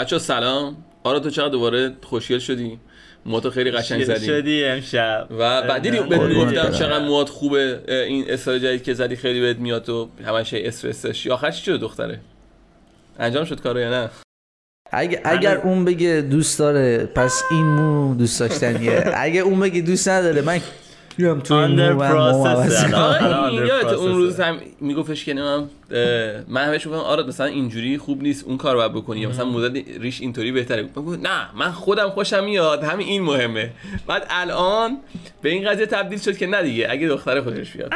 بچه 0.00 0.18
سلام. 0.18 0.76
آرا 1.04 1.20
تو 1.20 1.30
چقدر 1.30 1.48
دوباره 1.48 1.92
خوشگل 2.02 2.38
شدی؟ 2.38 2.78
موهاتو 3.26 3.50
خیلی 3.50 3.70
قشنگ 3.70 4.04
زدی 4.04 4.26
شدی 4.26 4.64
امشب. 4.64 5.26
و 5.30 5.62
بعد 5.62 5.82
دیدی 5.82 6.00
بهت 6.00 6.34
گفتم. 6.34 6.72
چقدر 6.72 7.04
موهات 7.04 7.28
خوبه 7.28 7.80
این 7.88 8.24
استایل 8.28 8.62
جدید 8.62 8.82
که 8.82 8.94
زدی 8.94 9.16
خیلی 9.16 9.40
بهت 9.40 9.56
میاد 9.56 9.88
و 9.88 10.10
همش 10.26 10.54
هی 10.54 10.66
استرس 10.66 11.02
داشتی. 11.02 11.30
آخر 11.30 11.50
چی 11.50 11.64
شد 11.64 11.80
دختره؟ 11.80 12.20
انجام 13.18 13.44
شد 13.44 13.60
کارو 13.60 13.80
یا 13.80 13.90
نه؟ 13.90 14.10
اگه 14.92 15.20
اگر 15.24 15.56
اون 15.56 15.84
بگه 15.84 16.26
دوست 16.30 16.58
داره 16.58 17.06
پس 17.06 17.42
این 17.50 17.66
مو 17.66 18.14
دوست 18.14 18.40
داشتنیه. 18.40 19.04
اگه 19.14 19.40
اون 19.40 19.60
بگه 19.60 19.80
دوست 19.80 20.08
نداره 20.08 20.42
من 20.42 20.60
میرم 21.18 21.40
تو 21.40 21.54
من 21.54 21.70
این 21.70 21.78
under 21.78 23.68
یادت 23.68 23.92
اون. 23.92 24.12
روز 24.12 24.40
هم 24.40 24.60
میگفتش 24.80 25.24
که 25.24 25.34
نمیم 25.34 25.70
من 26.48 26.64
همش 26.64 26.86
می‌گفتم 26.86 27.04
آره 27.04 27.22
مثلا 27.22 27.46
اینجوری 27.46 27.98
خوب 27.98 28.22
نیست 28.22 28.44
اون 28.44 28.56
کار 28.56 28.76
باید 28.76 28.92
بکنی. 28.92 29.20
یا 29.20 29.28
مثلا 29.28 29.44
مدل 29.44 29.82
ریش 30.00 30.20
اینطوری 30.20 30.52
بهتره. 30.52 30.82
بگو 30.82 31.16
نه 31.16 31.56
من 31.56 31.70
خودم 31.72 32.10
خوشم 32.10 32.44
میاد. 32.44 32.84
همین 32.84 33.06
این 33.06 33.22
مهمه. 33.22 33.70
بعد 34.06 34.26
الان 34.30 34.98
به 35.42 35.48
این 35.48 35.68
قضیه 35.68 35.86
تبدیل 35.86 36.18
شد 36.18 36.36
که 36.36 36.46
نه 36.46 36.62
دیگه. 36.62 36.86
اگه 36.90 37.08
دختر 37.08 37.40
خودش 37.40 37.72
بیاد. 37.72 37.92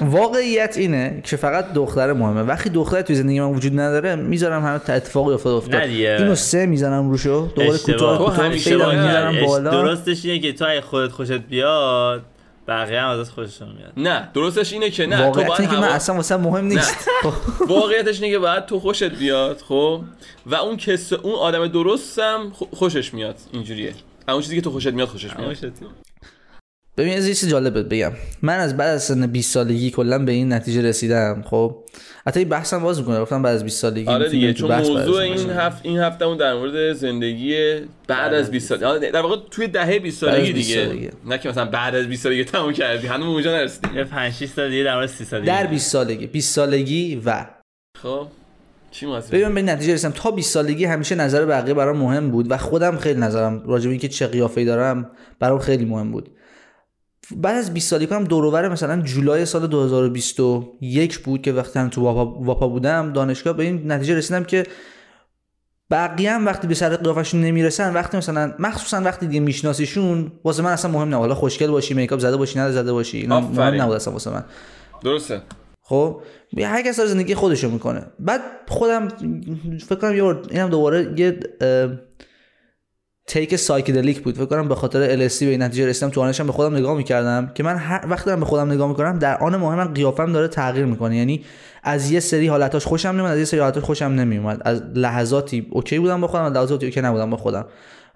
واقعیت 0.00 0.74
اینه 0.78 1.20
که 1.24 1.36
فقط 1.36 1.72
دختر 1.72 2.12
مهمه. 2.12 2.42
وقتی 2.42 2.70
دختر 2.70 3.02
توی 3.02 3.16
زندگی 3.16 3.40
من 3.40 3.46
وجود 3.54 3.80
نداره 3.80 4.14
می‌ذارم 4.16 4.62
همه 4.62 4.74
اتفاقی 4.96 5.34
افتاد. 5.34 5.54
افتاد. 5.54 5.82
اینو 5.82 6.34
سه 6.34 6.66
می‌زنم 6.66 7.10
روشو. 7.10 7.48
دوباره. 7.56 7.78
کوتاه 7.78 8.18
تو 8.18 8.24
کوتاه 8.24 8.46
اش- 8.46 9.42
بالا. 9.44 9.70
درستش 9.70 10.24
اینه 10.24 10.38
که 10.38 10.52
تو 10.52 10.64
اگه 10.68 10.80
خودت 10.80 11.12
خوشت 11.12 11.32
بیاد 11.32 12.22
بقیه 12.68 13.00
هم 13.00 13.08
ازت 13.08 13.30
خوششون 13.30 13.68
میاد. 13.68 13.92
نه 13.96 14.28
درستش 14.34 14.72
اینه 14.72 14.90
که 14.90 15.06
نه 15.06 15.16
تو 15.16 15.22
واقعیت 15.22 15.46
باید 15.48 15.60
اینه 15.60 15.72
که 15.72 15.78
من 15.80 15.88
اصلا 15.88 16.14
واسه 16.14 16.36
مهم 16.36 16.64
نیست. 16.64 17.08
خب. 17.22 17.32
واقعیتش 17.74 18.22
اینه 18.22 18.34
که 18.34 18.38
باید 18.38 18.66
تو 18.66 18.80
خوشت 18.80 19.04
بیاد 19.04 19.62
خب؟ 19.68 20.00
و 20.46 20.54
اون 20.54 20.76
کس 20.76 21.12
اون 21.12 21.34
آدم 21.34 21.66
درستم 21.66 22.50
خو- 22.54 22.76
خوشش 22.76 23.14
میاد. 23.14 23.36
اینجوریه. 23.52 23.94
اون 24.28 24.40
چیزی 24.40 24.56
که 24.56 24.62
تو 24.62 24.70
خوشت 24.70 24.86
میاد 24.88 25.08
خوشش 25.08 25.36
میاد. 25.38 25.56
ببین 26.98 27.16
از 27.16 27.28
یه 27.28 27.34
چیز 27.34 27.48
جالب 27.48 27.74
بهت 27.74 27.86
بگم. 27.86 28.12
من 28.42 28.58
از 28.58 28.76
بعد 28.76 28.88
از 28.88 29.02
سن 29.02 29.26
20 29.26 29.54
سالگی 29.54 29.90
کلا 29.90 30.18
به 30.18 30.32
این 30.32 30.52
نتیجه 30.52 30.82
رسیدم 30.82 31.44
خب؟ 31.46 31.76
حتی 32.26 32.40
این 32.40 32.48
بحثم 32.48 32.82
باز 32.82 32.98
می‌کنه 32.98 33.20
گفتم 33.20 33.42
بعد 33.42 33.54
از 33.54 33.64
20 33.64 33.80
سالگی 33.80 34.08
آره 34.08 34.28
دیگه 34.28 34.52
تو 34.52 34.58
چون 34.58 34.68
بحث 34.68 34.86
موضوع. 34.88 35.20
این 35.20 35.50
هفت 35.50 35.80
این 35.82 35.98
هفتهمون 35.98 36.36
در 36.36 36.54
مورد 36.54 36.92
زندگی 36.92 37.56
بعد 38.08 38.34
از 38.34 38.50
20 38.50 38.68
سال 38.68 38.84
آره، 38.84 39.10
در 39.10 39.20
واقع 39.20 39.36
توی 39.50 39.66
دهه 39.66 39.98
20 39.98 40.24
بعد 40.24 40.34
از 40.34 40.40
سالگی 40.40 40.52
20 40.52 40.68
دیگه. 40.68 40.86
سالگی. 40.86 41.08
نه 41.26 41.38
که 41.38 41.48
مثلا 41.48 41.64
بعد 41.64 41.94
از 41.94 42.06
20 42.06 42.22
سالگی 42.22 42.44
تموم 42.44 42.72
کردی. 42.72 43.06
هنوز 43.06 43.26
اونجا 43.26 43.52
نرسیدی. 43.52 43.96
یه 43.96 44.04
5 44.04 44.32
6 44.32 44.46
سال 44.46 44.70
دیگه 44.70 44.84
در 44.84 44.94
مورد 44.94 45.06
30 45.06 45.24
سال 45.24 45.44
در 45.44 45.62
دیگه. 45.62 45.70
20 45.70 45.90
سالگی. 45.90 46.26
20 46.26 46.54
سالگی 46.54 47.22
و. 47.24 47.46
خب 48.02 48.26
چی 48.90 49.06
ببین 49.32 49.54
به 49.54 49.62
نتیجه 49.62 49.94
رسیدم. 49.94 50.12
تا 50.16 50.30
20 50.30 50.50
سالگی 50.52 50.84
همیشه 50.84 51.14
نظر 51.14 51.44
بقیه 51.44 51.74
برام 51.74 51.96
مهم 51.96 52.30
بود 52.30 52.50
و 52.50 52.56
خودم 52.56 52.98
خیلی 52.98 53.20
نظرم 53.20 53.62
راجع 53.66 53.84
به 53.84 53.90
اینکه 53.90 54.08
چه 54.08 54.26
قیافه‌ای 54.26 54.66
دارم 54.66 55.10
برام 55.38 55.58
خیلی 55.58 55.84
مهم 55.84 56.12
بود. 56.12 56.30
بعد 57.36 57.56
از 57.56 57.74
20 57.74 57.90
سالگی 57.90 58.14
هم 58.14 58.24
دور 58.24 58.44
و 58.44 58.50
بر 58.50 58.68
مثلا 58.68 59.02
جولای 59.02 59.44
سال 59.44 59.66
2021 59.66 61.18
بود 61.18 61.42
که 61.42 61.52
وقتی 61.52 61.78
من 61.78 61.90
تو 61.90 62.02
واپا, 62.02 62.26
واپا 62.26 62.68
بودم 62.68 63.12
دانشگاه 63.12 63.52
به 63.52 63.62
این 63.62 63.92
نتیجه 63.92 64.14
رسیدم 64.14 64.44
که 64.44 64.66
بقیه 65.90 66.32
هم 66.32 66.46
وقتی 66.46 66.66
به 66.66 66.74
سر 66.74 66.96
قیافشون 66.96 67.40
نمی‌رسن 67.40 67.94
وقتی 67.94 68.16
مثلا 68.16 68.54
مخصوصا 68.58 69.00
وقتی 69.00 69.26
دیگه 69.26 69.40
میشناسیشون 69.40 70.32
واسه 70.44 70.62
من 70.62 70.72
اصلا 70.72 70.90
مهم 70.90 71.08
نه 71.08 71.16
حالا 71.16 71.34
خوشگل 71.34 71.70
باشی 71.70 71.94
makeup 71.94 72.18
زده 72.18 72.36
باشی 72.36 72.58
نه 72.58 72.70
زده 72.70 72.92
باشی 72.92 73.18
اینا 73.18 73.40
مهم. 73.40 73.80
نبود 73.80 73.96
اصلا 73.96 74.12
واسه 74.12 74.30
من. 74.30 74.44
درسته. 75.04 75.42
خب 75.82 76.22
هر 76.62 76.82
کس 76.82 76.96
داره 76.96 77.08
زندگی 77.08 77.34
خودشو 77.34 77.70
می‌کنه. 77.70 78.06
بعد 78.18 78.40
خودم 78.68 79.08
فکر 79.86 79.94
کنم 79.94 80.16
یه 80.16 80.24
اینم 80.50 80.68
دوباره 80.68 81.14
یه 81.16 81.40
تیک 83.28 83.56
psychedelic 83.56 84.20
بود. 84.20 84.34
فکر 84.34 84.44
کنم 84.44 84.68
به 84.68 84.74
خاطر 84.74 85.28
LSD 85.28 85.40
به 85.40 85.46
این 85.46 85.62
نتیجه 85.62 85.86
رسیدم 85.86 86.10
تو 86.10 86.20
آنشم 86.20 86.46
به 86.46 86.52
خودم 86.52 86.76
نگاه 86.76 86.96
می‌کردم 86.96 87.50
که 87.54 87.62
من 87.62 87.76
هر 87.76 88.04
وقت 88.08 88.26
دارم 88.26 88.40
به 88.40 88.46
خودم 88.46 88.72
نگاه 88.72 88.88
می‌کنم 88.88 89.18
در 89.18 89.38
آن 89.38 89.56
موقع 89.56 89.74
من 89.74 89.94
قیافم 89.94 90.32
داره 90.32 90.48
تغییر 90.48 90.84
می‌کنه. 90.84 91.16
یعنی 91.16 91.44
از 91.82 92.10
یه 92.10 92.20
سری 92.20 92.46
حالتاش 92.46 92.86
خوشم 92.86 93.08
نمیاد 93.08 93.30
از 93.32 93.38
یه 93.38 93.44
سری 93.44 93.60
حالتاش 93.60 93.82
خوشم 93.82 94.04
نمیومد 94.04 94.62
از 94.64 94.82
لحظاتی 94.94 95.66
okay 95.70 95.98
بودم 95.98 96.20
با 96.20 96.26
خودم 96.26 96.44
از 96.44 96.52
لحظاتی 96.52 96.86
okay 96.86 97.00
نبودم 97.00 97.30
با 97.30 97.36
خودم. 97.36 97.66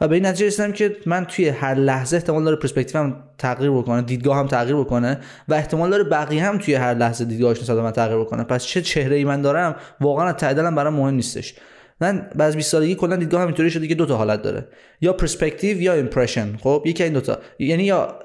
و 0.01 0.09
به 0.09 0.15
این 0.15 0.27
نتیجه 0.27 0.47
رسیدم 0.47 0.73
که 0.73 0.97
من 1.07 1.25
توی 1.25 1.49
هر 1.49 1.75
لحظه 1.75 2.17
احتمال 2.17 2.45
داره 2.45 2.57
پرسپکتیوم 2.57 3.17
تغییر 3.39 3.71
بکنه 3.71 4.03
دیدگاهم 4.03 4.47
تغییر 4.47 4.77
بکنه 4.77 5.19
و 5.49 5.55
احتمال 5.55 5.91
داره 5.91 6.05
بقیه 6.05 6.45
هم 6.45 6.59
توی 6.59 6.75
هر 6.75 6.95
لحظه 6.95 7.25
دیدگاهش 7.25 7.63
نسبت 7.63 7.95
تغییر 7.95 8.21
بکنه. 8.21 8.45
پس 8.45 8.65
چه 8.65 8.83
چهره 8.83 9.17
ای 9.17 9.25
من 9.25 9.43
دارم 9.43 9.75
واقعا 10.01 10.27
از 10.29 10.35
ته 10.35 10.55
دلم 10.55 10.75
برام 10.75 10.95
مهم 10.95 11.15
نیستش. 11.15 11.55
من 12.03 12.31
بعد 12.37 12.49
از 12.49 12.57
20 12.57 12.71
سالگی 12.71 12.95
کلا 12.95 13.17
دیدگاه 13.17 13.43
اینطوری 13.43 13.71
شده 13.71 13.89
که 13.89 13.95
دو 13.95 14.07
تا 14.07 14.17
حالت 14.17 14.43
داره. 14.43 14.69
یا 15.01 15.13
پرسپکتیو 15.13 15.81
یا 15.81 15.93
impression 15.93 16.57
خب 16.57 16.83
یکی 16.87 17.05
این 17.05 17.13
دو 17.13 17.21
تا. 17.21 17.39
یعنی 17.59 17.85
یا 17.85 18.19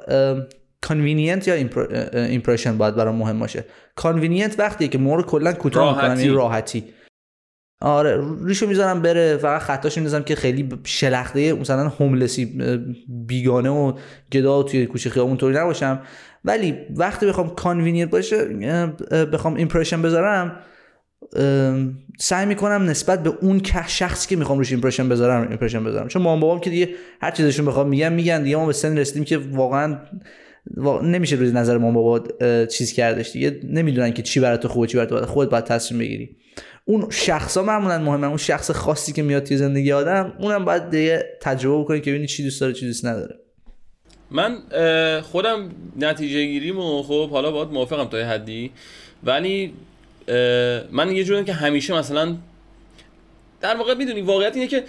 convenient 0.81 1.47
یا 1.47 1.53
impression 2.13 2.77
باید 2.77 2.95
برام 2.95 3.15
مهم 3.15 3.39
باشه. 3.39 3.65
convenient 3.95 4.59
وقتی 4.59 4.87
که 4.87 4.97
مو 4.97 5.11
رو 5.11 5.25
کلا 5.25 5.53
کوتاه 5.53 5.95
می‌کنم 5.95 6.07
راحتی. 6.07 6.21
یعنی 6.21 6.35
راحتی. 6.35 6.83
آره 7.81 8.23
ریشو 8.45 8.67
می‌ذارم 8.67 9.01
بره 9.01 9.37
فقط 9.37 9.61
خطاش 9.61 9.97
می‌ذارم 9.97 10.23
که 10.23 10.35
خیلی 10.35 10.69
شلخته 10.83 11.53
مثلا 11.53 11.87
homeless 11.87 12.53
ی 12.53 12.61
بیگانه 13.27 13.69
و 13.69 13.93
گدا 14.33 14.63
توی 14.63 14.85
کوچه 14.85 15.09
خیابون 15.09 15.37
طوری 15.37 15.55
نباشم. 15.55 16.01
ولی 16.45 16.75
وقتی 16.95 17.25
بخوام 17.25 17.49
convenient 17.49 18.05
باشه 18.05 18.45
بخوام 19.33 19.55
impression 19.55 20.01
بذارم 20.01 20.59
سعی 22.19 22.45
می‌کنم 22.45 22.83
نسبت 22.89 23.23
به 23.23 23.33
اون 23.41 23.59
که 23.59 23.87
شخصی 23.87 24.29
که 24.29 24.35
می‌خوام 24.35 24.57
روش 24.57 24.71
impression 24.71 25.09
بذارم 25.09 25.47
impression 25.47 25.83
بذارم. 25.83 26.07
چون 26.07 26.21
مام 26.21 26.39
بابام 26.39 26.59
که 26.59 26.69
دیگه 26.69 26.89
هر 27.21 27.31
چیزشون 27.31 27.65
بخوام 27.65 27.87
میگم 27.89 28.13
میگن. 28.13 28.43
دیگه 28.43 28.55
ما 28.55 28.65
به 28.65 28.73
سن 28.73 28.97
رسیدیم 28.97 29.23
که 29.23 29.37
واقعا 29.37 29.97
وا- 30.77 31.01
نمیشه 31.01 31.35
روی 31.35 31.51
نظر 31.51 31.77
مام 31.77 31.93
بابا 31.93 32.27
چیز 32.65 32.93
کردش. 32.93 33.31
دیگه 33.31 33.59
نمی‌دونن 33.63 34.13
که 34.13 34.21
چی 34.21 34.39
برات 34.39 34.67
خوبه 34.67 34.87
چی 34.87 34.97
برات 34.97 35.13
بده 35.13 35.25
خودت 35.25 35.51
باید 35.51 35.63
تصمیم 35.63 35.99
بگیری. 35.99 36.35
اون 36.85 37.09
شخصا 37.09 37.63
معمولا 37.63 37.99
مهمه 37.99 38.27
اون 38.27 38.37
شخص 38.37 38.71
خاصی 38.71 39.13
که 39.13 39.23
میاد 39.23 39.43
توی 39.43 39.57
زندگی 39.57 39.91
آدم 39.91 40.33
اونم 40.39 40.65
باید 40.65 40.89
دیگه 40.89 41.23
تجربه 41.41 41.83
بکنی 41.83 42.01
که 42.01 42.11
ببینی 42.11 42.27
چی 42.27 42.43
دوست 42.43 42.61
داره 42.61 42.73
چی 42.73 42.85
دوست 42.85 43.05
نداره. 43.05 43.35
من 44.31 44.57
خودم 45.21 45.69
نتیجه 45.99 46.45
گیریمو 46.45 47.03
خب 47.03 47.29
حالا 47.29 47.51
باید 47.51 47.69
موافقم 47.69 48.05
تا 48.05 48.17
حدی. 48.17 48.71
ولی 49.23 49.73
من 50.91 51.11
یه 51.11 51.23
جوریم 51.23 51.45
که 51.45 51.53
همیشه 51.53 51.93
مثلا 51.93 52.35
در 53.61 53.75
واقع 53.75 53.93
می‌دونی 53.93 54.21
واقعیت 54.21 54.55
اینه 54.55 54.67
که 54.67 54.83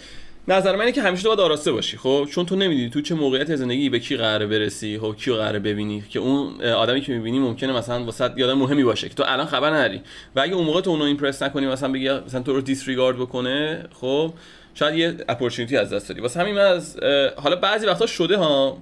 نظر 0.49 0.75
من 0.75 0.81
اینه 0.81 0.93
که 0.93 1.03
همیشه 1.03 1.23
تو 1.23 1.29
باید 1.29 1.41
آراسته 1.41 1.73
باشی 1.73 1.97
خب؟ 1.97 2.29
چون 2.31 2.47
تو 2.47 2.57
نمی‌دونی 2.57 2.91
تو 2.91 3.01
چه 3.01 3.15
موقعیت 3.15 3.57
زندگی 3.57 3.91
به 3.91 3.99
کی 3.99 4.17
قراره 4.17 4.47
برسی 4.47 4.99
خب؟ 4.99 5.17
کیو 5.19 5.35
قراره 5.35 5.59
ببینی؟ 5.59 6.03
که 6.11 6.19
اون 6.19 6.63
آدمی 6.63 7.01
که 7.01 7.13
می‌بینی 7.13 7.39
ممکنه 7.39 7.73
مثلا 7.73 8.05
واسه 8.05 8.33
یه 8.37 8.45
آدم 8.45 8.59
مهمی 8.59 8.85
باشه 8.85 9.09
که 9.09 9.15
تو 9.15 9.25
الان 9.27 9.47
خبر 9.47 9.71
نداری. 9.71 10.01
و 10.37 10.41
اگه 10.41 10.55
اون 10.55 10.65
موقع 10.65 10.81
تو 10.81 10.91
اونو 10.91 11.05
ایمپرس 11.05 11.43
نکنی 11.43 11.67
مثلا 11.67 11.93
بگی 11.93 12.11
مثلا 12.11 12.43
تو 12.43 12.53
رو 12.53 12.61
دیسریگارد 12.61 13.17
بکنه 13.17 13.85
خب؟ 14.01 14.33
شاید 14.75 14.95
یه 14.95 15.17
اپورتونتی 15.29 15.77
از 15.77 15.93
دست 15.93 16.09
دادی 16.09 16.21
واسه 16.21 16.41
همین 16.41 16.55
من 16.55 16.61
از 16.61 16.97
حالا 17.37 17.57
بعضی 17.57 17.87
وقتا 17.87 18.07
شده 18.07 18.37
ها 18.37 18.79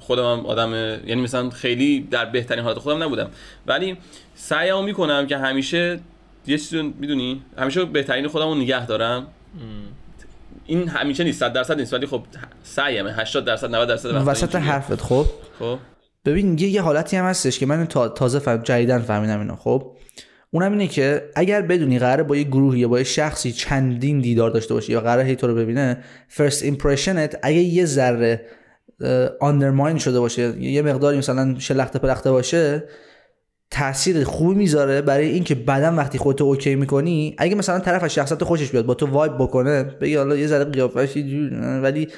خودم 0.00 0.22
هم 0.22 0.46
آدم 0.46 0.74
یعنی 1.06 1.22
مثلا 1.22 1.50
خیلی 1.50 2.08
در 2.10 2.24
بهترین 2.24 2.64
حالت 2.64 2.78
خودم 2.78 3.02
نبودم. 3.02 3.30
ولی 3.66 3.96
سعیمو 4.38 4.82
می‌کنم 4.82 5.26
که 5.26 5.36
همیشه 5.36 6.00
یه 6.46 6.58
چیزی 6.58 6.82
می‌دونی؟ 6.82 7.42
همیشه 7.58 7.84
بهترین 7.84 8.28
خودم 8.28 8.48
رو 8.48 8.54
نگه 8.54 8.86
دارم. 8.86 9.26
این 10.66 10.88
همیشه 10.88 11.24
نیست 11.24 11.40
100 11.40 11.52
درصد 11.52 11.78
نیست 11.78 11.94
ولی 11.94 12.06
خب 12.06 12.22
سعیمه 12.62 13.12
80 13.12 13.44
درصد 13.44 13.74
90 13.74 13.88
درصد 13.88 14.10
وسط. 14.26 14.54
حرفت 14.54 15.00
خب؟ 15.00 15.26
خب. 15.58 15.78
ببین 16.24 16.58
یه, 16.58 16.82
حالتی 16.82 17.16
هم 17.16 17.24
هستش 17.24 17.58
که 17.58 17.66
من 17.66 17.86
تا 17.86 18.08
تازه 18.08 18.38
فهم 18.38 18.62
جدیدن 18.62 18.98
فهمیدم 18.98 19.38
اینو 19.38 19.56
خب؟ 19.56 19.92
اونم 20.50 20.72
اینه 20.72 20.86
که 20.86 21.30
اگر 21.36 21.62
بدونی 21.62 21.98
قراره 21.98 22.22
با 22.22 22.36
یه 22.36 22.44
گروهی 22.44 22.80
یا 22.80 22.88
با 22.88 22.98
یه 22.98 23.04
شخصی 23.04 23.52
چندین 23.52 24.20
دیدار 24.20 24.50
داشته 24.50 24.74
باشی 24.74 24.92
یا 24.92 25.00
قراره 25.00 25.28
هی 25.28 25.36
تو 25.36 25.46
رو 25.46 25.54
ببینه 25.54 26.04
first 26.28 26.62
impression 26.62 27.31
ت 27.31 27.38
اگه 27.42 27.58
یه 27.58 27.84
ذره 27.84 28.46
undermine 29.40 29.98
شده 29.98 30.20
باشه 30.20 30.62
یه 30.62 30.82
مقداری 30.82 31.18
مثلا 31.18 31.58
شلخته 31.58 31.98
پلخته 31.98 32.30
باشه 32.30 32.84
تاثیر 33.70 34.24
خوبی 34.24 34.54
می‌ذاره 34.54 35.02
برای 35.02 35.28
اینکه 35.28 35.54
بعدا 35.54 35.96
وقتی 35.96 36.18
خودتو 36.18 36.44
okay 36.44 36.74
می‌کنی 36.74 37.34
اگه 37.38 37.54
مثلا 37.54 37.78
طرف 37.78 38.04
از 38.04 38.14
شخصیت 38.14 38.44
خوشش 38.44 38.70
بیاد 38.70 38.86
با 38.86 38.94
تو 38.94 39.06
vibe 39.06 39.34
بکنه 39.38 39.82
بگی 39.82 40.14
حالا 40.14 40.36
یه 40.36 40.46
ذره 40.46 40.64
قیافش 40.64 41.16
ولی 41.82 42.08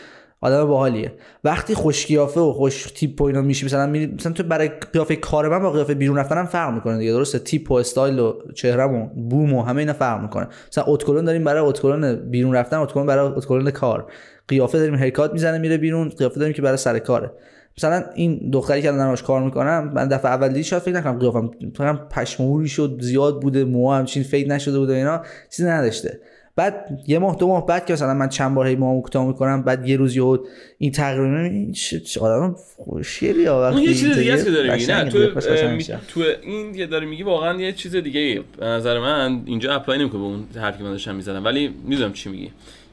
آدم 0.43 0.67
باحالیه. 0.67 1.13
وقتی 1.45 1.75
خوش 1.75 2.07
قیافه 2.07 2.41
و 2.41 2.53
خوش 2.53 2.83
تیپ 2.83 3.21
و 3.21 3.25
اینا 3.25 3.43
میشی 3.43 3.67
مثلا 3.67 3.87
میری 3.87 4.07
مثلا 4.07 4.33
تو 4.33 4.43
برای 4.43 4.71
قیافه 4.93 5.17
کار 5.17 5.49
من 5.49 5.59
با 5.59 5.71
قیافه 5.71 5.95
بیرون 5.95 6.17
رفتنم 6.17 6.47
فرق 6.47 6.75
می‌کنه 6.75 6.99
دیگه 6.99 7.13
درسته؟ 7.13 7.39
تیپ 7.39 7.71
و 7.71 7.75
استایل 7.75 8.19
و 8.19 8.35
چهرم 8.55 8.95
و 8.95 9.07
بوم 9.07 9.53
و 9.53 9.63
همه 9.63 9.79
اینا 9.79 9.93
فرق 9.93 10.23
می‌کنه. 10.23 10.49
مثلا 10.73 10.85
ادکلن 10.87 11.25
داریم 11.25 11.45
برای 11.45 11.63
ادکلن 11.63 12.31
بیرون 12.31 12.55
رفتن 12.55 12.77
ادکلن 12.77 13.07
برای 13.07 13.29
ادکلن 13.29 13.71
کار. 13.71 14.13
قیافه 14.49 14.79
داریم 14.79 14.95
haircut 14.95 15.33
می‌زنه 15.33 15.59
میره 15.59 15.77
بیرون 15.77 16.09
قیافه 16.09 16.41
داریم 16.41 16.55
که 16.55 16.63
برای 16.63 16.77
سر 16.77 16.99
کاره. 16.99 17.31
مثلا 17.79 18.05
این 18.15 18.51
دختری 18.53 18.83
که 18.83 18.89
الان 18.89 18.99
دارم 18.99 19.17
کار 19.17 19.43
می‌کنم 19.43 19.93
من 19.95 20.09
دفعه 20.09 20.31
اول 20.31 20.49
دیدی 20.49 20.65
شاید 20.65 20.83
فکر 20.83 20.95
نکنم 20.95 21.19
قیافم 21.19 21.51
فکرم 21.75 22.09
پشموری 22.11 22.69
شد 22.69 22.99
زیاد 23.01 23.41
بوده 23.43 23.65
موها 23.65 23.99
همچین 23.99 24.23
fade 24.23 24.53
نشده 24.53 24.79
بوده 24.79 24.93
و 24.93 24.97
اینا 24.97 25.23
چیزی 25.51 25.69
نداشته. 25.69 26.21
بعد 26.57 27.01
یه 27.07 27.19
ماه 27.19 27.37
دو 27.37 27.49
ماه 27.49 27.67
بعد 27.67 27.87
که 27.87 27.93
مثلا 27.93 28.15
من 28.15 28.29
چند 28.29 28.55
بار 28.55 28.67
هی 28.67 28.77
موامو 28.77 29.03
کوتاه 29.03 29.27
می‌کنم 29.27 29.63
بعد 29.63 29.89
یه 29.89 29.97
روز 29.97 30.17
یهو 30.17 30.39
این 30.79 30.93
می‌بینم 30.99 31.45
این 31.45 31.73
چه 31.73 32.21
آدم 32.21 32.57
خوشگلی 32.77 33.47
ها 33.47 33.71
اون 33.71 33.83
یه 33.83 33.95
چیز. 33.95 34.19
دیگه 34.19 34.33
است 34.33 34.45
که 34.45 34.51
داری 34.51 34.71
میگی 34.71 34.87
نه؟ 34.87 35.05
تو 35.05 35.29
تو 36.09 36.23
این 36.43 36.75
که 36.75 36.87
داری 36.87 37.07
میگی 37.07 37.23
واقعا 37.23 37.61
یه 37.61 37.73
چیز 37.73 37.97
دیگه. 37.97 38.43
به 38.59 38.67
نظر 38.67 38.99
من 38.99 39.43
اینجا 39.47 39.75
apply 39.75 39.99
نمی‌کنه 39.99 40.21
به 40.21 40.27
اون 40.27 40.45
حرفی 40.57 40.79
که 40.79 40.85
من 40.85 40.91
داشتم 40.91 41.15
می‌زدم. 41.15 41.45
ولی 41.45 41.75
می‌دونم 41.85 42.13
چی 42.13 42.31
میگی. 42.31 42.51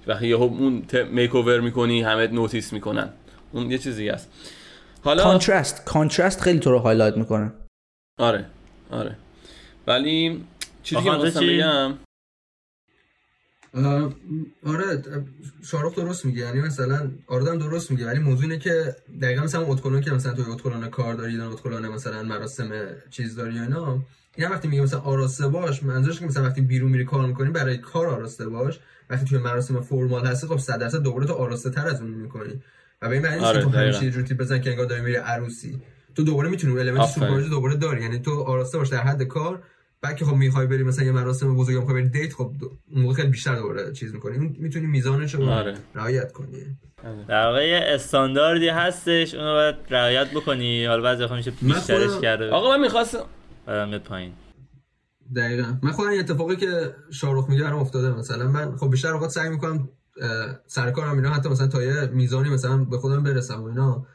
وقتی 0.07 0.27
یهو 0.27 0.44
اون 0.44 0.83
makeover 1.12 1.59
می‌کنی 1.59 2.01
همه 2.01 2.27
notice 2.27 2.74
می‌کنن. 2.73 3.09
اون 3.53 3.71
یه 3.71 3.77
چیز 3.77 3.95
دیگه 3.95 4.13
است. 4.13 4.30
حالا 5.03 5.23
contrast 5.24 5.86
contrast 5.86 6.42
خیلی 6.41 6.59
تو 6.59 6.71
رو 6.71 6.79
highlight 6.80 7.18
می‌کنه. 7.17 7.51
آره 8.17 8.45
آره. 8.89 9.17
ولی 9.88 10.45
چیزی 10.83 11.01
که 11.01 11.11
می‌خواستم 11.11 11.39
چی؟ 11.39 11.57
بگم 11.57 11.94
آره 14.65 15.03
شاهرخ 15.63 15.95
درست 15.95 16.25
میگه. 16.25 16.39
یعنی 16.39 16.61
مثلا 16.61 17.11
آردم 17.27 17.57
درست 17.57 17.91
میگه. 17.91 18.05
ولی 18.05 18.19
موضوع 18.19 18.44
اینه 18.44 18.59
که 18.59 18.95
دقیقا 19.21 19.44
مثلا 19.44 19.65
ادکلن 19.65 20.01
که 20.01 20.11
مثلا 20.11 20.33
توی 20.33 20.45
ادکلن 20.45 20.89
کار 20.89 21.13
داری 21.13 21.33
یا 21.33 21.51
ادکلن 21.51 21.88
مثلا 21.88 22.23
مراسم 22.23 22.69
چیز 23.09 23.35
داری 23.35 23.59
و 23.59 23.61
اینا 23.61 23.99
این 24.35 24.47
هم 24.47 24.51
وقتی 24.51 24.67
میگه 24.67 24.81
مثلا 24.81 24.99
آراسته 24.99 25.47
باش 25.47 25.83
منظورش 25.83 26.19
که 26.19 26.25
مثلا 26.25 26.44
وقتی 26.44 26.61
بیرون 26.61 26.91
میری 26.91 27.05
کار 27.05 27.25
می‌کنی 27.25 27.49
برای 27.49 27.77
کار 27.77 28.07
آراسته 28.07 28.49
باش. 28.49 28.79
وقتی 29.09 29.25
توی 29.25 29.38
مراسم 29.38 29.81
formal 29.81 30.25
هستی 30.25 30.47
خب 30.47 30.57
100 30.57 30.79
درصد 30.79 31.01
دوباره 31.01 31.25
تو 31.25 31.33
آراسته 31.33 31.69
تر 31.69 31.88
از 31.88 32.01
اون 32.01 32.09
می‌کنی. 32.09 32.61
و 33.01 33.07
به 33.09 33.13
این 33.13 33.21
معنی 33.23 33.35
نیست 33.35 33.45
آره، 33.47 33.59
که 33.65 33.71
تو. 33.71 33.77
همیشه 33.77 34.03
یه 34.03 34.11
جور 34.11 34.23
تیپ 34.23 34.38
بزن 34.38 34.61
که 34.61 34.69
انگار 34.69 34.85
داری 34.85 35.01
میری 35.01 35.15
عروسی. 35.15 35.81
تو 36.15 36.23
دوباره 36.23 36.49
می‌تونی 36.49 36.73
اون 36.73 36.88
element. 36.88 37.06
surprise 37.06 37.50
دوباره 37.49 37.75
داری. 37.75 38.01
یعنی 38.01 38.19
تو 38.19 38.41
آراسته 38.44 38.77
باش 38.77 38.88
در 38.89 38.97
حد 39.01 39.23
کار 39.23 39.63
بعد 40.01 40.15
که 40.15 40.25
خب 40.25 40.33
می‌خوای 40.35 40.67
بری 40.67 40.83
مثلا 40.83 41.05
یه 41.05 41.11
مراسم 41.11 41.55
بزرگ 41.55 41.73
یا 41.73 41.79
می‌خوای 41.79 42.01
بری 42.01 42.09
date 42.09 42.33
خب 42.33 42.51
دو- 42.59 42.71
اون 42.91 43.01
موقع 43.01 43.13
خیلی 43.13 43.27
بیشتر 43.27 43.55
دوباره 43.55 43.91
چیز 43.94 44.13
می‌کنی. 44.13 44.38
می‌تونی 44.59 44.85
میزانش 44.88 45.33
رو 45.35 45.49
آره. 45.49 45.73
رعایت 45.95 46.31
کنی. 46.31 46.77
در 47.27 47.45
واقع 47.45 47.67
یه 47.67 47.79
استانداردی 47.83 48.67
هستش 48.69 49.33
اونو 49.33 49.53
باید 49.53 49.75
رعایت 49.89 50.31
بکنی. 50.31 50.85
حالا 50.85 51.01
بعضی 51.01 51.23
وقتا 51.23 51.35
میشه 51.35 51.51
بیشترش 51.61 52.07
خودم- 52.07 52.21
کرده 52.21 52.49
آقا 52.49 52.69
من 52.77 52.81
می‌خواستم 52.81 53.19
بعدم 53.65 53.89
میاد 53.89 54.01
پایین. 54.03 54.31
دقیقا. 55.35 55.77
من 55.83 55.91
خودم 55.91 56.09
این 56.09 56.19
اتفاقی 56.19 56.55
که 56.55 56.94
شاروخ 57.11 57.49
میگه 57.49 57.63
برام 57.63 57.79
افتاده 57.79 58.09
مثلا 58.19 58.47
من 58.47 58.77
خب 58.77 58.91
بیشتر 58.91 59.13
اوقات 59.13 59.29
سعی 59.29 59.49
می‌کنم 59.49 59.89
سر 60.68 60.92
کارم 60.92 61.16
اینا 61.16 61.34
حتی 61.34 61.50
مثلا 61.50 61.68
تا 61.68 61.84
یه 61.84 62.06
میزانی 62.06 62.50
مثلا 62.50 62.78
به 62.78 62.98
خودم 62.98 63.24
برسم 63.24 63.64
و 63.64 63.66
اینا. 63.66 64.06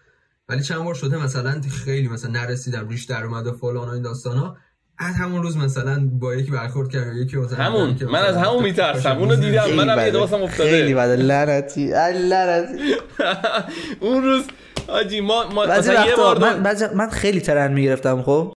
ولی 0.48 0.62
چند 0.62 0.84
بار 0.84 0.94
شده 0.94 1.24
مثلا 1.24 1.60
خیلی 1.84 2.08
مثلا 2.08 2.30
نرسیدم 2.30 2.88
ریش 2.88 3.04
در 3.04 3.24
اومد 3.24 3.46
و 3.46 3.52
فلان 3.52 3.88
و 3.88 3.90
این 3.90 4.02
داستانا 4.02 4.56
از 4.98 5.14
همون 5.14 5.42
روز 5.42 5.56
مثلا 5.56 6.08
با 6.12 6.34
یکی 6.34 6.50
برخورد 6.50 6.88
کردم 6.88 7.16
یکی 7.16 7.36
مثلا 7.36 7.64
همون. 7.64 7.88
من 7.88 7.94
مثلا 8.06 8.18
از 8.18 8.36
همون 8.36 8.62
میترسم. 8.62 9.18
اونو 9.18 9.36
دیدم. 9.36 9.62
خیلی 9.62 9.76
منم 9.76 9.98
یه. 9.98 10.10
دوستم 10.10 10.42
افتاده. 10.42 10.70
خیلی 10.70 10.94
بده. 10.94 11.16
لعنتی. 11.16 11.86
لعنتی. 12.28 12.94
اون 14.00 14.22
روز 14.24 14.44
آجی 14.88 15.20
ما, 15.20 15.48
ما 15.48 15.66
مثلا 15.66 16.06
یه 16.06 16.16
بار 16.16 16.38
من 16.38 16.76
من 16.94 17.10
خیلی 17.10 17.40
ترن 17.40 17.72
می‌گرفتم 17.72 18.22
خب؟ 18.22 18.52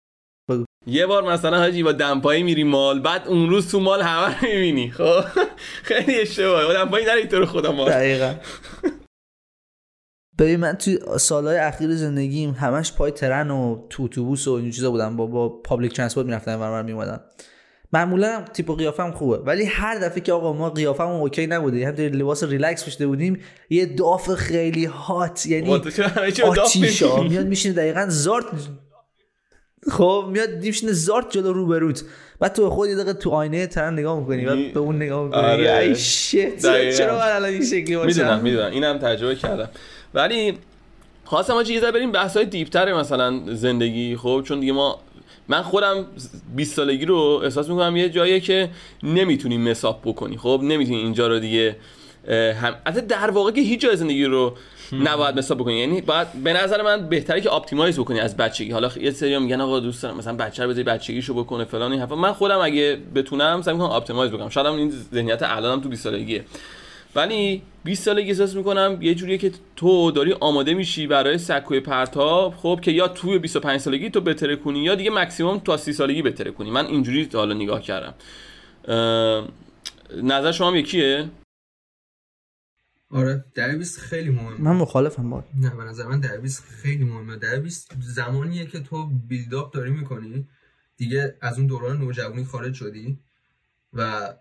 یه 0.86 1.06
بار 1.06 1.32
مثلا 1.32 1.58
حاجی 1.58 1.82
با 1.82 1.92
دمپایی 1.92 2.42
میری 2.42 2.64
mall 2.64 3.00
بعد 3.00 3.28
اون 3.28 3.50
روز 3.50 3.70
تو 3.70 3.80
mall 3.80 4.02
همه 4.02 4.40
رو 4.40 4.48
می‌بینی. 4.48 4.90
خب؟ 4.90 5.20
خیلی 5.88 6.20
اشتباهه 6.20 6.66
با 6.66 6.72
دمپایی 6.72 7.06
نری 7.06 7.26
تو 7.26 7.38
رو 7.38 7.46
خدا 7.46 7.72
mall. 7.72 7.90
دقیقا. 7.90 8.34
ببین 10.38 10.56
من 10.56 10.72
توی 10.72 10.98
سالهای 11.18 11.56
اخیر 11.56 11.94
زندگیم 11.94 12.50
همش 12.50 12.92
پای 12.92 13.10
ترن 13.10 13.50
و 13.50 13.86
تو 13.90 14.02
اتوبوس 14.02 14.48
و 14.48 14.52
این 14.52 14.70
چیزا 14.70 14.90
بودم. 14.90 15.16
با 15.16 15.26
با 15.26 15.48
public 15.48 15.92
transport 15.92 16.26
می‌رفتم 16.26 16.60
ور 16.60 16.82
میومدم 16.82 17.20
معمولا 17.92 18.44
تیپ 18.52 18.70
و 18.70 18.74
قیافم 18.74 19.10
خوبه. 19.10 19.36
ولی 19.36 19.64
هر 19.64 19.98
دفعه 19.98 20.20
که 20.20 20.32
آقا 20.32 20.52
ما 20.52 20.70
قیافمون 20.70 21.20
okay 21.20 21.46
نبوده 21.46 21.88
هم 21.88 21.94
لباس 21.94 22.44
ریلکس 22.44 22.84
پوشیده 22.84 23.06
بودیم 23.06 23.40
یه 23.70 23.86
داف 23.86 24.34
خیلی 24.34 24.84
هات 24.84 25.46
یعنی 25.46 25.74
آتیشا؟ 26.44 27.22
میاد 27.22 27.46
میشینه 27.46 27.74
دقیقا 27.74 28.06
زارت 28.08 28.44
خب 29.90 30.28
میاد 30.32 30.50
میشینه 30.50 30.92
زارت 30.92 31.30
جلو 31.30 31.52
روبروت. 31.52 32.04
بعد 32.40 32.52
تو 32.52 32.70
خود 32.70 32.88
یه 32.88 32.94
دقیقه 32.94 33.12
تو 33.12 33.30
آینه 33.30 33.66
ترن 33.66 33.92
نگاه 33.92 34.20
می‌کنی 34.20 34.44
بعد 34.44 34.72
به 34.72 34.80
اون 34.80 34.96
نگاه 34.96 35.24
می‌کنی. 35.24 35.42
آره. 35.42 35.78
ای 35.78 35.96
شیت. 35.96 36.60
چرا 36.96 37.14
من 37.14 37.28
الان 37.28 37.50
این 37.50 37.64
شکلی 37.64 37.96
باشم؟ 37.96 38.06
می‌دونم 38.06 38.40
می‌دونم. 38.40 38.70
اینم 38.70 38.98
تجربه 38.98 39.34
کردم. 39.34 39.68
ولی 40.14 40.58
خواستم 41.24 41.54
آجی 41.54 41.74
یه 41.74 41.80
بریم 41.80 42.12
بحث 42.12 42.36
های 42.36 42.46
دیپتر 42.46 42.94
مثلا 42.94 43.54
زندگی. 43.54 44.16
خب 44.16 44.42
چون 44.44 44.60
دیگه 44.60 44.72
ما 44.72 45.00
من 45.48 45.62
خودم 45.62 46.06
20 46.56 46.76
سالگی 46.76 47.04
رو 47.04 47.40
احساس 47.44 47.68
می‌کنم 47.68 47.96
یه 47.96 48.08
جاییه 48.08 48.40
که 48.40 48.70
نمی‌تونی 49.02 49.58
mess 49.58 49.86
up 49.86 50.00
بکنی. 50.04 50.36
خب 50.36 50.60
نمی‌تونی 50.62 50.96
اینجا 50.96 51.28
رو 51.28 51.38
دیگه 51.38 51.76
هم 52.32 52.74
البته 52.86 53.00
در 53.00 53.30
واقع 53.30 53.50
که 53.50 53.60
هیچ 53.60 53.80
جای 53.80 53.96
زندگی 53.96 54.24
رو 54.24 54.56
نباید 54.92 55.38
mess 55.38 55.52
up 55.52 55.58
بکنی. 55.58 55.78
یعنی 55.78 56.00
باید 56.00 56.32
به 56.44 56.52
نظر 56.52 56.82
من 56.82 57.08
بهتره 57.08 57.40
که 57.40 57.48
optimize 57.48 57.98
بکنی 57.98 58.20
از 58.20 58.36
بچگی. 58.36 58.70
حالا 58.70 58.90
یه 59.00 59.10
سری 59.10 59.38
میگن 59.38 59.60
آقا 59.60 59.80
دوست 59.80 60.02
دارم 60.02 60.16
مثلا 60.16 60.36
بچه 60.36 60.62
رو 60.62 60.68
بذاری 60.68 60.84
بچگیشو 60.84 61.34
بکنه 61.34 61.64
فلان 61.64 61.92
این 61.92 62.00
حرفا. 62.00 62.16
من 62.16 62.32
خودم 62.32 62.58
اگه 62.58 62.98
بتونم 63.14 63.62
سعی 63.62 63.74
می‌کنم 63.74 63.88
optimize 63.88 64.32
بکنم. 64.32 64.48
شاید 64.48 64.66
این 64.66 64.92
ذهنیت 65.14 65.42
الانم 65.42 65.80
تو 65.80 65.88
20 65.88 66.04
سالگیه. 66.04 66.44
ولی 67.16 67.62
20 67.84 68.04
سالگی 68.04 68.28
احساس 68.28 68.54
می‌کنم 68.54 68.98
یه 69.00 69.14
جوریه 69.14 69.38
که 69.38 69.50
تو 69.76 70.10
داری 70.10 70.34
آماده 70.40 70.74
میشی 70.74 71.06
برای 71.06 71.38
سکوی 71.38 71.80
پرتاب. 71.80 72.54
خب 72.56 72.78
که 72.82 72.90
یا 72.90 73.08
توی 73.08 73.38
25 73.38 73.80
سالگی 73.80 74.10
تو 74.10 74.20
بترکونی 74.20 74.78
یا 74.78 74.94
دیگه 74.94 75.10
مکسیموم 75.10 75.58
تا 75.58 75.76
30 75.76 75.92
سالگی 75.92 76.22
بترکونی. 76.22 76.70
من 76.70 76.86
اینجوری 76.86 77.26
تا 77.26 77.38
حالا 77.38 77.54
نگاه 77.54 77.82
کردم. 77.82 78.14
نظر 80.22 80.52
شما 80.52 80.68
هم 80.68 80.76
یکیه؟ 80.76 81.24
آره 83.10 83.44
ده 83.54 83.76
بیست 83.76 83.98
خیلی 83.98 84.30
مهمه. 84.30 84.60
من 84.60 84.76
مخالفم 84.76 85.30
با 85.30 85.44
نه 85.60 85.70
به 85.76 85.84
نظر 85.84 86.06
من 86.06 86.20
ده 86.20 86.38
بیست 86.38 86.62
خیلی 86.62 87.04
مهمه. 87.04 87.36
ده 87.36 87.60
بیست 87.60 87.92
زمانیه 88.00 88.66
که 88.66 88.80
تو 88.80 89.06
بیلداپ 89.06 89.74
داری 89.74 89.90
می‌کنی. 89.90 90.48
دیگه 90.96 91.36
از 91.40 91.58
اون 91.58 91.66
دوران 91.66 91.98
نوجوانی 91.98 92.44
خارج 92.44 92.74
شدی 92.74 93.18
و 93.92 94.34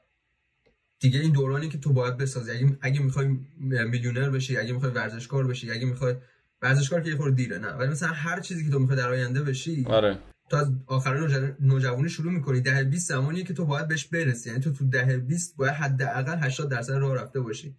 دیگه 0.99 1.19
این 1.19 1.31
دورانی 1.31 1.69
که 1.69 1.77
تو 1.77 1.93
باید 1.93 2.17
بسازی. 2.17 2.51
اگه 2.51 2.77
اگه 2.81 2.99
می‌خوای 2.99 3.27
میلیونر 3.59 4.29
بشی 4.29 4.57
اگه 4.57 4.73
می‌خوای 4.73 4.91
ورزشکار 4.91 5.47
بشی 5.47 5.71
اگه 5.71 5.85
می‌خوای 5.85 6.15
ورزشکار 6.61 7.01
که 7.01 7.09
یه 7.09 7.15
خورده 7.15 7.35
دیره 7.35 7.57
نه. 7.57 7.67
ولی 7.67 7.89
مثلا 7.91 8.09
هر 8.09 8.39
چیزی 8.39 8.65
که 8.65 8.71
تو 8.71 8.79
می‌خوای 8.79 8.97
در 8.97 9.09
آینده 9.09 9.41
بشی 9.43 9.85
آره. 9.89 10.19
تو 10.49 10.57
از 10.57 10.71
آخر 10.85 11.17
نوجو- 11.27 11.55
نوجوانی 11.59 12.09
شروع 12.09 12.31
می‌کنی. 12.33 12.61
ده 12.61 12.83
20 12.83 13.09
زمانیه 13.09 13.43
که 13.43 13.53
تو 13.53 13.65
باید 13.65 13.87
بهش 13.87 14.05
برسی. 14.05 14.49
یعنی 14.49 14.61
تو 14.61 14.71
تو 14.73 14.85
ده 14.85 15.17
20 15.17 15.55
باید 15.57 15.73
حداقل 15.73 16.37
80 16.39 16.69
درصد 16.69 16.93
راه 16.93 17.15
رفته 17.15 17.39
باشی. 17.39 17.75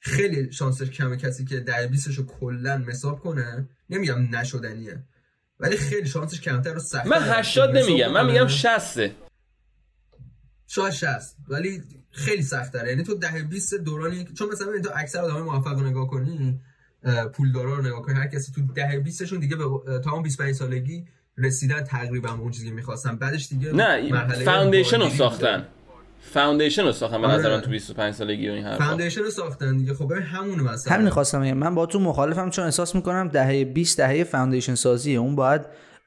خیلی 0.00 0.52
شانسش 0.52 0.90
کمه 0.90 1.16
کسی 1.16 1.44
که 1.44 1.60
ده 1.60 1.86
20 1.86 2.08
رو 2.08 2.26
کلا 2.26 2.78
مساب 2.78 3.20
کنه. 3.20 3.68
نمیگم 3.90 4.36
نشدنیه. 4.36 5.02
ولی 5.60 5.76
خیلی 5.76 6.08
شانسش 6.08 6.40
کمتر 6.40 6.76
و 6.76 6.80
سخت‌تر 6.80 7.08
من 7.08 7.22
80 7.22 7.76
نمیگم 7.76 8.12
من 8.12 8.26
میگم 8.26 8.46
60 8.46 9.10
شاید 10.66 10.92
60 10.92 11.36
ولی 11.48 11.82
خیلی 12.10 12.42
سخت 12.42 12.72
تره 12.72 12.88
یعنی 12.88 13.02
تو 13.02 13.14
ده 13.14 13.42
20 13.42 13.74
دورانی 13.74 14.24
چون 14.24 14.48
مثلا 14.48 14.80
تو 14.84 14.90
اکثر 14.94 15.18
آدمای 15.18 15.42
موفق 15.42 15.78
رو 15.78 15.86
نگاه 15.86 16.06
کنی 16.06 16.60
پولدارا 17.32 17.74
رو 17.74 17.82
نگاه 17.82 18.02
کنی 18.02 18.14
هر 18.14 18.26
کسی 18.26 18.52
تو 18.52 18.60
ده 18.74 18.98
20 18.98 19.24
شون 19.24 19.38
دیگه 19.38 19.56
به 19.56 19.64
تا 20.04 20.10
اون 20.10 20.22
25 20.22 20.54
سالگی 20.54 21.06
رسیدن 21.38 21.84
تقریبا 21.84 22.32
اون 22.32 22.50
چیزی 22.50 22.68
که 22.68 22.74
می‌خواستن. 22.74 23.16
بعدش 23.16 23.48
دیگه 23.48 23.72
نه 23.72 24.12
مرحله 24.12 24.44
فاوندیشن 24.44 25.00
رو 25.00 25.10
ساختن. 25.10 25.66
foundation 26.20 26.82
رو 26.82 26.92
ساختن 26.92 27.20
به 27.20 27.26
آره. 27.26 27.36
نظر 27.38 27.54
من 27.54 27.60
تو 27.60 27.70
25 27.70 28.14
سالگی 28.14 28.48
و 28.48 28.52
این 28.52 28.64
حرفا. 28.64 28.84
فاوندیشن 28.84 29.20
رو 29.20 29.30
ساختن 29.30 29.76
دیگه. 29.76 29.94
خب 29.94 30.04
ببین 30.12 30.22
همون 30.22 30.60
مثلا. 30.60 30.94
همین 30.94 31.10
خواستم 31.10 31.40
بگم. 31.40 31.52
من 31.56 31.74
با 31.74 31.86
تو 31.86 32.00
مخالفم 32.00 32.50
چون 32.50 32.64
احساس 32.64 32.94
می‌کنم 32.94 33.28
دهه 33.28 33.64
20 33.64 33.96
دهه 33.96 34.24
foundation 34.24 34.74
سازیه. 34.74 35.18
اون 35.18 35.36
باید 35.36 35.60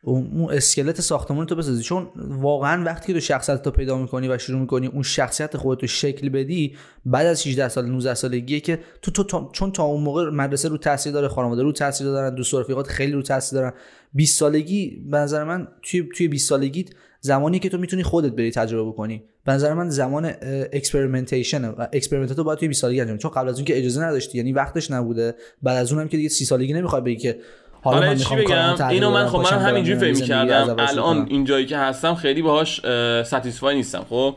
اون 0.03 0.32
اون 0.34 0.53
اسکلت 0.53 1.01
ساختمون 1.01 1.46
تو 1.46 1.56
بسازی. 1.56 1.84
چون 1.84 2.08
واقعا 2.27 2.84
وقتی 2.84 3.08
که 3.08 3.13
تو 3.13 3.20
شخصیت 3.20 3.62
تو 3.62 3.72
پیدا 3.72 3.98
می‌کنی 3.98 4.27
و 4.27 4.38
شروع 4.38 4.60
می‌کنی 4.60 4.88
اون 4.88 5.03
شخصیت 5.03 5.58
خودت 5.58 5.82
رو 5.82 5.88
شکل 5.88 6.30
بدی 6.30 6.75
بعد 7.06 7.25
از 7.27 7.48
18 7.48 7.70
سال 7.70 7.86
19 7.86 8.13
سالگیه 8.13 8.60
که 8.60 8.80
تو, 9.01 9.12
تو 9.12 9.24
تا- 9.24 9.50
چون 9.53 9.72
تا 9.72 9.84
اون 9.84 10.03
موقع 10.03 10.30
مدرسه 10.30 10.70
رو 10.70 10.77
تاثیر 10.77 11.13
داره 11.13 11.27
خانواده 11.27 11.63
رو 11.63 11.72
تاثیر 11.72 12.08
دارن 12.08 12.36
دوست 12.36 12.53
و 12.53 12.60
رفیقات 12.60 12.88
خیلی 12.88 13.12
رو 13.12 13.22
تاثیر 13.22 13.60
دارن. 13.60 13.74
20 14.13 14.39
سالگی 14.39 15.03
به 15.12 15.18
نظر 15.18 15.44
من 15.44 15.68
توی 15.84 16.10
توی 16.18 16.27
20 16.27 16.50
سالگیت 16.50 16.89
زمانی 17.24 17.60
که 17.60 17.70
تو 17.70 17.78
می‌تونی 17.78 18.04
خودت 18.04 18.32
بری 18.32 18.51
تجربه 18.51 18.90
بکنی. 18.90 19.24
به 19.46 19.51
نظر 19.51 19.74
من 19.74 19.90
زمان 19.90 20.32
experimentation 20.74 21.65
و 21.66 21.88
experiment 21.94 22.34
تو 22.34 22.44
باید 22.44 22.60
توی 22.60 22.68
20 22.68 22.82
سالگی 22.82 23.01
انجام. 23.01 23.18
چون 23.18 23.32
قبل 23.32 23.50
از 23.50 23.56
اون 23.56 23.66
که 23.66 23.78
اجازه 23.78 24.04
نداشتی 24.04 24.38
یعنی 24.38 24.54
وقتش 24.54 24.92
نبوده. 24.92 25.36
بعد 25.62 25.78
از 25.78 25.94
اونم 25.94 26.08
که 26.08 26.18
دیگه 26.18 26.30
30 26.30 26.46
سالگی 26.46 26.74
نمی‌خوای 26.74 27.01
بگی 27.01 27.16
که 27.16 27.40
حالا 27.82 27.98
حالا 27.98 28.10
من 28.12 28.18
چی 28.18 28.36
می‌خوام 28.36 28.75
بگم؟ 28.75 28.88
اینو 28.90 29.10
من 29.10 29.28
خب 29.28 29.38
من 29.38 29.60
همینجوری 29.60 30.13
فکر 30.13 30.25
کردم 30.25 30.75
الان 30.80 31.16
کنم. 31.16 31.25
این 31.30 31.46
جایی 31.46 31.66
که 31.66 31.78
هستم 31.78 32.16
خیلی 32.16 32.42
باهاش 32.42 32.82
satisfy 33.24 33.75
نیستم 33.75 34.06
خب؟ 34.10 34.36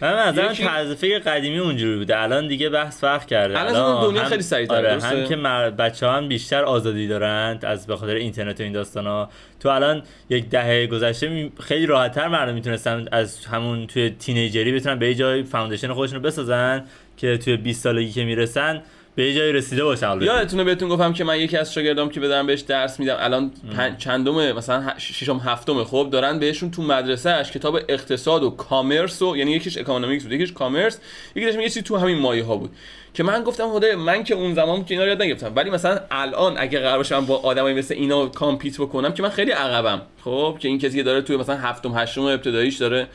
من 0.00 0.18
نظرم 0.28 0.52
یکی- 0.52 0.64
طرز 0.64 0.92
فکر 0.92 1.18
قدیمی 1.18 1.58
اونجوری 1.58 1.98
بوده. 1.98 2.22
الان 2.22 2.48
دیگه 2.48 2.68
بحث 2.68 3.00
فرق 3.00 3.26
کرده. 3.26 3.60
الان 3.60 4.02
دنیا 4.02 4.22
هم- 4.22 4.28
خیلی 4.28 4.42
سریع‌تره، 4.42 4.78
آره؟ 4.92 5.02
هم 5.02 5.24
که 5.24 5.36
بچه 5.70 6.06
ها 6.06 6.16
هم 6.16 6.28
بیشتر 6.28 6.62
آزادی 6.64 7.08
دارند 7.08 7.64
از 7.64 7.86
به 7.86 7.96
خاطر 7.96 8.14
اینترنت 8.14 8.60
و 8.60 8.62
این 8.62 8.72
داستان 8.72 9.06
ها 9.06 9.30
تو 9.60 9.68
الان 9.68 10.02
یک 10.30 10.48
دهه 10.50 10.86
گذشته 10.86 11.50
خیلی 11.60 11.86
راحتتر 11.86 12.28
مردم 12.28 12.54
می‌تونستن 12.54 13.06
از 13.12 13.46
همون 13.46 13.86
توی 13.86 14.10
teenager 14.10 14.65
ی 14.65 14.72
بتونن 14.72 14.98
به 14.98 15.14
جای 15.14 15.42
foundation 15.42 15.92
خودشون 15.92 16.16
رو 16.16 16.22
بسازن 16.22 16.84
که 17.16 17.38
توی 17.38 17.56
20 17.56 17.82
سالگی 17.82 18.12
که 18.12 18.24
می‌رسن 18.24 18.82
به 19.18 19.24
یه 19.24 19.34
جایی 19.34 19.52
رسیده 19.52 19.84
باشن 19.84 20.06
البته. 20.06 20.26
یادتونه 20.26 20.64
بهتون 20.64 20.88
گفتم 20.88 21.12
که 21.12 21.24
من 21.24 21.40
یکی 21.40 21.56
از 21.56 21.72
شاگردام 21.72 22.08
که 22.08 22.20
بدارم 22.20 22.46
بهش 22.46 22.60
درس 22.60 23.00
میدم 23.00 23.16
الان 23.18 23.50
پن... 23.76 23.96
چندمه 23.96 24.52
مثلا 24.52 24.92
ششم 24.98 25.38
هفتمه 25.38 25.84
خب 25.84 26.08
دارن 26.12 26.38
بهشون 26.38 26.70
تو 26.70 26.82
مدرسهش 26.82 27.50
کتاب 27.50 27.78
اقتصاد 27.88 28.42
و 28.42 28.50
commerce 28.50 29.22
و 29.22 29.36
یعنی 29.36 29.50
یکیش 29.50 29.78
economics 29.78 30.22
بود 30.22 30.32
یکیش 30.32 30.52
commerce 30.52 30.98
یکیش 31.36 31.54
یه 31.54 31.62
چیزی 31.62 31.82
تو 31.82 31.96
همین 31.96 32.18
مایه 32.18 32.44
ها 32.44 32.56
بود 32.56 32.70
که 33.14 33.22
من 33.22 33.42
گفتم 33.42 33.68
خدای 33.72 33.94
من 33.94 34.24
که 34.24 34.34
اون 34.34 34.54
زمان 34.54 34.84
که 34.84 34.94
اینا 34.94 35.04
رو 35.04 35.08
یاد 35.08 35.22
نگرفتم 35.22 35.52
ولی 35.56 35.70
مثلا 35.70 36.00
الان 36.10 36.54
اگه 36.58 36.78
قرار 36.80 36.96
باشم 36.96 37.26
با 37.26 37.36
آدمای 37.36 37.74
مثل 37.74 37.94
اینا 37.94 38.26
compete 38.26 38.80
بکنم 38.80 39.12
که 39.12 39.22
من 39.22 39.28
خیلی 39.28 39.50
عقبم 39.50 40.02
خب 40.24 40.56
که 40.60 40.68
این 40.68 40.78
کسی 40.78 40.96
که 40.96 41.02
داره 41.02 41.22
توی 41.22 41.36
مثلا 41.36 41.56
هفتم 41.56 41.98
هشتم 41.98 42.22
ابتداییش 42.22 42.76
داره 42.76 43.06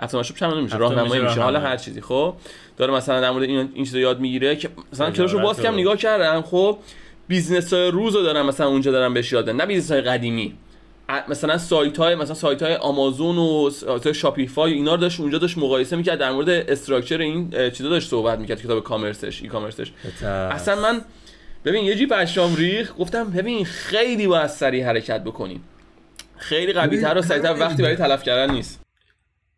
هشتم 0.00 0.22
چند 0.22 0.54
نمیشه 0.54 0.74
هفتم 0.74 0.78
راهنمایی 0.78 1.20
میشه 1.22 1.28
میشه 1.28 1.42
حالا. 1.42 1.60
هر 1.60 1.76
چیزی 1.76 2.00
خب 2.00 2.34
داره 2.76 2.94
مثلا 2.94 3.20
در 3.20 3.30
مورد 3.30 3.42
این 3.42 3.70
این 3.74 3.84
چیزا 3.84 3.98
یاد 3.98 4.20
می‌گیره 4.20 4.56
که 4.56 4.68
مثلا 4.92 5.10
کلاشو 5.10 5.38
باز 5.38 5.60
رو. 5.60 5.70
نگاه 5.70 5.96
کردم 5.96 6.42
خب 6.42 6.78
بیزنس 7.28 7.72
های 7.72 7.90
روز 7.90 8.16
رو 8.16 8.22
دارم 8.22 8.46
مثلا 8.46 8.68
اونجا 8.68 8.92
دارم 8.92 9.14
بهش 9.14 9.32
یاد. 9.32 9.50
نه 9.50 9.66
بیزنس 9.66 9.90
های 9.90 10.00
قدیمی 10.00 10.54
مثلا 11.28 11.58
سایت 11.58 11.98
های 11.98 12.14
مثلا 12.14 12.34
سایت 12.34 12.62
های 12.62 12.74
آمازون 12.74 13.38
و 13.38 13.70
سایت 13.70 14.04
های 14.04 14.14
شاپیفای 14.14 14.72
اینا 14.72 14.94
رو 14.94 15.00
داشت 15.00 15.20
اونجا 15.20 15.38
داشت 15.38 15.58
مقایسه 15.58 15.96
می‌کرد 15.96 16.18
در 16.18 16.32
مورد 16.32 16.48
استراکچر 16.48 17.20
این 17.20 17.50
چیزا 17.70 17.88
داشت 17.88 18.10
صحبت 18.10 18.38
می‌کرد 18.38 18.62
کتاب 18.62 18.84
کامرسش 18.84 19.42
ای 19.42 19.48
کامرسش. 19.48 19.92
اصلا 20.24 20.82
من 20.82 21.00
ببین 21.64 21.84
یه 21.84 21.94
جی 21.94 22.06
پشمام 22.06 22.56
ریخ 22.56 22.92
گفتم 22.98 23.24
ببین 23.24 23.64
خیلی 23.64 24.26
باید 24.26 24.46
سریع 24.46 24.86
حرکت 24.86 25.24
بکنیم 25.24 25.64
خیلی 26.36 26.72
قوی 26.72 27.00
تر 27.00 27.18
و 27.18 27.22
سریعتر 27.22 27.56
وقتی 27.60 27.82
برای 27.82 27.96
تلف 27.96 28.22
کردن 28.22 28.54
نیست 28.54 28.85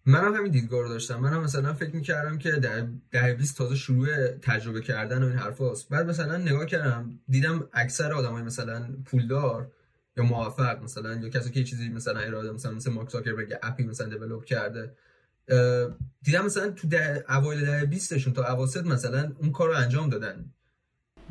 منم 0.07 0.35
همین 0.35 0.53
دیدگاه 0.53 0.83
رو 0.83 0.89
داشتم. 0.89 1.21
منم 1.21 1.43
مثلا 1.43 1.75
فکر 1.75 1.97
می‌کردم 1.97 2.39
که 2.39 2.51
در 2.51 2.87
ده 3.11 3.35
20 3.35 3.59
تازه 3.59 3.77
شروع 3.77 4.29
تجربه 4.29 4.81
کردن 4.81 5.23
و 5.23 5.27
این 5.27 5.39
حرفاست 5.39 5.89
بعد 5.89 6.07
مثلا 6.07 6.37
نگاه 6.37 6.67
کردم 6.67 7.21
دیدم 7.29 7.69
اکثر 7.73 8.13
آدمای 8.13 8.43
مثلا 8.43 8.89
پولدار 9.05 9.73
یا 10.17 10.25
موفق 10.25 10.83
مثلا 10.83 11.15
یا 11.15 11.29
کسی 11.29 11.51
که 11.51 11.65
چیزی 11.65 11.89
مثلا 11.89 12.21
اراده 12.21 12.53
مثلا 12.53 12.73
مثل 12.73 12.93
مارک 12.93 13.11
زاکربرگ 13.11 13.51
یه 13.51 13.59
اپی 13.63 13.85
مثلا 13.85 14.09
دیولپ 14.09 14.45
کرده 14.45 14.95
دیدم 16.23 16.45
مثلا 16.45 16.71
تو 16.71 16.89
ده 16.89 17.25
اوایل 17.29 17.67
ده 17.67 17.85
20 17.85 18.19
شون 18.19 18.33
تا 18.33 18.45
اواسط 18.45 18.87
مثلا 18.87 19.33
اون 19.39 19.53
کار 19.53 19.69
رو 19.69 19.77
انجام 19.77 20.09
دادن. 20.11 20.53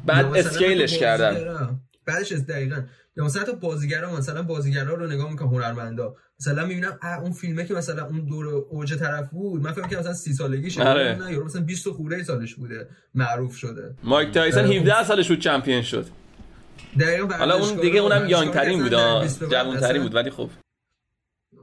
بعد 0.05 0.25
اسکیلش 0.25 0.97
کردن. 0.97 1.79
بعدش 2.05 2.31
از 2.31 2.45
دقیقا. 2.45 2.83
یا 3.17 3.23
مثلا 3.23 3.41
حتی 3.41 3.53
بازیگرا 3.55 4.15
مثلا 4.15 4.43
بازیگرا 4.43 4.93
رو 4.93 5.07
نگاه 5.07 5.29
می‌کنم 5.31 5.47
هنرمندا. 5.47 6.15
مثلا 6.39 6.65
می‌بینم 6.65 6.99
اون 7.23 7.31
فیلمه 7.31 7.65
که 7.65 7.73
مثلا 7.73 8.05
اون 8.05 8.25
دور 8.25 8.45
اوج 8.47 8.93
طرف 8.95 9.29
بود 9.29 9.61
من 9.61 9.71
فکر 9.71 9.87
کنم 9.87 9.99
مثلا 9.99 10.13
30 10.13 10.33
سالگیش 10.33 10.77
آره. 10.77 11.15
نه 11.19 11.31
یارو 11.31 11.45
مثلا 11.45 11.61
20 11.61 11.89
خورده 11.89 12.23
سالش 12.23 12.55
بوده. 12.55 12.87
معروف 13.15 13.55
شده. 13.55 13.95
مایک 14.03 14.33
تایسون 14.33 14.65
اه، 14.65 14.71
17 14.71 15.03
سالش 15.03 15.27
بود 15.27 15.39
چمپیون 15.39 15.81
شد. 15.81 16.05
حالا 17.39 17.55
اون 17.55 17.75
دیگه 17.81 17.99
اونم 17.99 18.29
یانگ 18.29 18.47
که 18.47 18.53
ترین 18.53 18.81
بود 18.81 18.91
در 18.91 18.97
آه. 18.97 19.23
20 19.23 19.39
به 19.39 19.45
بعد 19.45 19.51
جوان 19.65 19.79
ترین 19.79 20.01
بود 20.01 20.15
ولی 20.15 20.29
خب. 20.29 20.49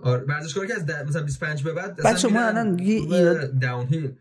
آره 0.02 0.20
ورزشکاری 0.24 0.68
که 0.68 0.74
از 0.74 0.86
در... 0.86 1.04
مثلا 1.04 1.22
25 1.22 1.62
به 1.62 1.72
بعد 1.72 2.02
بچه، 2.02 2.28
ما 2.28 2.40
الان 2.40 2.78
یه 2.78 3.00
ایراد- 3.00 3.58
داون 3.60 3.86
هیل 3.86 4.12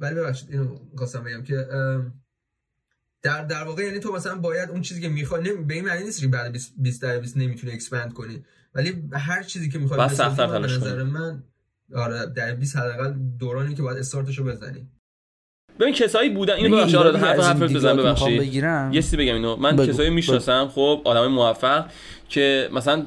ولی 0.00 0.14
ببخشید 0.14 0.50
اینو 0.50 0.76
خواستم 0.96 1.24
بگم 1.24 1.42
که 1.42 1.56
اه، 1.72 2.02
در 3.22 3.44
در 3.44 3.64
واقع 3.64 3.82
یعنی 3.82 3.98
تو 3.98 4.12
مثلا 4.12 4.34
باید 4.34 4.70
اون 4.70 4.82
چیزی 4.82 5.00
که 5.00 5.08
می‌خوای 5.08 5.42
نمی... 5.42 5.64
به 5.64 5.74
این 5.74 5.84
معنی 5.84 6.04
نیست 6.04 6.20
که 6.20 6.28
بعد 6.28 6.52
20 6.52 6.72
20 6.78 7.02
در 7.02 7.18
20 7.18 7.36
نمی‌تونی 7.36 7.72
اکسپند 7.72 8.12
کنی 8.12 8.44
ولی 8.74 9.02
هر 9.12 9.42
چیزی 9.42 9.70
که 9.70 9.78
می‌خوای 9.78 10.00
بسازی، 10.00 10.16
سخت‌تر 10.16 10.46
تلاش 10.46 10.72
نظر 10.72 11.02
من 11.02 11.42
آره 11.94 12.26
در 12.26 12.54
20 12.54 12.76
حداقل 12.76 13.14
دورانی 13.38 13.74
که 13.74 13.82
باید 13.82 13.98
استارتشو 13.98 14.44
بزنی 14.44 14.88
ببین 15.80 15.94
کسایی 15.94 16.30
بودن 16.30 16.54
اینو 16.54 16.76
ببخشید 16.76 16.96
آره 16.96 17.18
حرف 17.18 17.40
حرف 17.40 17.62
دیدگاه 17.62 17.94
بزن 17.94 18.02
که 18.02 18.08
می‌خوام 18.08 18.36
ببخشید 18.36 18.54
یه 18.94 19.02
چیزی 19.02 19.16
بگم 19.16 19.34
اینو 19.34 19.56
من 19.56 19.76
بگو. 19.76 19.86
کسایی. 19.86 20.10
می‌شناسم 20.10 20.68
خب 20.68 21.02
آدمای 21.04 21.28
موفق 21.28 21.86
که 22.28 22.70
مثلا 22.72 23.06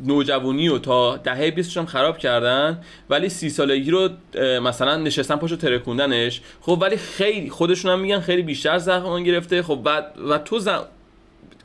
نوجوانی 0.00 0.68
و 0.68 0.78
تا 0.78 1.16
دهه 1.16 1.50
20 1.50 1.76
هم 1.76 1.86
خراب 1.86 2.18
کردن 2.18 2.80
ولی 3.10 3.28
سی 3.28 3.50
سالگی 3.50 3.90
رو 3.90 4.08
مثلا 4.62 4.96
نشستن 4.96 5.36
پاشو 5.36 5.56
ترکوندنش. 5.56 6.40
خب 6.60 6.78
ولی 6.80 6.96
خیلی 6.96 7.50
خودشون 7.50 7.90
هم 7.90 8.00
میگن 8.00 8.20
خیلی 8.20 8.42
بیشتر 8.42 8.78
زمان 8.78 9.24
گرفته. 9.24 9.62
خب 9.62 9.74
بعد 9.74 10.14
و 10.30 10.38
تو 10.38 10.58
زم... 10.58 10.84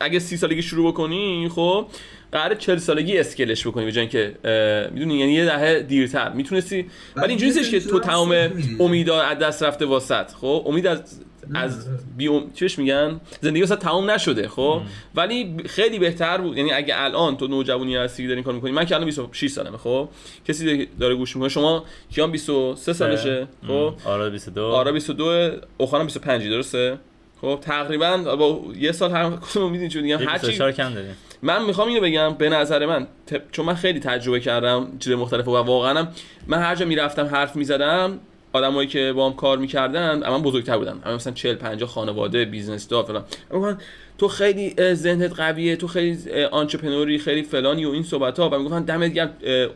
اگه 0.00 0.18
سی 0.18 0.36
سالگی 0.36 0.62
شروع 0.62 0.92
بکنی 0.92 1.50
خب 1.54 1.86
قرار 2.32 2.54
40 2.54 2.78
سالگی 2.78 3.18
اسکلش 3.18 3.66
بکنی 3.66 3.84
به 3.84 3.92
جای 3.92 4.00
اینکه 4.00 4.34
اه، 4.44 4.90
می‌دونی؟ 4.90 5.18
یعنی 5.18 5.32
یه 5.32 5.44
دهه 5.44 5.80
دیرتر. 5.82 6.32
می‌تونستی؟ 6.32 6.86
ولی 7.16 7.28
اینجوری 7.28 7.52
نیستش 7.52 7.70
که 7.70 7.80
تو 7.80 8.00
تمام 8.00 8.50
امیدا 8.80 9.22
از 9.22 9.38
دست 9.38 9.62
رفته 9.62 9.86
واسط 9.86 10.30
خب؟ 10.32 10.64
امید 10.66 10.86
از 10.86 11.20
از 11.54 11.86
بی 12.16 12.28
ام... 12.28 12.50
چیش 12.54 12.78
میگن؟ 12.78 13.20
زندگی 13.40 13.60
واسه 13.60 13.76
تمام 13.76 14.10
نشده 14.10 14.48
خب؟ 14.48 14.80
ولی 15.14 15.56
خیلی 15.66 15.98
بهتر 15.98 16.38
بود. 16.38 16.56
یعنی 16.56 16.72
اگه 16.72 16.94
الان 16.96 17.36
تو 17.36 17.46
نوجوانی 17.46 17.96
هستی 17.96 18.22
داری 18.22 18.34
این 18.34 18.44
کار 18.44 18.54
می‌کنی 18.54 18.70
من 18.70 18.84
که 18.84 18.94
الان 18.94 19.06
26 19.06 19.50
سالمه 19.50 19.76
خب؟ 19.78 20.08
کسی 20.48 20.88
داره 21.00 21.14
گوش 21.14 21.36
می‌کنه. 21.36 21.48
شما 21.48 21.84
کیان 22.14 22.30
23 22.30 22.92
سالشه 22.92 23.48
خب؟ 23.66 23.94
آره 24.04 24.30
22 24.30 24.64
آرا 24.64 24.92
22 24.92 25.50
اوخانم 25.78 26.04
25 26.04 26.48
درسته؟ 26.48 26.98
خب 27.40 27.58
تقریبا 27.62 28.36
با 28.36 28.60
یه 28.76 28.92
سال 28.92 29.10
هر 29.10 29.30
کدوم 29.30 29.70
می‌دونی 29.70 29.88
چون 29.88 30.02
میگم. 30.02 30.20
یه 30.20 30.28
هر 30.28 30.38
چی 30.38 30.46
24 30.46 30.72
کم 30.72 30.94
داریم. 30.94 31.16
من 31.42 31.64
می‌خوام 31.64 31.88
اینو 31.88 32.00
بگم 32.00 32.34
به 32.34 32.48
نظر 32.48 32.86
من 32.86 33.06
چون 33.52 33.66
من 33.66 33.74
خیلی 33.74 34.00
تجربه 34.00 34.40
کردم 34.40 34.92
چیز 34.98 35.12
مختلف 35.12 35.48
و 35.48 35.50
واقعا 35.50 36.06
من 36.46 36.58
هر 36.58 36.74
جا 36.74 36.86
می‌رفتم 36.86 37.26
حرف 37.26 37.56
می‌زدم 37.56 38.20
آدمایی 38.52 38.88
که 38.88 39.12
با 39.16 39.26
هم 39.26 39.36
کار 39.36 39.58
می‌کردن 39.58 40.18
من 40.18 40.42
بزرگتر 40.42 40.78
بودن 40.78 41.00
اما 41.04 41.14
مثلا 41.14 41.32
40 41.32 41.54
50 41.54 41.88
خانواده 41.88 42.44
business 42.44 42.88
دار 42.88 43.04
فلان. 43.04 43.24
می‌گفتن 43.50 43.78
تو 44.18 44.28
خیلی 44.28 44.94
ذهنت 44.94 45.32
قویه 45.32 45.76
تو 45.76 45.86
خیلی 45.86 46.44
entrepreneur 46.44 47.12
ی 47.12 47.18
خیلی 47.18 47.42
فلانی 47.42 47.84
و 47.84 47.90
این 47.90 48.02
صحبت 48.02 48.38
ها 48.38 48.48
و 48.48 48.58
می‌گفتن 48.58 48.82
دمت 48.82 49.12
گرم 49.12 49.30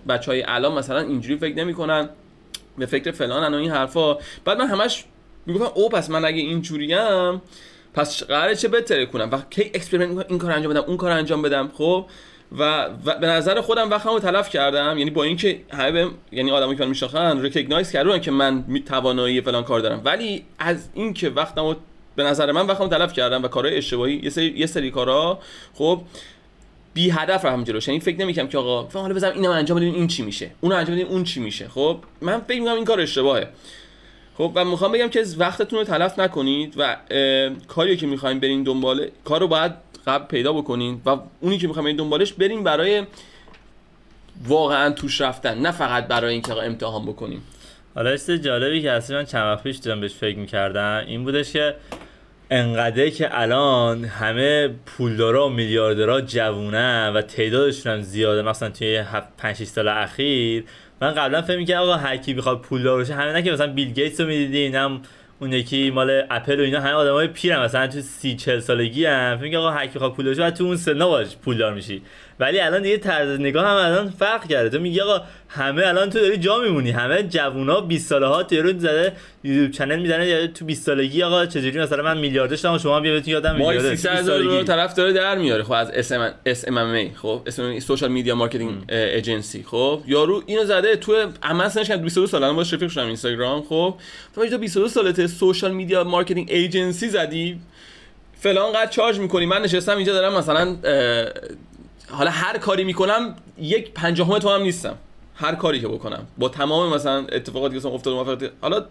بچه 0.08 0.30
های 0.30 0.42
الان 0.42 0.78
مثلا 0.78 1.00
اینجوری 1.00 1.36
فکر 1.36 1.56
نمی‌کنن 1.56 2.08
به 2.78 2.86
فکر 2.86 3.10
فلان 3.10 3.54
و 3.54 3.56
این 3.56 3.70
حرفا. 3.70 4.18
بعد 4.44 4.58
من 4.58 4.66
همش 4.66 5.04
می‌گفتم 5.46 5.72
او 5.74 5.88
پس 5.88 6.10
من 6.10 6.24
اگه 6.24 6.38
اینجوریم 6.38 7.42
پس 7.94 8.22
قراره 8.22 8.56
چه 8.56 8.68
بهتر 8.68 9.06
کنم؟ 9.06 9.28
و 9.32 9.38
کی 9.50 9.62
experiment 9.62 10.08
می‌کنم 10.08 10.24
این 10.28 10.38
کار 10.38 10.50
انجام 10.50 10.72
بدم 10.72 10.84
اون 10.86 10.96
کار 10.96 11.10
انجام 11.10 11.42
بدم. 11.42 11.70
خب؟ 11.74 12.06
و, 12.58 12.84
و 13.04 13.18
به 13.18 13.26
نظر 13.26 13.60
خودم 13.60 13.90
وقتمو 13.90 14.18
تلف 14.18 14.48
کردم 14.48 14.98
یعنی 14.98 15.10
با 15.10 15.22
اینکه 15.22 15.60
همه 15.72 15.90
بهم 15.90 16.14
یعنی 16.32 16.50
آدمایی 16.50 16.78
که 16.78 16.84
من 16.84 16.88
میشناختن 16.88 17.42
recognize 17.42 17.92
کردن 17.92 18.18
که 18.18 18.30
من 18.30 18.64
توانایی 18.86 19.40
فلان 19.40 19.64
کار 19.64 19.80
دارم. 19.80 20.00
ولی 20.04 20.44
از 20.58 20.88
اینکه 20.94 21.28
وقتمو 21.28 21.74
به 22.16 22.22
نظر 22.22 22.52
من 22.52 22.66
وقتمو 22.66 22.88
تلف 22.88 23.12
کردم 23.12 23.42
و 23.42 23.48
کارهای 23.48 23.76
اشتباهی 23.76 24.20
یه 24.22 24.30
سری 24.30 24.54
یه 24.56 24.66
سری 24.66 24.90
کارا 24.90 25.38
خب 25.74 26.00
بی 26.94 27.10
هدف 27.10 27.44
رفتم 27.44 27.64
جلوش. 27.64 27.88
یعنی 27.88 28.00
فکر 28.00 28.20
نمی‌کنم 28.20 28.48
که 28.48 28.58
آقا 28.58 29.00
حالا 29.00 29.14
بزنم 29.14 29.32
اینو 29.32 29.50
انجام 29.50 29.76
بدیم 29.76 29.94
این 29.94 30.06
چی 30.06 30.22
میشه؟ 30.22 30.50
اونو 30.60 30.76
انجام 30.76 30.96
بدیم 30.96 31.06
اون 31.06 31.24
چی 31.24 31.40
میشه؟ 31.40 31.68
خب؟ 31.68 31.98
من 32.20 32.40
فکر 32.40 32.60
می‌کنم 32.60 32.74
این 32.74 32.84
کار 32.84 33.00
اشتباهه. 33.00 33.48
خب 34.38 34.52
و 34.54 34.64
می‌خوام 34.64 34.92
بگم 34.92 35.08
که 35.08 35.24
وقتتون 35.38 35.78
رو 35.78 35.84
تلف 35.84 36.18
نکنید 36.18 36.74
و 36.76 36.96
کاری 37.68 37.96
که 37.96 38.06
می‌خوایم 38.06 38.40
برین 38.40 38.62
دنبال 38.62 39.08
کار 39.24 39.40
رو 39.40 39.48
باید 39.48 39.72
قبل 40.06 40.24
پیدا 40.24 40.52
بکنین 40.52 41.00
و 41.06 41.16
اونی 41.40 41.58
که 41.58 41.66
می‌خوایم 41.66 41.84
برین 41.84 41.96
دنبالش 41.96 42.32
بریم 42.32 42.64
برای 42.64 43.02
واقعا 44.48 44.90
توش 44.90 45.20
رفتن 45.20 45.58
نه 45.58 45.70
فقط 45.70 46.06
برای 46.06 46.32
اینکه 46.32 46.52
امتحان 46.52 47.06
بکنیم. 47.06 47.42
حالا 47.94 48.10
چیز 48.16 48.30
جالبی 48.30 48.82
که 48.82 48.90
اصلا 48.90 49.16
من 49.16 49.24
چند 49.24 49.42
وقت 49.42 49.62
پیش 49.62 49.76
داشتم 49.76 50.00
بهش 50.00 50.14
فکر 50.14 50.38
می‌کردم 50.38 51.04
این 51.06 51.24
بودش 51.24 51.52
که 51.52 51.74
انقدر 52.50 53.08
که 53.08 53.40
الان 53.40 54.04
همه 54.04 54.68
پولدارا 54.86 55.46
و 55.46 55.50
میلیاردرها 55.50 56.20
جوونه 56.20 57.10
و 57.10 57.22
تعدادشون 57.22 57.92
هم 57.92 58.02
زیاده 58.02 58.42
مثلا 58.42 58.70
توی 58.70 59.04
5 59.38 59.56
6 59.56 59.64
سال 59.64 59.88
اخیر 59.88 60.64
من 61.04 61.14
قبلا 61.14 61.42
فکر 61.42 61.56
می‌کردم 61.56 61.82
آقا 61.82 61.96
هر 61.96 62.16
کی 62.16 62.34
بخواد 62.34 62.60
پولدار 62.60 63.00
بشه 63.00 63.14
همه 63.14 63.32
نه 63.32 63.42
که 63.42 63.52
مثلا 63.52 63.66
بیل 63.66 63.92
گیتس 63.92 64.20
رو 64.20 64.26
می‌دیدی 64.26 64.68
نه 64.68 65.00
اون 65.40 65.52
یکی 65.52 65.90
مال 65.90 66.22
اپل 66.30 66.60
و 66.60 66.62
اینا 66.62 66.80
همه 66.80 66.92
آدمای 66.92 67.26
پیرن 67.26 67.64
مثلا 67.64 67.86
تو 67.86 68.00
30 68.00 68.36
40 68.36 68.60
سالگی 68.60 69.06
هم. 69.06 69.36
فکر 69.36 69.44
می‌کنم 69.44 69.60
آقا 69.60 69.70
هر 69.70 69.86
کی 69.86 69.94
بخواد 69.94 70.12
پولدار 70.12 70.34
بشه 70.34 70.50
تو 70.50 70.64
اون 70.64 70.76
سنا 70.76 71.08
باش 71.08 71.36
پولدار 71.36 71.74
میشی. 71.74 72.02
ولی 72.40 72.60
الان 72.60 72.82
دیگه 72.82 72.98
طرز 72.98 73.40
نگاه 73.40 73.66
هم 73.66 73.76
الان 73.76 74.10
فرق 74.10 74.48
کرده. 74.48 74.68
تو 74.68 74.78
میگی 74.78 75.00
آقا 75.00 75.20
همه 75.48 75.86
الان 75.86 76.10
تو 76.10 76.20
داری 76.20 76.36
جا 76.36 76.58
میمونی. 76.58 76.90
همه 76.90 77.22
جوونا 77.22 77.80
20 77.80 78.08
ساله 78.08 78.26
ها 78.26 78.42
ترون 78.42 78.78
زده 78.78 79.12
یوتیوب 79.44 79.70
channel 79.70 79.98
می‌زنه. 79.98 80.26
یا 80.26 80.46
تو 80.46 80.64
20 80.64 80.86
سالگی 80.86 81.22
آقا 81.22 81.46
چجوری 81.46 81.80
مثلا 81.80 82.02
من 82.02 82.18
میلیاردر 82.18 82.56
شدم 82.56 82.78
شما 82.78 83.00
بیا 83.00 83.12
بهتون 83.12 83.32
یاد 83.32 83.41
بدم 83.41 83.54
میلیاردر 83.54 83.94
300 83.94 84.10
هزار 84.10 84.38
دلار 84.38 84.62
طرف 84.62 84.94
داره 84.94 85.12
در 85.12 85.38
میاره. 85.38 85.62
خب 85.62 85.72
از 85.72 85.90
SMMA. 86.46 87.10
خب 87.14 87.42
اسم 87.46 87.80
social 87.80 88.10
media 88.10 88.34
marketing 88.34 88.84
agency 88.88 89.62
خب 89.62 90.02
یارو 90.06 90.42
اینو 90.46 90.64
زده 90.64 90.96
تو 90.96 91.16
عمل 91.42 91.68
سنش 91.68 91.86
که 91.86 91.96
22 91.96 92.26
سال 92.26 92.44
الان 92.44 92.56
باش 92.56 92.74
رفیق 92.74 92.88
شدم 92.88 93.06
اینستاگرام. 93.06 93.62
خب 93.62 93.94
تو 94.34 94.46
تو 94.46 94.58
22 94.58 94.88
سالته 94.88 95.26
social 95.26 95.70
media 95.70 96.04
marketing 96.04 96.48
agency 96.50 97.08
زدی. 97.08 97.60
فلان 98.40 98.72
قد 98.72 98.90
charge 98.90 99.18
می‌کنی. 99.18 99.46
من 99.46 99.62
نشستم 99.62 99.96
اینجا 99.96 100.12
دارم 100.12 100.34
مثلا 100.34 100.76
حالا 102.10 102.30
هر 102.30 102.58
کاری 102.58 102.84
می‌کنم 102.84 103.36
یک 103.58 103.90
پنجاهم 103.90 104.38
تو 104.38 104.48
هم 104.48 104.62
نیستم. 104.62 104.96
هر 105.36 105.54
کاری 105.54 105.80
که 105.80 105.88
بکنم. 105.88 106.26
با 106.38 106.48
تمام 106.48 106.94
مثلا 106.94 107.26
اتفاقاتی 107.32 107.72
که 107.72 107.78
مثلا 107.78 107.90
افتاده 107.90 108.16
موفقیت 108.16 108.50
حالا 108.60 108.84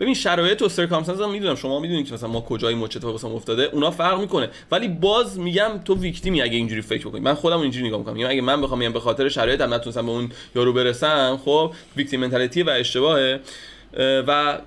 ببین 0.00 0.14
شرایط 0.14 0.62
و 0.62 0.68
سرکامستانس 0.68 1.20
هم 1.20 1.30
می‌دونم. 1.30 1.54
شما 1.54 1.80
می‌دونید 1.80 2.06
که 2.06 2.14
مثلا 2.14 2.28
ما 2.28 2.40
کجای 2.40 2.74
چه 2.74 2.82
اتفاقی 2.84 3.12
واسمون 3.12 3.36
افتاده. 3.36 3.62
اونا 3.62 3.90
فرق 3.90 4.20
می‌کنه. 4.20 4.50
ولی 4.70 4.88
باز 4.88 5.38
میگم 5.38 5.70
تو 5.84 5.94
ویکتیمی 5.94 6.42
اگه 6.42 6.56
اینجوری 6.56 6.82
فکر 6.82 7.08
بکنی. 7.08 7.20
من 7.20 7.34
خودم 7.34 7.60
اینجوری 7.60 7.86
نگاه 7.86 7.98
می‌کنم. 7.98 8.14
میگم 8.14 8.28
اگه 8.28 8.40
من 8.40 8.62
بخوام 8.62 8.78
میگم 8.78 8.92
به 8.92 9.00
خاطر 9.00 9.28
شرایطم 9.28 9.74
نتونستم 9.74 10.06
به 10.06 10.12
اون 10.12 10.30
یارو 10.56 10.72
برسم 10.72 11.40
خب 11.44 11.72
ویکتیم 11.96 12.20
منتالیتی 12.20 12.62
و 12.62 12.70
اشتباهه. 12.70 13.40
اه، 13.96 14.24
و 14.26 14.58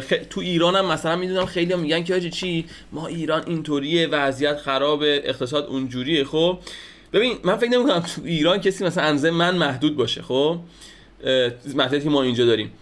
خ... 0.00 0.12
تو 0.30 0.40
ایران 0.40 0.76
هم 0.76 0.86
مثلا 0.86 1.16
می‌دونم 1.16 1.46
خیلی 1.46 1.72
هم 1.72 1.80
میگن 1.80 2.04
که 2.04 2.30
چی؟ 2.30 2.64
ما 2.92 3.06
ایران 3.06 3.42
اینطوریه 3.46 4.06
وضعیت 4.06 4.56
خرابه 4.56 5.22
اقتصاد 5.24 5.66
اونجوریه 5.66 6.24
خب. 6.24 6.58
ببین 7.12 7.38
من 7.44 7.56
فکر 7.56 7.70
نمی‌کنم 7.70 8.00
تو 8.00 8.22
ایران 8.24 8.60
کسی 8.60 8.84
مثلا 8.84 9.04
اندازه 9.04 9.30
من 9.30 9.56
محدود 9.56 9.96
باشه 9.96 10.22
خب؟ 10.22 10.58
محدودیتی 11.74 12.04
که 12.04 12.10
ما 12.10 12.22
اینجا 12.22 12.44
داریم. 12.44 12.72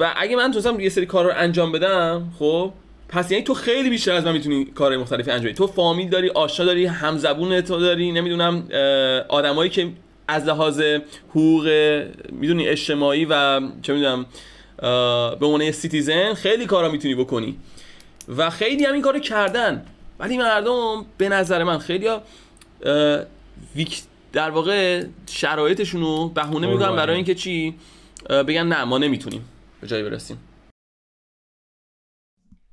و 0.00 0.12
اگه 0.16 0.36
من 0.36 0.52
تونستم 0.52 0.80
یه 0.80 0.88
سری 0.88 1.06
کار 1.06 1.24
رو 1.24 1.32
انجام 1.36 1.72
بدم 1.72 2.32
خب؟ 2.38 2.72
پس 3.08 3.30
یعنی 3.30 3.44
تو 3.44 3.54
خیلی 3.54 3.90
بیشتر 3.90 4.12
از 4.12 4.24
من 4.24 4.32
می‌تونی 4.32 4.64
کارهای 4.64 5.02
مختلفی 5.02 5.30
انجام 5.30 5.44
بدی. 5.44 5.54
تو 5.54 5.66
فامیل 5.66 6.08
داری 6.08 6.28
آشنا 6.28 6.66
داری 6.66 6.86
همزبون 6.86 7.60
تو 7.60 7.80
داری 7.80 8.12
نمی‌دونم 8.12 8.68
آدمایی 9.28 9.70
که 9.70 9.88
از 10.28 10.44
لحاظ 10.44 10.82
حقوق 11.30 11.68
می‌دونی 12.32 12.68
اجتماعی 12.68 13.24
و 13.24 13.60
چه 13.82 13.92
می‌دونم 13.92 14.26
به 15.40 15.46
عنوان 15.46 15.72
citizen 15.72 16.34
خیلی 16.34 16.66
کارا 16.66 16.88
می‌تونی 16.88 17.14
بکنی. 17.14 17.56
و 18.36 18.50
خیلی 18.50 18.84
هم 18.84 18.92
این 18.92 19.02
کارو 19.02 19.18
کردن. 19.18 19.84
ولی 20.18 20.38
مردم 20.38 21.06
به 21.18 21.28
نظر 21.28 21.64
من 21.64 21.78
خیلی 21.78 22.08
ویک 23.76 24.02
در 24.32 24.50
واقع 24.50 25.04
شرایطشون 25.26 26.00
رو 26.00 26.28
بهونه 26.28 26.66
می‌کنن 26.66 26.78
قربانی. 26.78 26.96
برای 26.96 27.16
اینکه 27.16 27.34
چی؟ 27.34 27.74
بگن 28.30 28.66
نه 28.66 28.84
ما 28.84 28.98
نمی‌تونیم 28.98 29.44
به 29.80 29.86
جایی 29.86 30.02
برسیم. 30.02 30.38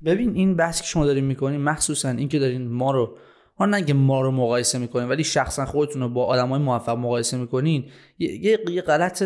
ببین 0.04 0.34
این 0.34 0.56
بحثی 0.56 0.80
که 0.80 0.86
شما 0.86 1.06
دارین 1.06 1.24
می‌کنین 1.24 1.60
مخصوصا 1.60 2.08
این 2.08 2.28
که 2.28 2.38
دارین 2.38 2.68
ما 2.68 2.92
رو 2.92 3.16
ما 3.60 3.66
نه 3.66 3.84
که 3.84 3.94
ما 3.94 4.20
رو 4.20 4.30
مقایسه 4.30 4.78
می‌کنین 4.78 5.08
ولی 5.08 5.24
شخصا 5.24 5.66
خودتون 5.66 6.02
رو 6.02 6.08
با 6.08 6.24
آدمای 6.24 6.60
موفق 6.60 6.96
مقایسه 6.96 7.36
می‌کنین 7.36 7.90
یه, 8.18 8.60
یه, 8.70 8.82
غلط 8.82 9.22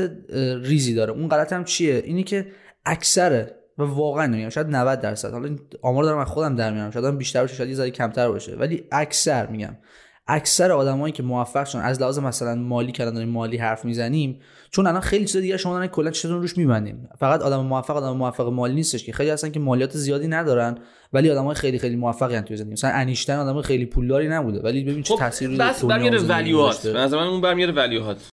ریزی 0.62 0.94
داره. 0.94 1.12
اون 1.12 1.28
غلط 1.28 1.52
هم 1.52 1.64
چیه؟ 1.64 2.02
اینی 2.06 2.24
که 2.24 2.52
اکثر 2.84 3.50
و 3.78 3.82
واقعا 3.82 4.26
نمیگم 4.26 4.48
شاید 4.48 4.66
90 4.66 5.00
درصد. 5.00 5.32
حالا 5.32 5.44
این 5.44 5.60
آمار 5.82 6.04
دارم 6.04 6.18
از 6.18 6.28
خودم 6.28 6.56
در 6.56 6.72
میارم. 6.72 6.90
شاید 6.90 7.04
هم 7.04 7.18
بیشتر 7.18 7.40
باشه 7.40 7.54
شاید 7.54 7.68
یه 7.68 7.74
ذره 7.74 7.90
کمتر 7.90 8.28
باشه. 8.28 8.56
ولی 8.56 8.84
اکثر 8.92 9.46
میگم. 9.46 9.76
اکثر 10.26 10.72
آدمایی 10.72 11.12
که 11.12 11.22
موفق 11.22 11.64
شدن 11.64 11.80
از 11.80 12.00
لحاظ 12.00 12.18
مثلا 12.18 12.54
مالی 12.54 12.92
کردن 12.92 13.14
داریم 13.14 13.28
مالی 13.28 13.56
حرف 13.56 13.84
می‌زنیم 13.84 14.40
چون 14.70 14.86
الان 14.86 15.00
خیلی 15.00 15.24
چیزا 15.24 15.40
دیگه 15.40 15.56
شما 15.56 15.74
دارن 15.74 15.86
کلا 15.86 16.10
چطور 16.10 16.38
روش 16.38 16.58
میبندیم. 16.58 17.08
فقط 17.18 17.42
آدم 17.42 17.60
موفق 17.60 17.96
آدم 17.96 18.16
موفق 18.16 18.48
مالی 18.48 18.74
نیستش 18.74 19.04
که. 19.04 19.12
خیلی 19.12 19.30
هستن 19.30 19.50
که 19.50 19.60
مالیات 19.60 19.96
زیادی 19.96 20.28
ندارن 20.28 20.78
ولی 21.12 21.30
آدمای 21.30 21.54
خیلی 21.54 21.78
خیلی 21.78 21.96
موفقی 21.96 22.40
توی 22.40 22.56
زندگی. 22.56 22.72
مثلا 22.72 22.90
انیشتن 22.90 23.36
آدم 23.36 23.62
خیلی 23.62 23.86
پولداری 23.86 24.28
نبوده 24.28 24.60
ولی 24.60 24.84
ببین 24.84 25.02
چه 25.02 25.14
روی 25.40 25.58
خب، 25.58 26.68
بس. 26.68 26.86
به 26.86 26.92
نظر 26.92 27.16
من 27.16 27.26
اون 27.26 27.40
برمیگرده 27.40 27.72
ولیوهات 27.72 28.28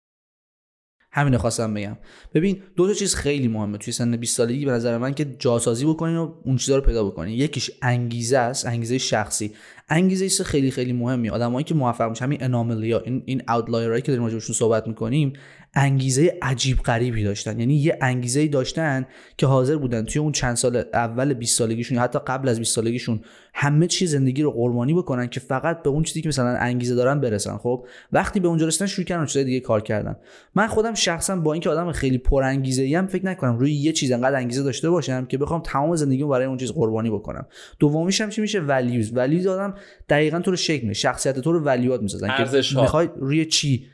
همین 1.12 1.38
خواستم 1.38 1.74
بگم. 1.74 1.98
ببین 2.34 2.63
دو 2.75 2.88
تا 2.88 2.93
چیز 2.93 3.15
خیلی 3.15 3.48
مهمه 3.48 3.77
توی 3.77 3.93
سن 3.93 4.17
20 4.17 4.38
سالگی 4.38 4.65
به 4.65 4.72
نظر 4.72 4.98
من 4.98 5.13
که 5.13 5.25
جاسازی 5.39 5.86
بکنین 5.86 6.17
و 6.17 6.34
اون 6.46 6.58
چیزا 6.58 6.75
رو 6.75 6.81
پیدا 6.81 7.03
بکنین. 7.03 7.34
یکیش 7.34 7.72
انگیزه 7.81 8.38
است 8.38 8.65
انگیزه 8.65 8.98
شخصی. 8.98 9.53
انگیزه 9.89 10.43
خیلی 10.43 10.72
خیلی 10.72 10.93
مهمی. 10.93 11.29
آدمایی 11.29 11.63
که 11.63 11.75
موفق 11.75 12.10
میشن 12.10 12.25
همین 12.25 12.43
اناملیا 12.43 13.00
این 13.00 13.24
این 13.25 13.41
اوتلایرایی 13.50 14.01
که 14.01 14.12
داریم 14.12 14.24
راجعشون 14.24 14.55
صحبت 14.55 14.88
می‌کنیم 14.88 15.34
انگیزه 15.74 16.38
عجیب 16.41 16.77
غریبی 16.77 17.24
داشتن. 17.24 17.60
یعنی 17.60 17.75
یه 17.75 17.98
انگیزه 18.01 18.48
داشتن 18.48 19.05
که 19.38 19.48
حاضر 19.48 19.75
بودن 19.75 20.05
توی 20.05 20.22
اون 20.22 20.31
چند 20.31 20.55
سال 20.55 20.84
اول 20.93 21.34
20 21.34 21.58
سالگیشون 21.58 21.96
یا 21.96 22.03
حتی 22.03 22.19
قبل 22.27 22.50
از 22.50 22.60
20 22.60 22.75
سالگیشون 22.75 23.22
همه 23.53 23.88
چیز 23.88 24.12
زندگی 24.12 24.41
رو 24.41 24.51
قربانی 24.51 24.93
بکنن 24.93 25.27
که 25.27 25.39
فقط 25.39 25.84
به 25.84 25.89
اون 25.89 26.03
چیزی 26.03 26.22
که 26.22 26.29
مثلا 26.29 26.58
انگیزه 26.58 26.96
دارن 26.96 27.22
برسن. 27.22 27.57
خب 27.57 27.85
وقتی 28.11 28.40
به 28.40 28.48
اونجا 28.48 28.68
رسیدن 28.68 28.85
شروع 28.85 29.05
کردن 29.05 29.25
چیزای 29.25 29.44
دیگه 29.44 29.59
کار 29.59 29.81
کردن. 29.81 30.16
من 30.55 30.68
خودم 30.68 30.94
شخصا 30.94 31.35
با 31.35 31.53
اینکه 31.53 31.70
آدم 31.70 31.92
خیلی 31.92 32.18
پر 32.18 32.44
انگیزه 32.44 32.83
ای 32.83 33.07
فکر 33.07 33.25
نکنم 33.25 33.57
روی 33.57 33.74
یه 33.74 33.92
چیز 33.92 34.11
انقدر 34.11 34.35
انگیزه 34.35 34.63
داشته 34.63 34.90
باشم 34.90 35.25
که 35.25 35.37
بخوام 35.37 35.61
تمام 35.61 35.96
زندگیمو 35.96 36.29
برای 36.29 36.46
اون 36.46 36.57
چیز 36.57 36.72
قربانی 36.72 37.09
بکنم. 37.09 37.48
دومیش 37.79 38.22
هم 38.22 38.29
چی 38.29 38.42
میشه؟ 38.42 38.59
ولیوز 38.59 39.11
ولیوز 39.18 39.48
آدم 39.48 39.74
دقیقا 40.09 40.39
تو 40.39 40.51
رو 40.51 40.57
شکل 40.57 40.81
میده 40.81 40.94
شخصیت 40.94 41.39
تو 41.39 41.51
رو 41.51 41.59
ولیوات 41.59 42.01
می‌سازن 42.01 42.27
که 42.27 42.39
ارزش‌ها. 42.39 42.81
می‌خوای 42.81 43.09
روی 43.18 43.46
چی 43.46 43.87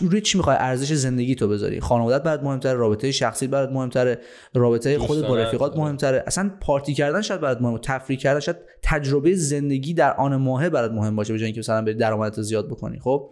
روی 0.00 0.20
چی 0.20 0.38
می‌خوای 0.38 0.56
ارزش 0.60 0.92
زندگی 0.92 1.34
تو 1.34 1.48
بذاری؟ 1.48 1.80
خانوادت 1.80 2.22
برات 2.22 2.42
مهمتره 2.42 2.72
رابطه 2.72 3.12
شخصی 3.12 3.46
برات 3.46 3.70
مهمتره 3.70 4.18
رابطه 4.54 4.98
خودت 4.98 5.26
با 5.26 5.36
رفیقات. 5.36 5.76
مهمتره. 5.76 6.24
اصلا 6.26 6.50
پارتی 6.60 6.94
کردن 6.94 7.20
شاید 7.20 7.40
برات 7.40 7.60
مهمه 7.60 7.78
تفریح 7.78 8.18
کردن 8.18 8.40
شاید 8.40 8.56
تجربه 8.82 9.34
زندگی 9.34 9.94
در 9.94 10.14
آن 10.14 10.36
ماهه 10.36 10.68
برات 10.68 10.92
مهم 10.92 11.16
باشه 11.16 11.32
به 11.32 11.38
جای 11.38 11.46
اینکه 11.46 11.60
مثلا 11.60 11.82
بری 11.82 11.94
درآمدت 11.94 12.42
زیاد 12.42 12.68
بکنی. 12.68 12.98
خب؟ 13.00 13.30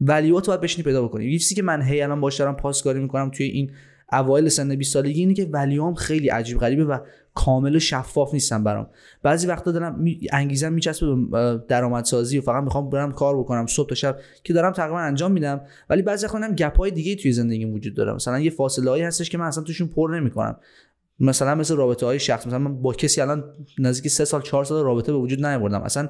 ولیوات 0.00 0.46
باید 0.46 0.60
بشینی 0.60 0.84
پیدا 0.84 1.02
بکنی. 1.02 1.24
یه 1.24 1.38
چیزی 1.38 1.54
که 1.54 1.62
من 1.62 1.82
هی 1.82 2.02
الان 2.02 2.20
باش 2.20 2.36
دارم 2.36 2.56
پاسکاری 2.56 3.00
می‌کنم 3.00 3.30
توی 3.30 3.46
این 3.46 3.70
اوایل 4.12 4.48
سن 4.48 4.76
20 4.76 4.92
سالگی 4.92 5.20
اینه 5.20 5.34
که 5.34 5.48
ولیوام 5.52 5.94
خیلی 5.94 6.28
عجیب 6.28 6.58
غریبه 6.58 6.84
و 6.84 6.98
کامل 7.34 7.76
و 7.76 7.78
شفاف 7.78 8.34
نیستن 8.34 8.64
برام. 8.64 8.86
بعضی 9.22 9.46
وقتا 9.46 9.72
دارم 9.72 9.98
می... 9.98 10.20
انگیزم 10.32 10.72
میچسبه 10.72 11.14
به 11.16 11.62
درآمدسازی 11.68 12.38
و 12.38 12.40
فقط 12.40 12.64
می‌خوام 12.64 12.90
برم 12.90 13.12
کار 13.12 13.38
بکنم 13.38 13.66
صبح 13.66 13.88
تا 13.88 13.94
شب 13.94 14.18
که 14.44 14.52
دارم 14.52 14.72
تقریبا 14.72 14.98
انجام 14.98 15.32
میدم. 15.32 15.60
ولی 15.90 16.02
بعضی 16.02 16.26
وقتا 16.26 16.38
هم 16.38 16.54
گپ 16.54 16.78
های 16.78 16.90
دیگه 16.90 17.16
توی 17.16 17.32
زندگیم 17.32 17.74
وجود 17.74 17.94
داره. 17.94 18.12
مثلا 18.12 18.40
یه 18.40 18.50
فاصله 18.50 18.90
هایی 18.90 19.02
هستش 19.02 19.30
که 19.30 19.38
من 19.38 19.46
اصلا 19.46 19.64
توشون 19.64 19.88
پر 19.88 20.10
نمی‌کنم. 20.16 20.56
مثلا 21.20 21.54
مثل 21.54 21.76
رابطه 21.76 22.06
های 22.06 22.18
شخص 22.18 22.46
مثلا 22.46 22.58
من 22.58 22.82
با 22.82 22.92
کسی 22.92 23.20
الان 23.20 23.44
نزدیک 23.78 24.12
سه 24.12 24.24
سال 24.24 24.42
چهار 24.42 24.64
سال 24.64 24.84
رابطه 24.84 25.12
به 25.12 25.18
وجود 25.18 25.46
نیاوردم. 25.46 25.82
اصلا 25.82 26.08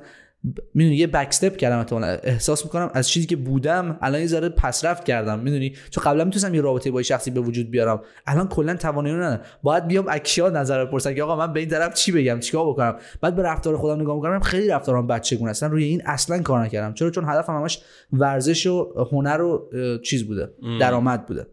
می‌دونی 0.74 0.96
یه 0.96 1.06
بک 1.06 1.26
استپ 1.28 1.56
کردم 1.56 1.78
احتمالاً. 1.78 2.06
احساس 2.06 2.64
می‌کنم 2.64 2.90
از 2.94 3.08
چیزی 3.08 3.26
که 3.26 3.36
بودم 3.36 3.98
الان 4.02 4.20
یه 4.20 4.26
ذره 4.26 4.48
پسرفت 4.48 5.04
کردم. 5.04 5.38
می‌دونی؟ 5.38 5.74
چون 5.90 6.04
قبلا 6.04 6.24
می‌تونستم 6.24 6.54
یه 6.54 6.60
رابطه 6.60 6.90
با 6.90 7.02
شخصی 7.02 7.30
به 7.30 7.40
وجود 7.40 7.70
بیارم. 7.70 8.00
الان 8.26 8.48
کلا 8.48 8.74
توانایی 8.74 9.14
رو 9.14 9.22
ندارم. 9.22 9.40
باید 9.62 9.86
بیام 9.86 10.04
اکشیا 10.08 10.50
نظر 10.50 10.84
بپرسم 10.84 11.14
که 11.14 11.22
آقا 11.22 11.36
من 11.36 11.52
به 11.52 11.60
این 11.60 11.68
طرف 11.68 11.94
چی 11.94 12.12
بگم؟ 12.12 12.40
چیکار 12.40 12.66
بکنم؟ 12.66 12.96
بعد 13.20 13.36
به 13.36 13.42
رفتار 13.42 13.76
خودم 13.76 14.00
نگاه 14.00 14.16
می‌کنم 14.16 14.40
خیلی 14.40 14.68
رفتارم 14.68 15.06
بچگونه 15.06 15.50
اصلا 15.50 15.68
روی 15.68 15.84
این 15.84 16.02
اصلا 16.06 16.42
کار 16.42 16.64
نکردم. 16.64 16.94
چرا؟ 16.94 17.10
چون 17.10 17.24
هدفم 17.24 17.56
همش 17.56 17.82
ورزش 18.12 18.66
و 18.66 19.06
هنر 19.12 19.42
و 19.42 19.70
چیز 20.04 20.26
بوده. 20.26 20.50
درآمد 20.80 21.26
بوده. 21.26 21.46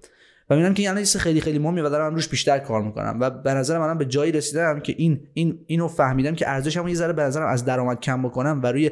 و 0.52 0.56
می‌بینم 0.56 0.74
که 0.74 0.90
این 0.90 0.98
چیز 1.00 1.18
خیلی 1.18 1.42
خیلی 1.42 1.60
مهمه 1.60 1.82
و 1.82 1.90
دارم 1.90 2.16
روش 2.16 2.28
بیشتر 2.28 2.60
کار 2.60 2.82
می‌کنم 2.82 3.18
و 3.20 3.30
به 3.30 3.54
نظر 3.54 3.80
منم 3.80 3.98
به 3.98 4.06
جایی 4.06 4.32
رسیدم 4.32 4.80
که 4.80 4.96
این 4.98 5.28
این 5.34 5.60
اینو 5.66 5.88
فهمیدم 5.88 6.36
که 6.36 6.50
ارزشمو 6.50 6.90
یه 6.90 6.96
ذره 6.96 7.14
به 7.14 7.22
نظرم 7.22 7.48
از 7.48 7.66
درآمد 7.66 8.00
کم 8.00 8.22
بکنم 8.24 8.62
و 8.64 8.72
روی 8.72 8.92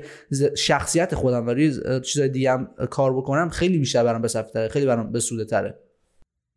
شخصیت 0.58 1.16
خودم 1.16 1.48
و 1.48 1.50
روی 1.50 2.02
چیزای 2.02 2.30
دیگه 2.30 2.58
کار 2.90 3.18
بکنم 3.18 3.50
خیلی 3.50 3.78
بیشتر 3.78 4.04
برام 4.04 4.22
به 4.22 4.68
خیلی 4.72 4.86
برام 4.86 5.12
به 5.12 5.20
سوده 5.20 5.46
تره. 5.46 5.80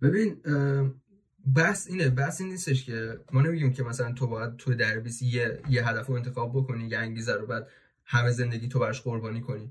ببین 0.02 0.36
بحث 1.56 1.88
اینه 1.90 2.10
بحث 2.10 2.40
این 2.40 2.50
نیستش 2.50 2.84
که 2.84 3.18
ما 3.32 3.42
نمیگیم 3.42 3.72
که 3.72 3.82
مثلا 3.82 4.12
تو 4.12 4.26
باید 4.26 4.56
تو 4.56 4.74
در 4.74 4.98
بیست 4.98 5.22
یه 5.22 5.58
یه 5.70 5.88
هدف 5.88 6.06
رو 6.06 6.14
انتخاب 6.14 6.52
بکنی 6.56 6.88
یه 6.88 6.98
انگیزه 6.98 7.32
رو 7.32 7.46
بعد 7.46 7.66
همه 8.04 8.30
زندگی 8.30 8.68
تو 8.68 8.78
براش 8.78 9.02
قربانی 9.02 9.40
کنی. 9.40 9.70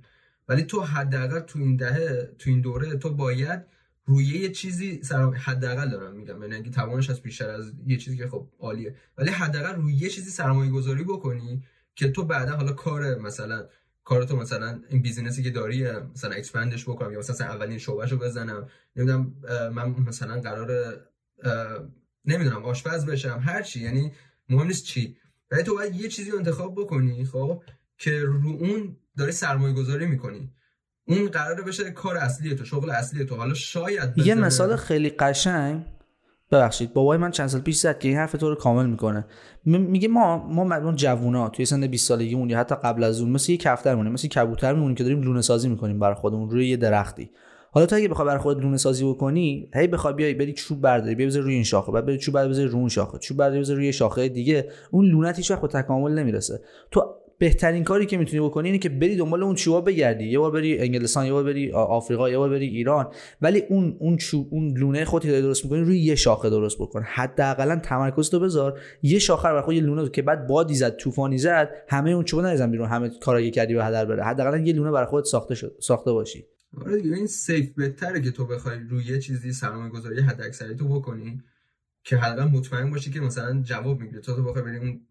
ولی 0.50 0.64
تو 0.64 0.82
حداقل 0.82 1.40
تو 1.40 1.60
این 1.60 1.76
دهه 1.76 2.30
تو 2.40 2.50
این 2.50 2.62
دوره 2.62 2.98
تو 2.98 3.16
باید 3.16 3.62
روی 4.06 4.26
یه 4.26 4.50
چیزی 4.50 5.04
سر 5.04 5.34
حداقل 5.34 5.90
دارم 5.90 6.16
میگم. 6.16 6.42
یعنی 6.42 6.56
اگه 6.56 6.72
توانش 6.72 7.10
از 7.10 7.22
بیشتر 7.22 7.50
از 7.50 7.74
یه 7.86 7.98
چیزی 7.98 8.18
که 8.18 8.28
خب 8.28 8.48
عالیه. 8.60 8.96
ولی 9.18 9.30
حداقل 9.30 9.76
روی 9.76 9.94
یه 9.94 10.10
چیزی 10.10 10.30
سرمایه 10.30 10.72
گذاری 10.72 11.04
بکنی 11.04 11.64
که 11.96 12.12
تو 12.12 12.26
بعدا 12.26 12.56
حالا 12.56 12.74
کار 12.74 13.16
مثلا 13.16 13.68
کارتو 14.04 14.36
مثلا 14.36 14.82
این 14.90 15.02
business 15.02 15.39
ی 15.39 15.44
که 15.44 15.50
داری 15.50 15.92
مثلا 15.92 16.32
expand 16.32 16.75
ش 16.75 16.90
بکنم 16.90 17.12
یا 17.12 17.20
مثلا 17.20 17.48
اولین 17.48 17.78
شعبهشو 17.78 18.18
بزنم. 18.18 18.68
نمی‌دونم 18.96 19.34
من 19.74 19.90
مثلا 19.90 20.42
قرار 20.42 21.00
نمی‌دونم 22.26 22.64
آشپز 22.64 23.06
بشم 23.06 23.40
هر 23.44 23.62
چی. 23.62 23.80
یعنی 23.80 24.12
مهم 24.50 24.68
نیست 24.68 24.84
چی. 24.84 25.18
ولی 25.52 25.64
تو 25.64 25.76
باید 25.76 25.96
یه 25.96 26.08
چیزی 26.08 26.32
رو 26.32 26.38
انتخاب 26.38 26.76
بکنی 26.76 27.26
خب 27.26 27.64
که 27.98 28.20
رو 28.20 28.48
اون 28.48 28.98
داری 29.18 29.32
سرمایه 29.32 29.74
گذاری 29.74 30.06
می‌کنی. 30.06 30.52
اون 31.18 31.30
قراره 31.30 31.64
بشه 31.64 31.92
کار 31.92 32.18
اصلی 32.18 32.56
تو 32.56 32.66
شغل 32.66 32.90
اصلی 32.90 33.26
تو. 33.26 33.36
حالا 33.36 33.54
شاید 33.54 34.18
یه 34.18 34.36
مثال 34.36 34.76
خیلی 34.76 35.10
قشنگ. 35.10 35.82
ببخشید 36.52 36.94
بابای 36.94 37.18
من 37.18 37.32
چند 37.32 37.48
سال 37.48 37.62
پیش 37.62 37.78
زد 37.78 38.00
که 38.00 38.08
این 38.08 38.18
حرف 38.18 38.32
تو 38.32 38.50
رو 38.50 38.56
کامل 38.56 38.86
می‌کنه. 38.86 39.26
میگه 39.66 40.08
ما 40.08 40.48
ما 40.48 40.64
مردم 40.64 40.96
جوونا 40.96 41.50
توی 41.50 41.66
سن 41.66 41.88
20 41.88 42.08
سالگیمون 42.08 42.50
یا 42.50 42.60
حتی 42.60 42.76
قبل 42.76 43.04
از 43.04 43.22
اون 43.22 43.30
مثل 43.30 43.52
یه 43.52 43.58
کفتر 43.58 43.96
مونیم 43.96 44.12
مثل 44.12 44.28
کبوتر 44.28 44.74
میمونیم 44.74 44.96
که 44.96 45.04
داریم 45.04 45.22
لونه 45.22 45.42
سازی 45.42 45.70
می‌کنیم 45.70 46.00
برای 46.00 46.16
خودمون 46.16 46.50
روی 46.50 46.68
یه 46.68 46.78
درختی. 46.78 47.32
حالا 47.74 47.86
تو 47.86 47.96
اگه 47.96 48.08
بخوای 48.08 48.28
برای 48.28 48.40
خودت 48.40 48.62
لونه 48.62 48.78
سازی 48.78 49.06
بکنی 49.06 49.70
هی 49.76 49.88
بخوای 49.88 50.14
بیای 50.14 50.34
بری 50.34 50.54
چوب 50.54 50.82
برداری 50.82 51.16
بیا 51.16 51.28
بذار 51.28 51.42
روی 51.42 51.54
این 51.54 51.64
شاخه 51.64 51.92
بعد 51.92 52.06
بری 52.06 52.18
چوب 52.18 52.36
برداری 52.36 52.66
روی 52.66 52.80
اون 52.80 52.90
شاخه 52.90 53.18
چوب 53.18 53.38
برداری 53.38 53.60
بذار 53.60 53.76
روی 53.76 53.94
شاخه 53.94 54.30
دیگه. 54.30 54.70
اون 54.92 55.06
لونت 55.06 55.38
هیچ 55.38 55.52
وقت 55.52 55.62
به 55.62 55.68
تکامل 55.68 56.12
نمی‌رسه. 56.12 56.62
تو 56.92 57.16
بهترین 57.42 57.84
کاری 57.84 58.06
که 58.06 58.18
می‌تونی 58.18 58.44
بکنی 58.44 58.68
اینه 58.68 58.80
که 58.80 58.90
بری 58.90 59.16
دنبال 59.16 59.44
اون 59.44 59.56
چوبا 59.56 59.82
بگردی. 59.82 60.26
یه 60.26 60.40
بار 60.40 60.52
بری 60.52 60.80
انگلستان 60.80 61.26
یه 61.26 61.32
بار 61.32 61.44
بری 61.44 61.72
آفریقا 61.72 62.30
یه 62.30 62.38
بار 62.38 62.50
بری 62.50 62.68
ایران. 62.68 63.08
ولی 63.42 63.64
اون 63.70 63.96
اون 64.00 64.18
چوب 64.18 64.48
اون 64.52 64.78
لونه 64.78 65.06
خودت 65.06 65.26
که 65.26 65.42
درست 65.42 65.64
می‌کنی 65.64 65.80
روی 65.80 66.00
یه 66.00 66.16
شاخه 66.16 66.50
درست 66.50 66.78
بکن. 66.80 67.04
حداقل 67.06 67.76
تمرکز 67.76 68.30
تو 68.30 68.40
بذار. 68.40 68.80
یه 69.02 69.20
شاخه 69.20 69.50
رو 69.50 69.62
خود 69.62 69.76
یه 69.76 69.82
لونه 69.82 70.10
که 70.10 70.22
بعد 70.22 70.48
بادی 70.48 70.76
زد 70.76 70.96
طوفانی 70.96 71.38
زد 71.38 71.70
همه 71.88 72.12
اون 72.12 72.24
چوبا 72.24 72.44
نریزن 72.44 72.72
بیرون 72.72 72.88
همه 72.88 73.12
کارایی 73.22 73.52
کردی 73.52 73.74
به 73.74 73.86
هدر 73.86 74.06
بره. 74.06 74.24
حداقل 74.24 74.68
یه 74.68 74.74
لونه 74.74 74.92
برای 74.92 75.08
خودت 75.08 75.26
ساخته 75.26 75.56
شد 75.56 75.76
ساخته 75.80 76.12
باشی. 76.12 76.46
آره 76.86 76.94
این 76.94 77.28
سیف 77.28 77.70
بهتره 77.78 78.22
که 78.22 78.32
تو 78.32 78.46
بخوای 78.46 78.76
روی 78.90 79.06
یه 79.06 79.20
چیزی 79.20 79.54
سرمایه 79.54 79.90
گذاری 79.90 80.22
تو 80.80 80.88
بکنی. 80.88 81.42
که 82.04 82.18
حداقل 82.18 82.50
مطمئن 82.52 82.90
باشی 82.90 83.12
که 83.12 83.20
مثلا 83.20 83.62
جواب 83.62 84.00
می‌گیره 84.00 84.22
تا 84.22 84.36
تو 84.36 84.44
بخوای 84.44 84.64
بری 84.64 84.78
اون 84.78 85.02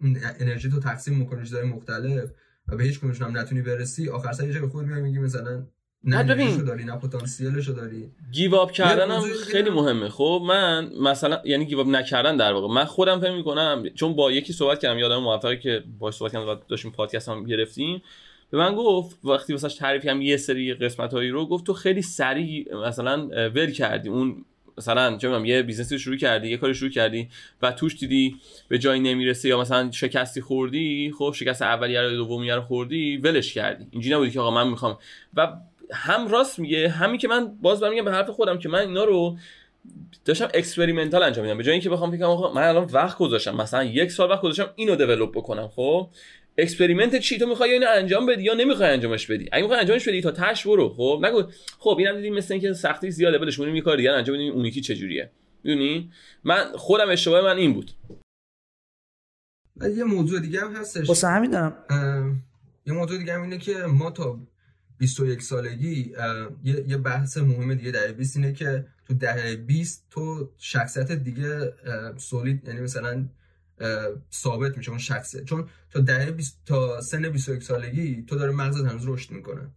انرژی 0.41 0.71
تو 0.71 0.81
تقسیم 0.81 1.25
بکنی 1.25 1.43
چیزای 1.45 1.65
مختلف 1.65 2.31
و 2.69 2.77
به 2.77 2.85
هیچ 2.85 2.99
کدومشون 2.99 3.27
هم 3.27 3.39
نتونی 3.39 3.63
برسی 3.63 4.09
آخر 4.09 4.33
سر 4.33 4.49
یه 4.49 4.61
خود 4.61 4.87
میای 4.87 5.01
میگی 5.01 5.19
مثلا 5.19 5.67
نه 6.05 6.25
ببین. 6.25 6.65
داری 6.65 6.85
نه 6.85 6.97
پتانسیلشو 6.97 7.73
داری. 7.73 8.11
گیو 8.33 8.55
اپ 8.55 8.71
کردن 8.71 9.11
هم 9.11 9.23
خیلی 9.53 9.71
مهمه. 9.71 10.09
خب 10.09 10.43
من 10.49 10.91
مثلا 11.03 11.43
یعنی 11.45 11.65
گیو 11.65 11.79
اپ 11.79 11.87
نکردن 11.87 12.37
در 12.37 12.53
واقع. 12.53 12.75
من 12.75 12.85
خودم 12.85 13.21
فکر 13.21 13.37
می‌کنم 13.37 13.85
چون 13.95 14.17
با 14.17 14.33
یکی 14.33 14.53
صحبت 14.53 14.79
کردم 14.79 14.99
یادم 14.99 15.23
موفقی 15.23 15.59
که 15.59 15.85
باهاش 15.99 16.15
صحبت 16.15 16.33
کردم 16.33 16.61
داشتیم 16.69 16.91
پادکست 16.91 17.29
هم 17.29 17.45
گرفتیم. 17.45 18.03
به 18.51 18.59
من 18.59 18.75
گفت 18.75 19.25
وقتی 19.25 19.53
واسش 19.53 19.75
تعریف 19.75 20.07
هم 20.07 20.23
یه 20.23 20.37
سری 20.37 20.75
قسمت 20.75 21.15
هایی 21.15 21.31
رو 21.31 21.47
گفت 21.47 21.67
تو 21.67 21.73
خیلی 21.73 22.03
سریع 22.03 22.75
مثلا 22.77 23.29
ول 23.55 23.71
کردی. 23.71 24.09
اون 24.09 24.45
مثلا 24.81 25.17
چه 25.17 25.41
یه 25.47 25.63
business 25.63 25.95
ی 25.95 25.99
شروع 25.99 26.17
کردی 26.17 26.49
یه 26.49 26.57
کاری 26.57 26.75
شروع 26.75 26.91
کردی 26.91 27.29
و 27.63 27.73
توش 27.73 27.99
دیدی 27.99 28.37
به 28.69 28.79
جایی 28.79 29.01
نمی‌رسه 29.01 29.49
یا 29.49 29.61
مثلا 29.61 29.91
شکستی 29.91 30.41
خوردی 30.41 31.13
خب 31.19 31.35
شکست 31.37 31.63
اولیه 31.63 32.03
رو 32.03 32.11
دومیه 32.11 32.55
رو 32.55 32.61
خوردی 32.61 33.17
ولش 33.17 33.55
کردی. 33.55 33.87
اینجوری 33.91 34.15
نبودی 34.15 34.31
که 34.31 34.41
آقا 34.41 34.51
من 34.51 34.69
می‌خوام. 34.69 34.99
و 35.35 35.49
هم 35.93 36.29
راست 36.29 36.59
میگه 36.59 36.89
همین 36.89 37.19
که 37.19 37.29
من 37.29 37.57
باز 37.63 37.81
برمیگم 37.81 38.05
به 38.05 38.13
حرف 38.13 38.31
خودم 38.31 38.59
که 38.59 38.69
من 38.69 38.79
اینا 38.79 39.05
رو 39.05 39.37
داشتم 40.25 40.49
experimental 40.55 41.23
انجام 41.23 41.45
میدم 41.45 41.59
به 41.59 41.65
جای 41.65 41.73
اینکه 41.73 41.91
بخوام 41.91 42.11
فکر 42.11 42.51
من 42.55 42.63
الان 42.63 42.85
وقت 42.85 43.19
گذاشتم 43.19 43.57
مثلا 43.57 43.85
یک 43.85 44.11
سال 44.11 44.31
وقت 44.31 44.43
گذاشتم 44.43 44.73
اینو 44.77 44.97
develop 44.97 45.31
بکنم 45.31 45.69
خب؟ 45.69 46.09
experiment 46.61 47.17
چی؟ 47.17 47.39
تو 47.39 47.47
می‌خوای 47.47 47.73
اینو 47.73 47.87
انجام 47.89 48.27
بدی 48.27 48.43
یا 48.43 48.55
نمی‌خوای 48.55 48.91
انجامش 48.91 49.27
بدی؟ 49.27 49.49
اگه 49.53 49.63
می‌خوای 49.63 49.81
انجامش 49.81 50.09
بدی 50.09 50.21
تا 50.21 50.31
تهش 50.31 50.67
برو 50.67 50.89
خب؟ 50.89 51.21
نگو 51.25 51.43
خب 51.79 51.97
اینم 51.99 52.17
دیدیم 52.17 52.35
مثل 52.35 52.55
اینکه 52.55 52.73
سختی 52.73 53.11
زیاده 53.11 53.39
بلش 53.39 53.59
کنیم 53.59 53.77
یه 53.77 53.83
کار 53.83 53.97
دیگه 53.97 54.11
انجام 54.13 54.37
بدیم 54.37 54.53
اون 54.53 54.65
یکی 54.65 54.81
چجوریه؟ 54.81 55.31
می‌دونی؟ 55.65 56.13
من 56.45 56.73
خودم 56.75 57.11
اشتباه 57.11 57.45
من 57.45 57.57
این 57.57 57.75
بود. 57.75 57.91
یه 59.97 60.05
موضوع 60.05 60.41
دیگه 60.41 60.61
هم 60.61 60.77
هستش. 60.77 61.09
واسه 61.09 61.29
همین 61.29 61.51
دارم. 61.51 61.77
یه 62.87 62.93
موضوع 62.93 63.19
دیگه 63.19 63.35
هم 63.35 63.43
اینه 63.43 63.59
که 63.59 63.75
ما 63.75 64.11
تا 64.11 64.41
21 64.99 65.43
سالگی 65.43 66.15
یه 66.65 66.97
بحث 66.97 67.37
مهم 67.37 67.75
دیگه 67.75 67.91
در 67.91 68.13
20 68.13 68.37
اینه 68.37 68.53
که 68.53 68.87
تو 69.09 69.15
دهه 69.15 69.57
20 69.57 70.07
تو 70.11 70.51
شخصیت 70.59 71.13
دیگه 71.13 71.73
سولید 72.17 72.69
یعنی 72.69 72.81
مثلا 72.81 73.25
ثابت 74.33 74.77
میشه 74.77 74.91
اون 74.91 74.99
شخصه. 74.99 75.45
چون 75.45 75.69
تا 75.91 76.01
دهه 76.01 76.35
تا 76.67 77.01
سن 77.01 77.29
21 77.29 77.63
سالگی 77.63 78.23
تو 78.23 78.37
داره 78.37 78.53
مغزت 78.53 78.85
هنوز 78.85 79.03
رشد 79.07 79.31
می‌کنه. 79.31 79.71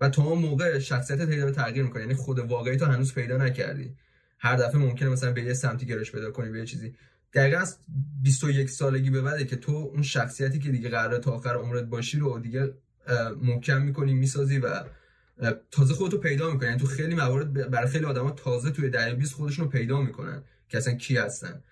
و 0.00 0.08
تا 0.08 0.22
اون 0.22 0.38
موقع 0.38 0.78
شخصیتت 0.78 1.30
داره 1.30 1.52
تغییر 1.52 1.84
می‌کنه. 1.84 2.02
یعنی 2.02 2.14
خود 2.14 2.38
واقعی 2.38 2.76
تو 2.76 2.84
هنوز 2.84 3.14
پیدا 3.14 3.36
نکردی. 3.36 3.94
هر 4.38 4.56
دفعه 4.56 4.76
ممکنه 4.76 5.08
مثلا 5.08 5.32
به 5.32 5.42
یه 5.42 5.54
سمتی 5.54 5.86
گرش 5.86 6.12
پیدا 6.12 6.30
کنی 6.30 6.50
به 6.50 6.58
یه 6.58 6.64
چیزی. 6.64 6.94
دقیقا 7.34 7.58
از 7.58 7.78
21 8.22 8.70
سالگی 8.70 9.10
به 9.10 9.22
بعده 9.22 9.44
که 9.44 9.56
تو 9.56 9.72
اون 9.72 10.02
شخصیتی 10.02 10.58
که 10.58 10.70
دیگه 10.70 10.88
قراره 10.88 11.18
تا 11.18 11.30
آخر 11.30 11.54
عمرت 11.54 11.84
باشی 11.84 12.18
رو 12.18 12.38
دیگه 12.38 12.74
محکم 13.42 13.82
می‌کنی 13.82 14.14
می‌سازی 14.14 14.58
و 14.58 14.84
تازه 15.70 15.94
خودتو 15.94 16.18
پیدا 16.18 16.52
می‌کنی. 16.52 16.68
یعنی 16.68 16.80
تو 16.80 16.86
خیلی 16.86 17.14
موارد 17.14 17.70
برای 17.70 17.88
خیلی 17.88 18.04
آدما 18.04 18.30
تازه 18.30 18.70
توی 18.70 18.90
دهه 18.90 19.14
20 19.14 19.34
خودشون 19.34 19.64
رو 19.64 19.70
پیدا 19.70 20.00
می‌کنن 20.00 20.42
که 20.68 20.78
اصلا 20.78 20.94
کی 20.94 21.16
هستن. 21.16 21.62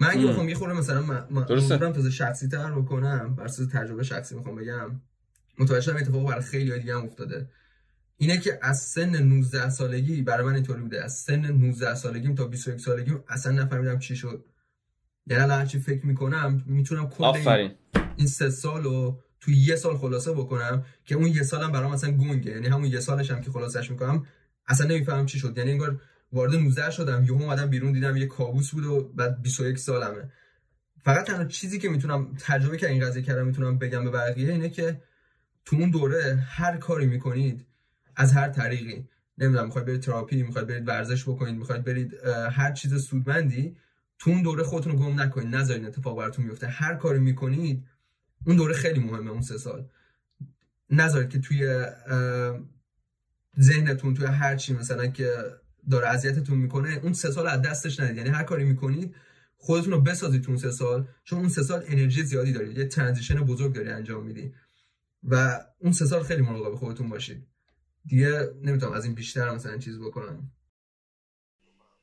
من 0.00 0.10
اگه 0.10 0.26
بخوام 0.26 0.48
یه 0.48 0.54
خورده 0.54 0.74
مثلا 0.74 1.02
من 1.30 1.44
تازه 1.78 2.10
شخصی 2.10 2.48
تر 2.48 2.70
بکنم 2.70 3.34
بر 3.34 3.44
اساس 3.44 3.68
تجربه 3.68 4.02
شخصی 4.02 4.34
می‌خوام 4.34 4.56
بگم 4.56 5.00
متوجه 5.58 5.80
شدم 5.80 5.96
اتفاق 5.96 6.28
برای 6.28 6.42
خیلی 6.42 6.78
دیگه 6.78 6.94
هم 6.94 7.04
افتاده. 7.04 7.48
اینه 8.16 8.38
که 8.38 8.58
از 8.62 8.78
سن 8.78 9.22
19 9.22 9.70
سالگی 9.70 10.22
برای 10.22 10.46
من 10.46 10.54
اینطوری 10.54 10.82
بوده 10.82 11.04
از 11.04 11.12
سن 11.12 11.46
19 11.46 11.94
سالگیم 11.94 12.34
تا 12.34 12.46
21 12.46 12.80
سالگیم 12.80 13.24
اصلا 13.28 13.52
نفهمیدم 13.52 13.98
چی 13.98 14.16
شد. 14.16 14.44
یعنی 15.26 15.42
الان 15.42 15.66
چی 15.66 15.78
فکر 15.78 16.06
می‌کنم 16.06 16.64
می‌تونم 16.66 17.08
کل 17.08 17.24
این, 17.24 17.70
این 18.16 18.26
سه 18.26 18.50
سالو 18.50 19.16
تو 19.40 19.50
یه 19.50 19.76
سال 19.76 19.96
خلاصه 19.96 20.32
بکنم 20.32 20.84
که 21.04 21.14
اون 21.14 21.26
یه 21.26 21.42
سالم 21.42 21.72
برام 21.72 21.92
مثلا 21.92 22.10
گنگه. 22.10 22.50
یعنی 22.50 22.66
همون 22.66 22.84
یه 22.84 23.00
سالش 23.00 23.30
هم 23.30 23.40
که 23.40 23.50
خلاصش 23.50 23.90
می‌کنم 23.90 24.26
اصلا 24.66 24.86
نمی‌فهمم 24.86 25.26
چی 25.26 25.38
شد. 25.38 25.58
یعنی 25.58 25.70
انگار 25.70 26.00
وارد 26.32 26.54
19 26.54 26.90
شدم 26.90 27.24
یهو 27.24 27.42
اومدم 27.42 27.70
بیرون 27.70 27.92
دیدم 27.92 28.16
یه 28.16 28.26
کابوس 28.26 28.70
بود 28.70 28.84
و 28.84 29.08
بعد 29.08 29.42
21 29.42 29.78
سالمه. 29.78 30.30
فقط 31.04 31.26
تنها 31.26 31.44
چیزی 31.44 31.78
که 31.78 31.88
می‌تونم 31.88 32.36
تجربه 32.40 32.76
که 32.76 32.88
این 32.88 33.04
قضیه 33.04 33.22
کردم 33.22 33.46
می‌تونم 33.46 33.78
بگم 33.78 34.04
به 34.04 34.10
بقیه 34.10 34.52
اینه 34.52 34.68
که 34.68 35.02
تو 35.64 35.76
اون 35.76 35.90
دوره 35.90 36.34
هر 36.34 36.76
کاری 36.76 37.06
می‌کنید 37.06 37.66
از 38.16 38.32
هر 38.32 38.48
طریقی 38.48 39.08
نمی‌دونم 39.38 39.64
می‌خواید 39.64 39.86
برید 39.86 40.00
تراپی 40.00 40.42
می‌خواید 40.42 40.68
برید 40.68 40.88
ورزش 40.88 41.22
بکنید 41.28 41.56
می‌خواید 41.56 41.84
برید 41.84 42.14
هر 42.52 42.72
چیز 42.72 43.04
سودمندی 43.04 43.76
تو 44.18 44.30
اون 44.30 44.42
دوره 44.42 44.62
خودتون 44.62 44.92
رو 44.92 44.98
گم 44.98 45.20
نکنید 45.20 45.54
نذارین 45.54 45.86
اتفاق 45.86 46.18
براتون 46.18 46.44
میفته 46.44 46.66
هر 46.66 46.94
کاری 46.94 47.18
می‌کنید 47.18 47.86
اون 48.46 48.56
دوره 48.56 48.74
خیلی 48.74 49.00
مهمه 49.00 49.30
اون 49.30 49.42
سه 49.42 49.58
سال. 49.58 49.88
نذارید 50.90 51.30
که 51.30 51.38
توی 51.38 51.86
ذهنتون 53.60 54.14
توی 54.14 54.26
هر 54.26 54.56
چی 54.56 54.74
مثلا 54.74 55.06
که 55.06 55.36
داره 55.90 56.08
اذیتتون 56.08 56.58
می‌کنه 56.58 57.00
اون 57.02 57.12
سه 57.12 57.30
سال 57.30 57.46
از 57.46 57.62
دستش 57.62 58.00
ندید. 58.00 58.16
یعنی 58.16 58.28
هر 58.28 58.42
کاری 58.42 58.64
می‌کنید 58.64 59.14
خودتون 59.56 59.92
رو 59.92 60.00
بسازید 60.00 60.42
تو 60.42 60.50
اون 60.50 60.58
سه 60.58 60.70
سال 60.70 61.08
چون 61.24 61.38
اون 61.38 61.48
سه 61.48 61.62
سال 61.62 61.84
انرژی 61.86 62.22
زیادی 62.22 62.52
دارید. 62.52 62.78
یه 62.78 62.84
ترانزیشن 62.84 63.34
بزرگ 63.34 63.72
داری 63.72 63.88
انجام 63.90 64.24
میدی 64.24 64.54
و 65.22 65.60
اون 65.78 65.92
سه 65.92 66.06
سال 66.06 66.22
خیلی 66.22 66.42
مراقب 66.42 66.74
خودتون 66.74 67.08
باشید. 67.08 67.46
دیگه 68.04 68.48
نمی‌تونم 68.62 68.92
از 68.92 69.04
این 69.04 69.14
بیشتر 69.14 69.54
مثلا 69.54 69.78
چیز 69.78 69.98
بکنم. 69.98 70.50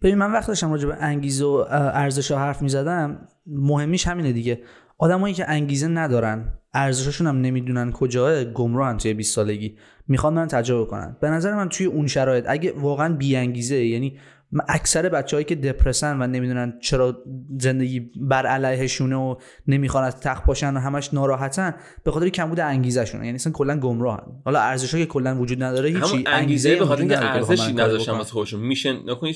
ببین 0.01 0.15
من 0.15 0.31
وقت 0.31 0.47
داشتم 0.47 0.71
راجع 0.71 0.87
به 0.87 0.95
انگیزه 0.95 1.45
و 1.45 1.65
ارزش 1.69 2.31
حرف 2.31 2.61
می‌زدم. 2.61 3.27
مهمیش 3.45 4.07
همینه 4.07 4.33
دیگه. 4.33 4.63
آدمایی 4.97 5.33
که 5.33 5.49
انگیزه 5.49 5.87
ندارن 5.87 6.59
ارزششون 6.73 7.27
هم 7.27 7.41
نمی‌دونن 7.41 7.91
کجاه 7.91 8.43
گمراهن 8.43 8.97
توی 8.97 9.13
20 9.13 9.35
سالگی. 9.35 9.75
می‌خوان 10.07 10.33
من 10.33 10.47
تجربه 10.47 10.89
کنن. 10.89 11.17
به 11.21 11.29
نظر 11.29 11.55
من 11.55 11.69
توی 11.69 11.85
اون 11.85 12.07
شرایط 12.07 12.45
اگه 12.47 12.71
واقعا 12.71 13.15
بی 13.15 13.35
انگیزه 13.35 13.85
یعنی 13.85 14.17
اکثر 14.69 15.09
بچههایی 15.09 15.45
که 15.45 15.55
depressed 15.55 16.15
ن 16.15 16.21
و 16.21 16.27
نمی‌دونن 16.27 16.79
چرا 16.81 17.23
زندگی 17.59 17.99
بر 18.15 18.45
علیهشونه 18.45 19.15
و 19.15 19.35
نمی‌خوان 19.67 20.03
از 20.03 20.19
تخت 20.19 20.45
پاشن 20.45 20.77
و 20.77 20.79
همش 20.79 21.13
ناراحتن 21.13 21.75
به 22.03 22.11
خاطر 22.11 22.29
کمبود 22.29 22.59
انگیزشونه. 22.59 23.25
یعنی 23.25 23.35
اصلا 23.35 23.53
کلا 23.53 23.79
گمراهن. 23.79 24.41
حالا 24.45 24.59
ارزشی 24.59 24.97
که 24.97 25.05
کلا 25.05 25.37
وجود 25.39 25.63
نداره 25.63 25.89
هیچی 25.89 26.23
انگیزه 26.27 26.75
به 26.75 26.85
خاطر 26.85 27.01
اینکه 27.01 27.25
ارزشی 27.25 27.73
نداشتن 27.73 28.11
واسه 28.11 28.31
خودشون. 28.31 28.59
mission 28.59 28.95
نکن 29.05 29.27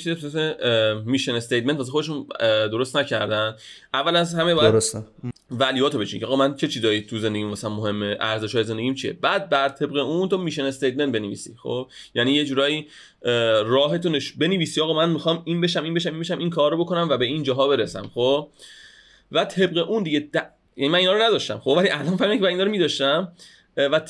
mission 1.06 1.36
statement 1.36 1.78
واسه 1.78 1.92
خودشون 1.92 2.28
درست 2.72 2.98
نکردن. 2.98 3.56
اول 3.94 4.16
از 4.16 4.34
همه 4.34 4.56
باید 4.56 4.72
درسته. 4.72 5.04
value 5.52 5.82
هاتو 5.82 6.00
بچین 6.00 6.20
که 6.20 6.26
آقا 6.26 6.36
من 6.36 6.56
چه 6.56 6.68
چیزایی 6.68 7.02
تو 7.02 7.20
زندگیم 7.20 7.50
مثلا 7.50 7.70
مهمه؟ 7.70 8.18
ارزش 8.20 8.56
های 8.56 8.64
زندگیم 8.64 8.94
چیه؟ 8.94 9.14
بعد 9.14 9.50
بر 9.50 9.70
طبق 9.70 9.96
اون 9.96 10.30
تو 10.30 10.38
mission 10.38 10.64
statement 10.64 11.14
بنویسی 11.14 11.56
خب؟ 11.64 11.88
یعنی 12.16 12.32
یه 12.32 12.46
جورایی 12.46 12.88
راهتو 13.66 14.10
نش... 14.10 14.32
بنویسی. 14.32 14.82
آقا 14.82 14.94
من 14.94 15.07
می‌خوام 15.10 15.42
این 15.46 15.62
بشم 15.62 15.84
این 15.84 15.94
بشم 15.94 16.10
این 16.10 16.20
بشم 16.20 16.38
این 16.38 16.50
کارو 16.50 16.78
بکنم 16.78 17.08
و 17.10 17.18
به 17.18 17.26
این 17.26 17.44
جاها 17.44 17.68
برسم 17.68 18.12
خب؟ 18.14 18.50
و 19.32 19.46
طبق 19.46 19.90
اون 19.90 20.04
دیگه 20.04 20.20
د... 20.20 20.36
یعنی 20.76 20.92
من 20.92 21.00
اینا 21.00 21.14
رو 21.14 21.22
نداشتم 21.22 21.60
خب؟ 21.60 21.74
ولی 21.78 21.90
الان 21.90 22.18
فهمیدم 22.18 22.38
که 22.38 22.44
من 22.44 22.50
اینا 22.50 22.64
رو 22.64 22.72
میداشتم 22.72 23.32
و 23.78 24.02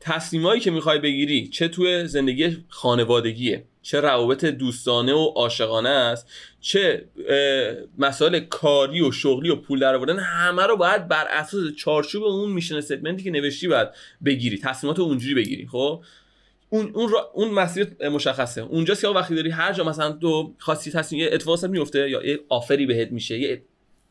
تصمیمایی 0.00 0.60
که 0.60 0.70
می‌خوای 0.70 0.98
بگیری 0.98 1.48
چه 1.48 1.68
توی 1.68 2.06
زندگی 2.06 2.64
خانوادگیه 2.68 3.64
چه 3.82 4.00
روابط 4.00 4.44
دوستانه 4.44 5.14
و 5.14 5.24
عاشقانه 5.36 5.88
است 5.88 6.28
چه 6.60 7.04
مسائل 7.98 8.40
کاری 8.40 9.00
و 9.00 9.12
شغلی 9.12 9.50
و 9.50 9.56
پول 9.56 9.80
درآوردن 9.80 10.18
همه 10.18 10.66
رو 10.66 10.76
باید 10.76 11.08
بر 11.08 11.26
اساس 11.30 11.74
چارچوب 11.76 12.24
اون 12.24 12.52
میشن 12.52 12.76
استیتمنتی 12.76 13.24
که 13.24 13.30
نوشتی 13.30 13.68
باید 13.68 13.88
بگیری 14.24 14.58
تصمیمات 14.58 15.00
اونجوری 15.00 15.34
بگیری 15.34 15.66
خب؟ 15.66 16.04
اون 16.70 16.90
اون 16.94 17.08
را 17.08 17.30
اون 17.34 17.50
مسیر 17.50 18.08
مشخصه. 18.08 18.62
اونجاست 18.62 19.00
که 19.00 19.08
وقتی 19.08 19.34
داری 19.34 19.50
هر 19.50 19.72
جا 19.72 19.84
مثلا 19.84 20.12
تو 20.12 20.54
خاصی 20.58 20.90
تصمیم 20.90 21.22
یه 21.22 21.30
اتفاقی 21.32 21.68
میفته 21.68 22.10
یا 22.10 22.26
یه 22.26 22.40
آفری 22.48 22.86
بهت 22.86 23.12
میشه 23.12 23.38
یه 23.38 23.62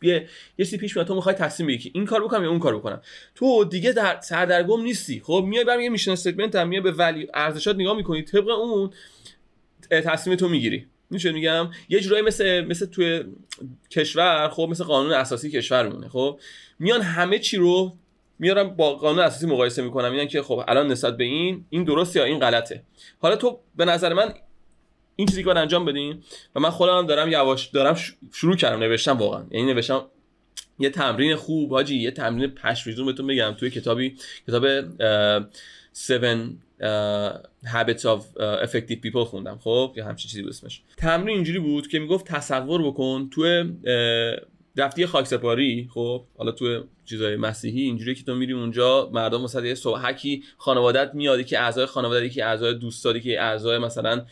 یه 0.02 0.28
یه 0.58 0.65
سی 0.65 0.78
پیش 0.78 0.95
میاد 0.95 1.08
تو 1.08 1.15
می‌خوای 1.15 1.36
تصمیم 1.36 1.67
بگیری 1.67 1.84
که 1.84 1.91
این 1.93 2.06
کار 2.06 2.24
بکنم 2.24 2.43
یا 2.43 2.50
اون 2.50 2.60
کار 2.60 2.78
بکنم. 2.78 3.02
تو 3.36 3.65
دیگه 3.65 3.91
در 3.91 4.19
سردرگم 4.22 4.82
نیستی. 4.82 5.22
خب 5.24 5.45
میای 5.48 5.63
برام 5.63 5.82
یه 5.82 5.89
میشن 5.89 6.12
استیتمنت 6.12 6.56
هم 6.56 6.67
میای 6.67 6.82
به 6.82 6.91
ولی 6.91 7.28
ارزشات 7.34 7.76
نگاه 7.76 7.98
می‌کنی 7.98 8.24
طبق 8.24 8.50
اون 8.50 8.91
تصمیم 9.89 10.36
تو 10.36 10.50
می‌گیری. 10.50 10.88
میشه 11.10 11.32
میگم؟ 11.32 11.69
یه 11.89 12.00
جورایی 12.00 12.24
مثل 12.24 12.62
مثل 12.62 12.86
توی 12.86 13.24
کشور 13.91 14.50
خب 14.50 14.67
مثل 14.72 14.84
قانون 14.84 15.13
اساسی 15.13 15.52
کشورمونه. 15.52 16.10
خب 16.10 16.39
میان 16.80 17.02
همه 17.02 17.39
چی 17.39 17.58
رو 17.58 17.98
میارم 18.39 18.75
با 18.75 18.93
قانون 18.93 19.19
اساسی 19.19 19.45
مقایسه 19.45 19.82
می‌کنم. 19.82 20.12
اینن 20.12 20.28
که 20.28 20.41
خب 20.41 20.63
الان 20.67 20.88
نسبت 20.88 21.17
به 21.17 21.23
این 21.23 21.65
این 21.69 21.84
درست 21.84 22.15
یا 22.15 22.23
این 22.23 22.39
غلطه. 22.39 22.84
حالا 23.19 23.36
تو 23.36 23.60
به 23.75 23.86
نظر 23.86 24.13
من 24.13 24.34
این 25.15 25.28
چیزی 25.28 25.43
که 25.43 25.49
انجام 25.49 25.86
بدین 25.86 26.23
و 26.56 26.60
من 26.60 26.69
خودم 26.69 27.06
دارم 27.06 27.32
یواش 27.32 27.67
دارم 27.67 27.97
شروع 28.34 28.56
کردم 28.56 28.80
نوشتم 28.80 29.17
واقعا. 29.17 29.45
یعنی 29.52 29.73
نوشتم 29.73 30.06
یه 30.80 30.89
تمرین 30.89 31.36
خوب 31.36 31.71
حاجی 31.71 31.95
یه 31.95 32.12
تمرین 32.12 32.47
پش 32.47 32.88
ریزون 32.88 33.06
بهتون 33.06 33.28
بگم. 33.28 33.52
توی 33.52 33.69
کتابی 33.69 34.15
کتاب 34.47 34.65
7 34.65 34.84
habits 37.65 38.02
of 38.02 38.21
effective 38.63 38.97
people 39.06 39.23
خوندم. 39.25 39.60
خب؟ 39.63 39.93
یا 39.95 40.06
همچین 40.06 40.30
چیزی 40.30 40.41
بود 40.41 40.52
اسمش. 40.52 40.82
تمرین 40.97 41.36
اینجوری 41.36 41.60
بود 41.60 41.88
که 41.88 41.99
می‌گفت 41.99 42.25
تصور 42.25 42.84
بکن 42.84 43.30
توی 43.30 43.73
رفتی 44.80 45.06
خاکسپاری؟ 45.06 45.89
خب 45.94 46.24
حالا 46.38 46.52
تو 46.52 46.84
چیزای 47.06 47.36
مسیحی 47.36 47.82
اینجوری 47.82 48.15
که 48.15 48.24
تو 48.24 48.36
میری 48.36 48.54
اونجا 48.54 49.10
مردم 49.13 49.42
مثلا 49.42 49.65
یه 49.65 49.76
هکی 50.02 50.44
خانوادت 50.58 51.12
میاد 51.13 51.46
که 51.46 51.60
اعضای 51.60 51.86
خانواده 51.86 52.30
که 52.30 52.46
اعضای 52.46 52.74
دوستاری 52.74 53.22
که 53.22 53.42
اعضای 53.42 53.78
مثلا 53.78 54.26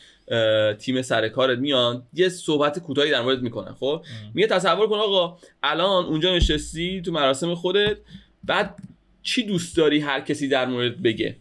تیم 0.74 1.02
سر 1.02 1.28
کارت 1.28 1.60
میان 1.60 2.04
یه 2.14 2.30
صحبت 2.30 2.80
کوتاهی 2.80 3.12
در 3.12 3.22
مورد 3.22 3.42
می‌کنن 3.42 3.74
خب؟ 3.74 4.04
میگه 4.34 4.48
تصور 4.48 4.88
کن 4.88 4.96
آقا 4.96 5.38
الان 5.64 6.06
اونجا 6.06 6.36
نشستی 6.36 7.02
تو 7.02 7.12
مراسم 7.12 7.56
خودت 7.56 7.98
بعد 8.44 8.76
چی 9.24 9.44
دوست 9.44 9.78
داری 9.78 10.00
هر 10.00 10.22
کسی 10.22 10.48
در 10.48 10.66
مورد 10.66 11.02
بگه؟ 11.02 11.36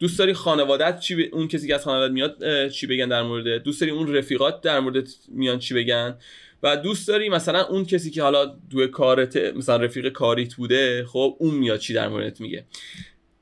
دوست 0.00 0.18
داری 0.18 0.32
خانوادت 0.32 1.00
چی 1.00 1.22
اون 1.24 1.48
کسی 1.48 1.68
که 1.68 1.74
از 1.74 1.84
خانوادت 1.84 2.12
میاد 2.12 2.68
چی 2.68 2.86
بگن 2.86 3.08
در 3.08 3.22
مورد؟ 3.22 3.62
دوست 3.62 3.80
داری 3.80 3.92
اون 3.92 4.14
رفیقات 4.14 4.60
در 4.60 4.80
مورد 4.80 5.08
میان 5.28 5.58
چی 5.58 5.74
بگن؟ 5.74 6.16
و 6.62 6.76
دوست 6.76 7.08
داری 7.08 7.28
مثلا 7.28 7.64
اون 7.64 7.84
کسی 7.84 8.10
که 8.10 8.22
حالا 8.22 8.46
دو 8.70 8.86
کارت 8.86 9.36
مثلا 9.36 9.76
رفیق 9.76 10.08
کاریت 10.08 10.54
بوده 10.54 11.04
خب 11.04 11.36
اون 11.38 11.54
میاد 11.54 11.78
چی 11.78 11.94
در 11.94 12.08
موردت 12.08 12.40
میگه؟ 12.40 12.64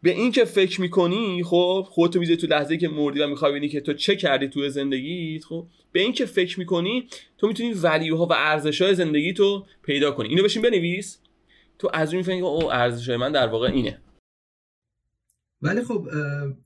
به 0.03 0.11
این 0.11 0.33
که 0.33 0.44
فکر 0.44 0.81
می‌کنی 0.81 1.42
خب 1.44 1.87
خودتو 1.90 2.18
می‌ذاری 2.18 2.37
تو 2.37 2.47
لحظه 2.47 2.77
که 2.77 2.88
مردی 2.88 3.21
و 3.21 3.27
می‌خوای 3.27 3.51
ببینی 3.51 3.68
که 3.68 3.81
تو 3.81 3.92
چه 3.92 4.16
کردی 4.16 4.49
تو 4.49 4.68
زندگیت 4.68 5.44
خب 5.44 5.66
به 5.92 6.01
این 6.01 6.12
که 6.12 6.27
فکر 6.27 6.59
می‌کنی 6.59 7.09
تو 7.38 7.47
می‌تونی 7.47 7.73
ولیوها 7.73 8.27
و 8.27 8.33
ارزش 8.33 8.83
های 8.83 8.94
زندگی 8.94 9.33
تو 9.33 9.66
پیدا 9.83 10.11
کنی. 10.11 10.29
اینو 10.29 10.42
بشین 10.42 10.62
بنویس. 10.62 11.18
تو 11.79 11.90
از 11.92 12.09
اون 12.09 12.16
می‌فهمی 12.16 12.38
که 12.38 12.44
او 12.44 12.73
ارزش 12.73 13.09
من 13.09 13.33
در 13.33 13.47
واقع 13.47 13.71
اینه. 13.71 13.99
ولی 15.62 15.85
خب 15.85 16.09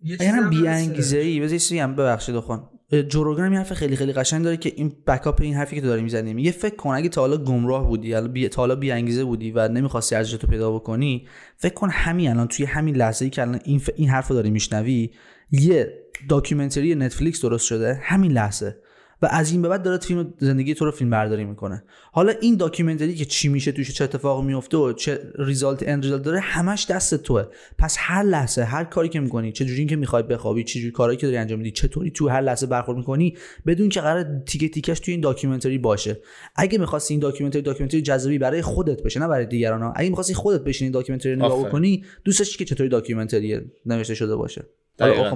یه 0.02 0.16
چیزی 0.16 0.40
بی 0.50 0.68
انگیزه 0.68 1.18
ای 1.18 1.78
هم 1.78 1.96
ببخشید 1.96 2.38
خون 2.38 2.62
جو 3.09 3.21
روگان 3.21 3.46
هم 3.46 3.55
حرف 3.55 3.72
خیلی 3.72 3.96
خیلی 3.96 4.12
قشنگ 4.12 4.44
داره 4.44 4.57
که 4.57 4.72
این 4.76 4.92
back 5.07 5.29
up 5.29 5.40
این 5.40 5.55
حرفی 5.55 5.76
که 5.76 5.83
تو 5.83 5.88
داری 5.88 6.02
می‌زنیم. 6.02 6.38
یه 6.38 6.52
فکر 6.52 6.76
کن 6.76 6.90
اگه 6.94 7.09
تا 7.09 7.20
حالا 7.20 7.37
گمراه 7.37 7.87
بودی 7.87 8.09
یا 8.09 8.28
بی... 8.28 8.48
تا 8.48 8.62
حالا 8.62 8.74
بی 8.74 8.90
انگیزه 8.90 9.24
بودی 9.24 9.50
و 9.50 9.68
نمی‌خواستی 9.68 10.14
ارزش 10.14 10.33
تو 10.33 10.46
پیدا 10.46 10.72
بکنی 10.72 11.26
فکر 11.57 11.74
کن 11.74 11.88
همین 11.90 12.31
الان 12.31 12.48
توی 12.48 12.66
همین 12.66 12.96
لحظه 12.96 13.24
ای 13.24 13.31
که 13.31 13.42
الان 13.42 13.61
این 13.64 13.78
ف... 13.78 13.90
این 13.96 14.09
حرف 14.09 14.28
رو 14.28 14.37
داری 14.37 14.50
میشنوی 14.50 15.11
یه 15.50 15.98
documentary 16.29 16.94
نتفلیکس 16.94 17.42
درست 17.42 17.66
شده 17.66 18.00
همین 18.02 18.33
لحظه. 18.33 18.76
و 19.22 19.28
از 19.30 19.52
این 19.52 19.62
به 19.62 19.68
بعد 19.68 19.82
داره 19.82 19.98
فیلم 19.98 20.35
زندگی 20.38 20.74
تو 20.74 20.85
رو 20.85 20.90
فیلم 20.90 21.11
برداری 21.11 21.44
می‌کنه. 21.44 21.85
حالا 22.12 22.32
این 22.40 22.56
documentary 22.57 23.14
که 23.14 23.24
چی 23.24 23.48
میشه 23.48 23.72
توش 23.72 23.94
چه 23.94 24.04
اتفاق 24.04 24.44
میفته 24.44 24.76
و 24.76 24.92
چه 24.92 25.20
result 25.38 25.88
end 25.88 26.05
result 26.05 26.22
داره 26.22 26.40
همش 26.40 26.87
دست 26.90 27.14
توه. 27.14 27.44
پس 27.78 27.96
هر 27.98 28.22
لحظه 28.22 28.62
هر 28.62 28.85
کاری 28.85 29.08
که 29.08 29.20
می‌کنی 29.20 29.52
چه 29.52 29.64
جوری 29.64 29.87
که 29.87 29.96
می‌خوای 29.96 30.22
بخوابی 30.22 30.64
چه 30.64 30.80
جوری 30.80 30.92
کارهایی 30.92 31.18
که 31.18 31.26
داری 31.26 31.37
انجام 31.37 31.58
میدی 31.58 31.70
چطوری 31.70 32.11
تو 32.11 32.28
هر 32.28 32.40
لحظه 32.40 32.66
برخورد 32.66 32.98
می‌کنی 32.98 33.37
بدون 33.66 33.88
که 33.88 34.00
قرار 34.00 34.42
تیکه 34.46 34.68
تیکش 34.68 35.00
توی 35.00 35.12
این 35.12 35.20
documentary 35.20 35.79
باشه. 35.78 36.20
اگه 36.56 36.78
می‌خواستی 36.78 37.14
این 37.14 37.20
documentary 37.20 37.62
documentary 37.62 38.03
جذابی 38.02 38.38
برای 38.38 38.62
خودت 38.62 39.02
بشه 39.02 39.20
نه 39.20 39.28
برای 39.28 39.46
دیگران 39.46 39.92
اگه 39.96 40.08
می‌خواستی 40.08 40.35
خودت 40.35 40.64
بشینی 40.64 40.90
documentary 40.90 41.37
نگاه 41.37 41.64
بکنی 41.64 42.04
دوستش 42.24 42.56
که 42.56 42.64
چطوری 42.64 42.88
documentary 42.88 43.61
نوشته 43.87 44.14
شده 44.14 44.37
باشه. 44.37 44.64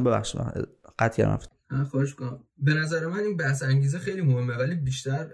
ببخشید. 0.05 0.41
قطعی 0.99 1.25
خواهش 1.91 2.15
کنم 2.15 2.41
به 2.59 2.75
نظر 2.75 3.07
من 3.07 3.19
این 3.19 3.37
بحث 3.37 3.63
انگیزه 3.63 3.99
خیلی 3.99 4.23
مهمه 4.23 4.57
ولی 4.57 4.75
بیشتر 4.75 5.31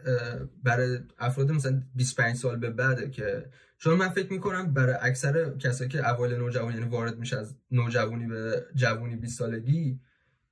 برای 0.62 0.98
افراد 1.18 1.50
مثلا 1.50 1.82
25 1.94 2.36
سال 2.36 2.56
به 2.56 2.70
بعده 2.70 3.10
که 3.10 3.50
چون 3.78 3.94
من 3.94 4.08
فکر 4.08 4.32
می‌کنم 4.32 4.74
برای 4.74 4.94
اکثر 5.00 5.56
کسایی 5.58 5.90
که 5.90 6.10
اوایل 6.10 6.34
نوجوانی 6.34 6.74
یعنی 6.74 6.88
وارد 6.88 7.18
میشه 7.18 7.38
از 7.38 7.54
نوجوانی 7.70 8.26
به 8.26 8.66
جوونی 8.74 9.16
20 9.16 9.38
سالگی 9.38 10.00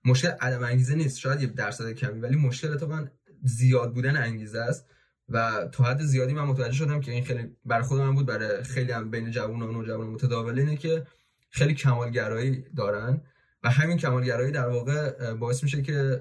مشکل 0.04 0.28
عدم 0.28 0.62
انگیزه 0.62 0.94
نیست. 0.94 1.18
شاید 1.18 1.40
یه 1.40 1.46
درصد 1.46 1.92
کمی 1.92 2.20
ولی 2.20 2.36
مشکل 2.36 2.72
اتفاقا 2.72 3.06
زیاد 3.42 3.94
بودن 3.94 4.16
انگیزه 4.16 4.58
است. 4.60 4.86
و 5.28 5.68
تا 5.72 5.84
حد 5.84 6.02
زیادی 6.02 6.32
من 6.32 6.42
متوجه 6.42 6.72
شدم 6.72 7.00
که 7.00 7.12
این 7.12 7.24
خیلی 7.24 7.56
برای 7.64 7.82
خود 7.82 8.00
من 8.00 8.14
بود 8.14 8.26
برای 8.26 8.62
خیلی 8.62 8.92
هم 8.92 9.10
بین 9.10 9.30
جوان 9.30 9.62
و 9.62 9.72
نوجوان 9.72 10.06
متداول 10.06 10.58
اینه 10.58 10.76
که 10.76 11.06
خیلی 11.50 11.74
کمالگرایی 11.74 12.64
دارن. 12.76 13.20
و 13.64 13.70
همین 13.70 13.96
کمالگرایی 13.96 14.52
در 14.52 14.68
واقع 14.68 15.32
باعث 15.32 15.62
میشه 15.62 15.82
که 15.82 16.20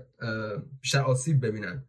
بیشتر 0.81 1.01
آسیب 1.01 1.45
ببینن. 1.45 1.83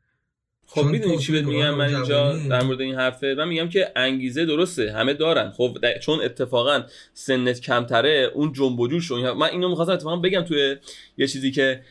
خب 0.67 0.85
می‌دونی 0.85 1.19
چی 1.19 1.33
بهت 1.33 1.45
میگم؟ 1.45 1.75
من 1.75 1.95
اینجا 1.95 2.37
در 2.37 2.63
مورد 2.63 2.81
این 2.81 2.95
حرفه 2.95 3.35
من 3.39 3.49
میگم 3.49 3.69
که 3.69 3.93
انگیزه 3.97 4.45
درسته 4.45 4.93
همه 4.93 5.15
دارن. 5.15 5.51
خب 5.51 5.79
چون 6.03 6.21
اتفاقا 6.21 6.83
سنت 7.15 7.61
کمتره 7.61 8.31
اون 8.35 8.53
جنب 8.53 8.81
و 8.81 8.89
جوش 8.89 9.11
من 9.11 9.43
اینو 9.43 9.69
می‌خواستم 9.69 9.93
اتفاقا 9.93 10.17
بگم 10.17 10.43
توی 10.43 10.77
یه 11.17 11.27
چیزی 11.27 11.51
که 11.51 11.83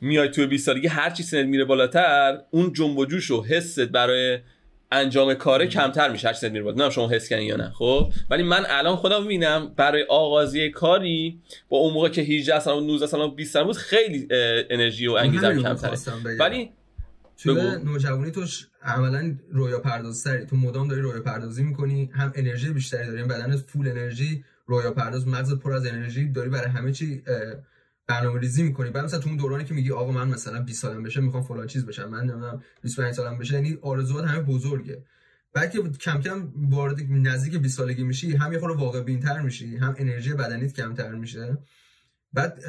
میای 0.00 0.28
توی 0.28 0.46
20 0.46 0.66
سالگی 0.66 0.86
هر 0.86 1.10
چی 1.10 1.22
سنت 1.22 1.46
میره 1.46 1.64
بالاتر 1.64 2.40
اون 2.50 2.72
جنب 2.72 2.98
و 2.98 3.06
جوش 3.06 3.30
و 3.30 3.42
حست 3.42 3.80
برای 3.80 4.38
انجام 4.92 5.34
کاره 5.34 5.66
کمتر 5.66 6.12
میشه 6.12 6.28
هر 6.28 6.34
چیزی 6.34 6.48
میره 6.48 6.64
نمی‌دونم 6.64 6.90
شما 6.90 7.08
حس 7.08 7.28
کنی 7.28 7.44
یا 7.44 7.56
نه 7.56 7.70
خب؟ 7.70 8.12
ولی 8.30 8.42
من 8.42 8.64
الان 8.68 8.96
خودم 8.96 9.22
می‌بینم 9.22 9.72
برای 9.76 10.02
آغازی 10.08 10.70
کاری 10.70 11.40
با 11.68 11.78
اون 11.78 11.94
موقع 11.94 12.08
که 12.08 12.22
18 12.22 12.60
سال 12.60 12.82
و 12.82 12.86
19 12.86 13.06
سال 13.06 13.20
و 13.20 13.34
20 13.34 13.52
سال 13.52 13.64
بود 13.64 13.76
خیلی 13.76 14.28
انرژی 14.70 15.06
و 15.06 15.12
انگیزه 15.12 15.62
کمتره. 15.62 15.98
ولی 16.38 16.70
توی 17.36 17.54
نوجوانی 17.84 18.30
توش 18.30 18.66
عملا 18.82 19.36
رویا 19.52 19.80
پردازتری 19.80 20.46
تو 20.46 20.56
مدام 20.56 20.88
داری 20.88 21.00
رویا 21.00 21.22
پردازی 21.22 21.62
می‌کنی 21.62 22.10
هم 22.14 22.32
انرژی 22.34 22.70
بیشتری 22.70 23.06
داری 23.06 23.22
بدنت 23.22 23.56
فول 23.56 23.88
انرژی 23.88 24.44
رویا 24.66 24.92
پرداز 24.92 25.28
مغزت 25.28 25.58
پر 25.58 25.72
از 25.72 25.86
انرژی 25.86 26.28
داری 26.28 26.50
برای 26.50 26.68
همه 26.68 26.92
چی 26.92 27.22
برنامه 28.08 28.40
ریزی 28.40 28.62
می‌کنی. 28.62 28.90
بعد 28.90 29.04
مثلا 29.04 29.20
تو 29.20 29.28
اون 29.28 29.38
دورانی 29.38 29.64
که 29.64 29.74
میگی 29.74 29.92
آقا 29.92 30.12
من 30.12 30.28
مثلا 30.28 30.62
20 30.62 30.82
سالم 30.82 31.02
بشه 31.02 31.20
می‌خوام 31.20 31.42
فلان 31.42 31.66
چیز 31.66 31.86
بشم 31.86 32.08
من 32.08 32.20
نمی‌دونم 32.20 32.62
25 32.82 33.14
سالم 33.14 33.38
بشه 33.38 33.54
یعنی 33.54 33.78
آرزوات 33.82 34.24
همه 34.24 34.40
بزرگه. 34.42 35.04
بعد 35.52 35.70
که 35.70 35.82
کم 35.82 36.20
کم 36.20 36.52
وارد 36.56 37.00
نزدیک 37.10 37.56
20 37.56 37.76
سالگی 37.76 38.02
میشی 38.02 38.36
هم 38.36 38.52
یه 38.52 38.58
خورده 38.58 38.76
واقع 38.76 39.02
بینتر 39.02 39.40
میشی 39.40 39.76
هم 39.76 39.94
انرژی 39.98 40.34
بدنیت 40.34 40.72
کمتر 40.72 41.14
میشه. 41.14 41.58
بعد 42.32 42.62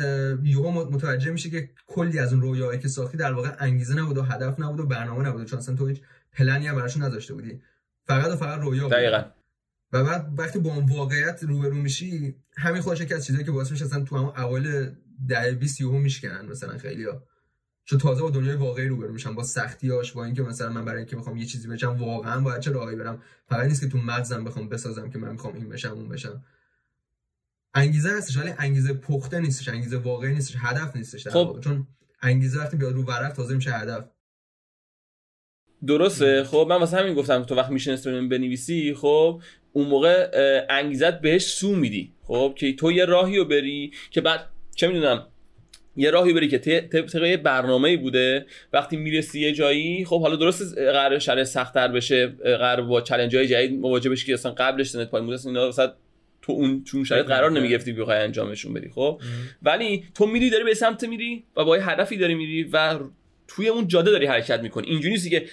یهو 0.43 0.71
متوجه 0.71 1.31
میشه 1.31 1.49
که 1.49 1.69
کلی 1.87 2.19
از 2.19 2.33
اون 2.33 2.41
رویاهایی 2.41 2.79
که 2.79 2.87
ساختی 2.87 3.17
در 3.17 3.33
واقع 3.33 3.51
انگیزه 3.59 3.95
نبود 3.95 4.17
و 4.17 4.21
هدف 4.21 4.59
نبود 4.59 4.79
و 4.79 4.85
برنامه 4.85 5.27
نبود. 5.27 5.45
چون 5.45 5.59
اصلا 5.59 5.75
تو 5.75 5.87
هیچ 5.87 6.01
پلنی 6.33 6.67
هم 6.67 6.75
براش 6.75 6.97
نذاشته 6.97 7.33
بودی. 7.33 7.61
فقط 8.05 8.31
و 8.31 8.35
فقط 8.35 8.61
رویا 8.61 8.83
بود. 8.83 8.91
دقیقاً. 8.91 9.23
و 9.93 10.03
بعد 10.03 10.33
وقتی 10.37 10.59
با 10.59 10.75
اون 10.75 10.85
واقعیت 10.85 11.43
روبرو 11.43 11.75
میشی 11.75 12.35
همین 12.57 12.81
خودش 12.81 13.01
که 13.01 13.15
از 13.15 13.25
چیزایی 13.25 13.45
که 13.45 13.51
باعث 13.51 13.71
میشه 13.71 13.85
اصلا 13.85 14.03
تو 14.03 14.17
همون 14.17 14.37
اوایل 14.37 14.91
ده 15.27 15.51
20 15.51 15.81
یهو 15.81 15.97
میشکنن 15.97 16.45
مثلا 16.45 16.77
خیلیا 16.77 17.23
چون 17.85 17.99
تازه 17.99 18.21
با 18.21 18.29
دنیای 18.29 18.55
واقعی 18.55 18.87
روبرو 18.87 19.13
میشم 19.13 19.35
با 19.35 19.43
سختیاش 19.43 20.11
با 20.11 20.25
اینکه 20.25 20.41
مثلا 20.41 20.69
من 20.69 20.85
برای 20.85 20.97
اینکه 20.97 21.15
بخوام 21.15 21.37
یه 21.37 21.45
چیزی 21.45 21.67
بشم 21.67 21.97
واقعا 21.97 22.41
باید 22.41 22.61
چه 22.61 22.71
راهی 22.71 22.95
برم؟ 22.95 23.21
فقط 23.49 23.67
نیست 23.67 23.81
که 23.81 23.87
تو 23.87 23.97
مغزم 23.97 24.43
بخوام 24.43 24.69
بسازم 24.69 25.09
که 25.09 25.19
من 25.19 25.31
می‌خوام 25.31 25.55
این 25.55 25.69
بشم 25.69 25.91
اون 25.91 26.09
بشم. 26.09 26.43
انگیزه 27.73 28.09
هستش 28.09 28.37
ولی 28.37 28.53
انگیزه 28.57 28.93
پخته 28.93 29.39
نیستش 29.39 29.67
انگیزه 29.67 29.97
واقعی 29.97 30.33
نیستش 30.33 30.55
هدف 30.57 30.95
نیستش 30.95 31.27
خب. 31.27 31.59
چون 31.63 31.87
انگیزه 32.21 32.59
وقتی 32.59 32.77
بیاد 32.77 32.93
رو 32.93 33.03
ورق 33.03 33.33
تازه 33.33 33.55
میشه 33.55 33.71
هدف. 33.71 34.05
درسته. 35.87 36.43
خب 36.43 36.65
من 36.69 36.75
واسه 36.75 36.97
همین 36.97 37.13
گفتم 37.13 37.43
تو 37.43 37.55
وقت 37.55 37.71
استریم 37.71 38.29
بنویسی 38.29 38.93
خب 38.93 39.41
اون 39.73 39.87
موقع 39.87 40.31
انگیزت 40.69 41.21
بهش 41.21 41.45
سو 41.45 41.75
میدی. 41.75 42.13
خب 42.23 42.53
که 42.57 42.75
تو 42.75 42.91
یه 42.91 43.05
راهی 43.05 43.37
رو 43.37 43.45
بری 43.45 43.93
که 44.11 44.21
بعد 44.21 44.49
چه 44.79 44.87
می‌دونم 44.87 45.27
یه 45.95 46.11
راهی 46.11 46.33
بری 46.33 46.47
که 46.47 46.57
طبق 46.57 47.23
یه 47.23 47.37
برنامه‌ای 47.37 47.97
بوده 47.97 48.45
وقتی 48.73 48.97
می‌رسی 48.97 49.39
یه 49.39 49.51
جایی 49.51 50.05
خب 50.05 50.21
حالا 50.21 50.35
درست 50.35 50.77
قرار 50.77 51.19
شرایط 51.19 51.47
سخت‌تر 51.47 51.87
بشه 51.87 52.27
قرار 52.27 52.81
با 52.81 53.01
چالش 53.01 53.35
های 53.35 53.47
جدید 53.47 53.79
مواجه 53.79 54.09
بشی 54.09 54.25
که 54.25 54.33
اصلا 54.33 54.51
قبلش 54.51 54.89
سنت 54.89 55.09
پایین 55.09 55.27
بوده 55.27 55.47
اینا 55.47 55.71
تو 56.41 56.51
اون 56.51 56.83
چون 56.83 57.03
شاید 57.03 57.25
قرار 57.25 57.51
نمی‌گرفتی 57.51 57.93
بخوای 57.93 58.17
انجامشون 58.17 58.73
بدی 58.73 58.89
خب؟ 58.89 59.21
ولی 59.61 60.03
تو 60.15 60.25
میری 60.25 60.49
داری 60.49 60.63
به 60.63 60.73
سمت 60.73 61.03
میری 61.03 61.43
و 61.55 61.65
با 61.65 61.77
یه 61.77 61.89
هدفی 61.89 62.17
داری 62.17 62.35
میری 62.35 62.63
و 62.63 62.99
توی 63.47 63.67
اون 63.67 63.87
جاده 63.87 64.11
داری 64.11 64.25
حرکت 64.25 64.59
می‌کنی. 64.59 64.87
اینجوری 64.87 65.13
نیستی 65.13 65.29
که 65.29 65.45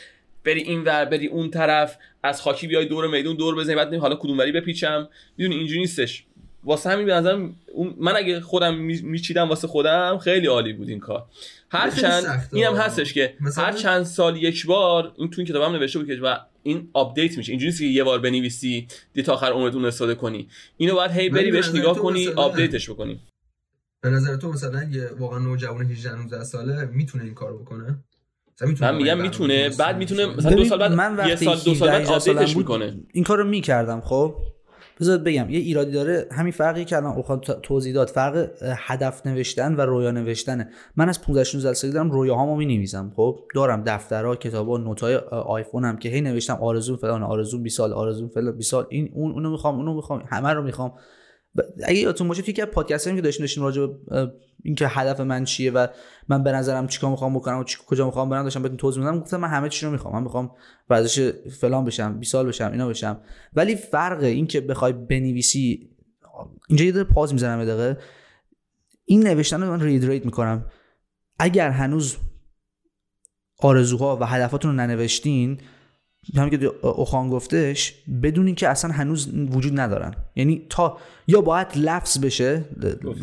بری 0.44 0.62
این 0.62 0.84
ور 0.84 1.04
بری 1.04 1.26
اون 1.26 1.50
طرف 1.50 1.96
از 2.22 2.42
خاکی 2.42 2.66
بیای 2.66 2.86
دور 2.86 3.06
میدون 3.06 3.36
دور 3.36 3.56
بزنی 3.56 3.76
بعد 3.76 3.94
حالا 3.94 4.14
کدوم 4.14 4.38
وری 4.38 4.52
بپیچم. 4.52 5.08
می‌دونی 5.36 5.56
اینجوری 5.56 5.80
نیستش. 5.80 6.25
واسه 6.66 6.90
همین 6.90 7.06
به 7.06 7.14
نظرم 7.14 7.56
من 7.98 8.16
اگه 8.16 8.40
خودم 8.40 8.74
میچیدم 9.02 9.48
واسه 9.48 9.68
خودم 9.68 10.18
خیلی 10.18 10.46
عالی 10.46 10.72
بود 10.72 10.88
این 10.88 11.00
کار. 11.00 11.24
هر 11.70 11.90
چند 11.90 12.48
اینم 12.52 12.76
هستش 12.76 13.12
که 13.12 13.34
هر 13.56 13.72
چند 13.72 14.02
سال 14.02 14.36
یک 14.36 14.66
بار 14.66 15.12
این 15.16 15.30
تو 15.30 15.40
این 15.40 15.46
کتابم 15.46 15.76
نوشته 15.76 15.98
بود 15.98 16.08
که 16.08 16.14
و 16.14 16.36
این 16.62 16.88
update 16.92 17.38
میشه. 17.38 17.52
اینجوری 17.52 17.72
که 17.72 17.84
یه 17.84 18.04
بار 18.04 18.18
بنویسی 18.18 18.86
دیگه 19.12 19.22
تا 19.22 19.34
آخر 19.34 19.46
عمرتون 19.46 19.84
استفاده 19.84 20.14
کنی. 20.14 20.48
اینو 20.76 20.94
باید 20.94 21.10
هی 21.10 21.28
بری 21.28 21.50
بهش 21.50 21.68
نگاه 21.68 21.98
کنی 21.98 22.28
update 22.28 22.75
ش 22.75 22.90
بکنی. 22.90 23.20
به 24.00 24.10
نظر 24.10 24.36
تو 24.36 24.52
مثلا 24.52 24.84
یه 24.84 25.10
واقعا 25.18 25.38
نوجوان 25.38 25.86
18 25.86 26.14
19 26.14 26.44
ساله 26.44 26.84
می‌تونه 26.84 27.24
این 27.24 27.34
کارو 27.34 27.58
بکنه؟ 27.58 27.98
من 28.80 28.96
میگم 28.96 29.20
می‌تونه 29.20 29.68
بعد 29.78 29.96
می‌تونه 29.96 30.26
مثلا 30.26 30.54
دو 30.54 30.64
سال 30.64 30.78
بعد 30.78 30.92
من 30.92 31.28
یه 31.28 31.36
سال 31.36 31.58
دو 31.64 31.74
سال 31.74 31.88
بعد 31.88 32.06
update 32.06 32.44
ش 32.44 32.56
می‌کنه. 32.56 33.00
این 33.12 33.24
کارو 33.24 33.44
می‌کردم 33.44 34.00
خب؟ 34.00 34.34
بذار 35.00 35.18
بگم 35.18 35.50
یه 35.50 35.58
ایرادی 35.58 35.90
داره. 35.92 36.26
همین 36.32 36.52
فرقی 36.52 36.84
که 36.84 36.96
الان 36.96 37.16
اوخان 37.16 37.40
توضیح 37.40 37.94
داد 37.94 38.08
فرق 38.08 38.48
هدف 38.62 39.26
نوشتن 39.26 39.74
و 39.74 39.80
رویا 39.80 40.10
نوشتنه. 40.10 40.68
من 40.96 41.08
از 41.08 41.22
15 41.22 41.44
16 41.44 41.72
سالگی 41.72 41.94
دارم 41.94 42.10
رویاهامو 42.10 42.56
می‌نویسم. 42.56 43.12
خب 43.16 43.40
دارم 43.54 43.82
دفترها 43.86 44.36
کتابا 44.36 44.78
note 44.78 45.09
ای 45.09 45.16
آیفونم 45.30 45.96
که 45.96 46.08
هی 46.08 46.20
نوشتم 46.20 46.54
آرزو 46.54 46.96
فلان 46.96 47.22
آرزو 47.22 47.58
20 47.58 47.76
سال 47.76 47.92
آرزو 47.92 48.28
فلان 48.28 48.56
20 48.56 48.70
سال 48.70 48.86
این 48.88 49.10
اون 49.14 49.32
اونو 49.32 49.50
می‌خوام 49.50 49.76
اونو 49.76 49.94
می‌خوام 49.94 50.22
همه 50.30 50.52
رو 50.52 50.62
می‌خوام. 50.62 50.92
اگه 51.84 51.98
یادتون 51.98 52.28
باشه 52.28 52.48
یکی 52.48 52.62
از 52.62 52.68
پادکست 52.68 53.08
که 53.08 53.20
داشتیم 53.20 53.42
داشتیم 53.42 53.62
راجع 53.62 53.86
به 53.86 54.32
اینکه 54.64 54.88
هدف 54.88 55.20
من 55.20 55.44
چیه 55.44 55.70
و 55.70 55.86
من 56.28 56.42
به 56.42 56.52
نظرم 56.52 56.86
چیکار 56.86 57.10
می‌خوام 57.10 57.34
بکنم 57.34 57.58
و 57.58 57.64
چی 57.64 57.78
کجا 57.86 58.06
می‌خوام 58.06 58.30
برم 58.30 58.42
داشتم 58.42 58.62
بهتون 58.62 58.76
توضیح 58.76 59.02
میدم 59.02 59.20
گفتم 59.20 59.36
من 59.36 59.48
همه 59.48 59.68
چی 59.68 59.86
رو 59.86 59.92
می‌خوام. 59.92 60.14
من 60.14 60.22
می‌خوام 60.22 60.50
ورزش 60.90 61.30
فلان 61.60 61.84
بشم 61.84 62.18
20 62.18 62.32
سال 62.32 62.46
بشم 62.46 62.70
اینا 62.72 62.88
بشم. 62.88 63.20
ولی 63.54 63.76
فرق 63.76 64.22
این 64.22 64.46
که 64.46 64.60
بخوای 64.60 64.92
بنویسی 64.92 65.90
اینجا 66.68 66.84
یه 66.84 67.04
پاز 67.04 67.32
می‌زنم 67.32 67.64
دقیقه. 67.64 67.98
این 69.04 69.26
نوشتن 69.26 69.62
رو 69.62 69.70
من 69.70 69.80
ریدریت 69.80 70.24
می‌کنم. 70.24 70.70
اگر 71.38 71.70
هنوز 71.70 72.16
آرزوها 73.58 74.16
و 74.20 74.24
هدفاتون 74.24 74.70
رو 74.70 74.76
ننوشتین 74.76 75.60
همین 76.34 76.58
که 76.58 76.86
اوخان 76.86 77.30
گفتش 77.30 77.94
بدون 78.22 78.46
اینکه 78.46 78.68
اصلا 78.68 78.90
هنوز 78.90 79.28
وجود 79.50 79.80
ندارن. 79.80 80.14
یعنی 80.36 80.66
تا 80.68 80.98
یا 81.26 81.40
باید 81.40 81.66
لفظ 81.76 82.18
بشه 82.18 82.64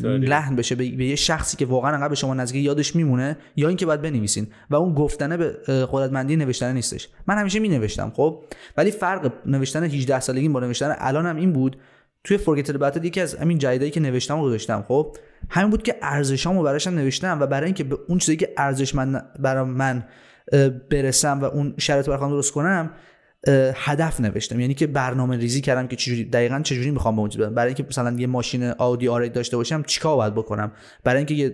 لحن 0.04 0.56
بشه 0.56 0.76
به 0.76 0.86
یه 0.86 1.16
شخصی 1.16 1.58
که 1.58 1.66
واقعا 1.66 1.92
انقدر 1.92 2.10
به 2.10 2.16
شما 2.16 2.34
نزدیک 2.34 2.66
یادش 2.66 2.96
میمونه 2.96 3.38
یا 3.56 3.68
اینکه 3.68 3.86
باید 3.86 4.02
بنویسین. 4.02 4.48
و 4.70 4.76
اون 4.76 4.94
گفتنه 4.94 5.38
به 5.38 5.50
قدرتمندی 5.92 6.36
نوشتن 6.36 6.74
نیستش. 6.74 7.10
من 7.28 7.38
همیشه 7.38 7.60
می 7.60 7.70
نوشتم 7.70 8.12
خب؟ 8.16 8.44
ولی 8.78 8.92
فرق 8.92 9.32
نوشتن 9.46 9.84
18 9.84 10.20
سالگی 10.20 10.50
با 10.50 10.60
نوشتن 10.60 10.96
الانم 10.98 11.36
این 11.36 11.54
بود. 11.54 11.78
توی 12.24 12.38
فورگیتد 12.38 12.78
باتد 12.78 13.06
یکی 13.06 13.22
از 13.22 13.36
همین 13.36 13.58
جایدایی 13.58 13.92
که 13.92 14.00
نوشتم 14.00 14.40
و 14.40 14.44
گذاشتم 14.44 14.86
خب؟ 14.88 15.18
همین 15.50 15.70
بود 15.70 15.84
که 15.84 15.96
ارزشامو 16.02 16.64
براشم 16.64 16.92
نوشتم 16.92 17.40
و 17.40 17.48
برای 17.48 17.66
اینکه 17.66 17.84
به 17.84 17.98
اون 18.08 18.18
چیزی 18.18 18.38
که 18.38 18.54
ارزش 18.58 18.96
من 18.96 19.22
برای 19.40 19.66
من 19.66 20.04
برسم 20.92 21.40
و 21.42 21.46
اون 21.46 21.74
شرط 21.78 22.10
برخوام 22.10 22.32
درست 22.32 22.52
کنم 22.52 22.92
هدف 23.76 24.20
نوشتم. 24.20 24.60
یعنی 24.60 24.74
که 24.74 24.88
برنامه 24.88 25.38
ریزی 25.38 25.62
کردم 25.62 25.88
که 25.88 25.96
چجوری 25.96 26.24
دقیقا 26.24 26.62
چجوری 26.64 26.92
می‌خوام 26.92 27.16
به 27.16 27.22
اون 27.22 27.30
برم 27.30 27.54
برای 27.54 27.68
اینکه 27.68 27.86
مثلا 27.90 28.16
یه 28.20 28.28
ماشین 28.28 28.72
آودی 28.78 29.08
آر 29.08 29.28
داشته 29.28 29.58
باشم 29.58 29.84
چیکار 29.84 30.16
باید 30.16 30.34
بکنم؟ 30.34 30.72
برای 31.04 31.18
اینکه 31.18 31.34
یه 31.34 31.50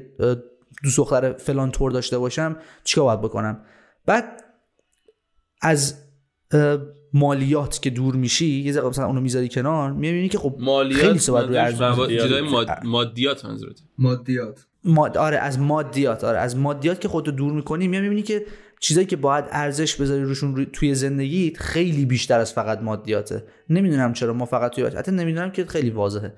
دو 0.83 0.91
دختر 0.97 1.33
فلان 1.33 1.71
تور 1.71 1.91
داشته 1.91 2.17
باشم 2.17 2.57
چیکار 2.83 3.05
باید 3.05 3.21
بکنم؟ 3.21 3.61
بعد 4.05 4.43
از 5.61 5.95
مالیات 7.13 7.81
که 7.81 7.89
دور 7.89 8.15
میشی 8.15 8.45
یه 8.45 8.71
ذره 8.71 8.87
مثلا 8.87 9.05
اونو 9.05 9.21
می‌ذاری 9.21 9.49
کنار 9.49 9.91
می‌بینی 9.91 10.29
که 10.29 10.37
خب 10.37 10.55
مالیات 10.59 11.01
خیلی 11.01 11.19
صحبت 11.19 11.45
روی 11.45 11.57
ارزش 11.57 11.81
مادیات 12.83 13.45
منظورت 13.45 13.79
مادیات. 13.97 14.65
ماد... 14.83 15.17
آره 15.17 15.37
از 15.37 15.59
مادیات 15.59 16.23
آره 16.23 16.39
از 16.39 16.57
مادیات 16.57 17.01
که 17.01 17.07
خودتو 17.07 17.31
دور 17.31 17.53
می‌کنی 17.53 17.87
می‌بینی 17.87 18.21
که 18.21 18.45
چیزایی 18.79 19.07
که 19.07 19.15
باید 19.15 19.45
ارزش 19.51 19.95
بذاری 19.95 20.23
روشون 20.23 20.65
توی 20.65 20.95
زندگیت 20.95 21.57
خیلی 21.57 22.05
بیشتر 22.05 22.39
از 22.39 22.53
فقط 22.53 22.81
مادیاته. 22.81 23.43
نمی‌دونم 23.69 24.13
چرا 24.13 24.33
ما 24.33 24.45
فقط 24.45 24.71
توی 24.71 24.83
حتی 24.83 25.11
نمی‌دونم 25.11 25.51
که 25.51 25.65
خیلی 25.65 25.89
واضحه. 25.89 26.33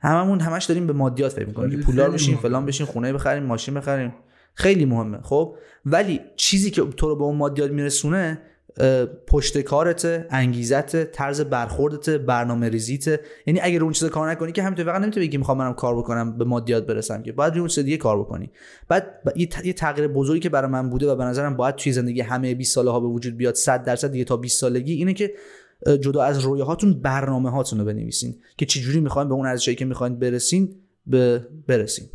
هممون 0.00 0.40
همش 0.40 0.64
داریم 0.64 0.86
به 0.86 0.92
مادیات 0.92 1.32
فکر 1.32 1.46
می‌کنیم 1.46 1.70
که 1.70 1.86
پولدار 1.86 2.10
بشیم 2.10 2.36
فلان 2.36 2.66
بشیم 2.66 2.86
خونه 2.86 3.12
بخریم 3.12 3.42
ماشین 3.42 3.74
بخریم. 3.74 4.14
خیلی 4.54 4.84
مهمه 4.84 5.18
خب؟ 5.22 5.56
ولی 5.86 6.20
چیزی 6.36 6.70
که 6.70 6.82
تو 6.82 7.08
رو 7.08 7.16
به 7.16 7.24
اون 7.24 7.36
مادیات 7.36 7.70
میرسونه 7.70 8.42
پشت 9.26 9.58
کارت 9.58 10.26
انگیزت 10.30 11.04
طرز 11.04 11.40
برخوردت 11.40 12.10
برنامه 12.10 12.68
ریزیت. 12.68 13.20
یعنی 13.46 13.60
اگر 13.62 13.82
اون 13.82 13.92
چیز 13.92 14.08
کار 14.08 14.30
نکنی 14.30 14.52
که 14.52 14.62
همینطور 14.62 14.84
فقط 14.84 15.02
نمی‌تونی 15.02 15.26
بگی 15.26 15.36
می‌خوام 15.36 15.58
منم 15.58 15.74
کار 15.74 15.96
بکنم 15.98 16.38
به 16.38 16.44
مادیات 16.44 16.86
برسم 16.86 17.22
که. 17.22 17.32
باید 17.32 17.58
اون 17.58 17.68
چیز 17.68 17.84
دیگه 17.84 17.96
کار 17.96 18.20
بکنی. 18.20 18.50
بعد 18.88 19.22
یه 19.64 19.72
تغییر 19.72 20.08
بزرگی 20.08 20.40
که 20.40 20.48
برای 20.48 20.70
من 20.70 20.90
بوده 20.90 21.06
و 21.06 21.16
به 21.16 21.24
نظرم 21.24 21.56
باید 21.56 21.74
توی 21.74 21.92
زندگی 21.92 22.20
همه 22.20 22.54
20 22.54 22.74
ساله 22.74 22.90
ها 22.90 23.00
به 23.00 23.06
وجود 23.06 23.36
بیاد 23.36 23.54
100 23.54 23.84
درصد 23.84 24.12
دیگه 24.12 24.24
تا 24.24 24.36
20 24.36 24.60
سالگی 24.60 24.92
اینه 24.92 25.14
که 25.14 25.34
جدا 26.00 26.22
از 26.22 26.38
رویاهاتون 26.38 27.00
برنامه 27.00 27.50
هاتون 27.50 27.78
رو 27.78 27.84
بنویسین 27.84 28.34
که 28.56 28.66
چجوری 28.66 29.00
می‌خواین 29.00 29.28
به 29.28 29.34
اون 29.34 29.46
ارزشی 29.46 29.74
که 29.74 29.84
می‌خواین 29.84 30.18
برسین 30.18 30.74
به 31.06 31.46
برسین. 31.66 32.06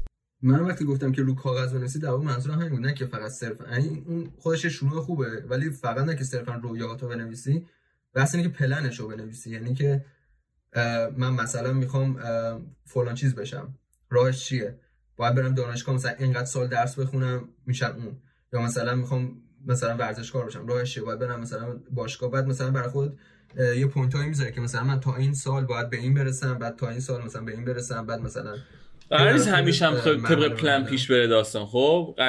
من 0.41 0.59
وقتی 0.59 0.85
گفتم 0.85 1.11
که 1.11 1.21
رو 1.21 1.35
کاغذ 1.35 1.73
بنویسی 1.73 1.99
در 1.99 2.09
واقع 2.09 2.23
منظورم 2.23 2.59
همین 2.59 2.69
بود. 2.69 2.79
نه 2.79 2.93
که 2.93 3.05
فقط 3.05 3.31
صرف 3.31 3.61
یعنی 3.71 4.03
اون 4.07 4.31
خودش 4.37 4.65
شروع 4.65 5.01
خوبه 5.01 5.43
ولی 5.49 5.69
فقط 5.69 6.05
نه 6.05 6.15
که 6.15 6.23
صرفا 6.23 6.53
رویاهاتو 6.53 7.07
بنویسی. 7.07 7.65
بس 8.15 8.35
اینه 8.35 8.47
که 8.47 8.53
پلنش 8.53 9.01
بنویسی. 9.01 9.49
یعنی 9.49 9.73
که 9.73 10.05
من 11.17 11.29
مثلا 11.29 11.73
می‌خوام 11.73 12.19
فلان 12.85 13.15
چیز 13.15 13.35
بشم. 13.35 13.75
راهش 14.09 14.45
چیه؟ 14.45 14.79
باید 15.17 15.35
برم 15.35 15.53
دانشگاه 15.53 15.95
مثلا 15.95 16.11
اینقدر 16.11 16.45
سال 16.45 16.67
درس 16.67 16.99
بخونم 16.99 17.49
میشم 17.65 17.95
اون. 17.97 18.17
یا 18.53 18.61
مثلا 18.61 18.95
می‌خوام 18.95 19.41
مثلا 19.67 19.97
ورزشکار 19.97 20.45
بشم 20.45 20.67
راهش 20.67 20.93
چیه؟ 20.93 21.03
باید 21.03 21.19
برم 21.19 21.39
مثلا 21.39 21.79
باشگاه 21.91 22.31
بعد 22.31 22.47
مثلا 22.47 22.71
برای 22.71 22.89
خود 22.89 23.19
یه 23.57 23.87
point 23.87 24.15
هایی 24.15 24.29
می‌ذاره 24.29 24.51
که 24.51 24.61
مثلا 24.61 24.83
من 24.83 24.99
تا 24.99 25.15
این 25.15 25.33
سال 25.33 25.65
باید 25.65 25.89
به 25.89 25.97
این 25.97 26.13
برسم 26.13 26.57
بعد 26.57 26.75
تا 26.75 26.89
این 26.89 26.99
سال 26.99 27.25
مثلا 27.25 27.41
به 27.41 27.51
این 27.51 27.65
برسم 27.65 28.05
بعد 28.05 28.21
مثلا 28.21 28.55
قرار 29.09 29.33
نیست 29.33 29.47
همیشه 29.47 29.85
هم 29.85 29.95
طبق 30.21 30.47
پلن 30.47 30.85
پیش 30.85 31.11
بره 31.11 31.27
داستان. 31.27 31.65
خب 31.65 32.19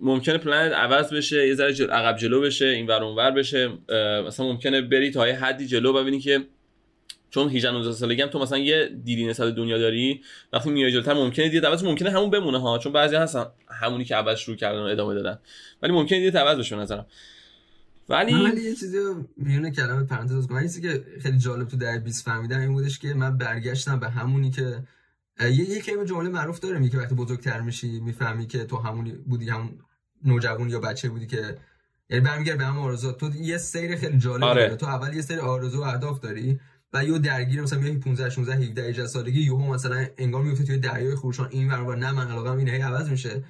ممکنه 0.00 0.38
پلن 0.38 0.72
عوض 0.72 1.12
بشه 1.12 1.48
یه 1.48 1.54
ذره 1.54 1.72
جل... 1.72 1.90
عقب 1.90 2.16
جلو 2.16 2.40
بشه 2.40 2.66
این 2.66 2.86
ور 2.86 3.02
اونور 3.04 3.30
بشه. 3.30 3.68
مثلا 4.26 4.46
ممکنه 4.46 4.80
بری 4.80 5.10
تا 5.10 5.28
یه 5.28 5.34
حدی 5.34 5.66
جلو 5.66 5.92
ببینی 5.92 6.20
که 6.20 6.40
چون 7.30 7.48
18 7.48 7.70
19 7.70 7.92
سالگی 7.92 8.22
هم 8.22 8.28
تو 8.28 8.38
مثلا 8.38 8.58
یه 8.58 8.90
دیدی 9.04 9.26
نسبت 9.26 9.54
دنیا 9.54 9.78
داری 9.78 10.20
وقتی 10.52 10.70
میای 10.70 10.92
جلوتر 10.92 11.14
ممکنه 11.14 11.48
دید 11.48 11.66
عوض 11.66 11.84
ممکنه 11.84 12.10
همون 12.10 12.30
بمونه 12.30 12.60
ها 12.60 12.78
چون 12.78 12.92
بعضی 12.92 13.16
هستن 13.16 13.46
همونی 13.68 14.04
که 14.04 14.16
عوض 14.16 14.38
شروع 14.38 14.56
کردن 14.56 14.80
و 14.80 14.84
ادامه 14.84 15.14
دادن. 15.14 15.38
ولی 15.82 15.92
ممکنه 15.92 16.20
دید 16.20 16.36
عوض 16.36 16.58
بشه 16.58 16.76
نظرم. 16.76 17.06
ولی 18.08 18.34
ولی 18.34 18.62
یه 18.62 18.74
چیزی 18.74 18.98
میونه 19.36 19.70
کلمه 19.70 20.04
پرانتز 20.04 20.46
کنم 20.46 20.68
که 20.82 21.04
خیلی 21.22 21.38
جالب 21.38 21.68
تو 21.68 21.76
در 21.76 21.98
20 21.98 22.24
فهمیدم 22.24 22.60
این 22.60 22.72
بودش 22.72 22.98
که 22.98 23.14
من 23.14 23.38
برگشتم 23.38 24.00
به 24.00 24.08
همونی 24.08 24.50
که 24.50 24.78
یه 25.40 25.70
یه 25.70 25.80
کلمه 25.80 26.04
جمله 26.04 26.28
معروف 26.28 26.60
داره 26.60 26.88
که 26.88 26.98
وقتی 26.98 27.14
بزرگتر 27.14 27.60
میشی 27.60 28.00
می‌فهمی 28.00 28.46
که 28.46 28.64
تو 28.64 28.76
همونی 28.76 29.12
بودی 29.12 29.50
همون 29.50 29.78
نوجوان 30.24 30.70
یا 30.70 30.80
بچه 30.80 31.08
بودی 31.08 31.26
که 31.26 31.58
یعنی 32.10 32.24
برمیگرد 32.24 32.58
به 32.58 32.64
هم 32.64 32.78
آرزو 32.78 33.12
تو 33.12 33.30
یه 33.34 33.58
سیر 33.58 33.96
خیلی 33.96 34.18
جالب 34.18 34.44
آره. 34.44 34.76
تو 34.76 34.86
اول 34.86 35.14
یه 35.14 35.22
سری 35.22 35.38
آرزو 35.38 35.80
و 35.80 35.82
اهداف 35.82 36.20
داری 36.20 36.60
و 36.94 37.04
یه 37.04 37.18
درگیر 37.18 37.62
مثلا 37.62 37.78
میای 37.78 37.96
15 37.96 38.30
16 38.30 38.54
17 38.54 38.88
18 38.88 39.06
سالگی 39.06 39.40
یهو 39.40 39.74
مثلا 39.74 40.06
انگار 40.18 40.42
میفته 40.42 40.64
توی 40.64 40.78
دریای 40.78 41.16
خروشان. 41.16 41.48
این 41.50 41.70
ور 41.70 41.96
نه 41.96 42.12
من 42.12 42.30
علاقه 42.30 42.50
اینه 42.50 42.84
عوض 42.84 43.10
میشه. 43.10 43.44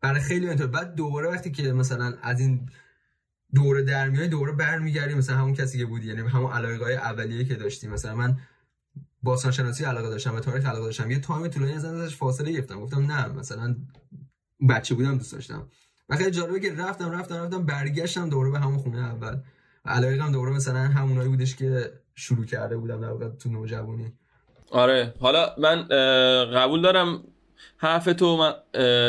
برای 0.00 0.20
خیلی 0.20 0.48
اینطور. 0.48 0.66
بعد 0.66 0.94
دوباره 0.94 1.28
وقتی 1.28 1.50
که 1.50 1.72
مثلا 1.72 2.14
از 2.22 2.40
این 2.40 2.68
دوره 3.54 3.82
در 3.82 4.08
میای 4.08 4.28
دوره 4.28 4.52
برمیگردی 4.52 5.14
مثلا 5.14 5.36
همون 5.36 5.54
کسی 5.54 5.78
که 5.78 5.86
بودی 5.86 6.08
یعنی 6.08 6.28
همون 6.28 6.52
علاقه 6.52 6.84
های 6.84 6.94
اولیه 6.94 7.44
که 7.44 7.54
داشتی. 7.54 7.88
مثلا 7.88 8.14
من 8.14 8.38
باستان 9.24 9.52
شناسی 9.52 9.84
علاقه 9.84 10.08
داشتم 10.08 10.34
و 10.34 10.40
تاریخ 10.40 10.66
علاقه 10.66 10.84
داشتم. 10.84 11.10
یه 11.10 11.18
تایم 11.18 11.48
طولانی 11.48 11.72
از 11.72 11.84
ازش 11.84 12.16
فاصله 12.16 12.52
گرفتم. 12.52 12.80
گفتم 12.80 13.12
نه 13.12 13.28
مثلا 13.28 13.76
بچه 14.68 14.94
بودم 14.94 15.18
دوست 15.18 15.32
داشتم. 15.32 15.68
و 16.08 16.16
خیلی 16.16 16.30
جالبه 16.30 16.60
که 16.60 16.74
رفتم 16.74 17.10
رفتم 17.10 17.34
رفتم 17.34 17.66
برگشتم 17.66 18.28
دوباره 18.28 18.50
به 18.50 18.58
همون 18.58 18.78
خونه 18.78 18.98
اول. 18.98 19.36
و 19.84 19.88
علاقه 19.88 20.32
دوباره 20.32 20.52
مثلا 20.52 20.78
همونایی 20.78 21.28
بودش 21.28 21.56
که 21.56 21.92
شروع 22.14 22.44
کرده 22.44 22.76
بودم 22.76 23.00
در 23.00 23.10
واقع 23.10 23.28
تو 23.28 23.48
نوجوانی. 23.48 24.12
آره. 24.70 25.14
حالا 25.20 25.54
من 25.58 25.82
قبول 26.54 26.82
دارم 26.82 27.24
حرف 27.76 28.04
تو. 28.04 28.36
من 28.36 28.52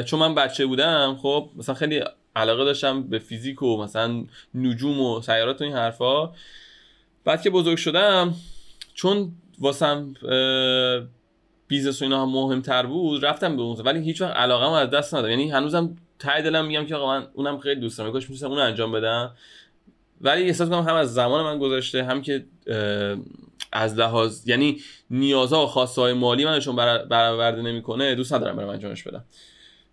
چون 0.04 0.20
من 0.20 0.36
بچه 0.36 0.66
بودم 0.66 1.18
خب 1.22 1.52
مثلا 1.56 1.76
خیلی 1.76 2.04
علاقه 2.36 2.66
داشتم 2.66 3.04
به 3.04 3.20
فیزیک 3.20 3.62
و 3.62 3.84
مثلا 3.84 4.26
نجوم 4.54 5.02
و 5.02 5.22
سیارات 5.22 5.62
و 5.62 5.64
این 5.64 5.74
حرفا. 5.74 6.34
بعد 7.24 7.42
که 7.42 7.50
بزرگ 7.50 7.78
شدم 7.78 8.36
چون 8.94 9.36
واسم 9.60 10.14
business 11.68 12.02
و 12.02 12.06
اینا 12.06 12.22
هم 12.22 12.32
مهمتر 12.32 12.86
بود 12.86 13.26
رفتم 13.26 13.56
به 13.56 13.62
اون 13.62 13.82
ولی 13.86 14.00
هیچ 14.00 14.22
وقت 14.22 14.36
علاقه 14.36 14.78
از 14.78 14.90
دست 14.90 15.14
ندادم. 15.14 15.30
یعنی 15.30 15.52
هنوزم 15.52 15.96
ته 16.20 16.42
دلم 16.42 16.66
میگم 16.66 16.86
که 16.86 16.96
آقا 16.96 17.20
من 17.20 17.28
اونم 17.34 17.60
خیلی 17.60 17.82
دوست 17.82 17.98
دارم. 17.98 18.12
کاش 18.12 18.24
می‌تونستم 18.24 18.50
اون 18.50 18.60
انجام 18.60 18.92
بدم. 18.92 19.36
ولی 20.22 20.44
احساس 20.44 20.70
کنم 20.70 20.84
هم 20.84 20.96
از 20.96 21.14
زمان 21.14 21.44
من 21.44 21.60
گذشته 21.60 22.04
هم 22.04 22.22
که 22.22 22.46
از 23.72 23.96
لحاظ 23.96 24.48
یعنی 24.48 24.78
نیازها 25.10 25.64
و 25.64 25.68
خواسته 25.68 26.02
های 26.02 26.14
مالی 26.14 26.46
من 26.46 26.60
چون 26.60 26.76
بر- 26.76 27.06
برآورده 27.06 27.62
نمی‌کنه 27.62 28.16
دوست 28.16 28.34
ندارم 28.34 28.56
برم 28.56 28.70
انجامش 28.70 29.04
بدم. 29.04 29.26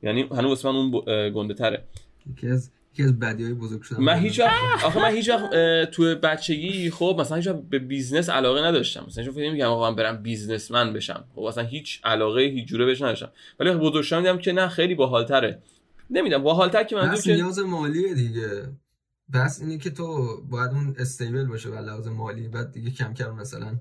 یعنی 0.03 0.23
هنوز 0.23 0.67
من 0.67 0.77
اون 0.77 0.91
گنده 1.31 1.55
تره. 1.55 1.85
یکی 2.31 2.49
از 2.49 2.71
یکی 2.93 3.03
از 3.03 3.19
بدیهای 3.19 3.55
بزرگ 3.55 3.83
شدن 3.83 4.03
من 4.03 4.19
هیچ 4.19 4.41
وقت 4.41 4.85
آخه 4.85 5.03
من 5.03 5.15
هیچ 5.15 5.29
وقت 5.29 5.51
تو 5.91 6.15
بچگی 6.15 6.91
خب 6.91 7.17
مثلا 7.21 7.37
هیچ 7.37 7.49
به 7.49 7.79
business 7.79 8.31
علاقه 8.31 8.63
نداشتم. 8.63 9.05
مثلا 9.07 9.25
وقت 9.25 9.35
فکر 9.35 9.49
نمی‌کردم 9.49 9.71
آقا 9.71 9.91
من 9.91 9.97
برم 9.97 10.23
businessman 10.23 10.93
بشم. 10.93 11.25
خب 11.35 11.43
اصلا 11.43 11.65
هیچ 11.65 12.01
علاقه 12.05 12.43
هیچ 12.43 12.69
جوره 12.69 12.85
بهش 12.85 13.03
نداشتم. 13.03 13.31
ولی 13.61 13.71
وقتی 13.71 13.81
بزرگ 13.83 14.03
شدم 14.03 14.21
دیدم 14.21 14.39
که 14.39 14.53
نه 14.53 14.69
خیلی 14.69 14.95
باحالتره. 14.95 15.63
نمی‌دونم 16.11 16.43
باحالتر 16.43 16.85
که 16.85 16.97
بس 16.97 17.25
که 17.25 17.35
نیاز 17.35 17.59
مالیه 17.59 18.15
دیگه. 18.15 18.69
بس 19.35 19.61
اینه 19.61 19.79
که 19.79 19.91
تو 19.91 20.37
باید 20.51 20.71
اون 20.71 20.95
استیبل 20.99 21.45
باشه 21.45 21.69
و 21.69 21.75
لحاظ 21.75 22.09
مالی. 22.09 22.49
بعد 22.49 22.73
دیگه 22.73 22.91
کم 22.91 23.15
کم 23.15 23.35
مثلا 23.35 23.77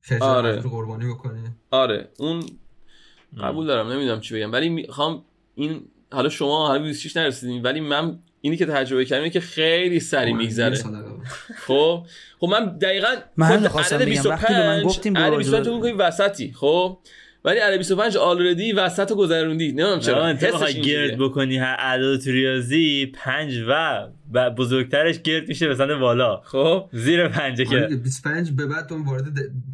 خرج 0.00 0.22
آره. 0.22 0.60
قربانی 0.60 1.08
بکنی. 1.08 1.40
آره. 1.70 2.08
اون 2.18 2.42
قبول 3.38 3.66
دارم. 3.66 3.92
نمی‌دونم 3.92 4.20
چی 4.20 4.34
بگم. 4.34 4.52
ولی 4.52 4.68
می‌خوام 4.68 5.24
این 5.54 5.82
حالا 6.12 6.28
شما 6.28 6.66
حالا 6.66 6.82
26 6.82 7.16
نرسیدین. 7.16 7.62
ولی 7.62 7.80
من 7.80 8.18
اینی 8.44 8.56
که 8.56 8.66
تجربه 8.66 9.04
کردم 9.04 9.22
اینه 9.22 9.32
که 9.32 9.40
خیلی 9.40 10.00
سری 10.00 10.32
میگذره. 10.32 10.76
خب 11.66 12.02
خب 12.40 12.46
من 12.46 12.78
دقیقا 12.78 13.08
من 13.36 13.68
خواستم 13.68 13.96
عدد 13.96 14.04
بگم. 14.08 14.30
وقتی 14.30 14.54
به 14.54 14.58
من 14.66 14.82
25 14.82 14.84
گفتیم 14.84 15.16
عدد 15.18 15.28
برو 15.30 15.36
25 15.38 15.64
تو 15.66 15.96
وسطی 15.98 16.52
خب 16.56 16.98
ولی 17.44 17.58
عدد 17.58 17.76
25 17.78 18.16
آلردی 18.16 18.72
وسط 18.72 19.10
رو 19.10 19.16
گذروندی 19.16 19.68
نمی‌دونم 19.68 20.00
چرا 20.00 20.28
حسش 20.28 20.46
بخوای 20.46 20.72
اینجوریه. 20.72 21.08
گرد 21.08 21.18
بکنی 21.18 21.56
هر 21.58 21.74
عدد 21.74 22.16
تو 22.16 22.30
ریاضی 22.30 23.06
پنج 23.06 23.58
و 23.68 24.06
و 24.32 24.50
بزرگترش 24.50 25.22
گرد 25.22 25.48
میشه 25.48 25.68
به 25.68 25.74
سمت 25.74 25.90
بالا 26.00 26.40
خب 26.44 26.88
زیر 26.92 27.28
پنجه 27.28 27.66
آره 27.68 27.80
که 27.80 27.86
دیگه، 27.86 28.02
25 28.02 28.50
به 28.50 28.66
بعد 28.66 28.88
تو 28.88 29.04
وارد 29.04 29.24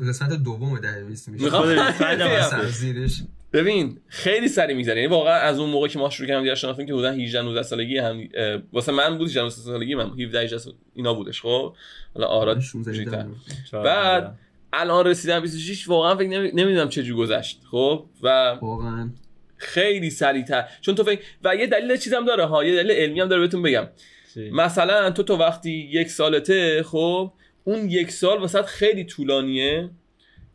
قسمت 0.09 0.43
دوم 0.43 0.79
ده 0.81 1.05
20 1.09 1.29
میشه 1.29 1.45
می‌خوام 1.45 1.63
خود 1.63 1.87
25 1.87 2.21
هم 2.21 2.29
بگم. 2.29 2.37
هست. 2.37 2.51
سر 2.51 2.65
زیرش 2.65 3.23
ببین 3.53 4.01
خیلی 4.09 4.49
سری 4.49 4.75
میگذره. 4.75 4.97
یعنی 5.01 5.13
واقعا 5.13 5.35
از 5.35 5.59
اون 5.59 5.71
موقع 5.71 5.89
که 5.89 5.99
ما 5.99 6.11
شروع 6.11 6.29
کردیم 6.29 6.43
دیگه 6.43 6.55
شناختیم 6.55 6.87
که 6.87 6.93
حدودا 6.93 7.11
18 7.13 7.43
19 7.43 7.63
سالگی 7.63 7.99
هم 7.99 8.29
واسه 8.73 8.93
من 8.93 9.19
بود 9.19 9.27
18 9.29 9.41
19 9.43 9.57
سالگی 9.57 9.95
من 9.95 10.11
17 10.11 10.41
18 10.41 10.59
سال- 10.59 10.75
اینا 10.95 11.15
بودش 11.15 11.41
خب؟ 11.43 11.75
حالا 12.15 12.27
آراد 12.27 12.61
16 12.61 12.91
کوچیک‌تر. 12.93 13.27
چهار 13.71 13.85
بعد 13.85 14.39
الان 14.73 15.07
رسیدم 15.07 15.41
26 15.41 15.89
واقعا 15.89 16.17
فکر 16.17 16.29
نمی... 16.29 16.51
نمی‌دونم 16.55 16.89
چه 16.89 17.03
جو 17.03 17.17
گذشت 17.17 17.61
خب؟ 17.71 18.05
و 18.23 18.29
واقعا. 18.63 19.11
خیلی 19.57 20.11
سریعتر. 20.11 20.65
چون 20.81 20.95
تو 20.95 21.05
فکر 21.05 21.21
و 21.45 21.57
یه 21.57 21.67
دلیل 21.67 21.97
چیزم 21.97 22.25
داره 22.25 22.45
ها 22.45 22.65
یه 22.65 22.83
دلیل 22.83 22.91
علمی 22.97 23.21
هم 23.21 23.29
داره 23.29 23.41
بهتون 23.41 23.63
بگم. 23.63 23.89
چی؟ 24.35 24.51
مثلا 24.51 25.11
تو 25.11 25.23
تو 25.23 25.37
وقتی 25.37 25.71
یک 25.93 26.09
سالته 26.09 26.83
خب 26.83 27.33
اون 27.65 27.91
یک 27.91 28.11
سال 28.11 28.39
واسه 28.39 28.63
خیلی 28.63 29.05
طولانیه 29.05 29.91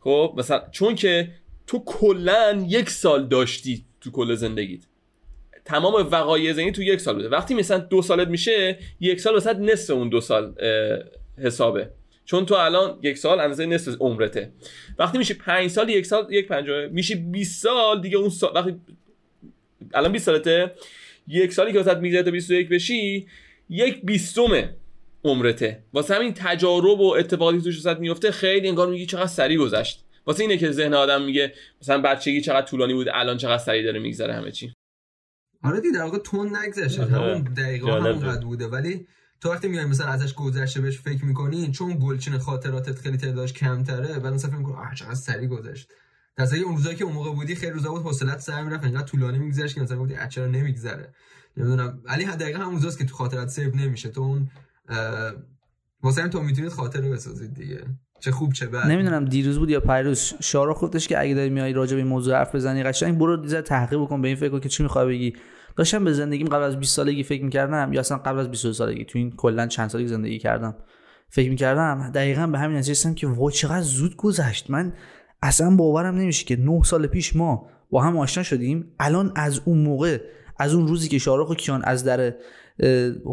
خب؟ 0.00 0.34
مثلا 0.38 0.62
چون 0.70 0.94
که 0.94 1.28
تو 1.66 1.82
کلا 1.86 2.64
یک 2.68 2.90
سال 2.90 3.28
داشتی 3.28 3.84
تو 4.00 4.10
کل 4.10 4.34
زندگیت. 4.34 4.80
تمام 5.64 6.08
وقایع 6.10 6.52
زندگی 6.52 6.72
تو 6.72 6.82
یک 6.82 7.00
سال 7.00 7.14
بوده. 7.14 7.28
وقتی 7.28 7.54
مثلا 7.54 7.78
دو 7.78 8.02
سالت 8.02 8.28
میشه 8.28 8.78
یک 9.00 9.20
سال 9.20 9.34
واسه 9.34 9.52
نصف 9.52 9.94
اون 9.94 10.08
دو 10.08 10.20
سال 10.20 10.54
حسابه. 11.38 11.90
چون 12.24 12.46
تو 12.46 12.54
الان 12.54 12.98
یک 13.02 13.18
سال 13.18 13.40
اندازه 13.40 13.66
نصف 13.66 13.96
عمرته. 14.00 14.52
وقتی 14.98 15.18
میشه 15.18 15.34
پنج 15.34 15.70
سال 15.70 15.88
یک 15.88 16.06
سال 16.06 16.26
یک 16.30 16.48
پنجمه 16.48 16.86
میشه 16.86 17.14
20 17.14 17.62
سال 17.62 18.00
دیگه 18.00 18.16
اون 18.16 18.28
سال 18.28 18.52
وقتی 18.54 18.74
الان 19.94 20.12
20 20.12 20.26
سالته 20.26 20.72
یک 21.28 21.52
سالی 21.52 21.72
که 21.72 21.78
واسه 21.78 21.98
میگذره 21.98 22.22
تا 22.22 22.30
21 22.30 22.68
بشی 22.68 23.26
یک 23.70 24.00
بیستم 24.04 24.68
عمرته. 25.24 25.82
واسه 25.92 26.14
همین 26.14 26.34
تجارب 26.34 27.00
و 27.00 27.14
اتفاقاتی 27.14 27.60
توش 27.60 27.86
واسه 27.86 28.00
میفته 28.00 28.30
خیلی 28.30 28.68
انگار 28.68 28.88
میگی 28.88 29.06
چقدر 29.06 29.26
سری 29.26 29.56
گذشت. 29.56 30.04
واسه 30.26 30.42
اینه 30.42 30.58
که 30.58 30.70
ذهن 30.70 30.94
آدم 30.94 31.22
میگه 31.22 31.54
مثلا 31.82 32.00
بچگی 32.00 32.40
چقدر 32.40 32.66
طولانی 32.66 32.94
بود 32.94 33.06
الان 33.12 33.36
چقدر 33.36 33.62
سری 33.62 33.82
داره 33.82 34.00
میگذره 34.00 34.34
همه 34.34 34.50
چی. 34.50 34.72
آره 35.62 35.80
دیگه 35.80 35.94
در 35.94 36.02
واقع 36.02 36.18
تون 36.18 36.56
نگذشته 36.56 37.02
آره. 37.02 37.12
همون 37.12 37.42
دقیقا 37.42 37.86
جالب 37.86 38.06
همون 38.06 38.34
قد 38.34 38.42
بوده. 38.42 38.66
ولی 38.66 39.06
تو 39.40 39.50
وقتی 39.50 39.68
میای 39.68 39.84
مثلا 39.84 40.06
ازش 40.06 40.34
گذشته 40.34 40.80
بهش 40.80 41.00
فکر 41.00 41.24
می‌کنی 41.24 41.70
چون 41.70 41.98
گلچین 42.02 42.38
خاطراتت 42.38 42.98
خیلی 42.98 43.16
تعدادش 43.16 43.52
کمتره 43.52 44.18
بعد 44.18 44.32
مثلا 44.32 44.50
فکر 44.50 44.58
می‌کنی 44.58 44.74
آه 44.74 44.94
چقدر 44.94 45.14
سری 45.14 45.46
گذشت. 45.46 45.88
در 46.36 46.44
اون 46.64 46.76
روزایی 46.76 46.96
که 46.96 47.04
اون 47.04 47.12
موقع 47.12 47.34
بودی 47.34 47.54
خیلی 47.54 47.72
روزا 47.72 47.90
بود 47.90 48.02
حوصلت 48.02 48.40
سر 48.40 48.62
می‌رفت 48.62 48.84
انقدر 48.84 49.06
طولانی 49.06 49.38
میگذشت 49.38 49.74
که 49.74 49.80
مثلا 49.80 49.98
گفتی 49.98 50.14
"اه، 50.14 50.28
چرا 50.28 50.46
نمیگذره؟ 50.46 51.14
نمی‌دونم. 51.56 52.00
ولی 52.04 52.24
دقیقا 52.24 52.58
همون 52.58 52.74
روزاست 52.74 52.98
که 52.98 53.04
تو 53.04 53.14
خاطرات 53.14 53.48
سیو 53.48 53.76
نمیشه. 53.76 54.08
تو 54.08 54.20
اون 54.20 54.50
واسه 56.02 56.28
تو 56.28 56.42
می‌تونید 56.42 56.70
خاطره 56.70 57.10
بسازید 57.10 57.54
دیگه. 57.54 57.84
چه 58.20 58.30
خوب 58.30 58.52
چه 58.52 58.66
بد. 58.66 58.86
نمی‌دونم 58.86 59.24
دیروز 59.24 59.58
بود 59.58 59.70
یا 59.70 59.80
پیروز 59.80 60.34
شارخ 60.40 60.82
گفتش 60.82 61.08
که 61.08 61.20
اگه 61.20 61.34
داری 61.34 61.50
میای 61.50 61.72
راجع 61.72 61.92
به 61.92 62.02
این 62.02 62.08
موضوع 62.08 62.34
حرف 62.34 62.54
بزنی 62.54 62.82
قشنگ 62.82 63.18
برو 63.18 63.36
دیزه 63.36 63.62
تحقیق 63.62 64.00
بکن 64.00 64.22
به 64.22 64.28
این 64.28 64.36
فکر 64.36 64.58
که 64.58 64.68
چی 64.68 64.82
می‌خوای 64.82 65.06
بگی. 65.06 65.32
داشتم 65.76 66.04
به 66.04 66.12
زندگیم 66.12 66.46
قبل 66.46 66.62
از 66.62 66.78
20 66.78 66.96
سالگی 66.96 67.22
فکر 67.22 67.44
می‌کردم 67.44 67.92
یا 67.92 68.00
اصلا 68.00 68.18
قبل 68.18 68.38
از 68.38 68.50
22 68.50 68.72
سالگی 68.72 69.04
تو 69.04 69.18
این 69.18 69.30
کلا 69.36 69.66
چند 69.66 69.90
سالی 69.90 70.06
زندگی 70.06 70.38
کردم. 70.38 70.76
فکر 71.28 71.50
می‌کردم 71.50 72.10
دقیقا 72.14 72.46
به 72.46 72.58
همین 72.58 72.76
نتیجه 72.76 73.14
که 73.14 73.26
وای 73.26 73.52
چقدر 73.52 73.82
زود 73.82 74.16
گذشت. 74.16 74.70
من 74.70 74.92
اصلا 75.42 75.76
باورم 75.76 76.14
نمیشه 76.14 76.44
که 76.44 76.56
9 76.56 76.82
سال 76.84 77.06
پیش 77.06 77.36
ما 77.36 77.68
با 77.90 78.02
هم 78.02 78.18
آشنا 78.18 78.42
شدیم. 78.42 78.94
الان 79.00 79.32
از 79.36 79.60
اون 79.64 79.78
موقع 79.78 80.18
از 80.58 80.74
اون 80.74 80.88
روزی 80.88 81.08
که 81.08 81.18
شارخ 81.18 81.50
و 81.50 81.54
کیان 81.54 81.82
از 81.84 82.04
در 82.04 82.34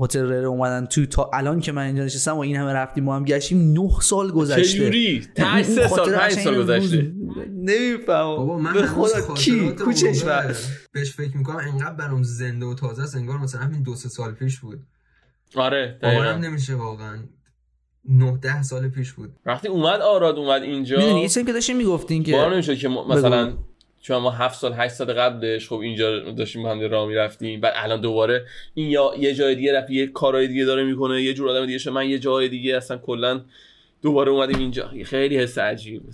هتل 0.01 0.19
رره 0.19 0.47
اومدن 0.47 0.85
تو 0.85 1.05
تا 1.05 1.31
الان 1.33 1.59
که 1.59 1.71
من 1.71 1.85
اینجا 1.85 2.03
نشستم 2.03 2.35
و 2.35 2.39
این 2.39 2.55
همه 2.55 2.73
رفتیم 2.73 3.03
ما 3.03 3.15
هم 3.15 3.25
گشتیم 3.25 3.73
9 3.73 3.89
سال 4.01 4.31
گذشته. 4.31 4.63
چجوری 4.63 5.27
تا 5.35 5.63
سه 5.63 5.87
سال 5.87 6.11
پنج 6.11 6.31
سال 6.31 6.63
گذشته. 6.63 7.13
نمی‌فهمم. 7.49 8.35
بابا 8.35 8.57
من 8.57 8.73
به 8.73 8.87
خدا 8.87 9.33
کی؟ 9.35 9.71
کوچش 9.71 10.23
بهش 10.93 11.11
فکر 11.15 11.37
می‌کنم 11.37 11.55
انقدر 11.55 11.93
برام 11.93 12.23
زنده 12.23 12.65
و 12.65 12.73
تازه 12.73 13.03
است 13.03 13.15
انگار 13.15 13.37
مثلا 13.37 13.61
همین 13.61 13.83
دو 13.83 13.95
سه 13.95 14.09
سال 14.09 14.31
پیش 14.31 14.59
بود. 14.59 14.79
آره 15.55 15.99
باورم 16.01 16.17
دقیقاً. 16.17 16.37
نمیشه 16.37 16.75
واقعا. 16.75 17.17
9 18.09 18.37
10 18.37 18.63
سال 18.63 18.89
پیش 18.89 19.13
بود. 19.13 19.29
وقتی 19.45 19.67
اومد 19.67 20.01
آراد 20.01 20.35
اومد 20.35 20.61
اینجا. 20.61 20.97
می‌دونی 20.97 21.21
یه 21.21 21.27
چیزی 21.27 21.45
که 21.45 21.53
داشتیم 21.53 21.77
می‌گفتین 21.77 22.23
که 22.23 22.31
باور 22.31 22.53
نمی‌شد 22.53 22.75
که 22.75 22.87
مثلا 22.87 23.45
بگو. 23.45 23.57
چون 24.03 24.17
ما 24.17 24.31
هفت 24.31 24.59
سال 24.59 24.73
هشت 24.73 24.93
سال 24.93 25.13
قبلش 25.13 25.69
خب 25.69 25.75
اینجا 25.75 26.31
داشتیم 26.31 26.63
با 26.63 26.71
هم 26.71 26.81
راه 26.81 27.07
می‌رفتیم. 27.07 27.61
بعد 27.61 27.73
الان 27.75 28.01
دوباره 28.01 28.45
این 28.73 28.89
یا 28.89 29.11
یه 29.17 29.33
جای 29.33 29.55
دیگه 29.55 29.77
رفت 29.77 29.89
یه 29.89 30.07
کارهای 30.07 30.47
دیگه 30.47 30.65
داره 30.65 30.83
می‌کنه 30.83 31.21
یه 31.21 31.33
جور 31.33 31.49
آدم 31.49 31.65
دیگه 31.65 31.77
شد. 31.77 31.89
من 31.89 32.09
یه 32.09 32.19
جای 32.19 32.49
دیگه 32.49 32.77
اصلا 32.77 32.97
کلا 32.97 33.41
دوباره 34.01 34.31
اومدیم 34.31 34.57
اینجا. 34.57 34.91
خیلی 35.05 35.37
حس 35.37 35.57
عجیبی 35.57 35.99
بود. 35.99 36.13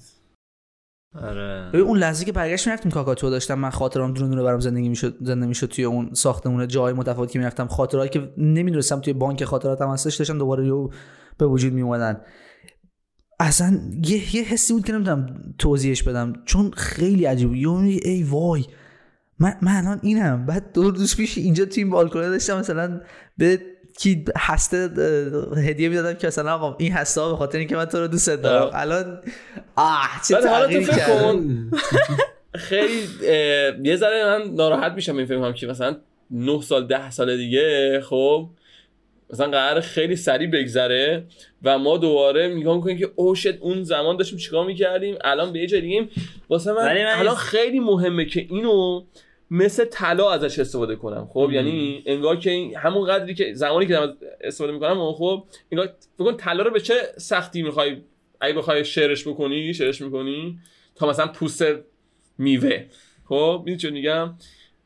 آره. 1.21 1.69
ببین 1.73 1.85
اون 1.85 1.97
لحظه 1.97 2.25
که 2.25 2.31
برگشت 2.31 2.67
می‌رفتیم 2.67 2.91
کاکاتو 2.91 3.29
داشتم. 3.29 3.59
من 3.59 3.69
خاطرام 3.69 4.13
دونه 4.13 4.29
دونه 4.29 4.43
برام 4.43 4.59
زندگی 4.59 4.89
می‌شد 4.89 5.17
زنده 5.21 5.45
می‌شد 5.45 5.67
توی 5.67 5.83
اون 5.83 6.13
ساختمون 6.13 6.67
جای 6.67 6.93
متفاوتی 6.93 7.33
که 7.33 7.39
می‌رفتم. 7.39 7.67
خاطراتی 7.67 8.19
که 8.19 8.33
نمی‌دونستم 8.37 9.01
توی 9.01 9.13
بانک 9.13 9.43
خاطراتم 9.43 9.89
هستش 9.89 10.15
داشتن 10.15 10.37
دوباره 10.37 10.89
به 11.37 11.45
وجود 11.45 11.73
میومدن 11.73 12.21
اصلا 13.39 13.79
یه 14.05 14.35
یه 14.35 14.43
حسی 14.43 14.73
بود 14.73 14.85
که 14.85 14.93
نمی‌دونم 14.93 15.53
توضیحش 15.57 16.03
بدم. 16.03 16.33
چون 16.45 16.71
خیلی 16.71 17.25
عجیب 17.25 17.49
میگی 17.49 17.99
ای 18.09 18.23
وای. 18.23 18.65
من 19.39 19.55
من 19.61 19.71
الان 19.71 19.99
اینم. 20.03 20.45
بعد 20.45 20.73
دو 20.73 20.91
روز 20.91 21.15
پیش 21.15 21.37
اینجا 21.37 21.65
توی 21.65 21.83
این 21.83 21.91
بالکونه 21.91 22.29
داشتم 22.29 22.59
مثلا 22.59 23.01
به 23.37 23.61
کی 23.99 24.25
هسته 24.37 24.89
هدیه 25.57 25.89
می‌دادم 25.89 26.13
که 26.13 26.27
مثلا 26.27 26.53
آقا 26.53 26.75
این 26.79 26.91
هسته 26.91 27.21
ها 27.21 27.31
به 27.31 27.37
خاطر 27.37 27.57
اینکه 27.57 27.75
من 27.75 27.85
تو 27.85 27.97
رو 27.99 28.07
دوست 28.07 28.29
دارم. 28.29 28.71
الان 28.73 29.21
آه 29.75 30.09
چه 30.27 30.35
تغییری 30.35 30.85
کرده. 30.85 31.05
کن. 31.05 31.71
خیلی 32.55 33.01
یه 33.83 33.95
ذره 33.95 34.25
من 34.25 34.53
ناراحت 34.55 34.91
میشم 34.91 35.15
می‌فهمم 35.15 35.53
که 35.53 35.67
مثلا 35.67 35.95
9 36.31 36.61
سال 36.61 36.87
10 36.87 37.11
سال 37.11 37.37
دیگه 37.37 38.01
خب 38.03 38.49
مثلا 39.30 39.49
قرار 39.51 39.82
خیلی 39.82 40.15
سریع 40.15 40.47
بگذره 40.47 41.23
و 41.63 41.77
ما 41.77 41.97
دوباره 41.97 42.47
نگاه 42.47 42.75
می‌کنیم 42.75 42.97
که 42.97 43.09
او 43.15 43.36
شت 43.36 43.57
اون 43.59 43.84
زمان 43.84 44.17
داشتیم 44.17 44.39
چیکار 44.39 44.65
می‌کردیم؟ 44.65 45.17
الان 45.21 45.53
به 45.53 45.59
یه 45.59 45.67
جای 45.67 45.82
دیگه 45.82 46.07
واسه 46.49 46.73
من 46.73 46.97
الان 47.07 47.36
خیلی 47.36 47.80
مهمه 47.80 48.25
که 48.25 48.45
اینو 48.49 49.03
مثل 49.51 49.86
طلا 49.86 50.32
ازش 50.32 50.59
استفاده 50.59 50.95
کنم. 50.95 51.30
خب 51.34 51.49
یعنی 51.53 52.03
انگار 52.05 52.38
که 52.38 52.51
این 52.51 52.75
همون 52.77 53.07
قدری 53.07 53.34
که 53.34 53.53
زمانی 53.53 53.86
که 53.86 53.93
دارم 53.93 54.17
استفاده 54.41 54.73
می‌کنم 54.73 55.11
خب 55.13 55.43
انگار 55.71 55.93
کن 56.17 56.38
طلا 56.38 56.63
رو 56.63 56.71
به 56.71 56.80
چه 56.80 56.93
سختی 57.17 57.61
می‌خوای 57.61 57.97
اگه 58.41 58.53
بخوای 58.53 58.86
شعرش 58.86 59.27
بکنی 59.27 59.73
شعرش 59.73 60.01
می‌کنی؟ 60.01 60.59
تا 60.95 61.09
مثلا 61.09 61.27
پوست 61.27 61.65
میوه. 62.38 62.86
خب 63.30 63.61
می‌دونی 63.65 63.77
چه 63.77 63.89
میگم؟ 63.89 64.34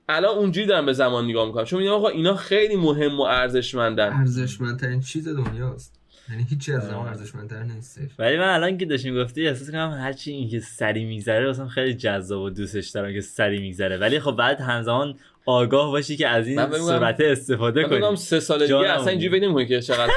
الان 0.10 0.38
اونجوری 0.38 0.68
دارم 0.68 0.86
به 0.86 0.94
زمان 0.94 1.26
نگاه 1.26 1.48
می‌کنم. 1.48 1.64
چون 1.64 1.80
میگم 1.80 1.92
آقا 1.92 2.10
اینا 2.10 2.36
خیلی 2.36 2.76
مهم 2.76 3.20
و 3.20 3.22
ارزشمندن. 3.22 4.14
ارزشمندترین 4.14 5.02
چیز 5.02 5.28
دنیاست. 5.28 6.00
یعنی 6.30 6.46
هیچی 6.50 6.74
از 6.74 6.88
زمان 6.88 7.08
ارزشمندتر 7.08 7.64
نیستش 7.64 8.10
ولی 8.20 8.38
من 8.38 8.48
الان 8.48 8.78
که 8.78 8.86
داشتیم 8.86 9.24
گفتی 9.24 9.48
احساس 9.48 9.72
کنم 9.72 9.98
هرچی 10.02 10.32
این 10.32 10.50
که 10.50 10.60
سری 10.60 11.06
میگذره 11.06 11.48
واسم 11.48 11.68
خیلی 11.68 11.94
جذاب 11.94 12.42
و 12.42 12.50
دوستش 12.50 12.90
دارم 12.90 13.14
که 13.14 13.22
سری 13.22 13.60
میگذره. 13.60 13.98
ولی 13.98 14.20
خب 14.20 14.32
بعد 14.32 14.62
همزمان 14.62 15.16
آگاه 15.46 15.92
باشی 15.92 16.18
که 16.18 16.28
از 16.28 16.48
من 16.48 16.74
این 16.74 16.84
سرعت 16.84 17.22
استفاده 17.22 17.82
من 17.82 18.00
کنی. 18.00 18.16
سه 18.16 18.40
سال 18.40 18.60
دیگه. 18.60 18.78
اصلا 18.78 19.10
اینجوری 19.10 19.40
فکر 19.40 19.46
نمی‌کنی 19.46 19.68
که 19.68 19.82
چقدر 19.82 20.12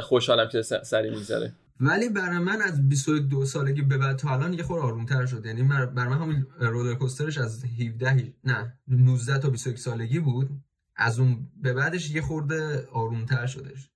خوشحالم 0.00 0.48
که 0.48 0.62
سری 0.62 1.10
میگذره. 1.10 1.52
ولی 1.84 2.08
برای 2.08 2.38
من 2.38 2.62
از 2.62 2.88
22 2.88 3.44
سالگی 3.44 3.82
به 3.82 3.98
بعد 3.98 4.16
تا 4.16 4.30
الان 4.30 4.52
یه 4.52 4.62
خورده 4.62 4.86
آرومتر 4.86 5.26
شد. 5.26 5.46
یعنی 5.46 5.62
برای 5.62 6.08
من 6.08 6.18
همون 6.18 6.46
رولر 6.60 6.94
کوسترش 6.94 7.38
از 7.38 7.64
17 7.64 8.34
نه 8.44 8.78
19 8.88 9.38
تا 9.38 9.50
21 9.50 9.78
سالگی 9.78 10.20
بود. 10.20 10.50
از 10.96 11.18
اون 11.18 11.48
به 11.62 11.72
بعدش 11.72 12.10
یه 12.10 12.22
خورده 12.22 12.86
آرومتر 12.92 13.46
شدش. 13.46 13.90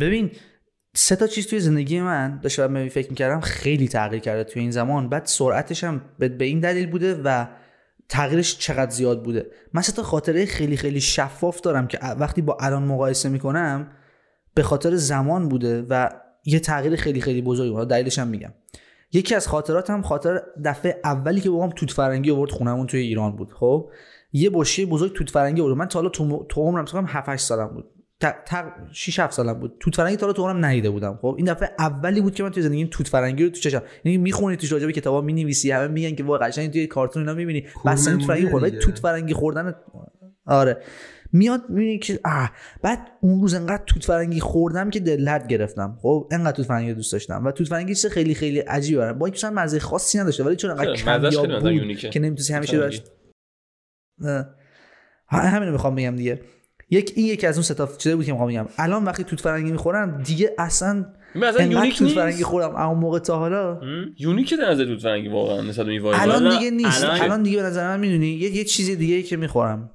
ببین 0.00 0.30
سه 0.96 1.16
تا 1.16 1.26
چیز 1.26 1.46
توی 1.46 1.60
زندگی 1.60 2.00
من 2.00 2.40
داشتم 2.40 2.74
به 2.74 2.88
فکر 2.88 3.10
می‌کردم 3.10 3.40
خیلی 3.40 3.88
تغییر 3.88 4.22
کرده 4.22 4.44
توی 4.44 4.62
این 4.62 4.70
زمان. 4.70 5.08
بعد 5.08 5.26
سرعتش 5.26 5.84
هم 5.84 6.00
به 6.18 6.44
این 6.44 6.60
دلیل 6.60 6.90
بوده 6.90 7.22
و 7.24 7.46
تغییرش 8.08 8.58
چقدر 8.58 8.90
زیاد 8.90 9.24
بوده. 9.24 9.50
من 9.72 9.82
سه 9.82 9.92
تا 9.92 10.02
خاطره 10.02 10.46
خیلی 10.46 10.76
خیلی 10.76 11.00
شفاف 11.00 11.60
دارم 11.60 11.86
که 11.86 11.98
وقتی 11.98 12.42
با 12.42 12.56
الان 12.60 12.82
مقایسه 12.82 13.28
می‌کنم 13.28 13.92
به 14.54 14.62
خاطر 14.62 14.94
زمان 14.94 15.48
بوده 15.48 15.82
و 15.82 16.10
یه 16.44 16.60
تغییر 16.60 16.96
خیلی 16.96 17.20
خیلی 17.20 17.42
بزرگی 17.42 17.70
بوده 17.70 17.84
دلیلش 17.84 18.18
هم 18.18 18.28
میگم. 18.28 18.52
یکی 19.12 19.34
از 19.34 19.48
خاطراتم 19.48 20.02
خاطر 20.02 20.42
دفعه 20.64 21.00
اولی 21.04 21.40
که 21.40 21.50
بابام 21.50 21.70
توت 21.70 21.90
فرنگی 21.90 22.30
آورد 22.30 22.50
خونمون 22.50 22.86
توی 22.86 23.00
ایران 23.00 23.36
بود. 23.36 23.52
خب؟ 23.52 23.90
یه 24.32 24.50
بشکه 24.50 24.86
بزرگ 24.86 25.12
توت 25.12 25.30
فرنگی 25.30 25.60
آورد. 25.60 25.76
من 25.76 25.88
تا 25.88 25.98
حالا 25.98 26.08
تو 26.08 26.46
تو 26.48 26.60
عمرم 26.60 26.84
فکر 26.84 26.92
کنم 26.92 27.06
7 27.08 27.28
8 27.28 27.44
سالم 27.44 27.68
بود. 27.68 27.90
6 28.92 29.18
7 29.18 29.32
سالم 29.32 29.60
بود. 29.60 29.76
توت 29.80 29.96
فرنگی 29.96 30.16
تا 30.16 30.26
حالا 30.26 30.32
تو 30.32 30.42
عمرم 30.42 30.64
ندیده 30.64 30.90
بودم. 30.90 31.18
خب؟ 31.22 31.34
این 31.36 31.46
دفعه 31.46 31.70
اولی 31.78 32.20
بود 32.20 32.34
که 32.34 32.42
من 32.42 32.50
توی 32.50 32.62
زندگیم 32.62 32.88
توت 32.90 33.08
فرنگی 33.08 33.44
رو 33.44 33.50
تو 33.50 33.60
چشم 33.60 33.82
یعنی 34.04 34.18
می‌خونی 34.18 34.56
توش 34.56 34.72
راجع 34.72 34.86
به 34.86 34.92
کتابا 34.92 35.20
می‌نویسی 35.20 35.70
همه 35.70 35.88
میگن 35.88 36.14
که 36.14 36.24
واقعا 36.24 36.48
قشنگ 36.48 36.72
توی 36.72 36.86
کارتون 36.86 37.22
اینا 37.22 37.34
می‌بینی. 37.34 37.66
بس 37.86 38.04
توت 38.04 38.22
فرنگی 38.22 38.48
خورد. 38.48 38.62
ولی 38.62 38.70
دیگه. 38.70 38.82
توت 38.82 38.98
فرنگی 38.98 39.34
خوردن 39.34 39.74
آره. 40.46 40.82
میاد 41.34 41.62
می‌بینی 41.68 41.98
که 41.98 42.20
آه 42.24 42.50
بعد 42.82 42.98
اون 43.20 43.40
روز 43.40 43.54
انقدر 43.54 43.82
توت 43.86 44.04
فرنگی 44.04 44.40
خوردم 44.40 44.90
که 44.90 45.00
دل 45.00 45.24
درد 45.24 45.48
گرفتم. 45.48 45.98
خب 46.02 46.28
انقدر 46.30 46.56
توت 46.56 46.66
فرنگی 46.66 46.94
دوست 46.94 47.12
داشتم 47.12 47.44
و 47.44 47.50
توت 47.50 47.68
فرنگی 47.68 47.94
چیز 47.94 48.06
خیلی 48.06 48.34
خیلی 48.34 48.58
عجیبه. 48.58 49.12
با 49.12 49.26
اینکه 49.26 49.36
مثلا 49.36 49.50
مزه 49.50 49.78
خاصی 49.78 50.18
نداشته 50.18 50.44
ولی 50.44 50.56
چون 50.56 50.70
انقدر 50.70 50.94
کمیاب 50.94 51.60
بود. 51.60 51.62
که 52.10 52.20
نمی‌تونی 52.20 52.56
همیشه 52.56 52.72
توت 52.72 52.80
براش 52.80 53.02
نه. 54.18 54.48
ه- 55.32 55.34
همین 55.34 55.68
رو 55.68 55.72
می‌خوام 55.72 55.94
بگم 55.94 56.16
دیگه. 56.16 56.40
یک 56.90 57.12
این 57.16 57.26
یکی 57.26 57.46
از 57.46 57.56
اون 57.56 57.62
سه 57.62 57.74
تا 57.74 57.86
چیزایی 57.86 58.16
بود 58.16 58.24
که 58.24 58.32
می‌خوام 58.32 58.50
بگم. 58.50 58.66
الان 58.78 59.04
وقتی 59.04 59.24
توت 59.24 59.40
فرنگی 59.40 59.72
می‌خورم 59.72 60.22
دیگه 60.22 60.54
اصلا 60.58 61.06
انقدر 61.34 61.70
unique 61.70 61.98
توت 61.98 62.08
فرنگی 62.08 62.42
خوردم. 62.42 62.76
اون 62.76 62.98
موقع 62.98 63.18
تا 63.18 63.38
حالا 63.38 63.80
unique 64.18 64.54
در 64.54 64.70
نظر 64.70 64.84
توت 64.84 65.02
فرنگی 65.02 65.28
واقعا 65.28 65.60
نسبت 65.60 65.86
به 65.86 66.04
الان 66.06 66.58
دیگه 66.58 66.70
نیست. 66.70 67.04
الان- 67.04 67.20
الان, 67.20 67.42
دیگه 67.42 67.56
به 67.56 67.62
نظر 67.62 67.88
من 67.88 68.00
می‌دونی 68.00 68.26
یه, 68.26 68.56
یه 68.56 68.64
چیز 68.64 68.90
دیگه 68.90 69.14
ای 69.14 69.22
که 69.22 69.36
می‌خورم. 69.36 69.90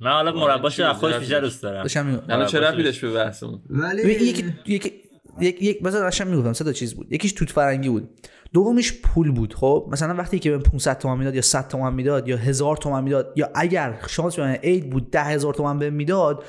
من 0.00 0.10
حالا 0.10 0.32
مرباش 0.32 0.80
از 0.80 0.96
خودش؟ 0.96 1.16
بیشتر 1.16 1.40
دوست 1.40 1.62
دارم. 1.62 1.82
داشتم 1.82 2.06
میگم 2.06 2.22
الان 2.28 2.46
چه 2.46 2.58
آره، 2.58 2.68
ربطی 2.70 3.06
به 3.06 3.14
بحثمون؟ 3.14 3.60
ولی 3.70 4.02
یک 4.12 4.44
یک 4.66 4.92
یک 5.40 5.62
یک 5.62 5.82
مثلا 5.82 6.00
داشتم 6.00 6.26
می‌گفتم 6.26 6.52
سه 6.52 6.64
تا 6.64 6.72
چیز 6.72 6.94
بود. 6.94 7.12
یکیش 7.12 7.32
توت 7.32 7.50
فرنگی 7.50 7.88
بود. 7.88 8.08
دومیش 8.52 9.00
پول 9.02 9.30
بود 9.30 9.54
خب؟ 9.54 9.88
مثلا 9.92 10.14
وقتی 10.14 10.38
که 10.38 10.50
به 10.50 10.58
500 10.58 10.98
تومن 10.98 11.18
می‌داد 11.18 11.34
یا 11.34 11.42
100 11.42 11.68
تومن 11.68 11.94
می‌داد 11.94 12.28
یا 12.28 12.36
1000 12.36 12.76
تومن 12.76 13.04
می‌داد 13.04 13.32
یا 13.36 13.50
اگر 13.54 13.98
شانس 14.08 14.36
بیاره 14.36 14.60
عید 14.62 14.90
بود 14.90 15.10
10000 15.10 15.54
تومن 15.54 15.78
بهم 15.78 15.92
می‌داد 15.92 16.44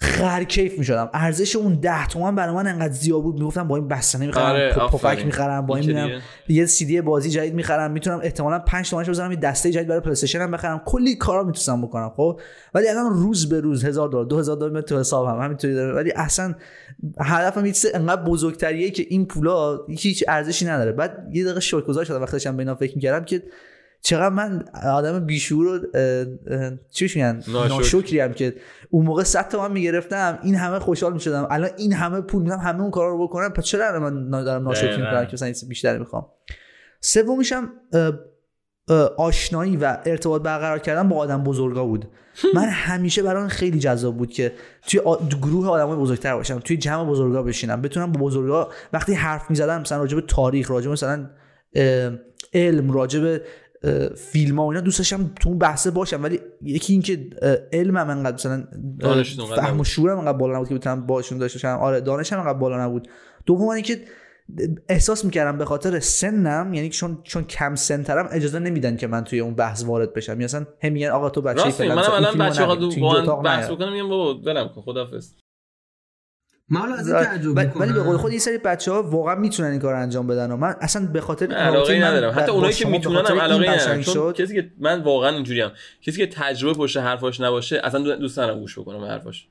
خر 0.00 0.44
کیف 0.44 0.78
می‌شدم. 0.78 1.10
ارزش 1.14 1.56
اون 1.56 1.74
10 1.74 2.06
تومن 2.06 2.34
برای 2.34 2.54
من 2.54 2.66
انقدر 2.66 2.92
زیاد 2.92 3.22
بود. 3.22 3.38
می‌گفتم 3.38 3.68
با 3.68 3.76
این 3.76 3.88
بستنی 3.88 4.26
می‌خرم 4.26 4.50
آره، 4.50 4.72
پف- 4.72 4.94
پفک. 4.94 5.24
می‌خرم 5.24 5.66
با 5.66 5.76
این 5.76 5.86
میرم 5.86 6.20
یه 6.48 6.66
سی 6.66 6.84
دی 6.84 7.00
بازی 7.00 7.30
جدید 7.30 7.54
می‌خرم. 7.54 7.90
می‌تونم 7.90 8.20
احتمالا 8.22 8.58
5 8.58 8.90
تومنش 8.90 9.08
بزنم 9.08 9.30
یه 9.30 9.36
دسته 9.36 9.70
جدید 9.70 9.88
برای 9.88 10.00
پلی 10.00 10.38
هم 10.38 10.50
بخرم. 10.50 10.82
کلی 10.86 11.14
کارا 11.16 11.44
می‌تونم 11.44 11.82
بکنم 11.82 12.12
خب؟ 12.16 12.40
ولی 12.74 12.88
الان 12.88 13.12
روز 13.12 13.48
به 13.48 13.60
روز 13.60 13.84
1000 13.84 14.08
دلار 14.08 14.24
2000 14.24 14.56
دلار 14.56 14.80
تو 14.80 14.98
حسابم 14.98 15.40
همینطوری 15.40 15.74
داره. 15.74 15.94
ولی 15.94 16.12
اصلا 16.16 16.54
هدفم 17.20 17.66
یه 17.66 17.72
انقدر 17.94 18.22
بزرگتریه 18.22 18.90
که 18.90 19.06
این 19.08 19.26
پولا 19.26 19.78
هیچ 19.88 20.24
ارزشی 20.28 20.66
نداره. 20.66 20.92
بعد 20.92 21.28
یه 21.32 21.44
دقیقه 21.44 21.60
شکرگزار 21.60 22.04
شدم 22.04 22.22
وقتی 22.22 22.32
داشتم 22.32 22.56
به 22.56 22.62
اینا 22.62 22.74
فکر 22.74 22.94
می‌کردم 22.94 23.24
که 23.24 23.42
چقدر 24.02 24.28
من 24.28 24.64
آدم 24.84 25.26
بیشعور 25.26 25.66
و 25.66 25.80
چی 26.90 27.04
میگن؟ 27.14 27.42
ناشکر. 27.48 27.74
ناشکری 27.74 28.20
هم 28.20 28.32
که 28.32 28.54
اون 28.90 29.06
موقع 29.06 29.22
100 29.22 29.48
تومن 29.48 29.72
می‌گرفتم. 29.72 30.38
این 30.42 30.54
همه 30.54 30.78
خوشحال 30.78 31.12
می‌شدم. 31.12 31.46
الان 31.50 31.70
این 31.76 31.92
همه 31.92 32.20
پول 32.20 32.42
میدم 32.42 32.58
همه 32.58 32.80
اون 32.80 32.90
کارا 32.90 33.08
رو 33.08 33.26
بکنم. 33.26 33.48
پس 33.48 33.64
چرا 33.64 34.00
من 34.00 34.44
دارم 34.44 34.62
ناشکری. 34.62 34.96
می‌کنم 34.96 35.24
که 35.26 35.32
مثلا 35.32 35.68
بیشتر 35.68 35.98
می‌خوام؟ 35.98 36.26
سومیش 37.00 37.52
هم 37.52 37.72
اه، 37.92 38.12
اه، 38.88 39.10
آشنایی 39.16 39.76
و 39.76 39.98
ارتباط 40.06 40.42
برقرار 40.42 40.78
کردن 40.78 41.08
با 41.08 41.16
آدم 41.16 41.44
بزرگا 41.44 41.84
بود. 41.84 42.10
من 42.54 42.68
همیشه 42.68 43.22
برام 43.22 43.48
خیلی 43.48 43.78
جذاب 43.78 44.16
بود 44.16 44.30
که 44.30 44.52
توی 44.86 45.00
آ- 45.00 45.16
گروه 45.42 45.68
آدمای 45.68 45.96
بزرگتر 45.96 46.34
باشم 46.36 46.58
توی 46.58 46.76
جمع 46.76 47.04
بزرگا 47.04 47.42
بشینم 47.42 47.82
بتونم 47.82 48.12
با 48.12 48.20
بزرگا 48.20 48.68
وقتی 48.92 49.14
حرف 49.14 49.50
می‌زدن 49.50 49.80
مثلا 49.80 49.98
راجع 49.98 50.14
به 50.16 50.22
تاریخ 50.28 50.70
راجع 50.70 50.90
مثلا 50.90 51.30
علم 52.54 52.92
راجع 52.92 53.20
به 53.20 53.42
فیلم 54.16 54.58
ها 54.58 54.64
و 54.64 54.68
اینا 54.68 54.80
دوست 54.80 54.98
داشتم 54.98 55.30
تو 55.40 55.48
اون 55.48 55.58
بحثه 55.58 55.90
باشم 55.90 56.22
ولی 56.22 56.40
یکی 56.62 56.92
اینکه 56.92 57.30
علمم 57.72 57.96
انقدر 58.10 58.34
مثلا 58.34 58.64
فهم 59.56 59.80
و. 59.80 59.84
شعورم 59.84 60.18
انقدر 60.18 60.38
بالا 60.38 60.56
نبود 60.56 60.68
که 60.68 60.74
بتونم 60.74 61.06
باشون 61.06 61.38
داشته 61.38 61.56
باشم 61.56 61.78
آره 61.80 62.00
دانشم 62.00 62.38
انقدر 62.38 62.58
بالا 62.58 62.84
نبود 62.84 63.08
دوم 63.46 63.68
اینکه 63.68 64.00
احساس 64.88 65.24
می‌کردم 65.24 65.58
به 65.58 65.64
خاطر 65.64 66.00
سنم 66.00 66.74
یعنی 66.74 66.88
چون 66.88 67.18
چون 67.22 67.44
کم 67.44 67.74
سنترم 67.74 68.28
اجازه 68.32 68.58
نمیدن 68.58 68.96
که 68.96 69.06
من 69.06 69.24
توی 69.24 69.40
اون 69.40 69.54
بحث 69.54 69.84
وارد 69.84 70.12
بشم 70.12 70.32
یعنی 70.32 70.44
اصلا 70.44 70.66
هم 70.82 70.92
میگن 70.92 71.08
آقا 71.08 71.30
تو 71.30 71.42
بچه 71.42 71.64
راست 71.64 71.80
میگی. 71.80 71.92
فلان 71.92 72.04
مثلا 72.04 72.16
این 72.16 72.26
الان 72.26 72.50
بچه‌ها 72.50 72.76
با 73.26 73.36
بحث. 73.36 73.70
بکنم 73.70 73.92
میگم 73.92 74.08
بابا 74.08 74.40
ولم 74.40 74.68
کن 74.68 74.80
خدافظ 74.80 75.34
من 76.70 76.80
حالا 76.80 76.94
از 76.94 77.06
این 77.08 77.16
ولی 77.16 77.24
تعجب 77.26 77.56
ولی 77.56 77.66
می‌کنم. 77.66 77.94
به 77.94 78.02
قول 78.02 78.16
خود 78.16 78.32
یه 78.32 78.38
سری 78.38 78.58
بچه 78.58 78.92
ها 78.92 79.02
واقعا 79.02 79.34
می‌تونن 79.34 79.70
این 79.70 79.80
کار 79.80 79.94
انجام 79.94 80.26
بدن 80.26 80.50
و 80.50 80.56
من 80.56 80.74
اصلا 80.80 81.06
به 81.06 81.20
خاطر 81.20 81.52
علاقه 81.54 82.04
ندارم. 82.04 82.38
حتی 82.38 82.50
اونایی 82.50 82.74
که 82.74 82.88
می‌تونن 82.88 83.26
هم 83.26 83.32
این 83.32 83.40
علاقه 83.40 83.70
ندارم 83.70 84.02
چون 84.02 84.14
شد. 84.14 84.34
کسی 84.36 84.54
که 84.54 84.72
من 84.78 85.02
واقعا 85.02 85.30
اینجوریم. 85.30 85.70
کسی 86.02 86.18
که 86.18 86.26
تجربه 86.26 86.78
پشت 86.78 86.96
حرفاش 86.96 87.40
نباشه 87.40 87.80
اصلا 87.84 88.00
دو- 88.00 88.16
دوست 88.16 88.38
ندارم 88.38 88.60
گوش 88.60 88.78
بکنم 88.78 89.00
به 89.00 89.06
حرفاش. 89.06 89.48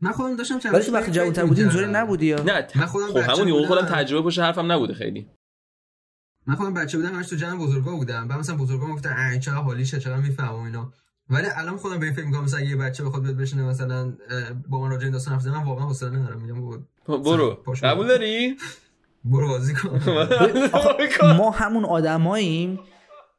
من 0.00 0.12
خودم 0.12 0.36
داشتم 0.36 0.58
چند 0.58 0.74
ولی 0.74 0.84
تو 0.84 0.92
وقتی 0.92 1.10
جوان‌تر 1.12 1.44
بودی 1.44 1.64
می‌کردم. 1.64 1.96
نبودی 1.96 2.26
یا؟ 2.26 2.42
نه 2.42 2.62
ت- 2.62 2.76
من 2.76 2.86
خودم 2.86 3.06
خب 3.06 3.16
همون 3.16 3.48
یهو 3.48 3.66
خودم. 3.66 3.82
تجربه 3.86 4.26
پشت 4.26 4.38
حرفم 4.38 4.72
نبوده 4.72 4.94
خیلی. 4.94 5.30
من 6.46 6.54
خودم 6.54 6.74
بچه 6.74 6.98
بودم 6.98 7.14
همش 7.14 7.28
تو 7.28 7.36
جمع 7.36 7.58
بزرگا 7.58 7.96
بودم. 7.96 8.28
بعد 8.28 8.38
مثلا 8.38 8.56
بزرگا 8.56 8.86
گفتن 8.86 9.14
اه 9.18 9.38
چقدر 9.38 9.56
حالیشه 9.56 10.00
چقدر 10.00 10.16
می‌فهمم 10.20 10.62
اینا. 10.62 10.92
ولی 11.30 11.46
الان 11.56 11.76
خودم 11.76 11.98
به 11.98 12.06
این 12.06 12.14
فکر 12.14 12.24
می‌کنم 12.24 12.44
مثلا 12.44 12.60
یه 12.60 12.76
بچه 12.76 13.04
بخواد 13.04 13.22
بیاد 13.22 13.36
بشینه 13.36 13.62
مثلا 13.62 14.12
با 14.68 14.80
من 14.80 14.90
راجع 14.90 15.02
این 15.02 15.12
داستان 15.12 15.34
حرف 15.34 15.46
من 15.46 15.64
واقعا 15.64 15.86
حوصله 15.86 16.10
ندارم 16.10 16.42
میگم 16.42 16.60
بابا 16.60 17.18
برو. 17.18 17.58
قبول 17.82 18.08
داری؟ 18.08 18.56
برو 19.24 19.48
بازی 19.58 19.74
کن. 19.74 20.00
ما 21.36 21.50
همون 21.50 21.84
آدماییم. 21.84 22.80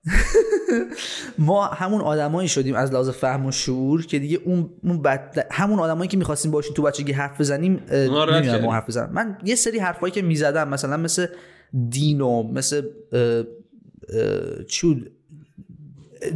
ما 1.37 1.65
همون 1.65 2.01
آدمایی 2.01 2.47
شدیم 2.47 2.75
از 2.75 2.91
لحاظ 2.91 3.09
فهم 3.09 3.45
و 3.45 3.51
شعور 3.51 4.05
که 4.05 4.19
دیگه 4.19 4.39
اون, 4.45 4.69
اون 4.83 5.01
بد... 5.01 5.47
همون 5.51 5.79
آدمایی 5.79 6.07
که 6.07 6.17
می‌خواستیم 6.17 6.51
باشیم 6.51 6.73
تو 6.73 6.81
بچگی 6.81 7.11
حرف 7.11 7.39
بزنیم 7.41 7.83
نمی‌دونم. 7.91 8.61
ما 8.61 8.73
حرف 8.73 8.87
بزنم 8.87 9.13
من 9.13 9.37
یه 9.43 9.55
سری 9.55 9.79
حرفایی 9.79 10.13
که 10.13 10.21
می‌زدم 10.21 10.69
مثلا 10.69 10.97
مثل 10.97 11.27
دینو 11.89 12.43
مثل 12.43 12.81
اه، 13.13 13.43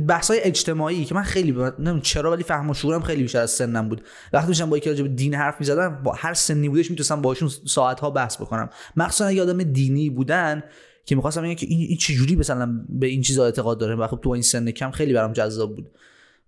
بحث 0.07 0.31
اجتماعی 0.35 1.05
که 1.05 1.15
من 1.15 1.23
خیلی 1.23 1.51
ب... 1.51 1.59
نمی‌دونم 1.59 2.01
چرا 2.01 2.31
ولی 2.31 2.43
فهم 2.43 2.69
و 2.69 2.73
شعورم 2.73 3.01
خیلی 3.01 3.21
بیشتر 3.21 3.39
از 3.41 3.51
سنم 3.51 3.89
بود. 3.89 4.01
وقتی 4.33 4.47
داشتم 4.47 4.69
با 4.69 4.77
یکی 4.77 4.89
راجع 4.89 5.03
به 5.03 5.09
دین 5.09 5.35
حرف 5.35 5.55
می‌زدم 5.59 6.03
با 6.03 6.13
هر 6.13 6.33
سنی 6.33 6.69
بودش 6.69 6.89
می‌تونستم 6.91 7.21
باشون 7.21 7.49
ساعت 7.65 7.99
ها 7.99 8.09
بحث 8.09 8.37
بکنم. 8.37 8.69
مخصوصا 8.95 9.25
اگه 9.25 9.41
آدم 9.41 9.63
دینی 9.63 10.09
بودن 10.09 10.63
که 11.05 11.15
می‌خواستم 11.15 11.41
بگم 11.41 11.53
که 11.53 11.65
این, 11.65 11.79
این 11.87 11.97
چجوری 11.97 12.35
مثلا 12.35 12.85
به 12.89 13.07
این 13.07 13.21
چیزا 13.21 13.45
اعتقاد 13.45 13.79
داره؟ 13.79 13.95
و 13.95 14.07
خب 14.07 14.19
تو 14.23 14.29
این 14.29 14.41
سن 14.41 14.71
کم 14.71 14.91
خیلی 14.91 15.13
برام 15.13 15.33
جذاب 15.33 15.75
بود. 15.75 15.91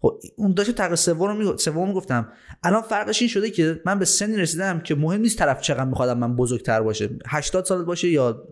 خب 0.02 0.20
اون 0.36 0.54
داشت 0.54 0.72
تقریبا 0.72 0.96
سوم 0.96 1.38
می‌گفت 1.38 1.60
سوم 1.60 1.94
گفتم 1.94 2.28
الان 2.64 2.82
فرقش 2.82 3.22
این 3.22 3.30
شده 3.30 3.50
که 3.50 3.82
من 3.86 4.00
به 4.00 4.06
سنی 4.06 4.38
رسیدم 4.38 4.80
که 4.80 4.96
مهم 4.96 5.22
نیست 5.22 5.38
طرف 5.38 5.62
چقدر 5.62 5.86
می‌خواد 5.86 6.18
من 6.18 6.36
بزرگتر 6.36 6.82
باشه. 6.82 7.10
80 7.28 7.66
سالت 7.66 7.86
باشه 7.86 8.10
یا 8.10 8.48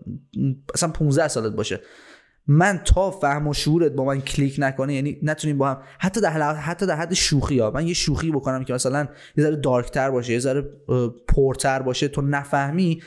مثلا 0.74 0.88
15 0.90 1.28
سالت 1.28 1.52
باشه. 1.52 1.80
من 2.46 2.80
تا 2.84 3.10
فهم 3.10 3.48
و 3.48 3.54
شعورت 3.54 3.92
با 3.92 4.04
من 4.04 4.20
کلیک 4.20 4.56
نکنه 4.58 4.94
یعنی 4.94 5.18
نتونیم 5.22 5.58
با 5.58 5.68
هم 5.68 5.82
حتی 5.98 6.20
در 6.20 6.30
حد 6.30 6.56
حتی 6.56 6.86
در 6.86 6.96
حد 6.96 7.14
شوخی 7.14 7.58
ها. 7.58 7.70
من 7.70 7.86
یه 7.86 7.94
شوخی 7.94 8.30
بکنم 8.30 8.64
که 8.64 8.72
مثلا 8.72 9.08
یه 9.36 9.44
ذره 9.44 9.56
دارکتر 9.56 10.10
باشه 10.10 10.32
یه 10.32 10.38
ذره 10.38 10.62
پرتر 11.28 11.82
باشه 11.82 12.08
تو 12.08 12.22
نفهمی 12.22 13.02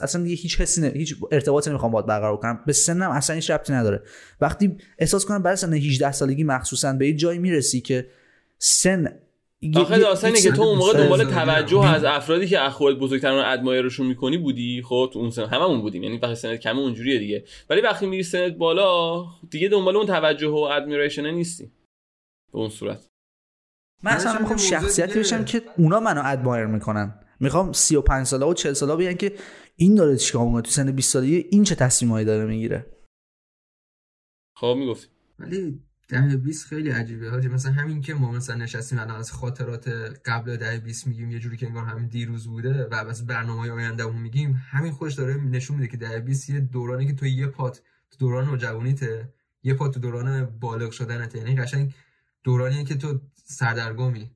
اصلا 0.00 0.22
دیگه 0.22 0.34
هیچ 0.34 0.60
حسی 0.60 0.80
نه- 0.80 0.88
هیچ 0.88 1.16
ارتباطی 1.32 1.70
نمی‌خوام 1.70 1.92
باهات 1.92 2.06
برقرار 2.06 2.36
کنم. 2.36 2.60
به 2.66 2.72
سنم 2.72 3.10
اصلا 3.10 3.36
هیچ 3.36 3.50
ربطی 3.50 3.72
نداره. 3.72 4.02
وقتی 4.40 4.76
احساس 4.98 5.24
کنم 5.24 5.42
بعد 5.42 5.54
سن 5.54 5.72
18 5.72 6.12
سالگی 6.12 6.44
مخصوصا 6.44 6.92
به 6.92 7.06
یه 7.06 7.14
جایی 7.14 7.38
می‌رسی 7.38 7.80
که 7.80 8.06
سن 8.58 9.12
آخه 9.76 9.94
یه- 9.94 10.00
داستان 10.00 10.28
اینه 10.30 10.44
یه 10.44 10.50
که 10.50 10.56
تو 10.56 10.62
اون 10.62 10.78
موقع 10.78 10.92
دنبال 10.92 11.24
توجه 11.24 11.84
از 11.84 12.04
افرادی 12.04 12.46
که 12.46 12.58
از 12.58 12.72
خودت 12.72 12.98
بزرگتران 12.98 13.44
ادمایرشون 13.44 14.06
می‌کنی 14.06 14.38
بودی؟ 14.38 14.82
خب 14.82 15.10
تو 15.12 15.18
اون 15.18 15.30
سن 15.30 15.44
هممون 15.44 15.80
بودیم. 15.80 16.02
یعنی 16.02 16.18
وقتی 16.18 16.34
سنت 16.34 16.60
کمه 16.60 16.78
اونجوریه 16.78 17.18
دیگه. 17.18 17.44
ولی 17.70 17.80
وقتی 17.80 18.06
میری 18.06 18.22
سنت 18.22 18.52
بالا 18.52 19.24
دیگه 19.50 19.68
دنبال 19.68 19.96
اون 19.96 20.06
توجه 20.06 20.48
و 20.48 20.56
ادمیریشن 20.56 21.26
نیستی. 21.26 21.72
به 22.52 22.58
اون 22.58 22.68
صورت. 22.68 23.06
من 24.02 24.12
اصلا 24.12 24.32
منم 24.32 24.40
می‌خوام 24.40 24.58
شخصیتی 24.58 25.18
بشم 25.18 25.44
که 25.44 25.62
اونا 25.78 26.00
منو 26.00 26.22
ادمایر 26.24 26.66
می‌کنن. 26.66 27.20
می‌خوام 27.40 27.72
35 27.72 28.26
ساله 28.26 28.46
و 28.46 28.54
40 28.54 28.72
ساله 28.72 28.96
بیان 28.96 29.14
که 29.14 29.32
این 29.76 29.94
داره 29.94 30.16
چیکار 30.16 30.46
می‌کنه؟ 30.46 30.62
تو 30.62 30.70
سن 30.70 30.92
20 30.92 31.12
سالگی 31.12 31.36
این 31.50 31.64
چه 31.64 31.74
تصمیمایی 31.74 32.26
داره 32.26 32.44
می‌گیره؟ 32.44 32.86
خب 34.56 34.74
می‌گفتی. 34.78 35.06
ولی 35.38 35.80
ده 36.08 36.36
20 36.36 36.66
خیلی 36.66 36.90
عجیبه. 36.90 37.30
حاجی 37.30 37.48
مثلا 37.48 37.72
همین 37.72 38.00
که 38.00 38.14
ما 38.14 38.32
مثلا 38.32 38.56
نشستیم 38.56 38.98
الان 38.98 39.16
از 39.16 39.32
خاطرات 39.32 39.88
قبل 40.24 40.56
ده 40.56 40.78
20 40.78 41.06
میگیم 41.06 41.30
یه 41.30 41.38
جوری 41.38 41.56
که 41.56 41.66
انگار 41.66 41.84
همین 41.84 42.06
دیروز 42.06 42.46
بوده 42.46 42.84
و 42.90 43.04
بس 43.04 43.22
برنامه 43.22 43.60
های 43.60 43.70
آیندهمون 43.70 44.22
میگیم 44.22 44.62
همین 44.70 44.92
خودش 44.92 45.14
داره 45.14 45.34
نشون 45.34 45.76
میده 45.76 45.88
که 45.88 45.96
ده 45.96 46.20
20 46.20 46.50
یه 46.50 46.60
دورانی 46.60 47.06
که 47.06 47.12
تو 47.12 47.26
یه 47.26 47.46
پات 47.46 47.82
تو 48.10 48.16
دوران 48.18 48.44
نوجوانیته 48.44 49.32
یه 49.62 49.74
پات 49.74 49.94
تو 49.94 50.00
دوران 50.00 50.44
بالغ 50.44 50.90
شدنته. 50.90 51.38
یعنی 51.38 51.56
قشنگ 51.56 51.94
دورانیه 52.44 52.84
که 52.84 52.94
تو 52.94 53.20
سردرگمی. 53.44 54.30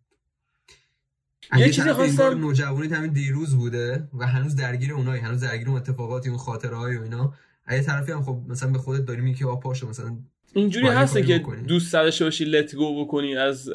یه 1.57 1.70
چیزی 1.70 1.93
خواستم- 1.93 2.39
نوجوانیت 2.39 2.93
همین 2.93 3.12
دیروز 3.12 3.55
بوده 3.57 4.09
و 4.14 4.27
هنوز 4.27 4.57
درگیر 4.57 4.93
اونایی 4.95 5.23
هنوز 5.23 5.41
درگیر 5.41 5.68
اون 5.68 5.77
اتفاقاتی 5.77 6.29
اون 6.29 6.39
خاطره 6.39 6.77
های 6.77 6.97
و 6.97 7.03
اینا 7.03 7.35
از 7.64 7.87
طرفی 7.87 8.12
هم 8.12 8.23
خب 8.23 8.43
مثلا 8.49 8.70
به 8.70 8.79
خودت 8.79 9.05
داری 9.05 9.20
میگی 9.20 9.39
که 9.39 9.47
آ 9.47 9.57
پاشو 9.57 9.89
مثلا 9.89 10.18
اینجوری 10.55 10.89
کاری 10.89 11.23
که 11.23 11.39
بکنی. 11.39 11.63
دوست 11.63 11.93
داشته 11.93 12.25
باشی 12.25 12.45
لت 12.45 12.75
گو 12.75 13.05
بکنی 13.05 13.37
از 13.37 13.71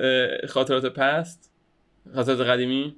خاطرات 0.50 0.86
پست؟ 0.86 1.52
خاطرات 2.16 2.40
قدیمی؟ 2.40 2.96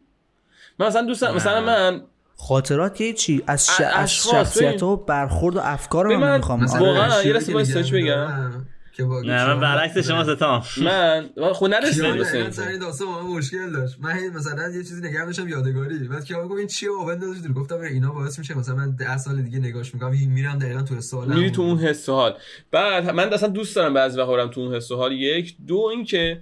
من 0.80 0.88
مثلا 0.88 1.02
دوست 1.02 1.24
مثلا 1.24 1.62
من 1.62 2.02
خاطرات 2.36 2.96
که 2.96 3.14
چی؟ 3.14 3.44
از, 3.48 3.68
ش... 3.68 3.82
از 3.82 4.14
شخصیت 4.14 4.84
و 4.84 4.98
برخورد 4.98 5.56
و 5.56 5.60
افکار 5.60 6.06
ببین، 6.06 6.18
من 6.18 6.30
من 6.30 6.38
می‌خوام 6.38 6.64
مثلا 6.64 6.86
واقعا 6.86 7.22
شیوری 7.22 7.54
یه 7.58 7.64
ساچ 7.64 7.94
بگم. 7.94 8.66
که 9.04 9.28
نه 9.28 9.54
من 9.54 9.60
برعکس 9.60 9.98
شما 9.98 10.24
ستام 10.24 10.64
من؟ 10.86 11.30
خب 11.54 11.66
نرسیدم 11.66 12.24
که. 12.24 12.68
این 12.68 12.80
داستان 12.80 13.08
من 13.08 13.22
مشکل 13.22 13.72
داشت. 13.72 13.96
من 14.00 14.12
هی 14.12 14.30
مثلا 14.30 14.70
یه 14.70 14.84
چیزی 14.84 15.02
نگه 15.08 15.26
داشتم 15.26 15.48
یادگاری. 15.48 15.98
بعد 16.08 16.26
کیان 16.26 16.48
گفت 16.48 16.60
این 16.60 16.68
چیه؟ 16.68 16.90
بابا 16.90 17.06
بندازش 17.06 17.42
دور. 17.42 17.54
گفتم 17.54 17.80
اینا 17.80 18.12
باعث 18.12 18.40
میشه 18.40 18.58
مثلا 18.58 18.76
من 18.76 18.96
10 18.96 19.18
سال 19.18 19.42
دیگه 19.42 19.60
نگاش 19.60 19.94
می‌کنم. 19.94 20.10
میرم 20.10 20.60
دقیقاً 20.60 20.82
تو 20.82 21.02
سوال 21.02 21.28
میری 21.28 21.52
تو 21.52 21.62
اون 21.62 21.78
حس 21.78 22.10
و 22.10 22.14
حال. 22.14 22.34
بعد 22.72 23.10
من 23.10 23.34
اصلا 23.34 23.50
دوست 23.50 23.76
دارم 23.76 23.94
بعضی 23.94 24.20
وقتا 24.20 24.32
برم 24.34 24.48
تو 24.48 24.62
اون 24.62 24.76
حس 24.76 24.92
و 24.92 24.96
حال. 24.96 25.12
یک. 25.12 25.56
دو 25.68 25.78
اینکه 25.78 26.42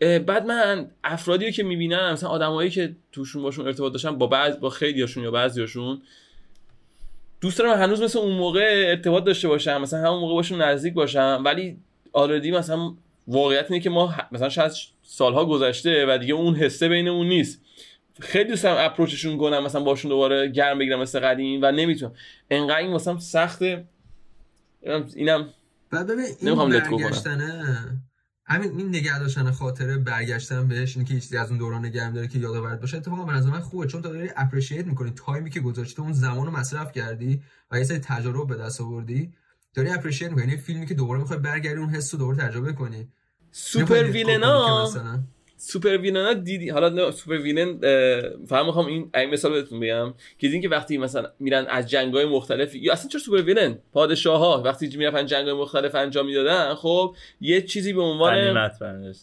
بعد 0.00 0.46
من 0.46 0.86
افرادی 1.04 1.44
رو 1.44 1.50
که 1.50 1.62
می‌بینم 1.62 2.12
مثلا 2.12 2.28
آدمایی 2.28 2.70
که 2.70 2.96
توشون 3.12 3.42
باشون 3.42 3.66
ارتباط 3.66 3.92
داشتم 3.92 4.18
با 4.18 4.26
بعض 4.26 4.56
با 4.56 4.70
خیلیاشون 4.70 5.24
یا 5.24 5.30
بعضیاشون 5.30 6.02
دوست 7.44 7.58
دارم 7.58 7.78
هنوز 7.78 8.02
مثل 8.02 8.18
اون 8.18 8.32
موقع 8.32 8.84
ارتباط 8.88 9.24
داشته 9.24 9.48
باشم 9.48 9.80
مثلا 9.80 10.00
همون 10.00 10.20
موقع 10.20 10.34
باشون 10.34 10.62
نزدیک 10.62 10.94
باشم 10.94 11.42
ولی 11.44 11.76
آلردی 12.12 12.50
مثلا 12.50 12.94
واقعیت 13.28 13.70
اینه 13.70 13.82
که 13.82 13.90
ما 13.90 14.14
مثلا 14.32 14.48
شاید 14.48 14.72
سالها 15.02 15.44
گذشته 15.44 16.06
و 16.08 16.18
دیگه 16.18 16.34
اون 16.34 16.54
حسه 16.54 16.88
بینمون 16.88 17.28
نیست. 17.28 17.60
خیلی 18.20 18.50
دوست 18.50 18.62
دارم 18.62 18.90
اپروچشون 18.90 19.38
کنم 19.38 19.62
مثلا 19.62 19.80
باشون 19.80 20.08
دوباره 20.08 20.48
گرم 20.48 20.78
بگیرم 20.78 21.00
مثل 21.00 21.20
قدیم 21.20 21.60
و 21.62 21.72
نمی‌تونم. 21.72 22.12
انقدر 22.50 22.76
این 22.76 22.92
واسم 22.92 23.18
سخته. 23.18 23.84
اینم- 25.14 25.48
بعد 25.90 26.06
ببین 26.06 26.24
این. 26.40 26.54
برگشتنه. 27.04 27.62
همین 28.46 28.78
این 28.78 28.88
نگه 28.88 29.18
داشتن 29.18 29.50
خاطره 29.50 29.98
برگشتن 29.98 30.68
بهش 30.68 30.96
اینکه 30.96 31.14
چیزی 31.14 31.36
از 31.36 31.48
اون 31.48 31.58
دوران 31.58 31.84
نگه 31.84 32.10
داره 32.10 32.28
که 32.28 32.38
یادآورت 32.38 32.80
باشه 32.80 32.96
اتفاقا 32.96 33.24
به 33.24 33.32
نظر 33.32 33.50
من 33.50 33.60
خوبه 33.60 33.86
چون 33.86 34.02
تو 34.02 34.08
داری 34.08 34.30
اپریشیت 34.36 34.86
می‌کنی 34.86 35.10
تایمی 35.10 35.50
که 35.50 35.60
گذاشته 35.60 36.00
اون 36.02 36.12
زمان 36.12 36.46
رو 36.46 36.52
مصرف 36.52 36.92
کردی 36.92 37.42
و 37.70 37.78
یه 37.78 37.84
سری 37.84 37.98
تجارب 37.98 38.48
به 38.48 38.56
دست 38.56 38.80
آوردی 38.80 39.32
داری 39.74 39.90
appreciate 39.90 40.30
می‌کنی 40.30 40.52
یه 40.52 40.58
فیلمی 40.58 40.86
که 40.86 40.94
دوباره 40.94 41.20
می‌خوای 41.20 41.38
برگردی 41.38 41.80
اون 41.80 41.90
حس 41.90 42.14
رو 42.14 42.18
دوباره 42.18 42.38
تجربه 42.38 42.72
کنی. 42.72 43.08
super 43.52 44.04
villain 44.04 44.90
ا. 45.66 45.71
super 45.71 45.96
villain 45.96 46.27
ا 46.27 46.32
دیدی؟ 46.32 46.68
حالا 46.68 46.88
نه 46.88 47.10
super 47.10 47.38
villain 47.38 47.78
فهم 48.46 48.66
می‌خوام 48.66 48.86
این 48.86 49.10
این 49.14 49.30
مثال 49.30 49.52
بهتون 49.52 49.80
بگم 49.80 50.14
که 50.38 50.46
دیدین 50.46 50.62
که 50.62 50.68
وقتی 50.68 50.98
مثلا 50.98 51.28
میرن 51.40 51.66
از 51.68 51.90
جنگ‌های 51.90 52.24
مختلف 52.24 52.74
یا 52.74 52.92
اصلا 52.92 53.08
چرا 53.08 53.20
super 53.20 53.42
villain 53.42 53.78
پادشاه 53.92 54.38
ها 54.38 54.62
وقتی 54.64 54.96
می‌رفتن 54.96 55.26
جنگ‌های 55.26 55.54
مختلف 55.54 55.94
انجام 55.94 56.26
می‌دادن 56.26 56.74
خب 56.74 57.14
یه 57.40 57.62
چیزی 57.62 57.92
به 57.92 58.02
عنوان 58.02 58.34
غنیمت. 58.34 58.72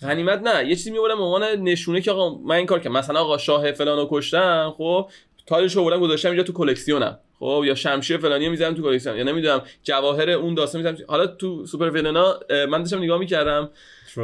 غنیمت 0.01 0.41
نه 0.41 0.69
یه 0.69 0.75
چیزی 0.75 0.91
می‌برم 0.91 1.17
به 1.17 1.23
عنوان 1.23 1.43
نشونه 1.43 2.01
که 2.01 2.11
آقا 2.11 2.37
من 2.37 2.55
این 2.55 2.65
کار 2.65 2.79
کردم. 2.79 2.97
مثلا 2.97 3.19
آقا 3.19 3.37
شاه 3.37 3.71
فلانو 3.71 4.07
کشتم 4.11 4.73
خب 4.77 5.09
تاجش 5.45 5.75
رو 5.75 5.83
بردم 5.83 5.99
گذاشتم 5.99 6.29
اینجا 6.29 6.43
تو 6.43 6.53
کلکسیونم. 6.53 7.19
خب 7.41 7.63
یا 7.65 7.75
شمشیر 7.75 8.17
فلانی 8.17 8.49
می‌ذارم 8.49 8.73
تو 8.73 8.81
کلکسیون 8.81 9.17
یا 9.17 9.23
نمی‌دونم 9.23 9.61
جواهر 9.83 10.29
اون 10.29 10.53
داستان 10.53 10.81
می‌ذارم. 10.81 10.97
حالا 11.07 11.27
تو 11.27 11.65
super 11.65 11.89
villain 11.89 12.33
ا 12.33 12.39
من 12.69 12.83
داشتم 12.83 13.03
نگاه 13.03 13.19
می‌کردم. 13.19 13.69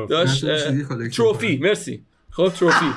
داشت 0.09 0.45
collection 0.81 1.09
trophy. 1.09 1.57
مرسی. 1.57 2.01
خب 2.31 2.49
trophy. 2.49 2.85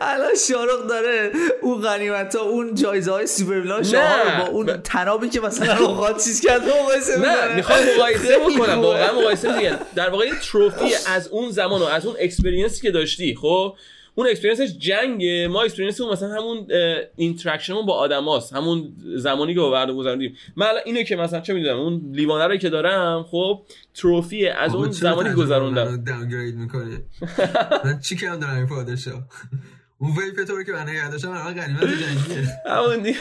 الان 0.00 0.34
شارق 0.48 0.86
داره 0.88 1.30
اون 1.60 1.82
غنیمت 1.82 2.36
ها 2.36 2.42
اون 2.42 2.74
جایزه 2.74 3.12
های 3.12 3.26
super 3.26 3.60
villain 3.60 3.82
شاه 3.82 4.22
رو 4.22 4.44
با 4.44 4.50
اون 4.50 4.82
تنابی 4.82 5.28
که 5.28 5.40
مثلا 5.40 5.74
رخات 5.74 6.24
چیز 6.24 6.40
کرده 6.40 6.82
مقایسه 6.82 7.18
نه. 7.18 7.56
می‌خوام 7.56 7.78
مقایسه 7.96 8.38
بکنم. 8.38 8.80
واقعا 8.80 9.12
مقایسه 9.20 9.58
دیگه 9.58 9.78
در 9.94 10.10
واقع 10.10 10.26
یه 10.26 10.34
trophy 10.42 10.94
از 11.06 11.28
اون 11.28 11.50
زمان 11.50 11.80
و 11.80 11.84
از 11.84 12.06
اون 12.06 12.16
experience 12.20 12.76
ی 12.76 12.82
که 12.82 12.90
داشتی 12.90 13.34
خب؟ 13.34 13.76
اون 14.14 14.26
اکسپریانسش 14.26 14.78
جنگه. 14.78 15.48
ما 15.48 15.62
اکسپریانس 15.62 16.00
اون 16.00 16.12
مثلا 16.12 16.28
همون 16.28 16.66
اینتراکشنمون 17.16 17.86
با 17.86 17.94
آدماست. 17.94 18.52
همون 18.52 18.92
زمانی 19.16 19.54
که 19.54 19.60
با 19.60 19.70
مردم 19.70 19.96
گذروندیم. 19.96 20.36
من 20.56 20.66
الان 20.66 20.82
اینو 20.84 21.02
که 21.02 21.16
مثلا 21.16 21.40
چه 21.40 21.54
می‌دونم 21.54 21.78
اون 21.78 22.02
لیوانه 22.12 22.46
رو 22.46 22.56
که 22.56 22.68
دارم 22.68 23.22
خب 23.22 23.62
تروفی 23.94 24.48
از 24.48 24.74
اون 24.74 24.90
زمانی 24.90 25.28
که 25.28 25.34
گذروندم. 25.34 26.04
داونگرید 26.04 26.54
می‌کنه 26.54 27.02
من 27.84 28.00
چی 28.00 28.16
کردم 28.16 28.40
دارم 28.40 28.56
این 28.56 28.66
پادشاه؟ 28.66 29.28
اون 29.98 30.10
ویپ 30.10 30.44
تو 30.44 30.62
که 30.62 30.72
من 30.72 31.10
داشتم 31.10 31.30
الان 31.30 31.54
غنیمت 31.54 31.80
جنگیه. 31.80 32.48
همون 32.66 33.06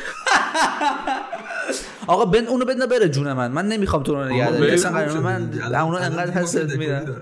آقا 2.08 2.26
بن 2.26 2.46
اونو 2.48 2.66
بدنا 2.66 2.86
بره 2.86 3.10
جون 3.10 3.34
من. 3.34 3.52
من 3.52 3.68
نمی‌خوام 3.68 4.04
تو 4.04 4.16
رو 4.16 4.26
نگه 4.26 4.48
آقا 4.48 4.58
داری 4.58 4.72
اصلا 4.72 4.92
من 5.22 5.76
اونو 5.76 5.98
انقدر 5.98 6.44
دکوری 6.44 6.78
میدم. 6.78 7.16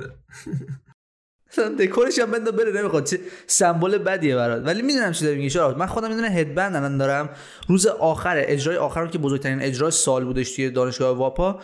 دکورش 1.79 2.19
هم 2.19 2.31
بنده 2.31 2.51
بره 2.51 2.71
نمی‌خواد. 2.71 3.05
چه 3.05 3.19
سمبل 3.47 3.97
بدیه 3.97 4.35
برات. 4.35 4.65
ولی 4.65 4.81
می‌دونم 4.81 5.11
چی 5.11 5.25
داری 5.25 5.37
میگی 5.37 5.59
من 5.59 5.85
خودم 5.85 6.09
می‌دونم 6.09 6.31
هدبند 6.31 6.75
الان 6.75 6.97
دارم. 6.97 7.29
روز 7.67 7.87
آخر 7.87 8.43
اجرای 8.45 8.77
آخر 8.77 9.07
که 9.07 9.17
بزرگترین 9.17 9.61
اجرای 9.61 9.91
سال 9.91 10.25
بودش 10.25 10.55
توی 10.55 10.69
دانشگاه 10.69 11.17
واپا 11.17 11.59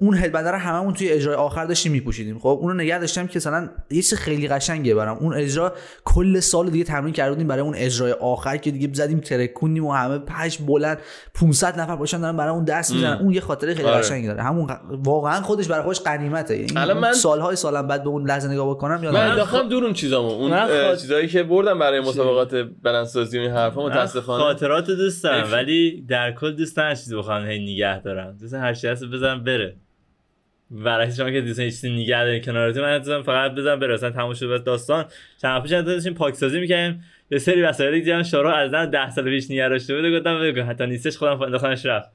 اون 0.00 0.14
هدبند 0.16 0.48
رو 0.48 0.58
هممون 0.58 0.94
توی 0.94 1.08
اجرای 1.08 1.34
آخر 1.36 1.64
داشتیم 1.64 1.92
میپوشیدیم. 1.92 2.38
خب 2.38 2.58
اونو 2.62 2.74
نگه 2.74 2.98
داشتم 2.98 3.26
که 3.26 3.38
مثلا 3.38 3.68
یه 3.90 4.02
چیز 4.02 4.14
خیلی 4.14 4.48
قشنگه 4.48 4.94
برام. 4.94 5.18
اون 5.18 5.34
اجرا 5.34 5.72
کل 6.04 6.40
سال 6.40 6.70
دیگه 6.70 6.84
تمرین 6.84 7.12
کرده 7.14 7.30
بودیم 7.30 7.48
برای 7.48 7.60
اون 7.62 7.74
اجرای 7.76 8.12
آخر 8.12 8.56
که 8.56 8.70
دیگه 8.70 8.88
زدیم 8.92 9.20
ترکوندیم 9.20 9.84
و 9.86 9.92
همه 9.92 10.18
پش 10.18 10.58
بلند 10.58 10.98
500 11.34 11.80
نفر 11.80 11.96
باشن 11.96 12.20
دارن 12.20 12.36
برای 12.36 12.54
اون 12.54 12.64
دست 12.64 12.92
می‌زنن. 12.92 13.18
اون 13.18 13.32
یه 13.34 13.40
خاطره 13.40 13.74
خیلی 13.74 13.88
آره. 13.88 13.98
قشنگی 13.98 14.26
داره. 14.26 14.42
همون 14.42 14.70
واقعا 15.04 15.40
خودش 15.42 15.66
برای 15.68 15.82
خودش 15.84 16.00
غنیمته 16.00 16.56
یعنی 16.58 16.92
من- 16.92 17.12
سالهای 17.12 17.56
سالم 17.56 17.86
بعد 17.86 18.02
به 18.02 18.08
اون 18.08 18.26
لحظه 18.26 18.48
نگاه 18.48 18.70
بکنم 18.70 19.04
یادم 19.04 19.16
من 19.16 19.24
میاد. 19.24 19.38
انداختم 19.38 19.68
دور 19.68 19.84
اون 19.84 19.92
چیزامو. 19.92 20.28
اون 20.28 20.66
خواست- 20.66 21.00
چیزایی 21.02 21.28
که 21.28 21.42
بردم 21.42 21.78
برای 21.78 22.00
مسابقات 22.00 22.54
بلندسازی 22.82 23.38
و 23.38 23.40
این 23.40 23.50
حرفا 23.50 23.86
متاسفانه. 23.86 24.42
خاطرات 24.44 24.86
دوست 24.86 25.24
دارم. 25.24 25.52
ولی 25.52 26.04
در 26.08 26.32
کل 26.32 26.52
دوست 26.56 26.76
دارم 26.76 26.94
چیزی 26.94 27.16
بخوام 27.16 27.46
هی 27.46 27.72
نگه 27.74 28.00
دارم. 28.02 28.36
دوست 28.40 28.54
هر 28.54 28.74
چی 28.74 28.88
هست 28.88 29.04
بزنم 29.38 29.44
بره. 29.44 29.76
برعکس 30.70 31.16
شما 31.16 31.30
که 31.30 31.40
دارین 31.40 31.70
چیزی 31.70 31.90
نگه 31.90 32.24
دارین 32.24 32.42
کنارتون 32.42 32.82
من 32.84 33.22
فقط 33.22 33.54
بزنم 33.54 33.80
بره. 33.80 33.94
مثلا 33.94 34.10
تموم 34.10 34.34
شد 34.34 34.46
بس 34.46 34.64
داستان. 34.64 35.04
چند 35.42 35.62
پیش 35.62 35.72
هم 35.72 35.82
داشتیم 35.82 36.14
پاکسازی 36.14 36.60
می‌کردیم. 36.60 37.04
یه 37.30 37.38
سری 37.38 37.62
وسایل 37.62 38.04
دیدم 38.04 38.22
شارو 38.22 38.48
از 38.48 38.70
زن 38.70 38.90
10 38.90 39.10
سال 39.10 39.24
پیش 39.24 39.50
نگه 39.50 39.68
داشته 39.68 39.94
بود. 39.94 40.18
گفتم 40.18 40.40
بگو 40.40 40.62
حتی 40.62 40.86
نیستش 40.86 41.16
خودم 41.16 41.42
انداختمش 41.42 41.86
رفت. 41.86 42.10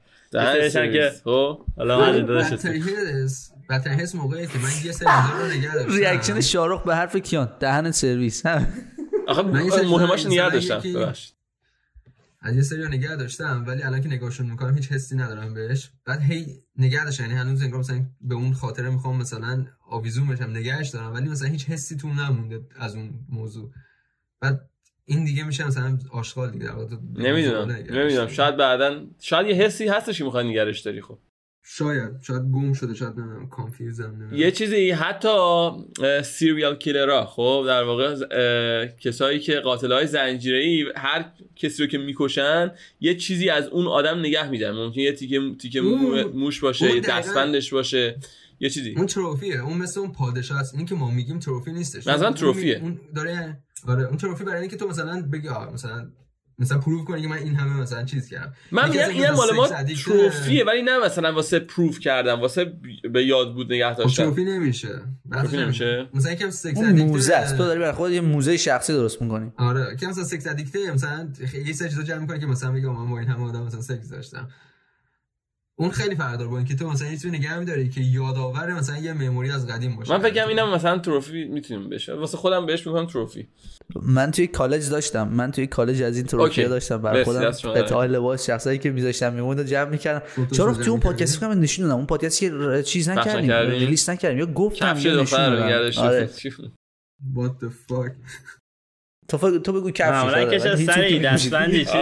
سری 0.68 0.92
که-. 0.92 1.12
خب. 1.24 1.60
حالا 1.76 2.00
من 2.00 2.10
ولی 2.10 2.22
داداش 2.22 2.52
بدترین 2.52 2.82
حس 2.82 3.52
بدترین 3.70 4.00
حس 4.00 4.14
موقعی 4.14 4.46
که 4.46 4.58
من 4.58 4.68
یه 4.84 4.92
سری 4.92 5.08
رو 5.40 5.58
نگه 5.58 5.74
داشتم. 5.74 5.96
reaction 5.96 6.40
شاروخ 6.40 6.82
به 6.82 6.96
حرف 6.96 7.16
کیان. 7.16 7.48
دهن 7.60 7.90
سرویس. 7.90 8.42
آخه 9.26 9.42
مهماش 9.42 10.26
نگه 10.26 10.50
داشتم. 10.50 10.82
از 12.46 12.56
یه 12.56 12.62
سری 12.62 12.88
نگه 12.88 13.16
داشتم 13.16 13.64
ولی 13.66 13.82
الان 13.82 14.02
که 14.02 14.08
نگاهشون 14.08 14.50
می‌کنم 14.50 14.74
هیچ 14.74 14.92
حسی 14.92 15.16
ندارم 15.16 15.54
بهش. 15.54 15.90
بعد 16.04 16.20
هی 16.22 16.46
نگه 16.76 17.04
داشتم 17.04 17.22
یعنی 17.22 17.34
هنوز 17.34 17.62
انگار 17.62 17.80
مثلا 17.80 18.06
به 18.20 18.34
اون 18.34 18.52
خاطره 18.52 18.90
می‌خوام 18.90 19.16
مثلا 19.16 19.66
آویزون 19.88 20.28
بشم 20.28 20.50
نگهش 20.50 20.88
دارم 20.88 21.14
ولی 21.14 21.28
مثلا 21.28 21.48
هیچ 21.48 21.68
حسی 21.68 21.96
تو 21.96 22.08
نمونده 22.08 22.60
از 22.76 22.94
اون 22.94 23.10
موضوع. 23.28 23.70
بعد 24.40 24.68
این 25.04 25.24
دیگه 25.24 25.44
میشه 25.44 25.66
مثلا 25.66 25.98
آشغال 26.10 26.50
دیگه. 26.50 26.70
نمی‌دونم 27.14 27.70
نمی‌دونم. 27.70 28.28
شاید 28.28 28.56
بعدا 28.56 29.06
شاید 29.20 29.46
یه 29.46 29.54
حسی 29.54 29.88
هستش 29.88 30.18
که 30.18 30.24
می‌خوای 30.24 30.48
نگرش 30.48 30.80
داری 30.80 31.00
خب. 31.00 31.18
شاید 31.66 32.10
شاید 32.22 32.42
گم 32.42 32.72
شده 32.72 32.94
شاید 32.94 33.12
نمی‌دونم 33.18 33.48
کانفیوزم 33.48 34.04
نمی‌دونم. 34.04 34.34
یه 34.34 34.50
چیزی 34.50 34.90
حتی 34.90 35.28
سیریال 36.24 36.76
کیلرها 36.76 37.26
خب 37.26 37.64
در 37.66 37.82
واقع 37.82 38.16
اه، 38.30 38.86
کسایی 38.86 39.40
که 39.40 39.60
قاتل 39.60 39.92
های 39.92 40.06
زنجیره 40.06 40.84
هر 40.96 41.32
کسی 41.56 41.82
رو 41.82 41.88
که 41.88 41.98
می‌کشن 41.98 42.70
یه 43.00 43.14
چیزی 43.14 43.50
از 43.50 43.66
اون 43.66 43.86
آدم 43.86 44.18
نگه 44.18 44.50
میدن. 44.50 44.70
ممکن 44.70 45.00
یه 45.00 45.12
تیکه 45.12 45.40
تیکه 45.60 45.80
موش 46.34 46.60
باشه 46.60 46.94
یه 46.94 47.00
دستبندش 47.00 47.72
باشه 47.72 48.18
یه 48.60 48.70
چیزی. 48.70 48.94
اون 48.96 49.06
تروفیه 49.06 49.64
اون 49.64 49.78
مثل 49.78 50.00
اون 50.00 50.12
پادشاه 50.12 50.60
است. 50.60 50.74
این 50.74 50.86
که 50.86 50.94
ما 50.94 51.10
میگیم 51.10 51.38
تروفی 51.38 51.72
نیستش. 51.72 52.06
مثلا 52.06 52.32
تروفیه. 52.32 52.78
اون 52.82 53.00
داره 53.14 53.58
آره 53.88 54.04
اون 54.04 54.16
تروفی 54.16 54.44
برای 54.44 54.60
اینکه 54.60 54.76
تو 54.76 54.88
مثلا 54.88 55.22
بگی 55.32 55.48
آه 55.48 55.72
مثلا 55.72 56.10
مثلا 56.58 56.78
پروف 56.78 57.04
کنی 57.04 57.22
که 57.22 57.28
من 57.28 57.36
این 57.36 57.54
همه 57.54 57.80
مثلا 57.80 58.04
چیز 58.04 58.28
کردم. 58.28 58.52
من 58.72 58.88
میگم 58.88 59.10
مثلا 59.10 59.36
مال 59.36 59.54
ما 59.54 59.68
تروفیه 60.04 60.64
ولی 60.64 60.82
نه 60.82 61.04
مثلا 61.04 61.32
واسه 61.32 61.58
پروف 61.58 61.98
کردم 61.98 62.40
واسه 62.40 62.72
به 63.12 63.24
یاد 63.24 63.54
بود 63.54 63.72
نگه 63.72 63.90
خب 63.90 63.98
داشتم 63.98 64.24
تروفی 64.24 64.44
نمیشه. 64.44 65.00
تروفی 65.32 65.56
نمیشه؟ 65.56 66.08
مثلا 66.14 66.32
یکم 66.32 66.50
سکس 66.50 66.76
اون 66.76 66.88
ادیکته 66.88 67.04
موزه 67.04 67.34
است. 67.34 67.56
تو 67.56 67.64
داری 67.64 67.80
برای 67.80 67.92
خودت 67.92 68.14
یه 68.14 68.20
موزه 68.20 68.56
شخصی 68.56 68.92
درست 68.92 69.22
می‌کنی. 69.22 69.52
آره 69.56 69.96
که 70.00 70.06
مثلا 70.06 70.24
سکس 70.24 70.46
ادیکته 70.46 70.92
مثلا 70.92 71.28
خیلی 71.46 71.72
سه 71.72 71.88
چیزا 71.88 72.02
جمع 72.02 72.18
می‌کنه 72.18 72.38
که 72.38 72.46
مثلا 72.46 72.70
میگم 72.70 72.88
من 72.88 73.10
با 73.10 73.18
این 73.18 73.28
همه 73.28 73.44
آدم 73.48 73.62
مثلا 73.62 73.80
سکس 73.80 74.08
داشتم. 74.08 74.48
اون 75.78 75.90
خیلی 75.90 76.14
فرق 76.14 76.38
داره 76.38 76.50
با 76.50 76.56
اینکه 76.56 76.76
تو 76.76 76.90
مثلا 76.90 77.10
چیزی 77.10 77.30
نگه 77.30 77.58
می‌داری 77.58 77.88
که 77.88 78.00
یادآور 78.00 78.72
مثلا 78.72 78.98
یه 78.98 79.12
مموری 79.12 79.50
از 79.50 79.66
قدیم 79.66 79.96
باشه 79.96 80.12
من 80.12 80.18
فکرم 80.30 80.48
اینم 80.48 80.74
مثلا 80.74 80.98
تروفی 80.98 81.44
می‌تونیم 81.44 81.88
بشه 81.88 82.14
واسه 82.14 82.36
خودم 82.36 82.66
بهش 82.66 82.86
میگم 82.86 83.06
تروفی 83.06 83.48
من 84.02 84.30
توی 84.30 84.46
کالج 84.46 84.90
داشتم 84.90 85.28
من 85.28 85.50
توی 85.50 85.66
کالج 85.66 86.02
از 86.02 86.16
این 86.16 86.26
تروفی 86.26 86.60
اوکی. 86.60 86.70
داشتم 86.70 87.02
برای 87.02 87.24
خودم 87.24 87.50
قطعه 87.50 88.06
لباس 88.06 88.46
شخصایی 88.46 88.78
که 88.78 88.90
میذاشتم 88.90 89.32
میموند 89.32 89.60
و 89.60 89.62
جمع 89.62 89.90
می‌کردم 89.90 90.46
چرا 90.52 90.74
توی 90.74 90.88
اون؟ 90.88 91.00
پادکست 91.00 91.36
فکر 91.36 91.46
کنم 91.48 91.60
نشون 91.60 91.84
دادم 91.84 91.96
اون 91.96 92.06
پادکست 92.06 92.40
که 92.40 92.82
چیز 92.86 93.08
نکردیم؟ 93.08 93.52
ریلیس 93.52 94.08
نکردیم 94.08 94.38
یا 94.38 94.46
گفتم 94.46 94.96
یا 94.98 95.20
نشون 95.22 95.38
دادم. 95.38 95.98
آره. 95.98 96.30
what 97.34 97.64
the 97.64 97.70
fuck 97.88 98.12
تو 99.28 99.38
ف- 99.38 99.62
تو 99.62 99.72
بگو 99.72 99.90
کفش 99.90 100.08
معمولا 100.10 100.44
کش 100.44 100.62
از 100.66 100.84
سری 100.84 101.18
دستبندی 101.18 101.84
چی. 101.84 101.92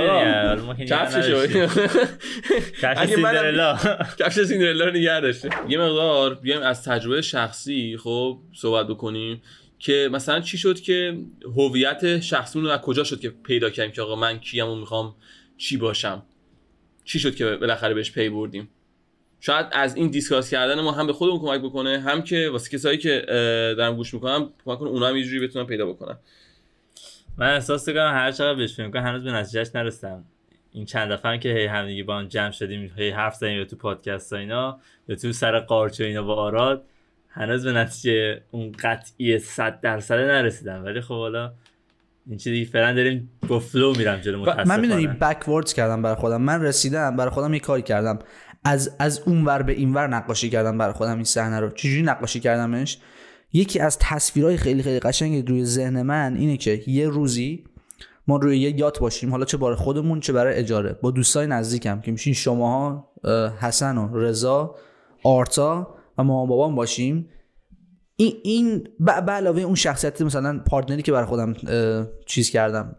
کفش 2.82 2.98
اگه 2.98 3.16
منم- 3.16 3.34
سیندرلا. 3.34 3.78
کفش 4.20 4.40
سیندرلا 4.42 4.84
رو 4.84 4.90
نگه 4.90 5.20
داشته. 5.20 5.50
یه 5.68 5.78
مقدار 5.78 6.34
بیایم 6.34 6.62
از 6.62 6.84
تجربه 6.84 7.22
شخصی 7.22 7.96
خب 7.96 8.38
صحبت 8.54 8.86
بکنیم 8.86 9.42
که 9.78 10.08
مثلا 10.12 10.40
چی 10.40 10.58
شد 10.58 10.80
که 10.80 11.18
هویت 11.56 12.20
شخصیمون 12.20 12.66
رو 12.68 12.72
از 12.72 12.80
کجا 12.80 13.04
شد 13.04 13.20
که 13.20 13.30
پیدا 13.30 13.70
کردیم 13.70 13.92
که 13.92 14.02
آقا 14.02 14.16
من 14.16 14.38
کیم 14.38 14.68
و 14.68 14.74
می‌خوام 14.76 15.14
چی 15.56 15.76
باشم؟ 15.76 16.22
چی 17.04 17.18
شد 17.18 17.34
که 17.34 17.56
بالاخره 17.56 17.94
بهش 17.94 18.12
پی 18.12 18.28
بردیم؟ 18.28 18.68
شاید 19.40 19.66
از 19.72 19.96
این 19.96 20.10
discuss 20.10 20.50
کردن 20.50 20.80
ما 20.80 20.92
هم 20.92 21.06
به 21.06 21.12
خودمون 21.12 21.40
کمک 21.40 21.60
بکنه 21.60 22.00
هم 22.00 22.22
که 22.22 22.48
واسه 22.52 22.78
کسایی 22.78 22.98
که 22.98 23.16
اه، 23.28 23.74
دارن 23.74 23.96
گوش 23.96 24.14
می‌کنم 24.14 24.52
کمک 24.64 24.78
کنه 24.78 24.88
اونا 24.90 25.08
هم 25.08 25.16
یه 25.16 25.24
جوری 25.24 25.46
بتونن 25.46 25.66
پیدا 25.66 25.86
بکنن. 25.86 26.16
من 27.36 27.54
احساس 27.54 27.88
می‌کنم 27.88 28.12
هر 28.14 28.32
چقدر 28.32 28.54
بهش 28.54 28.74
فکر 28.74 28.86
می‌کنم 28.86 29.02
هنوز 29.02 29.24
به 29.24 29.32
نتیجهش 29.32 29.70
نرسیدم. 29.74 30.24
این 30.72 30.84
چند 30.84 31.12
دفعه 31.12 31.38
که 31.38 31.48
هی 31.48 31.66
همدیگه 31.66 32.04
با 32.04 32.18
هم 32.18 32.24
جمع 32.24 32.50
شدیم 32.50 32.92
هی 32.96 33.10
حرف 33.10 33.34
زدیم 33.34 33.58
یا 33.58 33.64
تو 33.64 33.76
پادکست 33.76 34.32
ها 34.32 34.38
اینا 34.38 34.80
یا 35.08 35.16
تو 35.16 35.32
سر 35.32 35.58
قارچ 35.58 36.00
و 36.00 36.04
اینا 36.04 36.22
با 36.22 36.34
آراد 36.34 36.84
هنوز 37.28 37.64
به 37.64 37.72
نتیجه 37.72 38.42
اون 38.50 38.72
قطعی 38.82 39.38
صد 39.38 39.80
درصد 39.80 40.14
نرسیدم. 40.14 40.84
ولی 40.84 41.00
خب 41.00 41.14
حالا 41.14 41.52
این 42.26 42.38
چیزی 42.38 42.64
فعلا 42.64 42.92
داریم 42.92 43.30
با 43.48 43.58
فلو 43.58 43.96
میرم 43.96 44.16
جلو 44.16 44.40
متاسفانه 44.40 44.68
من 44.68 44.80
می‌دونی 44.80 45.06
بکوردز 45.06 45.72
کردم 45.72 46.02
برای 46.02 46.16
خودم. 46.16 46.42
من 46.42 46.62
رسیدم 46.62 47.16
برای 47.16 47.30
خودم 47.30 47.54
یه 47.54 47.60
کاری 47.60 47.82
کردم. 47.82 48.18
از 48.64 48.96
از 48.98 49.22
اون 49.26 49.44
ور 49.44 49.62
به 49.62 49.72
این 49.72 49.94
ور 49.94 50.06
نقاشی 50.06 50.50
کردم 50.50 50.78
برای 50.78 50.92
خودم 50.92 51.14
این 51.14 51.24
صحنه 51.24 51.60
رو. 51.60 51.70
چجوری 51.70 52.02
نقاشی 52.02 52.40
کردمش؟ 52.40 52.98
یکی 53.52 53.80
از 53.80 53.98
تصویرهای 54.00 54.56
خیلی 54.56 54.82
خیلی 54.82 55.00
قشنگ 55.00 55.48
روی 55.48 55.64
ذهن 55.64 56.02
من 56.02 56.36
اینه 56.36 56.56
که 56.56 56.82
یه 56.86 57.08
روزی 57.08 57.64
ما 58.26 58.36
روی 58.36 58.58
یه 58.58 58.78
یات 58.78 58.98
باشیم 58.98 59.30
حالا 59.30 59.44
چه 59.44 59.56
برای 59.56 59.76
خودمون 59.76 60.20
چه 60.20 60.32
برای 60.32 60.54
اجاره. 60.54 60.98
با 61.02 61.10
دوستای 61.10 61.46
نزدیکم 61.46 62.00
که 62.00 62.12
میشین 62.12 62.34
شماها 62.34 63.12
اه، 63.24 63.58
حسن 63.58 63.98
و 63.98 64.18
رضا 64.18 64.74
آرتا 65.24 65.94
و 66.18 66.24
مامان 66.24 66.48
بابام 66.48 66.74
باشیم. 66.74 67.28
این 68.16 68.32
این 68.42 68.88
به 69.00 69.12
علاوه 69.12 69.62
اون 69.62 69.74
شخصیت 69.74 70.22
مثلا 70.22 70.62
پارتنری 70.66 71.02
که 71.02 71.12
برای 71.12 71.26
خودم 71.26 71.54
چیز 72.26 72.50
کردم 72.50 72.96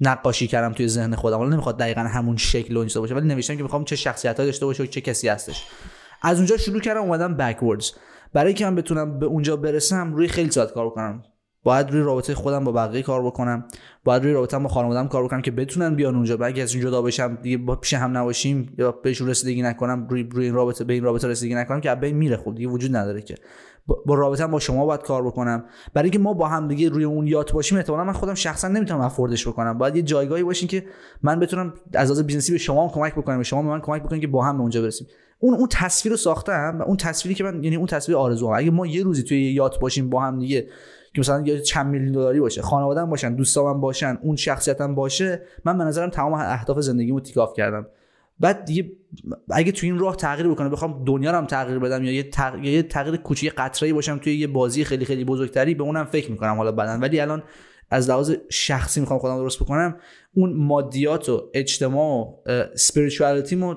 نقاشی 0.00 0.46
کردم 0.46 0.72
توی 0.72 0.88
ذهن 0.88 1.14
خودم. 1.14 1.36
حالا 1.36 1.50
نمی‌خواد 1.50 1.78
دقیقا 1.78 2.00
همون 2.00 2.36
شکل 2.36 2.84
چیزا 2.84 3.00
باشه 3.00 3.14
ولی 3.14 3.28
نوشتم 3.28 3.56
که 3.56 3.62
می‌خوام 3.62 3.84
چه 3.84 3.96
شخصیت 3.96 4.36
داشته 4.36 4.66
باشه 4.66 4.82
و 4.82 4.86
چه 4.86 5.00
کسی 5.00 5.28
هستش. 5.28 5.64
از 6.22 6.36
اونجا 6.36 6.56
شروع 6.56 6.80
کردم 6.80 7.00
اومدم 7.00 7.36
بکوردز 7.36 7.90
برای 8.32 8.46
اینکه 8.46 8.64
من 8.64 8.74
بتونم 8.74 9.18
به 9.18 9.26
اونجا 9.26 9.56
برسم 9.56 10.14
روی 10.14 10.28
خیلی 10.28 10.50
ساعت 10.50 10.72
کار 10.72 10.86
بکنم. 10.86 11.22
باید 11.62 11.90
روی 11.90 12.02
رابطه 12.02 12.34
خودم 12.34 12.64
با 12.64 12.72
بقیه 12.72 13.02
کار 13.02 13.22
بکنم. 13.26 13.64
باید 14.04 14.22
روی 14.22 14.32
رابطه 14.32 14.58
با 14.58 14.68
خانواده‌ام 14.68 15.08
کار 15.08 15.24
بکنم 15.24 15.42
که 15.42 15.50
بتونن 15.50 15.94
بیان 15.94 16.14
اونجا. 16.14 16.38
اگه 16.44 16.62
از 16.62 16.74
اون 16.74 16.82
جدا 16.82 17.02
بشم 17.02 17.38
دیگه 17.42 17.58
با 17.58 17.76
پیش 17.76 17.94
هم 17.94 18.16
نباشیم 18.16 18.74
یا 18.78 18.92
بهشون 18.92 19.28
رسیدگی 19.28 19.62
نکنم 19.62 20.06
روی 20.08 20.22
روی 20.22 20.44
این 20.44 20.54
رابطه 20.54 20.84
به 20.84 20.92
این 20.92 21.04
رابطه 21.04 21.28
رسیدگی 21.28 21.54
نکنم 21.54 21.80
که 21.80 21.94
بین 21.94 22.16
میره 22.16 22.36
خب 22.36 22.54
دیگه 22.54 22.68
وجود 22.68 22.96
نداره 22.96 23.22
که. 23.22 23.34
با- 23.86 24.14
رابطه 24.14 24.46
با 24.46 24.58
شما 24.58 24.86
باید 24.86 25.02
کار 25.02 25.26
بکنم. 25.26 25.64
برای 25.94 26.06
اینکه 26.06 26.18
ما 26.18 26.34
با 26.34 26.48
هم 26.48 26.68
دیگه 26.68 26.88
روی 26.88 27.04
اون 27.04 27.26
yacht 27.26 27.52
باشیم 27.52 27.78
احتمالاً 27.78 28.04
من 28.04 28.12
خودم 28.12 28.34
شخصا 28.34 28.68
نمی‌تونم 28.68 29.00
afford 29.00 29.36
ش 29.36 29.48
بکنم. 29.48 29.78
باید 29.78 29.96
یه 29.96 30.02
جایگاهی 30.02 30.42
باشین 30.42 30.68
که 30.68 30.84
من 31.22 31.40
بتونم 31.40 31.74
از 31.94 32.10
لحاظ 32.10 32.22
business 32.22 32.49
ی 32.49 32.52
به 32.52 32.58
شما 32.58 32.82
هم 32.82 32.90
کمک 32.94 33.14
بکنم 33.14 33.36
به 33.36 33.42
شما 33.44 33.62
به 33.62 33.68
من 33.68 33.80
کمک 33.80 34.02
بکنید 34.02 34.20
که 34.20 34.28
با 34.28 34.44
هم 34.44 34.56
به 34.56 34.60
اونجا 34.60 34.82
برسیم. 34.82 35.06
اون 35.38 35.54
اون 35.54 35.68
تصویر 35.72 36.10
رو 36.10 36.16
ساختم 36.16 36.76
و 36.80 36.82
اون 36.82 36.96
تصویری 36.96 37.34
که 37.34 37.44
من 37.44 37.64
یعنی 37.64 37.76
اون 37.76 37.86
تصویر 37.86 38.18
آرزو 38.18 38.46
اگه 38.46 38.70
ما 38.70 38.86
یه 38.86 39.02
روزی 39.02 39.22
توی 39.22 39.52
yacht 39.52 39.80
باشیم 39.80 40.10
با 40.10 40.20
هم 40.20 40.38
دیگه 40.38 40.66
که 41.14 41.20
مثلا 41.20 41.40
یه 41.40 41.60
چند 41.60 41.86
میلیون 41.86 42.12
دلاری 42.12 42.40
باشه 42.40 42.62
خانواده‌ام 42.62 43.10
باشن 43.10 43.34
دوستام 43.34 43.80
باشن 43.80 44.18
اون 44.22 44.36
شخصیتم 44.36 44.94
باشه 44.94 45.42
من 45.64 45.78
به 45.78 45.84
نظرم 45.84 46.10
تمام 46.10 46.32
اهداف 46.32 46.80
زندگیمو 46.80 47.20
tick 47.20 47.39
off 47.39 47.54
کردم. 47.54 47.86
بعد 48.40 48.64
دیگه 48.64 48.92
اگه 49.50 49.72
تو 49.72 49.86
این 49.86 49.98
راه 49.98 50.16
تغییر 50.16 50.48
بکنه 50.48 50.68
بخوام 50.68 51.04
دنیا 51.04 51.30
رو 51.30 51.36
هم 51.36 51.46
تغییر 51.46 51.78
بدم 51.78 52.04
یا 52.04 52.12
یه 52.12 52.22
تغییر, 52.22 52.74
یه 52.74 52.82
تغییر 52.82 53.16
کوچیک 53.16 53.52
قطره‌ای 53.56 53.92
باشم 53.92 54.18
توی 54.18 54.36
یه 54.36 54.46
بازی 54.46 54.84
خیلی 54.84 55.04
خیلی 55.04 55.24
بزرگتری 55.24 55.74
به 55.74 55.82
اونم 55.82 56.04
فکر 56.04 56.30
می‌کنم 56.30 56.56
حالا 56.56 56.72
بعدن 56.72 57.00
ولی 57.00 57.20
الان 57.20 57.42
از 57.90 58.10
لحاظ 58.10 58.34
شخصی 58.50 59.00
می‌خوام 59.00 59.18
خودم 59.18 59.36
درست 59.36 59.62
بکنم 59.62 59.96
اون 60.34 60.52
مادیات 60.52 61.28
و 61.28 61.50
اجتماع 61.54 62.16
و 62.16 62.34
اسپریچوالیتیمو 62.46 63.74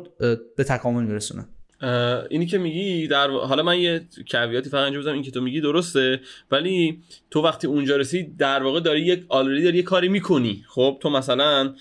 به 0.58 0.64
تکامل 0.64 1.04
میرسونم. 1.04 1.50
اه، 1.82 2.24
اینی 2.30 2.46
که 2.46 2.58
میگی 2.58 3.08
در 3.08 3.30
حالا 3.30 3.64
من 3.64 3.80
یه 3.80 4.08
کویاتی 4.32 4.70
فقط 4.70 4.84
اینجا 4.84 5.00
بزنم 5.00 5.14
این 5.14 5.24
که 5.24 5.32
تو 5.32 5.42
میگی 5.42 5.62
درسته 5.62 6.20
ولی 6.52 7.00
تو 7.32 7.42
وقتی 7.42 7.68
اونجا 7.68 7.96
رسید 7.96 8.38
در 8.38 8.64
واقع 8.64 8.80
داری 8.80 9.02
یک 9.02 9.26
آلردی 9.30 9.64
داری 9.64 9.78
یه 9.78 9.84
کاری 9.84 10.08
می‌کنی. 10.10 10.64
خب 10.68 10.98
تو 11.02 11.10
مثلا 11.10 11.74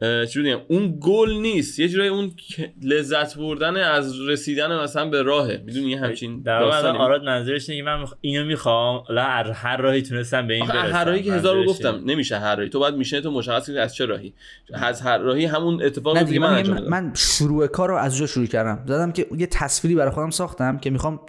بگم 0.00 0.60
اون 0.68 0.98
گل 1.00 1.30
نیست. 1.30 1.78
یه 1.78 1.88
جورایی 1.88 2.10
اون 2.10 2.30
لذت 2.82 3.36
بردن 3.38 3.76
از 3.76 4.20
رسیدن 4.28 4.80
مثلا 4.82 5.10
به 5.10 5.22
راهه. 5.22 5.62
می‌دونی؟ 5.66 5.94
همچین 5.94 6.42
در 6.42 6.62
آراد 6.62 7.24
منظورش 7.24 7.66
که 7.66 7.82
من. 7.82 8.04
اینو 8.20 8.44
می‌خوام. 8.44 9.04
حالا 9.08 9.22
هر 9.22 9.50
هر 9.50 9.76
راهی 9.76 10.02
تونستم 10.02 10.46
به 10.46 10.54
این 10.54 10.66
برسم. 10.66 10.94
هر 10.96 11.04
راهی 11.04 11.22
که 11.22 11.32
هزار 11.32 11.56
رو 11.56 11.64
گفتم. 11.64 12.02
نمیشه 12.04 12.38
هر 12.38 12.56
راهی. 12.56 12.68
تو 12.68 12.78
باید 12.78 12.94
میشنه 12.94 13.20
تو 13.20 13.30
مشخص 13.30 13.66
کنی 13.66 13.78
از 13.78 13.94
چه 13.94 14.06
راهی. 14.06 14.34
از 14.74 15.00
هر 15.00 15.18
راهی 15.18 15.44
همون 15.44 15.82
اتفاق 15.82 16.16
نه 16.16 16.24
دیگه 16.24 16.40
من 16.40 16.50
من, 16.50 16.56
انجام 16.56 16.88
من, 16.88 17.12
شروع 17.14 17.66
کار 17.66 17.88
رو 17.88 17.96
از 17.96 18.12
اونجا 18.12 18.26
شروع 18.26 18.46
کردم. 18.46 18.84
دادم 18.86 19.12
که 19.12 19.26
یه 19.38 19.46
تصویری 19.46 19.96
برای 19.96 20.10
خودم 20.10 20.30
ساختم 20.30 20.78
که 20.78 20.90
می‌خوام 20.90 21.20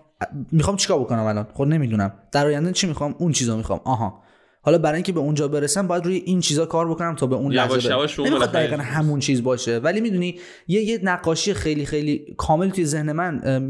می‌خوام 0.52 0.78
چیکار 0.78 1.00
بکنم 1.00 1.24
الان؟ 1.24 1.48
خود 1.54 1.68
نمی‌دونم. 1.68 2.14
در 2.32 2.46
آینده 2.46 2.72
چی 2.72 2.88
می‌خوام؟ 2.88 3.16
اون 3.18 3.32
چیزا 3.32 3.58
می‌خوام. 3.58 3.82
آها. 3.86 4.24
حالا 4.68 4.78
برای 4.78 4.96
اینکه 4.96 5.12
به 5.12 5.20
اونجا 5.20 5.48
برسم 5.48 5.88
باید 5.88 6.06
روی 6.06 6.16
این 6.16 6.40
چیزا 6.40 6.66
کار 6.66 6.90
بکنم 6.90 7.16
تا 7.16 7.28
به 7.28 7.36
اون 7.36 7.54
لحظه 7.54 7.96
اون 7.96 8.28
نمی‌خواد 8.28 8.52
دقیقا 8.52 8.78
همون 8.78 9.20
چیز 9.20 9.44
باشه. 9.44 9.78
ولی 9.78 10.02
می‌دونی 10.02 10.40
یه 10.68 10.82
یه 10.82 11.00
نقاشی 11.04 11.54
خیلی 11.54 11.86
خیلی 11.86 12.36
کامل 12.38 12.70
توی 12.70 12.86
ذهن 12.86 13.12
من 13.12 13.62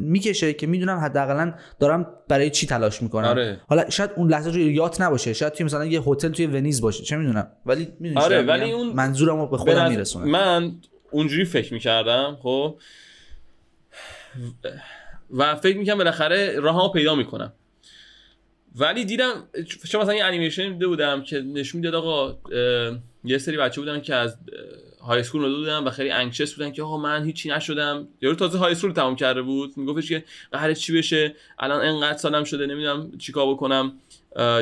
می‌کشه 0.00 0.52
که 0.52 0.66
می‌دونم 0.66 0.98
حداقل 0.98 1.50
دارم 1.80 2.06
برای 2.28 2.50
چی 2.50 2.66
تلاش 2.66 3.02
می‌کنم. 3.02 3.28
آره. 3.28 3.60
حالا 3.68 3.90
شاید 3.90 4.10
اون 4.16 4.30
لحظه 4.30 4.50
روی 4.50 4.74
یات 4.74 5.00
نباشه. 5.00 5.32
شاید 5.32 5.52
توی 5.52 5.66
مثلا 5.66 5.84
یه 5.84 6.02
هتل 6.06 6.28
توی 6.28 6.46
ونیز 6.46 6.80
باشه. 6.80 7.04
چه 7.04 7.16
می‌دونم. 7.16 7.46
ولی 7.66 7.88
می‌دونی 8.00 8.20
آره، 8.20 8.42
ولی؟ 8.42 8.72
اون 8.72 8.92
منظورم 8.92 9.40
رو 9.40 9.46
به 9.46 9.56
خودم 9.56 9.88
میرسونم 9.88 10.30
من 10.30 10.72
اونجوری 11.10 11.44
فکر 11.44 11.74
می‌کردم 11.74 12.38
خب. 12.42 12.78
و 15.30 15.56
فکر 15.56 15.78
می‌کنم 15.78 15.98
بالاخره 15.98 16.60
راهمو 16.60 16.88
پیدا 16.88 17.14
می‌کنم. 17.14 17.52
ولی 18.74 19.04
دیدم 19.04 19.48
چون 19.90 20.00
مثلا 20.00 20.14
یه 20.14 20.24
انیمیشن 20.24 20.72
دیده 20.72 20.86
بودم 20.86 21.22
که 21.22 21.40
نشون 21.40 21.80
می‌داد 21.80 21.94
آقا 21.94 22.38
یه 23.24 23.38
سری 23.38 23.56
بچه 23.56 23.80
بودن 23.80 24.00
که 24.00 24.14
از 24.14 24.38
high 25.02 25.20
school 25.20 25.44
اومده 25.44 25.56
بودن 25.56 25.78
و 25.78 25.90
خیلی 25.90 26.10
anxious 26.10 26.54
بودن 26.54 26.72
که 26.72 26.82
آقا 26.82 26.96
من 26.96 27.24
هیچی 27.24 27.50
نشدم. 27.50 28.08
یارو 28.20 28.36
تازه 28.36 28.58
high 28.58 28.72
school 28.72 28.92
تمام 28.92 29.16
کرده 29.16 29.42
بود. 29.42 29.72
میگفتش 29.76 30.08
که 30.08 30.24
قراره 30.52 30.74
چی 30.74 30.98
بشه؟ 30.98 31.34
الان 31.58 31.80
انقدر 31.80 32.18
سالم 32.18 32.44
شده 32.44 32.66
نمی‌دونم 32.66 33.18
چیکار 33.18 33.54
بکنم. 33.54 33.92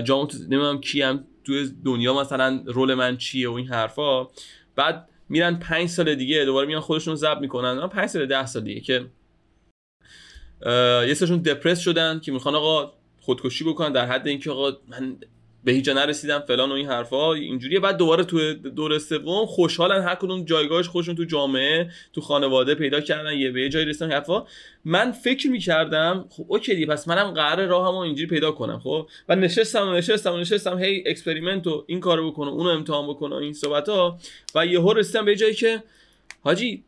جامو 0.05 0.29
نمی‌دونم 0.41 0.81
کیم 0.81 1.25
توی 1.45 1.71
دنیا 1.85 2.21
مثلا 2.21 2.63
role 2.67 2.95
من 2.95 3.17
چیه 3.17 3.49
و 3.49 3.53
این 3.53 3.67
حرفا. 3.67 4.29
بعد 4.77 5.09
میرن 5.29 5.57
پنج 5.57 5.89
سال 5.89 6.15
دیگه 6.15 6.45
دوباره 6.45 6.67
میان 6.67 6.81
خودشون 6.81 7.15
ضبط 7.15 7.39
می‌کنن. 7.39 7.89
پنج 7.89 8.09
سال 8.09 8.27
ده 8.27 8.47
سال 8.47 8.63
دیگه 8.63 8.81
که 8.81 9.07
یه 11.09 11.15
سرشون 11.15 11.39
depress 11.39 11.81
شدن 11.81 12.21
که 12.21 12.33
می‌خوان 12.33 12.55
آقا 12.55 12.93
خودکشی 13.23 13.65
بکنن 13.65 13.93
در 13.93 14.07
حد 14.07 14.29
اینکه 14.29 14.51
آقا 14.51 14.73
من 14.89 15.17
به 15.65 15.73
هیچ 15.73 15.89
نرسیدم 15.89 16.39
فلان 16.39 16.71
و 16.71 16.75
این 16.75 16.87
حرفا 16.87 17.33
اینجوریه. 17.33 17.81
بعد 17.81 17.97
دوباره 17.97 18.25
تو 18.25 18.55
دور 18.55 18.99
سوم 18.99 19.47
خوشحالن 19.47 20.03
هر 20.03 20.15
کدوم 20.15 20.45
جایگاهش 20.45 20.89
خودشون 20.89 21.15
تو 21.15 21.25
جامعه 21.25 21.91
تو 22.13 22.21
خانواده 22.21 22.75
پیدا 22.75 23.01
کردن 23.01 23.33
یه 23.33 23.51
به 23.51 23.69
جای 23.69 23.85
رسیدن 23.85 24.13
حرفا. 24.13 24.47
من 24.85 25.13
فکر 25.13 25.51
می‌کردم 25.51 26.25
خب 26.31 26.45
okay 26.49 26.75
دی 26.75 26.87
پس 26.87 27.09
منم 27.09 27.31
قرار 27.31 27.67
راهمو 27.67 27.97
اینجوری 27.97 28.27
پیدا 28.27 28.53
کنم 28.53 28.79
خب؟ 28.79 29.09
و 29.29 29.37
نشستم 29.37 29.89
و 29.89 29.93
نشستم 29.93 30.33
و 30.33 30.37
نشستم 30.37 30.79
هی 30.79 31.05
experiment 31.07 31.67
و 31.67 31.85
این 31.87 32.01
کارو 32.01 32.31
بکنم 32.31 32.53
اونو 32.53 32.69
امتحان 32.69 33.09
بکنم 33.09 33.37
این 33.37 33.53
صحبت 33.53 33.89
ها 33.89 34.19
و 34.55 34.67
یهو 34.67 34.93
رسیدم 34.93 35.25
به 35.25 35.37
جایی 35.37 35.55
که 35.55 35.83
حاجی 36.41 36.85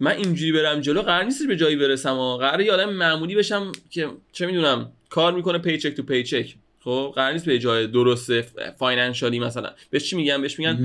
من 0.00 0.12
اینجوری 0.12 0.52
برم 0.52 0.80
جلو 0.80 1.02
قرار 1.02 1.24
نیست 1.24 1.46
به 1.46 1.56
جایی 1.56 1.76
برسم 1.76 2.18
و 2.18 2.36
قرار 2.36 2.60
یه 2.60 2.86
معمولی 2.86 3.34
بشم 3.34 3.72
که 3.90 4.08
چه 4.32 4.46
می‌دونم 4.46 4.92
کار 5.08 5.32
می‌کنه 5.32 5.58
پیچک 5.58 5.94
تو 5.94 6.02
پیچک 6.02 6.54
خب 6.80 7.12
قرار 7.14 7.32
نیست 7.32 7.46
به 7.46 7.58
جای 7.58 7.86
درست 7.86 8.40
فاینانشالی 8.78 9.38
مثلا. 9.38 9.70
بهش 9.90 10.10
چی 10.10 10.16
میگن؟ 10.16 10.42
بهش 10.42 10.58
میگن 10.58 10.76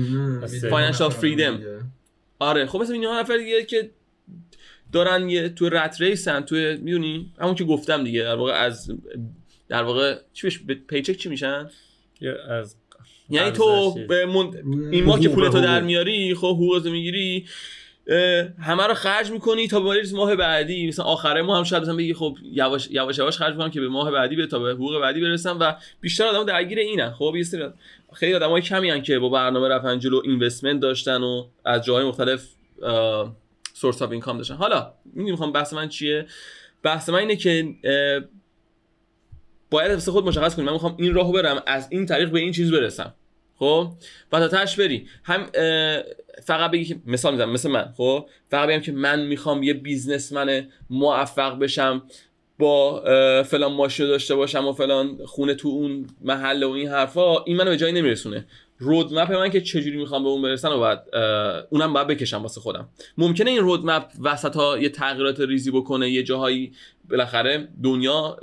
فاینانشال 0.70 1.10
فریدم 1.10 1.60
آره 2.38 2.66
خب 2.66 2.80
مثلا 2.80 2.94
این 2.94 3.04
نفر 3.04 3.36
دیگه 3.36 3.64
که 3.64 3.90
دارن 4.92 5.28
یه 5.28 5.48
تو 5.48 5.68
رت 5.68 6.00
ریسن 6.00 6.40
تو 6.40 6.56
می‌دونی؟ 6.56 7.32
همون 7.40 7.54
که 7.54 7.64
گفتم 7.64 8.04
دیگه 8.04 8.22
در 8.22 8.34
واقع 8.34 8.52
از 8.52 8.90
در 9.68 9.82
واقع 9.82 10.18
چی 10.32 10.46
بهش 10.46 10.58
پیچک 10.88 11.16
چی 11.16 11.28
میشن؟ 11.28 11.70
از 12.48 12.76
یعنی 13.30 13.50
تو 13.50 13.94
به 14.08 14.28
این 14.90 15.04
ماه 15.04 15.20
که 15.20 15.28
پولتو 15.28 15.60
در 15.60 15.80
میاری 15.80 16.34
خب 16.34 16.56
حقوقتو 16.56 16.90
می‌گیری. 16.90 17.46
همه 18.58 18.86
رو 18.86 18.94
خرج 18.94 19.30
می‌کنی 19.30 19.68
تا 19.68 19.80
به 19.80 20.02
ماه 20.14 20.36
بعدی. 20.36 20.88
مثلا 20.88 21.04
آخره 21.04 21.42
ماه 21.42 21.58
هم 21.58 21.64
شاید 21.64 21.82
مثلا 21.82 21.96
بگی 21.96 22.14
خب 22.14 22.36
یواش 22.42 22.88
یواش 22.90 23.18
یواش 23.18 23.38
خرج 23.38 23.52
می‌کنم 23.52 23.70
که 23.70 23.80
به 23.80 23.88
ماه 23.88 24.10
بعدی 24.10 24.36
به 24.36 24.46
تا 24.46 24.58
به 24.58 24.70
حقوق 24.70 25.00
بعدی 25.00 25.20
برسم 25.20 25.56
و 25.60 25.74
بیشتر 26.00 26.24
آدم 26.24 26.44
درگیر 26.44 26.78
اینن. 26.78 27.10
خب 27.10 27.34
یه 27.36 27.42
سری 27.42 27.64
خیلی 28.12 28.34
آدمای 28.34 28.62
کمی 28.62 28.90
هن 28.90 29.02
که 29.02 29.18
با 29.18 29.28
برنامه 29.28 29.68
رفتن 29.68 29.98
جلو 29.98 30.20
اینوستمنت 30.24 30.80
داشتن 30.80 31.22
و 31.22 31.46
از 31.64 31.84
جاهای 31.84 32.04
مختلف 32.04 32.48
سورس 33.74 34.02
اف 34.02 34.10
اینکام 34.10 34.36
داشتن. 34.36 34.54
حالا 34.54 34.92
می‌خوام 35.14 35.52
بحث 35.52 35.72
من 35.72 35.88
چیه؟ 35.88 36.26
بحث 36.82 37.08
من 37.08 37.18
اینه 37.18 37.36
که 37.36 37.74
باید 39.70 39.90
واسه 39.90 40.12
خود 40.12 40.24
مشخص 40.24 40.54
کنیم. 40.54 40.66
من 40.66 40.72
می‌خوام 40.72 40.94
این 40.98 41.14
راهو 41.14 41.32
برم 41.32 41.62
از 41.66 41.88
این 41.90 42.06
طریق 42.06 42.30
به 42.30 42.40
این 42.40 42.52
چیز 42.52 42.72
برسم. 42.72 43.14
خب؟ 43.62 43.92
و 44.32 44.38
تا 44.38 44.48
تش 44.48 44.76
بری 44.76 45.06
هم 45.24 45.46
فقط 46.44 46.70
بگی 46.70 46.84
که 46.84 46.96
مثال 47.06 47.32
می‌زنم 47.32 47.50
مثل 47.50 47.70
من 47.70 47.92
خب؟ 47.96 48.26
فقط 48.50 48.68
بگم 48.68 48.80
که 48.80 48.92
من 48.92 49.26
می‌خوام 49.26 49.62
یه 49.62 49.74
بیزنسمن 49.74 50.68
موفق 50.90 51.58
بشم 51.58 52.02
با 52.58 53.02
فلان 53.42 53.72
ماشین 53.72 54.06
داشته 54.06 54.34
باشم 54.34 54.68
و 54.68 54.72
فلان 54.72 55.18
خونه 55.26 55.54
تو 55.54 55.68
اون 55.68 56.06
محله 56.20 56.66
و 56.66 56.70
این 56.70 56.88
حرفا 56.88 57.44
این 57.44 57.56
منو 57.56 57.70
به 57.70 57.76
جایی 57.76 57.92
نمیرسونه. 57.92 58.44
رودمپ 58.82 59.32
من 59.32 59.50
که 59.50 59.60
چجوری 59.60 59.96
می‌خوام 59.96 60.22
به 60.22 60.28
اون 60.28 60.42
برسن 60.42 60.68
و 60.68 60.80
بعد 60.80 61.14
اونم 61.70 61.92
باید 61.92 62.06
بکشم 62.06 62.42
واسه 62.42 62.60
خودم. 62.60 62.88
ممکنه 63.18 63.50
این 63.50 63.60
رودمپ 63.60 64.12
وسط 64.20 64.56
ها 64.56 64.78
یه 64.78 64.88
تغییرات 64.88 65.40
ریزی 65.40 65.70
بکنه 65.70 66.10
یه 66.10 66.22
جاهایی 66.22 66.72
بالاخره 67.10 67.68
دنیا 67.82 68.36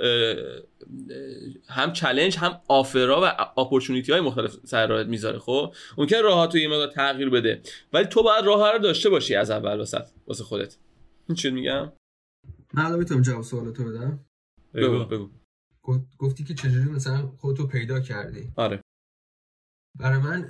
هم 1.68 1.92
چلنج 1.92 2.38
هم 2.38 2.60
آفرا 2.68 3.20
و 3.22 3.24
اپورتونیتی 3.60 4.12
های 4.12 4.20
مختلف 4.20 4.56
سر 4.64 4.86
راهت 4.86 5.06
می‌ذاره 5.06 5.38
خب؟ 5.38 5.74
ممکنه 5.98 6.20
راه 6.20 6.46
تو 6.46 6.58
یه 6.58 6.68
مقدار 6.68 6.88
تغییر 6.88 7.30
بده 7.30 7.60
ولی 7.92 8.06
تو 8.06 8.22
باید 8.22 8.44
راه 8.44 8.72
رو 8.72 8.78
داشته 8.78 9.10
باشی 9.10 9.34
از 9.34 9.50
اول 9.50 9.78
واسه 9.78 10.04
واسه 10.26 10.44
خودت. 10.44 10.76
این 11.28 11.36
چی 11.36 11.50
میگم؟ 11.50 11.92
من 12.74 12.98
می‌تونم 12.98 13.22
جواب 13.22 13.42
سوال 13.42 13.72
تو 13.72 13.84
بدم. 13.84 14.20
بگو 14.74 15.04
بگو. 15.04 15.28
گفتی 16.18 16.44
که 16.44 16.54
چجوری 16.54 16.90
مثلا 16.90 17.32
خودتو 17.38 17.66
پیدا 17.66 18.00
کردی. 18.00 18.52
آره. 18.56 18.80
برای 19.94 20.18
من 20.18 20.42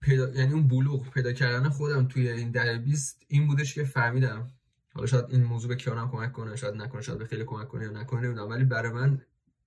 پیدا 0.00 0.28
یعنی 0.28 0.52
اون 0.52 0.68
بلوغ 0.68 1.10
پیدا 1.10 1.32
کردن 1.32 1.68
خودم 1.68 2.08
توی 2.08 2.28
این 2.28 2.50
در 2.50 2.78
بیست 2.78 3.22
این 3.28 3.46
بودش 3.46 3.74
که 3.74 3.84
فهمیدم. 3.84 4.50
حالا 4.94 5.06
شاید 5.06 5.24
این 5.28 5.44
موضوع 5.44 5.68
به 5.68 5.76
کیانم 5.76 6.10
کمک 6.10 6.32
کنه 6.32 6.56
شاید 6.56 6.74
نکنه 6.74 7.02
شاید 7.02 7.18
به 7.18 7.24
خیلی 7.24 7.44
کمک 7.44 7.68
کنه 7.68 7.84
یا 7.84 7.90
نکنه 7.90 8.20
نمی‌دونم. 8.20 8.50
ولی 8.50 8.64
برای 8.64 8.92
من 8.92 9.20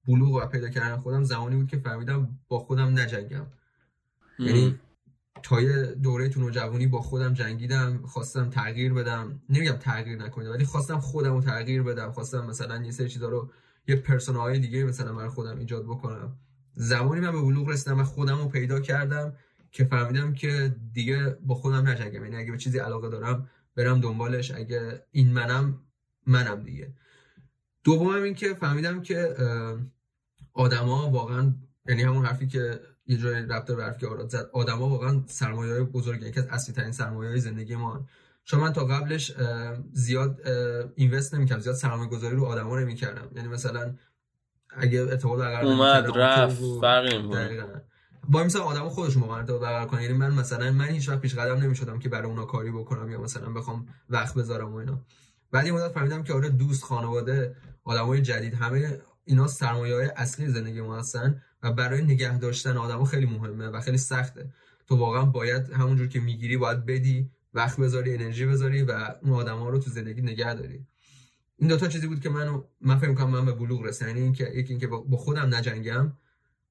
بلوغ 0.08 0.32
و 0.36 0.46
پیدا 0.46 0.70
کردن 0.70 0.98
خودم 0.98 1.24
زمانی 1.24 1.56
بود 1.56 1.68
که 1.68 1.78
فهمیدم 1.78 2.40
با 2.48 2.60
خودم 2.60 3.00
نجنگم. 3.00 3.46
یعنی 4.40 4.80
تا 5.44 5.62
یه 5.62 5.84
دوره 5.86 6.30
تو 6.30 6.40
نوجوانی 6.40 6.88
با 6.88 7.02
خودم 7.02 7.34
جنگیدم 7.34 8.06
خواستم 8.06 8.50
تغییر 8.50 8.94
بدم. 8.94 9.42
نمیگم 9.50 9.78
تغییر 9.78 10.18
نکنید 10.18 10.48
ولی 10.48 10.66
خواستم 10.66 11.00
خودم 11.00 11.34
رو 11.34 11.42
تغییر 11.42 11.84
بدم. 11.84 12.12
خواستم 12.12 12.46
مثلا 12.46 12.84
یه 12.84 12.92
سری 12.92 13.10
چیزا 13.10 13.30
رو 13.30 13.52
یه 13.88 13.96
پرسونای 13.96 14.60
دیگه 14.60 14.84
مثلا 14.84 15.14
برای 15.14 15.30
خودم 15.30 15.58
ایجاد 15.58 15.86
بکنم. 15.86 16.38
زمانی 16.76 17.22
من 17.22 17.32
به 17.32 17.42
بلوغ 17.42 17.70
رسیدم 17.70 18.00
و 18.00 18.04
خودم 18.04 18.38
رو 18.38 18.48
پیدا 18.48 18.80
کردم 18.80 19.34
که 19.72 19.86
فهمیدم 19.86 20.34
که 20.34 20.76
دیگه 20.94 21.38
با 21.46 21.56
خودم 21.56 21.88
نجنگم 21.88 22.24
یعنی 22.24 22.36
اگه 22.36 22.52
به 22.52 22.58
چیزی 22.58 22.80
علاقه 22.80 23.10
دارم 23.10 23.50
برم 23.76 24.00
دنبالش. 24.00 24.52
اگه 24.52 25.04
این 25.12 25.34
منم 25.34 25.82
منم 26.28 26.64
دیگه. 26.64 26.94
دومم 27.84 28.24
این 28.24 28.36
که 28.36 28.54
فهمیدم 28.54 29.02
که 29.02 29.36
آدما 30.54 31.10
واقعا 31.10 31.54
یعنی 31.88 32.04
همون 32.04 32.26
حرفی 32.26 32.48
که 32.48 32.80
یه 33.08 33.18
جای 33.18 33.46
رفتار 33.46 33.76
به 33.76 33.98
که 34.00 34.08
آراد 34.08 34.30
زد 34.30 34.50
آدما 34.54 34.90
واقعا 34.90 35.24
سرمایه 35.28 35.74
های 35.74 35.84
بزرگ 35.84 36.22
یکی 36.24 36.40
از 36.40 36.48
اصلی 36.48 36.76
ترین 36.76 36.92
سرمایه 36.92 37.30
های 37.30 37.40
زندگی 37.40 37.76
ما 37.76 38.08
چون 38.44 38.60
من 38.60 38.74
تا 38.74 38.86
قبلش 38.86 39.36
زیاد 39.92 40.42
اینوست 40.96 41.36
نمی‌کردم. 41.36 41.62
زیاد 41.62 41.76
سرمایه 41.76 42.10
گذاری 42.10 42.36
رو 42.36 42.46
آدما 42.46 42.80
نمی‌کردم. 42.80 43.30
یعنی 43.36 43.48
مثلا 43.48 43.96
اگه 44.78 45.00
ارتباط 45.00 45.40
برقرار 45.40 45.66
اومد 45.66 46.18
رفت 46.18 46.62
فرقی 46.82 47.18
با 48.30 48.44
مثلا 48.44 48.62
آدم 48.62 48.90
خودشون 48.90 49.22
با 49.22 49.28
من 49.28 49.46
برقرار 49.46 49.86
کنن. 49.86 50.02
یعنی 50.02 50.14
من 50.14 50.34
مثلا 50.34 50.72
من 50.72 50.86
هیچ 50.86 51.10
وقت 51.10 51.22
پیش 51.22 51.36
قدم 51.36 51.58
نمی‌شدم 51.58 52.00
که 52.00 52.10
برای 52.10 52.28
اونا 52.28 52.46
کاری 52.46 52.72
بکنم 52.72 53.12
یا 53.12 53.22
مثلا 53.22 53.50
بخوام 53.50 53.88
وقت 54.10 54.36
بذارم 54.36 54.74
و 54.74 54.76
اینا. 54.76 55.02
بعد 55.52 55.66
این 55.66 55.74
مدت 55.74 55.92
فهمیدم 55.92 56.24
که 56.24 56.34
آره 56.34 56.50
دوست 56.50 56.84
خانواده 56.84 57.56
آدمای 57.84 58.22
جدید 58.22 58.54
همه 58.54 59.00
اینا 59.26 59.48
سرمایه 59.48 59.96
های 59.96 60.12
اصلی 60.16 60.48
زندگی 60.48 60.82
ما 60.82 60.98
هستن 60.98 61.42
و 61.64 61.72
برای 61.72 62.02
نگه 62.02 62.38
داشتن 62.38 62.78
آدما 62.78 63.06
خیلی 63.06 63.26
مهمه 63.26 63.68
و 63.68 63.82
خیلی 63.82 63.98
سخته. 63.98 64.50
تو 64.88 64.96
واقعا 64.96 65.26
باید 65.26 65.72
همونجور 65.72 66.08
که 66.08 66.20
می‌گیری 66.20 66.58
باید 66.58 66.86
بدی 66.86 67.30
وقت 67.54 67.80
بذاری 67.80 68.14
انرژی 68.14 68.46
بذاری 68.46 68.84
و 68.84 68.92
اون 69.22 69.34
آدما 69.34 69.70
رو 69.70 69.80
تو 69.80 69.90
زندگی 69.90 70.22
نگه 70.22 70.54
داری. 70.54 70.88
این 71.58 71.70
دو 71.70 71.78
تا 71.78 71.88
چیزی 71.88 72.08
بود 72.08 72.20
که 72.20 72.30
منو 72.30 72.64
من 72.82 72.98
فکر 72.98 73.14
کنم 73.14 73.30
من 73.30 73.46
به 73.46 73.52
بلوغ 73.52 73.82
رسیدم. 73.82 74.08
یعنی 74.08 74.22
اینکه 74.22 74.44
یکی 74.44 74.70
اینکه 74.70 74.88
با 74.88 75.18
خودم 75.18 75.56
نجنگم 75.56 76.14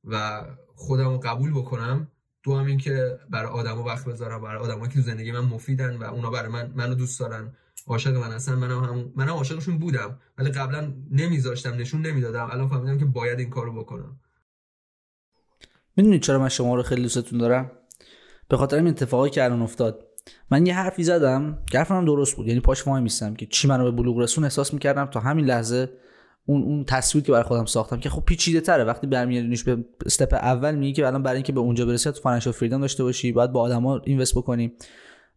و 0.04 0.44
خودم 0.74 1.08
رو 1.08 1.18
قبول 1.18 1.50
بکنم. 1.50 2.08
دو 2.42 2.56
هم 2.56 2.66
این 2.66 2.78
که 2.78 3.18
برای 3.30 3.50
آدما 3.50 3.84
وقت 3.84 4.04
بذارم 4.04 4.42
برای 4.42 4.62
آدمایی 4.62 4.88
که 4.88 4.94
تو 4.94 5.00
زندگی 5.00 5.32
من 5.32 5.40
مفیدن 5.40 5.96
و 5.96 6.04
اونا 6.04 6.30
برای 6.30 6.52
من 6.52 6.72
منو 6.76 6.94
دوست 6.94 7.20
دارن. 7.20 7.56
عاشق 7.86 8.16
من 8.16 8.32
هستن. 8.32 8.54
منم 8.54 8.84
هم 8.84 9.12
منم 9.16 9.32
عاشقشون 9.32 9.78
بودم. 9.78 10.18
ولی 10.38 10.50
قبلا 10.50 10.94
نمیذاشتم 11.10 11.74
نشون 11.74 12.06
نمی‌دادم. 12.06 12.48
الان 12.52 12.68
فهمیدم 12.68 12.98
که 12.98 13.04
باید 13.04 13.38
این 13.38 13.50
کارو 13.50 13.72
بکنم. 13.82 14.20
می‌دونید 15.96 16.22
چرا 16.22 16.38
من 16.38 16.48
شما 16.48 16.74
رو 16.74 16.82
خیلی 16.82 17.02
دوستتون 17.02 17.38
دارم؟ 17.38 17.70
به 18.48 18.56
خاطر 18.56 18.76
این 18.76 18.86
اتفاقی 18.86 19.30
که 19.30 19.44
الان 19.44 19.62
افتاد. 19.62 20.06
من 20.50 20.66
یه 20.66 20.74
حرفی 20.74 21.04
زدم 21.04 21.58
که 21.70 21.84
درست 21.88 22.36
بود. 22.36 22.46
یعنی 22.46 22.60
پاش 22.60 22.86
وای 22.86 23.02
میستم 23.02 23.34
که 23.34 23.46
چی 23.46 23.68
منو 23.68 23.84
به 23.84 23.90
بلوغ 23.90 24.18
رسون 24.18 24.44
احساس 24.44 24.74
می‌کردم. 24.74 25.06
تا 25.06 25.20
همین 25.20 25.44
لحظه 25.44 25.90
اون 26.46 26.62
اون 26.62 26.84
تصویر 26.84 27.24
که 27.24 27.32
برای 27.32 27.44
خودم 27.44 27.64
ساختم 27.64 28.00
که 28.00 28.10
خب 28.10 28.22
پیچیده 28.24 28.60
تره. 28.60 28.84
وقتی 28.84 29.06
برمیادینش 29.06 29.64
به 29.64 29.84
استپ 30.06 30.34
اول 30.34 30.74
میگه 30.74 30.92
که 30.92 31.06
الان 31.06 31.22
برای 31.22 31.36
اینکه 31.36 31.52
به 31.52 31.60
اونجا 31.60 31.86
برسی 31.86 32.12
تو 32.12 32.20
فاینانشال 32.20 32.52
فریدم 32.52 32.80
داشته 32.80 33.02
باشی 33.02 33.32
باید 33.32 33.52
با 33.52 33.60
آدما 33.60 34.00
اینوست 34.04 34.34
بکنی. 34.34 34.72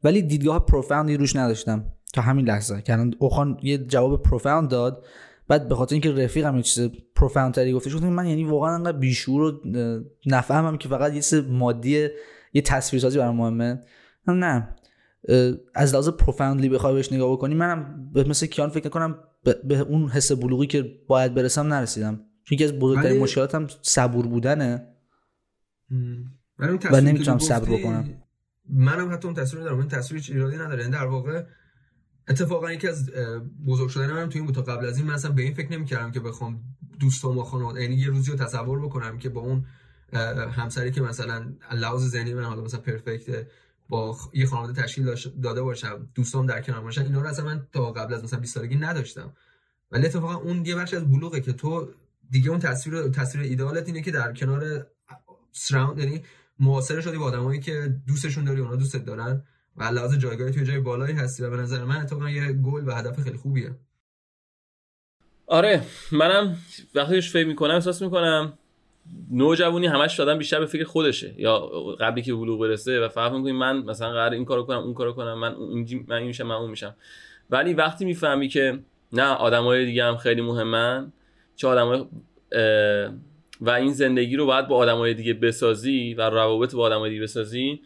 ولی 0.04 0.22
دیدگاه 0.22 0.66
profound 0.66 1.12
ی 1.12 1.18
روش 1.18 1.36
نداشتم 1.36 1.86
تا 2.14 2.22
همین 2.22 2.48
لحظه 2.48 2.82
که 2.82 2.94
الان 2.94 3.14
اوخان 3.20 3.60
یه 3.64 3.78
جواب 3.78 4.24
profound 4.24 4.70
داد. 4.70 5.06
بعد 5.48 5.68
به 5.68 5.76
خاطر 5.76 5.96
اینکه 5.96 6.12
رفیقم 6.12 6.56
یه 6.56 6.62
چیز 6.62 6.90
profound 7.16 7.54
تری 7.54 7.74
گفته 7.74 7.90
شد 7.90 8.04
من 8.04 8.28
یعنی 8.28 8.44
واقعا 8.44 8.76
انقدر 8.76 8.98
بیشعور 8.98 9.42
و 9.42 9.60
نفهمم 10.26 10.78
که 10.78 10.90
فقط 10.90 11.34
یه 11.34 11.42
مادی 11.42 12.08
یه 12.54 12.62
تصویرسازی 12.62 13.18
برام 13.18 13.36
مهمه. 13.36 13.84
نه. 14.34 14.76
از 15.76 15.92
لحاظ 15.92 16.10
profoundly 16.10 16.70
بخوای 16.70 16.94
بهش 16.94 17.14
نگاه 17.14 17.32
بکنی 17.32 17.56
منم 17.56 18.12
مثل 18.16 18.46
کیان 18.46 18.70
فکر 18.70 18.90
کنم 18.90 19.20
به 19.64 19.80
اون 19.80 20.10
حس 20.10 20.32
بلوغی 20.32 20.68
که 20.68 21.02
باید 21.08 21.34
برسم 21.34 21.74
نرسیدم. 21.74 22.16
چون 22.44 22.56
یکی 22.56 22.66
از 22.66 22.74
بزرگترین 22.74 23.22
مشکلاتم 23.22 23.68
صبور 23.82 24.28
بودنه. 24.28 24.88
و 26.92 27.02
نمی‌تونم 27.02 27.38
صبر 27.38 27.78
بکنم. 27.78 28.10
منم 28.70 29.14
حتی 29.14 29.28
اون 29.28 29.36
تصویر 29.36 29.62
ندارم 29.62 29.80
این 29.80 29.88
تصویر 29.88 30.22
هیچ 30.22 30.32
ایرادی 30.32 30.56
نداره. 30.56 30.82
یعنی 30.82 30.94
در 30.94 31.06
واقع 31.06 31.44
اتفاقا 32.30 32.72
یکی 32.72 32.88
از 32.88 33.12
بزرگ 33.68 33.90
شدن 33.90 34.12
من 34.12 34.30
تو 34.30 34.38
این 34.38 34.46
بود. 34.46 34.56
تا 34.56 34.62
قبل 34.62 34.86
از 34.86 34.98
این 34.98 35.08
من 35.08 35.14
اصلا 35.14 35.32
به 35.32 35.42
این 35.42 35.54
فکر 35.54 35.72
نمی‌کردم 35.72 36.12
که 36.12 36.20
بخوام 36.20 36.60
دوستام 37.00 37.38
و 37.38 37.44
خانواده 37.44 37.82
یعنی 37.82 37.96
یه 37.96 38.08
روزی 38.08 38.32
رو 38.32 38.38
تصور 38.38 38.86
بکنم 38.86 39.18
که 39.18 39.30
با 39.30 39.42
اون 39.42 39.66
همسری 40.52 40.92
که 40.92 41.02
مثلا 41.02 41.46
لحاظ 41.74 42.08
ذهنی 42.08 42.34
من 42.34 42.44
حالا 42.44 42.62
مثلا 42.62 42.80
پرفکته 42.80 43.48
با 43.90 44.18
یه 44.34 44.46
خانواده 44.46 44.82
تشکیل 44.82 45.16
داده 45.44 45.62
باشم 45.62 46.10
دوستام 46.16 46.46
در 46.46 46.62
کنار 46.62 46.82
باشن 46.82 47.02
اینا 47.02 47.22
رو 47.22 47.28
اصلا 47.28 47.46
من 47.46 47.68
تا 47.74 47.92
قبل 47.92 48.14
از 48.14 48.24
مثلا 48.24 48.40
20 48.40 48.54
سالگی 48.54 48.76
نداشتم. 48.76 49.34
ولی 49.92 50.06
اتفاقا 50.06 50.36
اون 50.36 50.66
یه 50.66 50.76
بخش 50.76 50.94
از 50.94 51.12
بلوغه 51.12 51.42
که 51.42 51.54
تو 51.54 51.90
دیگه 52.32 52.50
اون 52.50 52.60
تصویر 52.60 53.10
تصویر 53.10 53.44
ایدئالت 53.44 53.88
اینه 53.88 54.02
که 54.02 54.12
در 54.12 54.34
کنار 54.34 54.88
سراوند 55.52 56.00
یعنی 56.00 56.24
معاصر 56.60 57.02
شدی 57.02 57.18
با 57.18 57.26
آدمایی 57.26 57.60
که 57.60 57.96
دوستشون 58.08 58.44
داری 58.44 58.62
اونا 58.62 58.76
دوستت 58.76 59.06
دارن 59.06 59.44
و 59.78 59.84
لحاظ 59.84 60.16
جایگاهی 60.16 60.52
توی 60.52 60.66
جای 60.66 60.80
بالایی 60.80 61.16
هستی 61.16 61.44
و 61.44 61.50
به 61.50 61.58
نظر 61.58 61.84
من 61.84 61.98
اتفاقا 61.98 62.30
یه 62.30 62.54
گل 62.54 62.88
و 62.88 62.92
هدف 62.92 63.20
خیلی 63.20 63.38
خوبیه. 63.38 63.76
آره 65.48 65.84
منم 66.12 66.58
وقتیش 66.96 67.32
فکر 67.32 67.48
می‌کنم 67.48 67.74
احساس 67.74 68.02
می‌کنم 68.02 68.58
نوجوانی 69.32 69.88
همش 69.88 70.16
دادن 70.16 70.38
بیشتر 70.38 70.60
به 70.60 70.66
فکر 70.66 70.84
خودشه. 70.84 71.34
یا 71.38 71.60
قبلی 72.00 72.22
که 72.22 72.34
بلوغ 72.34 72.60
برسه 72.60 73.00
و 73.00 73.10
فهم 73.10 73.36
می‌کنی 73.36 73.52
من 73.52 73.78
مثلا 73.78 74.12
قرار 74.12 74.32
این 74.32 74.46
کارو 74.46 74.64
کنم 74.64 74.78
اون 74.78 74.94
کارو 74.94 75.14
کنم 75.14 75.34
من 75.34 75.56
این 75.56 76.06
من 76.08 76.16
این 76.16 76.28
میشم 76.28 76.48
من 76.48 76.56
اون 76.56 76.70
میشم. 76.70 76.96
ولی 77.50 77.74
وقتی 77.74 78.06
می‌فهمی 78.06 78.48
که 78.48 78.80
نه 79.14 79.24
آدمای 79.24 79.86
دیگه 79.86 80.04
هم 80.04 80.18
خیلی 80.18 80.42
مهمن 80.42 81.12
چه 81.56 81.68
آدمای 81.68 82.06
و 83.62 83.70
این 83.70 83.94
زندگی 83.94 84.36
رو 84.36 84.46
باید 84.46 84.68
با 84.68 84.76
آدمای 84.76 85.14
دیگه 85.14 85.34
بسازی 85.34 86.14
و 86.14 86.30
روابط 86.30 86.76
با 86.76 86.84
آدمای 86.84 87.10
دیگه 87.10 87.22
بسازی 87.22 87.82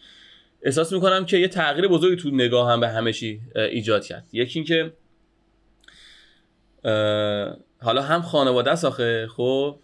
احساس 0.61 0.93
می‌کنم 0.93 1.25
که 1.25 1.37
یه 1.37 1.47
تغییر 1.47 1.87
بزرگی 1.87 2.15
تو 2.15 2.29
نگاه 2.29 2.71
هم 2.71 2.79
به 2.79 2.87
همه 2.87 3.13
چی 3.13 3.41
ایجاد 3.55 4.05
کرد. 4.05 4.27
یکی 4.33 4.59
اینکه 4.59 4.93
حالا 7.81 8.01
هم 8.01 8.21
خانواده 8.21 8.71
است 8.71 8.85
آخه 8.85 9.27
خب؟ 9.27 9.75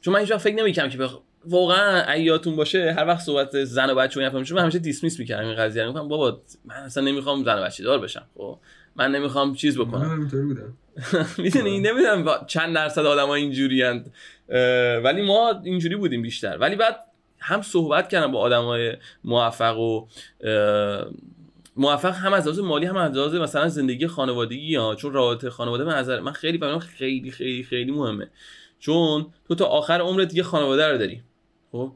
چون 0.00 0.14
من 0.14 0.20
هیچ 0.20 0.30
وقت 0.30 0.40
فکر 0.40 0.54
نمی‌کنم 0.54 0.88
که 0.88 0.98
بخ... 0.98 1.18
واقعا 1.44 2.02
اگه 2.02 2.22
یادتون 2.22 2.56
باشه 2.56 2.92
هر 2.92 3.06
وقت 3.06 3.20
صحبت 3.20 3.64
زن 3.64 3.90
و 3.90 3.94
بچه 3.94 4.28
و 4.28 4.38
میشه 4.38 4.54
من 4.54 4.62
همیشه 4.62 4.78
دیسمیس 4.78 5.18
می‌کردم 5.18 5.46
این 5.46 5.56
قضیه 5.56 5.82
رو. 5.82 5.88
می‌گفتم 5.88 6.08
بابا 6.08 6.40
من 6.64 6.74
اصلا 6.74 7.04
نمی‌خوام 7.04 7.44
زن 7.44 7.58
و 7.58 7.62
بچه 7.62 7.84
دار 7.84 7.98
بشم 7.98 8.26
خب؟ 8.34 8.58
من 8.96 9.10
نمی‌خوام 9.12 9.54
چیز 9.54 9.78
بکنم. 9.78 10.20
اینطوری 10.20 10.42
بودم. 10.42 10.76
می‌دونی 11.38 11.80
نمی‌دونم 11.80 12.44
چند 12.46 12.74
درصد 12.74 13.06
آدم 13.06 13.26
ها 13.26 13.34
اینجوری 13.34 13.82
هند. 13.82 14.12
ولی 15.04 15.22
ما 15.22 15.60
اینجوری 15.64 15.96
بودیم 15.96 16.22
بیشتر. 16.22 16.58
ولی 16.58 16.76
بعد 16.76 16.96
هم 17.38 17.62
صحبت 17.62 18.08
کردم 18.08 18.32
با 18.32 18.38
آدم 18.38 18.64
های 18.64 18.96
موفق 19.24 19.78
و 19.78 20.06
موفق 21.76 22.14
هم 22.14 22.32
از 22.32 22.46
لحاظ 22.46 22.58
مالی 22.58 22.86
هم 22.86 22.96
از 22.96 23.12
لحاظ 23.12 23.34
مثلا 23.34 23.68
زندگی 23.68 24.06
خانوادگی 24.06 24.76
ها. 24.76 24.94
چون 24.94 25.12
رابطه 25.12 25.50
خانواده 25.50 25.84
به 25.84 25.94
نظر 25.94 26.20
من 26.20 26.32
خیلی 26.32 26.58
برام 26.58 26.78
خیلی 26.78 27.30
خیلی 27.30 27.64
خیلی 27.64 27.92
مهمه. 27.92 28.28
چون 28.78 29.26
تو 29.48 29.54
تا 29.54 29.64
آخر 29.64 30.00
عمرت 30.00 30.34
یه 30.34 30.42
خانواده 30.42 30.88
رو 30.88 30.98
داری. 30.98 31.22
خب؟ 31.72 31.92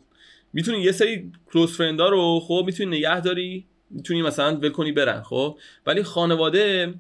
می‌تونی 0.53 0.79
یه 0.79 0.93
سری 0.93 1.33
کلوز 1.53 1.77
فرندا 1.77 2.09
رو 2.09 2.41
خب؟ 2.41 2.63
می‌تونی 2.67 2.99
نگه 2.99 3.21
داری 3.21 3.67
می‌تونی 3.91 4.23
مثلا 4.23 4.57
ول 4.57 4.69
کنی 4.69 4.93
برن 4.93 5.23
خب؟ 5.23 5.59
ولی 5.87 6.03
خانواده 6.03 6.95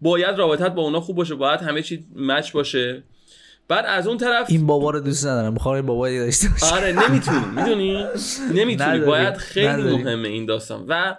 باید 0.00 0.38
رابطت 0.38 0.74
با 0.74 0.82
اونا 0.82 1.00
خوب 1.00 1.16
باشه 1.16 1.34
باید 1.34 1.60
همه 1.60 1.82
چی 1.82 2.06
مچ 2.16 2.52
باشه. 2.52 3.02
بعد 3.68 3.84
از 3.86 4.06
اون 4.06 4.18
طرف 4.18 4.46
این 4.50 4.66
بابا 4.66 4.90
رو 4.90 5.00
دوست 5.00 5.26
ندارم 5.26 5.52
می‌خوام 5.52 5.74
این 5.74 5.86
بابا 5.86 6.08
دیگه 6.08 6.20
داشته 6.20 6.48
باشم. 6.48 6.76
آره 6.76 6.92
نمی‌تونی 6.92 7.44
می‌دونی؟ 7.56 8.04
نمی‌تونی. 8.54 9.00
باید 9.12 9.36
خیلی 9.36 9.66
نداری. 9.66 9.96
مهمه 9.96 10.28
این 10.28 10.46
داستان. 10.46 10.84
و 10.88 11.16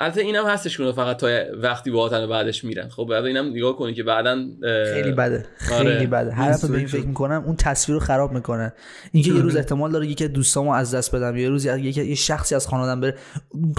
البته 0.00 0.20
اینم 0.20 0.46
هستش 0.46 0.76
که 0.76 0.82
اونا 0.82 0.92
فقط 0.92 1.16
تا 1.16 1.28
وقتی 1.54 1.90
با 1.90 2.10
و 2.12 2.26
بعدش 2.26 2.64
میرن. 2.64 2.88
خب 2.88 3.04
بعد 3.10 3.24
اینم 3.24 3.46
نگاه 3.50 3.76
کنی 3.76 3.94
که 3.94 4.02
بعدا 4.02 4.46
خیلی 4.94 5.12
بده. 5.12 5.46
خیلی 5.56 5.90
آره. 5.90 6.06
بده. 6.06 6.32
هر 6.32 6.52
دفعه 6.52 6.70
به 6.70 6.78
این 6.78 6.86
فکر 6.86 7.06
می‌کنم 7.06 7.42
اون 7.46 7.56
تصویر 7.56 7.98
رو 7.98 8.04
خراب 8.04 8.32
می‌کنه. 8.32 8.72
اینکه 9.12 9.30
یه 9.32 9.40
روز 9.40 9.56
احتمال 9.56 9.92
داره 9.92 10.06
یکی 10.06 10.24
از 10.24 10.32
دوستامو 10.32 10.70
از 10.70 10.94
دست 10.94 11.16
بدم. 11.16 11.36
یه 11.36 11.48
روز 11.48 11.66
یکی 11.66 12.04
یه 12.04 12.14
شخصی 12.14 12.54
از 12.54 12.66
خانوادم 12.66 13.00
بره. 13.00 13.14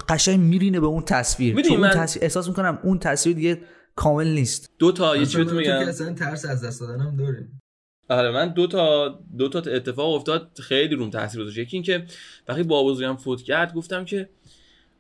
قشنگ 0.10 0.40
میرینه 0.40 0.80
به 0.80 0.88
اون 0.88 1.04
تصویر. 1.04 1.62
چون 1.62 1.72
اون 1.72 1.82
من- 1.82 1.90
تصویر 1.90 2.24
احساس 2.24 2.48
می‌کنم 2.48 2.80
اون 2.84 3.00
تصویر 3.00 3.36
دیگه 3.36 3.62
کامل 3.96 4.28
نیست. 4.28 4.70
دو 4.80 4.92
تا 4.92 5.16
یه 5.18 5.26
چی 5.26 5.30
اصلا 5.30 5.44
بهتون 5.44 5.58
تو 5.58 5.64
که 5.64 5.74
میگم 5.74 5.90
اصلا 5.90 6.14
ترس 6.14 6.46
از 6.46 6.66
دست 6.66 6.82
دادن 6.82 7.00
هم 7.00 7.16
داریم. 7.16 7.62
آره 8.10 8.32
من 8.32 8.54
دو 8.54 8.68
تا 8.68 9.10
دو 9.38 9.50
تا 9.50 9.60
اتفاق 9.60 10.14
افتاد 10.14 10.52
خیلی 10.60 10.96
روم 10.96 11.10
تاثیر 11.10 11.42
گذاشت. 11.42 11.58
یکی 11.58 11.78
اینکه 11.78 12.06
وقتی 12.48 12.64
بابا 12.64 12.92
بزرگم 12.92 13.16
فوت 13.16 13.42
کرد 13.42 13.74
گفتم 13.74 14.06
که 14.06 14.30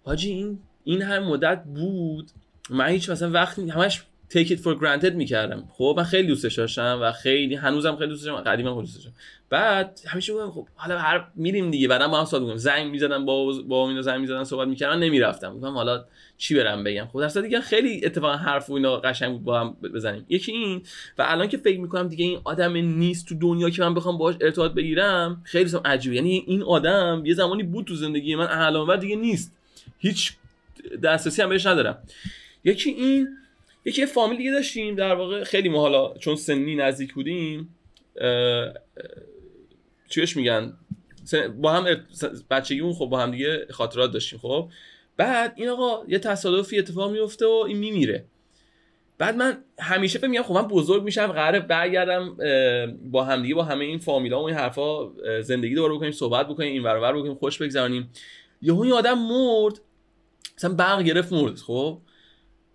حاجی 0.03 0.30
این 0.30 0.59
این 0.89 1.01
هم 1.01 1.23
مدت 1.23 1.63
بود. 1.63 2.31
من 2.69 2.87
هیچ 2.87 3.09
مثلا 3.09 3.31
وقتی 3.31 3.69
همش 3.69 4.03
take 4.33 4.47
it 4.47 4.57
for 4.57 4.81
granted 4.81 5.13
می‌کردم. 5.13 5.63
خب 5.69 5.93
من 5.97 6.03
خیلی 6.03 6.27
دوستش 6.27 6.55
داشتم 6.55 6.99
و 7.01 7.11
خیلی 7.11 7.55
هنوزم 7.55 7.95
خیلی 7.95 8.09
دوستش 8.09 8.27
داشتم 8.27 8.51
قدیما 8.51 8.69
خیلی 8.69 8.81
دوستش 8.81 9.03
داشتم 9.03 9.19
بعد 9.49 9.99
همیشه 10.07 10.33
میگم 10.33 10.51
خب 10.51 10.67
حالا 10.75 10.99
هر 10.99 11.27
میریم 11.35 11.71
دیگه. 11.71 11.87
بعدا 11.87 12.07
با 12.07 12.19
هم 12.19 12.25
صحبت 12.25 12.41
می‌کنم 12.41 12.57
زنگ 12.57 12.91
می‌زدن 12.91 13.25
با 13.25 13.53
با 13.67 13.89
اینا 13.89 14.01
زنگ 14.01 14.21
می‌زدن 14.21 14.43
صحبت 14.43 14.67
می‌کردن 14.67 14.99
نمی‌رفتم. 14.99 15.55
گفتم 15.55 15.73
حالا 15.73 16.05
چی 16.37 16.55
برم 16.55 16.83
بگم؟ 16.83 17.07
خب 17.13 17.27
در 17.27 17.41
دیگه 17.41 17.61
خیلی 17.61 18.05
اتفاقا 18.05 18.35
حرف 18.35 18.69
و 18.69 18.73
اینا 18.73 18.97
قشنگ 18.97 19.31
بود 19.31 19.43
با 19.43 19.59
هم 19.59 19.77
بزنیم. 19.93 20.25
یکی 20.29 20.51
این 20.51 20.81
و 21.17 21.25
الان 21.27 21.47
که 21.47 21.57
فکر 21.57 21.79
می‌کنم 21.79 22.07
دیگه 22.07 22.25
این 22.25 22.39
آدم 22.43 22.77
نیست 22.77 23.27
تو 23.27 23.35
دنیا 23.35 23.69
که 23.69 23.81
من 23.81 23.93
بخوام 23.93 24.17
باهاش 24.17 24.35
ارتباط 24.41 24.71
بگیرم 24.71 25.41
خیلی 25.43 25.69
سم 25.69 25.81
عجیبه. 25.85 26.15
یعنی 26.15 26.43
این 26.47 26.63
آدم 26.63 27.23
یه 27.25 27.33
زمانی 27.33 27.63
بود 27.63 27.85
تو 27.85 27.95
زندگی 27.95 28.35
من 28.35 28.47
الان 28.49 28.99
دیگه 28.99 29.15
نیست. 29.15 29.55
هیچ 29.99 30.33
دسترسی 31.03 31.41
هم 31.41 31.49
بهش 31.49 31.65
ندارم. 31.65 32.03
یکی 32.63 32.89
این 32.89 33.27
یکی 33.86 34.05
فامیل 34.05 34.38
دیگه 34.38 34.51
داشتیم 34.51 34.95
در 34.95 35.15
واقع 35.15 35.43
خیلی 35.43 35.69
ما 35.69 35.80
حالا 35.82 36.13
چون 36.13 36.36
سنی 36.36 36.75
نزدیک 36.75 37.13
بودیم 37.13 37.75
چیش 40.09 40.38
میگن؟ 40.38 40.73
با 41.61 41.71
هم 41.71 41.86
ارت- 41.86 42.43
بچگیمون 42.51 42.93
خب 42.93 43.05
با 43.05 43.19
هم 43.19 43.32
دیگه 43.32 43.65
خاطرات 43.69 44.11
داشتیم 44.11 44.39
خب. 44.39 44.69
بعد 45.17 45.53
این 45.55 45.69
آقا 45.69 46.05
یه 46.07 46.19
تصادفی 46.19 46.80
اتفاق 46.80 47.11
میفته 47.11 47.45
و 47.45 47.63
این 47.67 47.77
میمیره. 47.77 48.25
بعد 49.17 49.36
من 49.36 49.57
همیشه 49.80 50.19
فکر 50.19 50.27
میگم 50.27 50.43
خب 50.43 50.53
من 50.53 50.67
بزرگ 50.67 51.03
میشم 51.03 51.27
قراره 51.27 51.59
برگردم 51.59 52.38
با 53.11 53.23
همدیگه 53.23 53.55
با 53.55 53.63
همه 53.63 53.86
این 53.86 53.97
فامیلا 53.97 54.41
و 54.41 54.45
این 54.47 54.55
حرفا 54.57 55.09
زندگی 55.41 55.75
دوباره 55.75 55.93
بکنیم 55.93 56.11
صحبت 56.11 56.47
بکنیم 56.47 56.71
این 56.71 56.88
اون 56.88 57.01
ور 57.01 57.17
بکنیم 57.17 57.36
خوش 57.36 57.57
بگذرونیم. 57.61 58.09
یهو 58.61 58.82
این 58.82 58.93
آدم 58.93 59.17
مرد 59.19 59.82
مثلا 60.57 60.73
برق 60.73 61.01
گرفت 61.01 61.33
مرد 61.33 61.57
خب؟ 61.57 62.01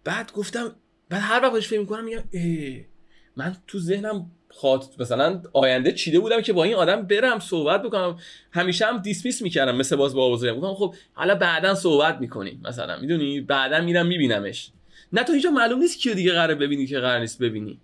بعد 0.05 0.33
گفتم 0.33 0.77
بعد 1.09 1.21
هر 1.25 1.43
وقت 1.43 1.53
بهش 1.53 1.69
فکر 1.69 1.81
می‌کنم 1.81 2.05
میگم 2.05 2.25
اه، 2.33 2.85
من 3.37 3.57
تو 3.67 3.79
ذهنم 3.79 4.31
خاط 4.49 5.01
مثلا 5.01 5.43
آینده 5.53 5.93
چیده 5.93 6.21
بودم 6.21 6.41
که 6.43 6.53
با 6.53 6.65
این 6.65 6.75
آدم 6.75 7.03
برم 7.03 7.39
صحبت 7.39 7.83
بکنم. 7.83 8.19
همیشه 8.51 8.87
هم 8.87 8.99
دیسمیس 8.99 9.43
می‌کردم 9.43 9.77
مثل 9.77 9.97
باز 9.97 10.15
با 10.15 10.31
بزرگم 10.31 10.61
گفتم 10.61 10.75
خب 10.75 10.95
حالا 11.13 11.35
بعدا 11.35 11.75
صحبت 11.75 12.21
می‌کنیم 12.21 12.61
مثلا 12.65 12.99
می‌دونی؟ 13.01 13.41
بعدا 13.41 13.81
میرم 13.81 14.07
میبینمش. 14.07 14.71
نه 15.13 15.23
تو 15.23 15.33
هیچ 15.33 15.47
معلوم 15.47 15.79
نیست 15.79 15.99
کیو 15.99 16.15
دیگه 16.15 16.33
قراره 16.33 16.55
ببینی 16.55 16.87
که 16.87 17.01
قرار 17.01 17.21
نیست 17.21 17.39
ببینی. 17.43 17.81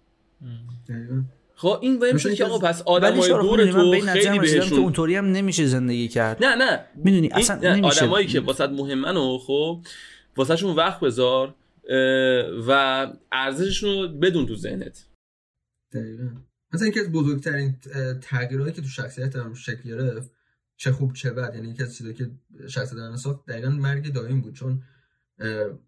خب 1.61 1.79
این 1.83 1.99
باید 1.99 2.15
میشه 2.15 2.23
که 2.23 2.29
اینکه 2.29 2.45
آقا 2.45 2.69
پس 2.69 2.83
آدمای 2.83 3.29
دور 3.29 3.67
تو 3.71 3.91
خیلی 3.91 4.01
رسیدم 4.07 4.35
که 4.35 4.41
بهشون 4.41 4.79
اونطوری 4.79 5.17
هم 5.17 5.25
نمیشه 5.25 5.67
زندگی 5.67 6.09
کرد. 6.09 6.45
نه 6.45 6.55
نه. 6.55 6.85
می‌دونی 6.97 7.29
اصلا 7.33 7.57
نه، 7.57 7.77
نمیشه. 7.77 8.05
آدمایی 8.05 8.27
که 8.27 8.41
واسه 8.41 8.67
مهمن 8.67 9.17
و 9.17 9.39
خب 9.39 9.85
واسهشون 10.37 10.77
وقت 10.77 11.01
بذار 11.01 11.55
و 12.69 13.07
ارزششون 13.33 13.91
رو 13.91 14.09
بدون 14.09 14.47
تو 14.47 14.57
ذهنت. 14.57 15.07
دقیقا. 15.93 16.29
مثلا 16.73 16.89
یکی 16.89 17.01
از 17.01 17.13
بزرگترین 17.13 17.77
اه، 17.95 18.15
تغییراتی 18.15 18.73
که 18.73 18.83
تو 18.83 18.89
شخصیت 18.89 19.37
هم 19.37 19.55
شکل 19.55 19.83
گرفت 19.89 20.31
چه 20.77 20.93
خوب 20.93 21.13
چه 21.13 21.31
بد 21.31 21.55
یعنی 21.55 21.69
یکی 21.69 21.83
از 21.83 21.97
چیزایی 21.97 22.15
که 22.17 22.31
شخصیت 22.69 22.99
من 22.99 23.17
ساخت 23.17 23.47
دقیقا 23.49 23.69
مرگ 23.71 24.13
دایم 24.13 24.41
بود. 24.41 24.55
چون 24.55 24.83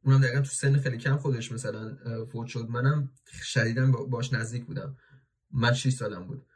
اونم 0.04 0.20
دقیقا 0.20 0.40
تو 0.40 0.50
سن 0.50 0.76
خیلی 0.78 0.98
کم 0.98 1.16
خودش 1.16 1.52
مثلا 1.52 1.96
فوت 2.32 2.46
شد. 2.46 2.66
منم 2.68 3.10
شدیدا 3.42 3.86
با- 3.86 4.04
باش 4.04 4.32
نزدیک 4.32 4.64
بودم. 4.64 4.96
من 5.52 5.72
6 5.72 5.92
سالم 5.92 6.26
بود 6.26 6.46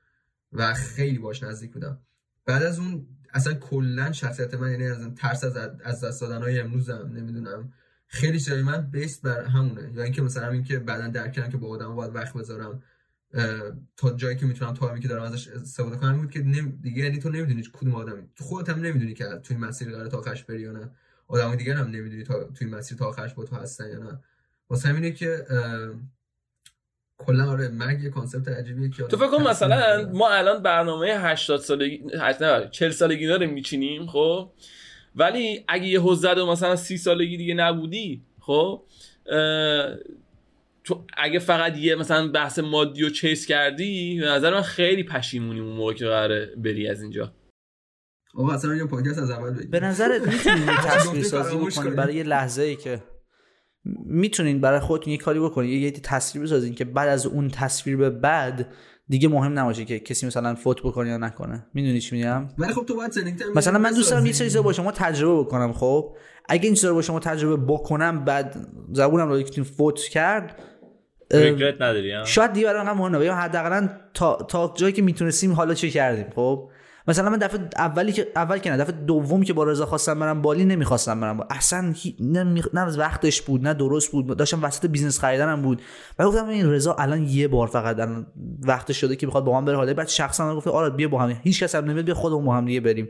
و 0.52 0.74
خیلی 0.74 1.18
باش 1.18 1.42
نزدیک 1.42 1.72
بودم. 1.72 2.00
بعد 2.46 2.62
از 2.62 2.78
اون 2.78 3.06
اصلا 3.32 3.54
کلا 3.54 4.12
شخصیت 4.12 4.54
من 4.54 4.70
یعنی 4.70 4.86
از 4.86 5.14
ترس 5.14 5.44
از 5.44 5.56
از 5.84 6.04
دست 6.04 6.20
دادن 6.20 6.42
های 6.42 6.60
امروزم 6.60 7.10
نمی‌دونم. 7.14 7.72
خیلی 8.06 8.40
چیزای 8.40 8.62
من 8.62 8.90
بیس 8.90 9.20
بر 9.20 9.44
همونه. 9.44 9.92
یا 9.94 10.02
اینکه 10.02 10.22
مثلا 10.22 10.46
همین 10.46 10.64
که 10.64 10.78
بعدا 10.78 11.08
درک 11.08 11.32
کردم 11.32 11.50
که 11.50 11.56
با 11.56 11.68
آدم 11.68 11.94
باید 11.94 12.14
وقت 12.14 12.34
بذارم 12.34 12.82
تا 13.96 14.12
جایی 14.16 14.36
که 14.36 14.46
می‌تونم 14.46 14.74
تا 14.74 14.98
که 14.98 15.08
دارم 15.08 15.22
ازش 15.22 15.48
استفاده 15.48 15.96
کنم. 15.96 16.12
این 16.12 16.20
بود 16.20 16.30
که 16.30 16.42
نم... 16.42 16.78
دیگه 16.82 17.02
یعنی 17.02 17.18
تو 17.18 17.28
نمی‌دونی 17.28 17.62
کدوم 17.72 17.94
آدمی. 17.94 18.22
تو 18.36 18.44
خودت 18.44 18.68
هم 18.68 18.80
نمی‌دونی 18.80 19.14
که 19.14 19.24
توی 19.42 19.56
مسیر 19.56 19.90
قرار 19.90 20.06
تا 20.06 20.18
آخرش 20.18 20.44
بری 20.44 20.60
یا 20.60 20.72
نه. 20.72 20.90
آدم 21.26 21.56
دیگر 21.56 21.74
هم 21.74 21.86
نمی‌دونی 21.86 22.22
تا 22.22 22.44
توی 22.44 22.66
مسیر 22.66 22.98
تا 22.98 23.06
آخرش 23.06 23.34
با 23.34 23.44
تو 23.44 23.56
هستن 23.56 23.88
یا 23.88 23.98
نه. 23.98 24.20
واسه 24.68 24.88
همینه 24.88 25.10
که 25.10 25.46
کلا 27.18 27.50
آره 27.50 27.68
مرگ 27.68 28.02
یه 28.02 28.10
کانسپت 28.10 28.48
عجیبیه 28.48 28.90
که 28.90 29.02
تو 29.04 29.16
فکر 29.16 29.26
کن 29.28 29.42
مثلا 29.48 30.10
ما 30.14 30.28
الان 30.28 30.62
برنامه 30.62 31.06
80 31.18 31.60
سالگی 31.60 32.02
هشت- 32.20 32.42
نه 32.42 32.68
40 32.70 32.90
سالگی 32.90 33.26
داره 33.26 33.46
میچینیم 33.46 34.06
خب؟ 34.06 34.50
ولی 35.16 35.64
اگه 35.68 35.86
یه 35.86 36.00
و 36.00 36.46
مثلا 36.46 36.76
30 36.76 36.96
سالگی 36.98 37.36
دیگه 37.36 37.54
نبودی 37.54 38.22
خب؟ 38.40 38.82
تو 40.84 41.04
اگه 41.16 41.38
فقط 41.38 41.76
یه 41.78 41.94
مثلا 41.94 42.28
بحث 42.28 42.58
مادی 42.58 43.04
و 43.04 43.10
چیس 43.10 43.46
کردی 43.46 44.18
به 44.20 44.26
نظر 44.26 44.54
من 44.54 44.62
خیلی 44.62 45.02
پشیمونی 45.02 45.60
اون 45.60 45.72
موقع 45.72 45.92
که 45.92 46.04
قراره 46.06 46.52
بری 46.56 46.88
از 46.88 47.02
اینجا. 47.02 47.32
آقا 48.34 48.52
اصلا 48.52 48.74
یه 48.76 48.84
پادکست 48.84 49.18
از 49.18 49.30
اول 49.30 49.50
بگیم 49.50 49.70
به 49.70 49.80
نظرت 49.80 50.22
می‌تونین 50.28 50.62
یه 50.68 50.76
تصویر 50.86 51.22
سازی 51.22 51.48
فراموش 51.50 51.72
بکنین 51.72 51.86
کنی. 51.88 51.96
برای 51.96 52.14
یه 52.14 52.22
لحظه 52.22 52.62
ای 52.62 52.76
که 52.76 53.02
می‌تونین 54.04 54.60
برای 54.60 54.80
خودتون 54.80 55.12
یه 55.12 55.18
کاری 55.18 55.40
بکنین 55.40 55.70
یه 55.70 55.78
یه 55.78 55.90
تصویر 55.90 56.44
بسازین 56.44 56.74
که 56.74 56.84
بعد 56.84 57.08
از 57.08 57.26
اون 57.26 57.48
تصویر 57.48 57.96
به 57.96 58.10
بعد 58.10 58.68
دیگه 59.08 59.28
مهم 59.28 59.58
نباشه 59.58 59.84
که 59.84 59.98
کسی 59.98 60.26
مثلا 60.26 60.54
فوت 60.54 60.82
بکنه 60.82 61.08
یا 61.08 61.16
نکنه. 61.16 61.66
می‌دونی 61.74 62.00
چی 62.00 62.16
میگم؟ 62.16 62.48
ولی 62.58 62.72
خب 62.72 62.84
تو 62.84 62.96
باید 62.96 63.12
زندگی 63.12 63.44
مثلا 63.54 63.78
من 63.78 63.92
دوست 63.92 64.10
دارم 64.10 64.26
یه 64.26 64.32
چیزا 64.32 64.62
با 64.62 64.72
شما 64.72 64.92
تجربه 64.92 65.40
بکنم 65.40 65.72
خب؟ 65.72 66.16
اگه 66.48 66.64
این 66.64 66.74
چیزا 66.74 66.88
رو 66.88 66.94
با 66.94 67.02
شما 67.02 67.20
تجربه 67.20 67.64
بکنم 67.72 68.24
بعد 68.24 68.68
زبونم 68.92 69.28
رو 69.28 69.40
یکتون 69.40 69.64
فوت 69.64 70.00
کرد 70.00 70.62
regret 71.30 71.74
نداری 71.74 72.12
شاید 72.24 72.52
دیگه 72.52 72.66
برای 72.66 72.86
من 72.86 72.92
مهم 72.92 73.08
نباشه 73.08 73.26
یا 73.26 73.34
حداقل 73.34 73.88
تا 74.14 74.36
تا 74.36 74.74
جایی 74.76 74.92
که 74.92 75.02
می‌تونستیم 75.02 75.52
حالا 75.52 75.74
چه 75.74 75.90
کردیم 75.90 76.26
خب؟ 76.34 76.70
مثلا 77.08 77.30
من 77.30 77.38
دفعه 77.38 77.60
اولی 77.76 78.12
که 78.12 78.28
اول 78.36 78.58
که 78.58 78.70
نه 78.70 78.76
دفعه 78.76 78.92
دوم 78.92 79.42
که 79.42 79.52
با 79.52 79.64
رضا 79.64 79.86
خواستم 79.86 80.20
برم 80.20 80.42
بالی 80.42 80.64
نمی‌خواستم 80.64 81.20
برم. 81.20 81.46
اصلا 81.50 81.94
نه, 82.20 82.44
نه 82.74 82.96
وقتش 82.98 83.42
بود 83.42 83.62
نه 83.62 83.74
درست 83.74 84.12
بود 84.12 84.36
داشتم 84.36 84.64
وسط 84.64 84.86
business 84.86 85.20
خریدنم 85.20 85.62
بود. 85.62 85.82
و 86.18 86.24
گفتم 86.24 86.48
این 86.48 86.70
رضا 86.70 86.94
الان 86.94 87.22
یه 87.22 87.48
بار 87.48 87.66
فقط 87.66 88.00
الان 88.00 88.26
وقتش 88.62 89.00
شده 89.00 89.16
که 89.16 89.26
بخواد 89.26 89.44
با 89.44 89.60
من 89.60 89.64
بره 89.64 89.76
حالا. 89.76 89.94
بعد 89.94 90.08
شخصا 90.08 90.56
گفت 90.56 90.68
آره 90.68 90.90
بیا 90.90 91.08
با 91.08 91.18
هم. 91.18 91.36
هیچ 91.42 91.62
کس 91.62 91.74
هم 91.74 91.84
نمیاد 91.84 92.04
بیا 92.04 92.14
خودمون 92.14 92.44
با 92.44 92.54
هم 92.54 92.64
دیگه 92.64 92.80
بریم. 92.80 93.08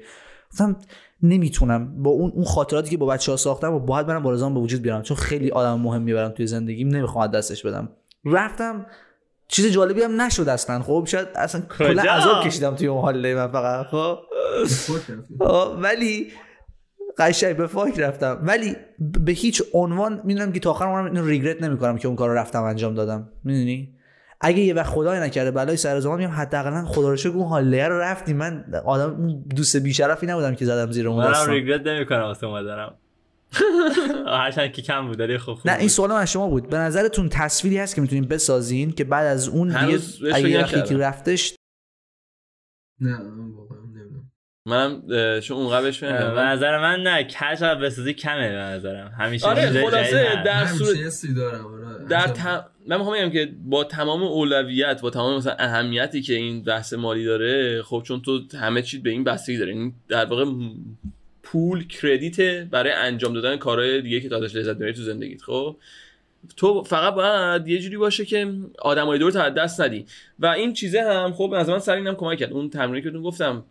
گفتم 0.53 0.77
نمی‌تونم. 1.23 2.03
با 2.03 2.11
اون 2.11 2.33
اون 2.35 2.45
خاطراتی 2.45 2.91
که 2.91 2.97
با 2.97 3.07
بچه 3.07 3.33
ها 3.33 3.37
ساختم 3.37 3.73
و 3.73 3.79
باید 3.79 4.07
برم 4.07 4.23
با 4.23 4.31
رضا 4.31 4.51
به 4.51 4.61
وجود 4.61 4.83
بیارم. 4.83 5.03
چون 5.03 5.17
خیلی 5.17 5.51
آدم 5.51 5.81
مهم 5.81 6.03
می‌برم 6.03 6.31
توی 6.31 6.47
زندگیم 6.47 6.89
نمی‌خوام 6.89 7.27
دستش 7.27 7.67
بدم. 7.67 7.89
رفتم 8.25 8.87
چیز 9.49 9.73
جالبی 9.73 10.03
هم 10.03 10.21
نشد 10.21 10.49
اصلا. 10.49 10.83
خب 10.83 11.05
شاید 11.09 11.29
اصلا 11.35 11.61
کلا؟ 11.79 12.03
عذاب 12.03 12.45
کشیدم 12.45 12.75
توی 12.75 12.87
اون 12.87 13.03
حاله 13.03 13.35
من 13.35 13.49
فقط 13.49 13.87
خب. 13.87 14.19
آه، 15.41 15.81
ولی 15.81 16.33
قشنگ 17.19 17.57
به 17.57 17.67
فاک 17.67 18.01
رفتم. 18.01 18.39
ولی 18.43 18.77
به 18.99 19.33
هیچ 19.33 19.63
عنوان 19.73 20.21
می‌دونم 20.25 20.53
که 20.53 20.61
تا 20.61 20.71
آخر 20.71 20.85
عمرم 20.85 21.05
اینو 21.05 21.27
ریگرت 21.27 21.63
نمی‌کنم 21.63 21.99
که 21.99 22.09
اون 22.09 22.17
کار 22.17 22.29
رو 22.29 22.35
رفتم 22.35 22.63
انجام 22.63 22.95
دادم. 22.95 23.29
می‌دونی؟ 23.45 23.93
اگه 24.41 24.59
یه 24.59 24.75
وقت 24.75 24.87
خدای 24.87 25.21
نکرده 25.21 25.51
بلای 25.51 25.77
سر 25.77 26.01
زمان 26.01 26.19
میام 26.19 26.31
حداقل 26.31 26.85
خدا 26.85 27.09
رو 27.09 27.17
شکر 27.17 27.29
اون 27.29 27.47
حاله 27.47 27.89
رو 27.89 27.99
رفتی 27.99 28.33
من 28.33 28.65
آدم 28.85 29.41
دوست 29.57 29.77
بیشرفی 29.77 30.27
نبودم 30.27 30.55
که 30.55 30.65
زدم 30.65 30.93
زیر 30.93 31.09
اون 31.09 31.25
داستان. 31.25 31.51
ریگرت 31.51 31.87
نمی‌کنم 31.87 32.23
واسه 32.23 32.47
اومدنم 32.47 32.95
هرچند 34.27 34.73
که 34.73 34.83
کم 34.83 35.07
بود 35.07 35.21
ولی 35.21 35.39
خب 35.39 35.59
نه 35.65 35.79
این. 35.79 35.89
سوال 35.89 36.11
من 36.11 36.17
از 36.17 36.31
شما 36.31 36.49
بود 36.49 36.69
به 36.69 36.77
نظرتون 36.77 37.29
تصویری 37.29 37.79
هست 37.79 37.95
که 37.95 38.01
می‌تونین 38.01 38.25
بسازین 38.29 38.93
که 38.93 39.05
بعد 39.05 39.27
از 39.27 39.49
اون 39.49 39.69
دیگه 39.69 40.01
اگه. 40.35 40.83
که 40.83 40.97
رفتش 40.97 41.55
نه 43.01 43.19
من 43.19 43.51
واقعا 43.51 43.79
نمی‌دونم 43.79 44.31
منم 44.67 45.41
چون 45.41 45.57
اون 45.57 45.71
قبلش 45.71 46.05
به 46.05 46.41
نظر 46.41 46.79
من 46.81 47.03
نه 47.03 47.25
کج 47.25 47.59
و 47.61 47.77
بسازی 47.77 48.15
کمه 48.15 48.49
به 48.49 48.59
نظرم 48.59 49.09
همیشه 49.19 49.47
آره، 49.47 49.71
خلاصه. 49.83 50.43
در 50.45 50.67
صورت- 50.67 50.89
همیشه 50.89 51.03
یه 51.03 51.11
سی 51.11 51.35
دارم 51.35 51.67
آره. 51.67 52.05
در 52.09 52.29
تم... 52.29 52.65
من 52.87 52.97
می‌خوام 52.97 53.17
بگم 53.17 53.31
که 53.31 53.53
با 53.65 53.85
تمام 53.85 54.23
اولویت 54.23 55.01
با 55.01 55.11
تمام 55.11 55.37
مثلا 55.37 55.57
اهمیتی 55.59 56.23
که 56.23 56.35
این 56.35 56.65
بحث 56.65 56.93
مالی 56.93 57.25
داره 57.25 57.83
خب 57.83 58.03
چون 58.07 58.23
تو 58.23 58.41
همه 58.59 58.83
چیز 58.83 59.03
به 59.03 59.11
این 59.11 59.25
بستگی 59.25 59.59
داره 59.59 59.73
این 59.73 59.95
در 60.09 60.25
واقع 60.25 60.45
پول 61.53 61.87
کردیت 61.87 62.41
برای 62.71 62.93
انجام 62.93 63.35
دادن 63.35 63.57
کارهای 63.57 64.03
دیگه 64.03 64.21
که 64.21 64.29
تا 64.29 64.39
لذت 64.39 64.77
ببری 64.77 64.93
تو 64.93 65.03
زندگیت. 65.03 65.43
خب 65.43 65.77
تو 66.57 66.83
فقط 66.83 67.15
باید 67.15 67.69
یه 67.69 67.79
جوری 67.79 67.97
باشه 67.97 68.25
که 68.25 68.53
آدمای 68.79 69.19
دور 69.19 69.39
از 69.39 69.55
دست 69.55 69.81
ندی. 69.81 70.07
و 70.39 70.47
این 70.47 70.73
چیزه 70.73 71.01
هم 71.01 71.33
خب 71.33 71.53
از 71.57 71.69
من 71.69 71.79
سر 71.79 71.95
اینم 71.95 72.15
کمک 72.15 72.39
کرد. 72.39 72.53
اون 72.53 72.71
تمرینی 72.71 73.03
که 73.03 73.11
گفتم 73.11 73.65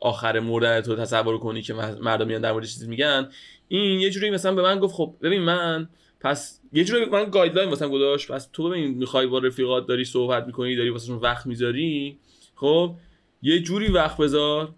آخر 0.00 0.40
مردن 0.40 0.80
تو 0.80 0.96
تصور 0.96 1.38
کنی 1.38 1.62
که 1.62 1.74
مردم 1.74 2.26
میان 2.26 2.40
در 2.40 2.52
مورد 2.52 2.64
چیزی 2.64 2.88
میگن 2.88 3.28
این 3.68 4.00
یه 4.00 4.10
جوری 4.10 4.30
مثلا 4.30 4.54
به 4.54 4.62
من 4.62 4.78
گفت 4.78 4.94
خب 4.94 5.14
ببین 5.22 5.42
من 5.42 5.88
پس 6.20 6.60
یه 6.72 6.84
جوری 6.84 7.04
من 7.04 7.30
guideline 7.30 7.68
واسم 7.68 7.88
گذاشت. 7.88 8.32
پس 8.32 8.48
تو 8.52 8.68
ببین 8.68 8.94
می‌خوای 8.94 9.26
با 9.26 9.38
رفیقات 9.38 9.86
داری 9.86 10.04
صحبت 10.04 10.46
می‌کنی 10.46 10.76
داری 10.76 10.90
واسهشون 10.90 11.16
وقت 11.16 11.46
می‌ذاری 11.46 12.18
خب 12.54 12.94
یه 13.42 13.60
جوری 13.60 13.88
وقت 13.88 14.16
بذار 14.16 14.74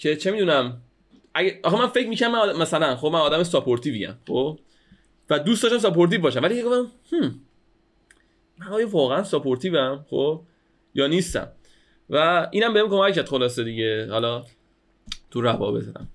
که 0.00 0.16
چه 0.16 0.30
می‌دونم 0.30 0.80
اگه 1.34 1.60
آخه 1.62 1.78
من 1.78 1.86
فکر 1.86 2.08
می‌کنم 2.08 2.34
آدم- 2.34 2.58
مثلا 2.58 2.96
خب 2.96 3.06
من 3.06 3.18
آدم 3.18 3.42
supportive 3.42 4.00
ی 4.00 4.06
ام 4.06 4.18
خب؟ 4.28 4.58
و 5.30 5.38
دوست 5.38 5.62
داشتم 5.62 5.78
supportive 5.78 6.20
باشم 6.20 6.42
ولی 6.42 6.62
گفتم 6.62 6.86
هم 7.12 7.40
من 8.58 8.66
آیا 8.66 8.88
واقعا 8.88 9.24
supportive 9.24 9.98
م 9.98 10.06
خب؟ 10.10 10.42
یا 10.94 11.06
نیستم. 11.06 11.48
و 12.10 12.48
اینم 12.50 12.74
بهم 12.74 12.88
کمک 12.88 13.14
کرد 13.14 13.28
خلاصه 13.28 13.64
دیگه. 13.64 14.08
حالا 14.10 14.44
تو 15.30 15.40
روابطم 15.40 16.08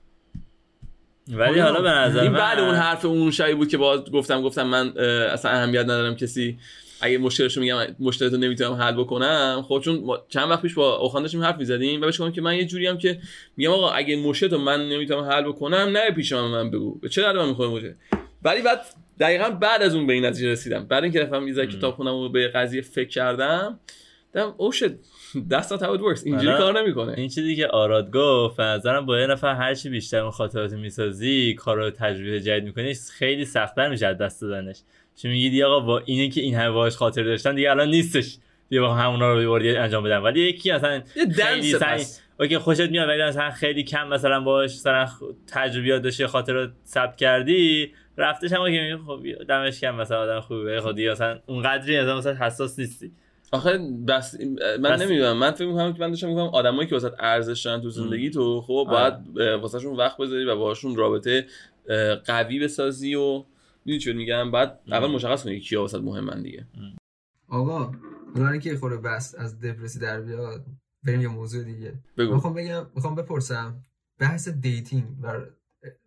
ولی 1.28 1.60
حالا 1.60 1.82
به 1.82 1.90
نظر 1.90 2.20
این 2.20 2.34
بعد 2.34 2.60
اون 2.60 2.76
حرف 2.76 3.06
اون 3.06 3.32
شبی 3.32 3.54
بود 3.54 3.68
که 3.68 3.78
باز 3.78 4.12
گفتم 4.12 4.42
گفتم 4.42 4.68
من 4.68 4.98
اصلا 4.98 5.52
اهمیت 5.52 5.84
ندارم 5.84 6.16
کسی. 6.16 6.60
اگه 7.02 7.18
مشکلشو 7.18 7.62
میگم 7.62 7.78
مشکلتو 8.00 8.38
نمی‌تونم 8.38 8.74
حل 8.74 8.94
بکنم 8.94 9.66
خب 9.68 9.82
چون 9.84 10.18
چند 10.30 10.50
وقت 10.50 10.62
پیش 10.62 10.74
با 10.74 10.96
اوخان 10.96 11.22
داشتیم 11.22 11.44
حرف 11.44 11.58
می‌زدیم 11.58 12.02
و 12.02 12.06
بهش 12.06 12.22
گفتم 12.22 12.32
که 12.34 12.42
من 12.42 12.56
یه 12.56 12.66
جوری 12.66 12.88
هم 12.88 12.98
که 12.98 13.20
میگم 13.58 13.72
آقا 13.72 13.90
اگه 13.90 14.16
مشکلتو 14.16 14.58
من 14.58 14.90
نمی‌تونم 14.90 15.24
حل 15.24 15.44
بکنم 15.44 15.78
نه 15.78 16.12
پیش 16.12 16.34
من 16.34 16.42
من 16.42 16.72
بگو. 16.72 17.00
به 17.00 17.10
چه 17.10 17.22
درد 17.22 17.38
من 17.38 17.50
می‌خوره 17.50 17.70
مشکل؟ 17.70 17.94
ولی 18.44 18.62
بعد 18.62 18.80
دقیقا 19.20 19.50
بعد 19.50 19.82
از 19.82 19.96
اون 19.96 20.08
به 20.08 20.14
این 20.14 20.26
نتیجه 20.26 20.52
رسیدم. 20.52 20.86
بعد 20.86 21.04
اینکه 21.04 21.22
رفتم 21.22 21.48
یه 21.48 21.66
کتاب 21.68 21.96
خوندم 21.96 22.14
و 22.14 22.30
به 22.30 22.48
قضیه 22.48 22.82
فکر 22.82 23.10
کردم 23.10 23.80
دیدم 24.34 24.54
او 24.58 24.72
that's 24.74 25.68
not 25.70 25.80
how 25.80 25.98
it 25.98 26.02
works. 26.02 26.26
اینجوری 26.26 26.58
کار 26.58 26.82
نمی‌کنه. 26.82 27.14
این 27.18 27.30
چیزی 27.30 27.56
که 27.56 27.68
آراد 27.68 28.12
گفت 28.12 28.60
نظرم 28.60 29.06
با 29.06 29.20
یه 29.20 29.28
نفر 29.28 29.54
هرچی 29.54 29.90
بیشتر 29.90 30.20
اون 30.20 30.32
خاطرات 30.32 30.74
می‌سازی 30.74 31.54
کار 31.54 31.78
رو 31.78 31.90
تجربه 31.90 32.42
جدید 32.42 32.64
می‌کنی 32.64 32.94
خیلی 32.94 33.46
سختتر 33.46 33.90
میشه 33.90 34.14
دست 34.14 34.42
دادنش. 34.42 34.78
چون 35.22 35.32
میگی 35.32 35.50
دیگه 35.50 35.66
آقا؟ 35.66 35.80
با 35.80 36.00
اینه 36.06 36.30
که 36.30 36.42
این 36.42 36.56
همه 36.56 36.72
باهاش 36.72 36.96
خاطر 36.96 37.24
داشتن 37.24 37.56
دیگه 37.56 37.72
الان 37.72 37.90
نیستش. 37.90 38.38
دیگه 38.70 38.82
با 38.82 38.94
همونا 38.94 39.34
رو 39.34 39.40
بیوردی 39.40 39.76
انجام 39.76 40.04
بدن. 40.04 40.18
ولی 40.18 40.42
یکی 40.42 40.72
اصلا 40.72 41.02
یه 41.16 41.34
خیلی 41.34 41.72
سعی. 41.72 42.04
اوکی 42.40 42.58
خوشت 42.58 42.82
میاد 42.82 43.08
ولی 43.10 43.24
مثلا 43.24 43.52
خیلی 43.52 43.84
کم 43.84 44.08
مثلا 44.08 44.40
باش 44.40 44.72
مثلا 44.72 45.08
تجربیات 45.48 46.02
داشتی 46.02 46.26
خاطرات 46.26 46.72
ثبت 46.86 47.18
کردی 47.18 47.92
رفتش 48.18 48.52
هم 48.54 48.66
که 48.66 48.72
میگی 48.72 48.96
خب 49.08 49.44
دمش 49.48 49.80
کم 49.82 49.96
مثلا 49.96 50.20
آدم 50.22 50.40
خوبه. 50.40 50.82
خب 50.82 50.96
دیگه 50.96 51.12
مثلا 51.12 51.40
اونقدری 51.46 52.02
مثلا 52.02 52.18
مثلا 52.18 52.34
حساس 52.34 52.80
نیستی. 52.80 53.12
آخه 53.52 53.80
بس 54.08 54.36
من 54.80 54.82
بس- 54.92 55.02
نمی‌دونم. 55.02 55.38
من 55.38 55.52
فکر 55.52 55.66
می‌کنم 55.68 55.94
که 55.94 56.00
من 56.00 56.10
داشتم 56.10 56.28
میگم 56.28 56.40
آدمایی 56.42 56.88
که 56.90 56.96
واسه 56.96 57.12
ارزش 57.20 57.62
دارن 57.66 57.82
تو 57.82 57.90
زندگی 57.90 58.30
تو 58.30 58.62
خب 58.62 58.88
باید 58.90 59.14
واسهشون 59.62 59.96
وقت 59.96 60.18
بذاری 60.18 60.46
و 60.46 60.56
باهاشون 60.56 60.96
رابطه 60.96 61.46
قوی 62.26 62.60
بسازی 62.60 63.16
و 63.16 63.44
می‌دونی 63.86 64.00
چی 64.00 64.14
میگم؟ 64.14 64.52
بعد 64.52 64.80
اول 64.88 65.08
مشخص 65.08 65.44
کنی 65.44 65.60
کیا 65.60 65.82
واسه 65.82 66.00
مهمن 66.00 66.42
دیگه. 66.42 66.68
آقا 67.48 67.92
حالا 68.36 68.50
اینکه 68.50 68.70
یه 68.70 68.78
خورده 68.78 68.98
بس 68.98 69.36
از 69.36 69.60
depress 69.60 69.95
ی 69.95 70.00
در 70.00 70.22
بیاد. 70.22 70.66
بریم 71.04 71.22
یه 71.22 71.28
موضوع 71.28 71.64
دیگه. 71.64 71.94
بگو. 72.18 72.34
می‌خوام 72.34 72.54
بگم 72.54 72.88
می‌خوام 72.96 73.16
بپرسم 73.16 73.84
بحث 74.20 74.50
dating 74.50 75.06
و 75.22 75.42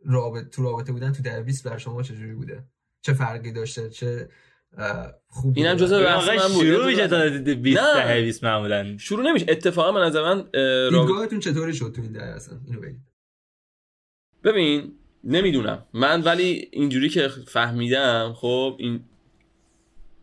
رابط 0.05 0.49
تو 0.49 0.63
رابطه 0.63 0.93
بودن 0.93 1.13
تو 1.13 1.23
در 1.23 1.43
20 1.43 1.69
بر 1.69 1.79
شما 1.79 2.03
چجوری 2.03 2.35
بوده؟ 2.35 2.65
چه 3.01 3.13
فرقی 3.13 3.53
داشته؟ 3.53 3.91
چه 3.91 4.29
خوب 5.29 5.55
اینم؟ 5.57 5.77
جزء 5.77 6.05
بحث 6.05 6.29
واقعا 6.29 6.49
من 6.49 6.55
بود. 6.55 6.65
شروع 6.65 6.87
میشه 6.87 7.09
تا 7.09 7.29
20 7.55 7.81
نه. 7.81 7.95
دهه 7.95 8.23
20 8.23 8.45
معمولا. 8.45 8.97
شروع 8.99 9.23
نمیشه. 9.23 9.47
اتفاقا 9.49 9.93
من 9.93 10.01
از 10.01 10.17
من 10.17 10.23
اه، 10.23 10.45
رابطه 10.55 11.01
دیدگاهتون 11.01 11.41
چطوری 11.41 11.75
شد 11.75 11.93
تو 11.97 12.03
این 12.03 12.13
دهه 12.13 12.23
اصلا؟ 12.23 12.61
اینو 12.67 12.81
بگید. 12.81 13.01
ببین 14.45 14.98
نمی‌دونم. 15.25 15.85
من 15.93 16.23
ولی 16.23 16.69
اینجوری 16.73 17.09
که 17.09 17.29
فهمیدم 17.29 18.33
خب 18.37 18.77
این 18.79 19.01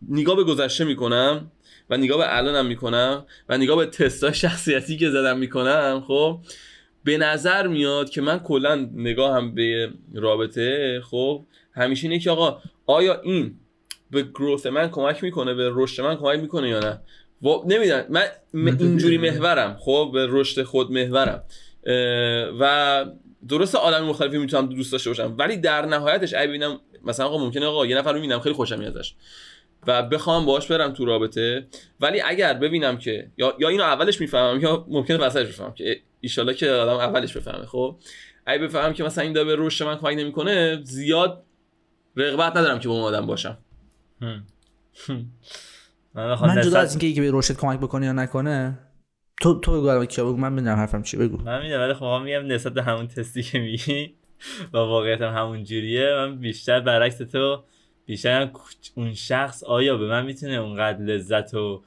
نگاه 0.10 0.36
به 0.36 0.44
گذشته 0.44 0.84
می‌کنم 0.84 1.52
و 1.90 1.98
نگاه 1.98 2.18
به 2.18 2.38
الانم 2.38 2.66
می‌کنم 2.66 3.26
و 3.50 3.58
نگاه 3.58 3.78
به 3.78 3.86
تستای 3.86 4.34
شخصیتی 4.34 4.98
که 4.98 5.10
زدم 5.10 5.38
می‌کنم 5.38 6.04
خب 6.08 6.40
به 7.04 7.18
نظر 7.18 7.68
میاد 7.68 8.10
که 8.10 8.22
من 8.22 8.40
کلا 8.40 8.76
نگاهم 8.94 9.56
به 9.56 9.90
رابطه 10.14 11.02
خب 11.12 11.46
همیشه 11.74 12.08
اینه 12.08 12.20
که 12.20 12.32
آقا 12.32 12.62
آیا 12.86 13.22
این 13.22 13.56
به 14.12 14.24
گروث 14.24 14.66
من 14.66 14.90
کمک 14.90 15.24
می‌کنه 15.24 15.54
به 15.54 15.72
رشد 15.74 16.04
من 16.04 16.16
کمک 16.16 16.40
می‌کنه 16.40 16.70
یا 16.70 16.80
نه؟ 16.80 17.00
و 17.42 17.48
نمی‌دونم. 17.66 18.06
من 18.54 18.78
اینجوری 18.80 19.18
محورم 19.18 19.78
خب 19.80 20.10
به 20.14 20.28
رشد 20.30 20.64
خود 20.64 20.92
محورم. 20.92 21.44
و 22.60 23.06
درسته 23.48 23.78
آدم 23.78 24.06
مختلفی 24.06 24.38
می‌تونم 24.38 24.66
دوست 24.66 24.92
داشته 24.92 25.10
باشم. 25.10 25.36
ولی 25.38 25.58
در 25.58 25.86
نهایتش 25.86 26.34
اگه 26.34 26.48
ببینم 26.48 26.80
مثلا 27.04 27.26
آقا 27.26 27.38
ممکنه 27.38 27.66
آقا 27.66 27.86
یه 27.86 27.98
نفر 27.98 28.10
رو 28.10 28.16
می‌بینم 28.16 28.40
خیلی 28.40 28.56
خوشم 28.56 28.80
میاد 28.80 28.98
ازش. 28.98 29.16
و 29.88 30.04
بخوام 30.04 30.46
باهاش 30.46 30.68
برم 30.68 30.94
تو 30.94 31.06
رابطه. 31.06 31.68
ولی 32.00 32.22
اگر 32.22 32.54
ببینم 32.54 32.98
که 32.98 33.32
یا 33.38 33.56
یا 33.60 33.70
اینو 33.70 33.84
اولش 33.84 34.22
می‌فهمم 34.22 34.62
یا 34.62 34.86
ممکنه 34.90 35.18
وسطش 35.18 35.48
بفهمم 35.48 35.74
که 35.74 36.02
ایشالله 36.22 36.54
که 36.54 36.72
آدم 36.72 36.98
اولش 36.98 37.38
بفهمه 37.38 37.66
خب؟ 37.66 38.00
اگه 38.46 38.64
بفهمم 38.64 38.94
که 38.94 39.04
مثلا 39.04 39.24
این 39.24 39.34
داره 39.34 39.48
به 39.48 39.56
رشد 39.60 39.86
من 39.86 39.98
کمک 39.98 40.18
نمی‌کنه 40.18 40.82
زیاد 40.84 41.44
رغبت 42.16 42.58
ندارم 42.58 42.80
که 42.80 42.88
با 42.88 42.94
اون 42.94 43.04
آدم 43.04 43.26
باشم. 43.26 43.58
من 44.22 44.44
من 46.42 46.62
جدا 46.62 46.80
از 46.80 46.92
اینکه 46.92 47.08
یکی 47.08 47.22
به 47.22 47.30
رشد 47.34 47.58
کمک 47.58 47.80
بکنه 47.80 48.06
یا 48.06 48.14
نکنه 48.14 48.80
تو 49.42 49.60
تو 49.60 49.72
بگو 49.72 49.88
الان 49.88 50.06
کیا 50.06 50.26
بگو 50.26 50.38
من 50.38 50.56
ببینم 50.56 50.76
حرفم 50.76 51.02
چی 51.02 51.18
بگو. 51.18 51.38
من 51.38 51.62
می‌دونم 51.62 51.82
ولی 51.82 51.94
خب 51.94 52.22
میگم 52.24 52.46
نسبت 52.46 52.74
به 52.74 52.84
همون 52.84 53.08
تستی 53.08 53.44
که 53.44 53.60
میگی 53.60 54.16
و 54.74 54.78
واقعیت 54.78 55.22
هم 55.22 55.34
همون 55.34 55.64
جوریه. 55.64 56.14
من 56.16 56.40
بیشتر 56.40 56.80
برعکس 56.80 57.18
تو 57.18 57.64
بیشتر 58.06 58.50
اون 58.96 59.14
شخص 59.14 59.64
آیا 59.64 59.98
به 59.98 60.08
من 60.08 60.26
می‌تونه 60.26 60.54
اونقدر 60.54 61.00
لذت 61.00 61.54
و 61.54 61.84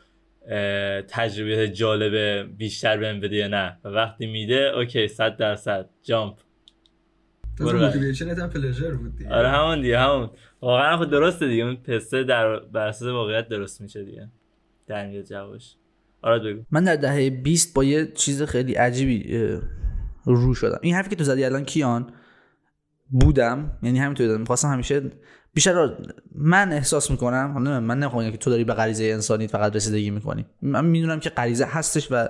تجربه 1.08 1.68
جالب 1.68 2.42
بیشتر 2.58 2.96
بهم 2.96 3.20
بده 3.20 3.36
یا 3.36 3.48
نه. 3.48 3.78
و 3.84 3.88
وقتی 3.88 4.26
میده 4.26 4.72
اوکی 4.76 5.08
صد 5.08 5.36
درصد. 5.36 5.88
جامپ. 6.02 6.34
موتیویشنت 7.60 8.38
هم 8.38 8.50
پلژر 8.50 8.90
بود 8.94 9.16
دیگه. 9.16 9.34
آره 9.34 9.48
همون 9.48 9.80
دیگه 9.80 9.98
همون. 9.98 10.30
واقعا 10.60 10.96
خود 10.96 11.10
درسته 11.10 11.48
دیگه. 11.48 11.64
اون 11.64 11.76
پسته 11.76 12.24
در 12.24 12.58
بر 12.58 12.86
اساس 12.86 13.08
واقعیت 13.08 13.48
درست 13.48 13.80
میشه 13.80 14.04
دیگه. 14.04 14.28
در 14.86 15.06
میاد 15.06 15.24
جوابش. 15.24 15.74
آره 16.22 16.38
بگو 16.38 16.62
من 16.70 16.84
در 16.84 16.96
دهه 16.96 17.30
20 17.30 17.74
با 17.74 17.84
یه 17.84 18.12
چیز 18.14 18.42
خیلی 18.42 18.74
عجیبی 18.74 19.50
رو 20.24 20.54
شدم. 20.54 20.78
این 20.82 20.94
حرفی 20.94 21.10
که 21.10 21.16
تو 21.16 21.24
زدی 21.24 21.44
الان 21.44 21.64
کیان؟ 21.64 22.06
بودم 23.10 23.78
یعنی 23.82 23.98
همینطور 23.98 24.26
دادم 24.26 24.40
می‌خواستم 24.40 24.68
همیشه 24.68 25.02
بیشتر 25.54 25.96
من 26.34 26.72
احساس 26.72 27.10
می‌کنم 27.10 27.50
حالا 27.52 27.58
نمی‌دونم، 27.58 27.84
من 27.84 27.98
نمی‌خوام 27.98 28.30
که 28.30 28.36
تو 28.36 28.50
داری 28.50 28.64
به 28.64 28.74
غریزه 28.74 29.04
انسانی 29.04 29.46
فقط 29.46 29.76
رسیدگی 29.76 30.10
می‌کنی. 30.10 30.46
من 30.62 30.84
می‌دونم 30.84 31.20
که 31.20 31.30
غریزه 31.30 31.64
هستش 31.64 32.08
و 32.10 32.28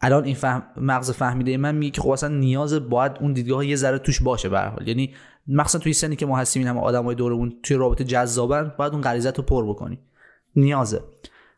الان 0.00 0.24
این 0.24 0.34
فهم 0.34 0.62
مغز 0.76 1.10
فهمیده 1.10 1.56
من 1.56 1.74
میگه 1.74 1.90
که 1.90 2.00
خب 2.00 2.10
اصلا 2.10 2.28
نیاز 2.28 2.88
باید 2.88 3.12
اون 3.20 3.32
دیدگاه 3.32 3.66
یه 3.66 3.76
ذره 3.76 3.98
توش 3.98 4.22
باشه 4.22 4.48
به 4.48 4.60
حال. 4.60 4.88
یعنی 4.88 5.14
مخصوصا 5.48 5.78
توی 5.78 5.92
سنی 5.92 6.16
که 6.16 6.26
ما 6.26 6.38
هستیم 6.38 6.62
این 6.62 6.68
همه 6.68 6.80
آدمای 6.80 7.14
دورمون 7.14 7.54
توی 7.62 7.76
رابطه 7.76 8.04
جذابن 8.04 8.72
باید 8.78 8.92
اون 8.92 9.00
غریزه 9.00 9.30
رو 9.30 9.42
پر 9.42 9.68
بکنی. 9.68 9.98
نیازه. 10.56 11.00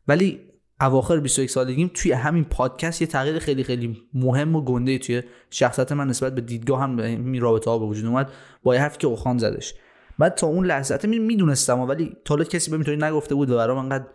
ولی 0.08 0.40
اواخر 0.80 1.20
21 1.20 1.50
سالگیم 1.50 1.90
توی 1.94 2.12
همین 2.12 2.44
پادکست 2.44 3.00
یه 3.02 3.08
تغییر 3.08 3.38
خیلی 3.38 3.64
خیلی 3.64 4.02
مهم 4.14 4.56
و 4.56 4.64
گنده 4.64 4.98
توی 4.98 5.22
شخصیت 5.50 5.92
من 5.92 6.08
نسبت 6.08 6.34
به 6.34 6.40
دیدگاه 6.40 6.80
هم 6.82 6.96
به 6.96 7.06
این 7.06 7.40
رابطه 7.40 7.70
ها 7.70 7.78
به 7.78 7.86
وجود 7.86 8.06
اومد 8.06 8.32
با 8.62 8.74
یه 8.74 8.80
حرفی 8.80 8.98
که 8.98 9.06
اوخان 9.06 9.38
زدش. 9.38 9.74
بعد 10.18 10.34
تا 10.34 10.46
اون 10.46 10.66
لحظه 10.66 11.06
می‌دونستم 11.06 11.80
ولی 11.80 12.16
تا 12.24 12.36
کسی 12.36 12.70
بهم 12.70 12.80
اینطوری 12.80 12.96
نگفته 12.96 13.34
بود 13.34 13.50
و 13.50 13.56
برام 13.56 13.78
انقدر 13.78 14.06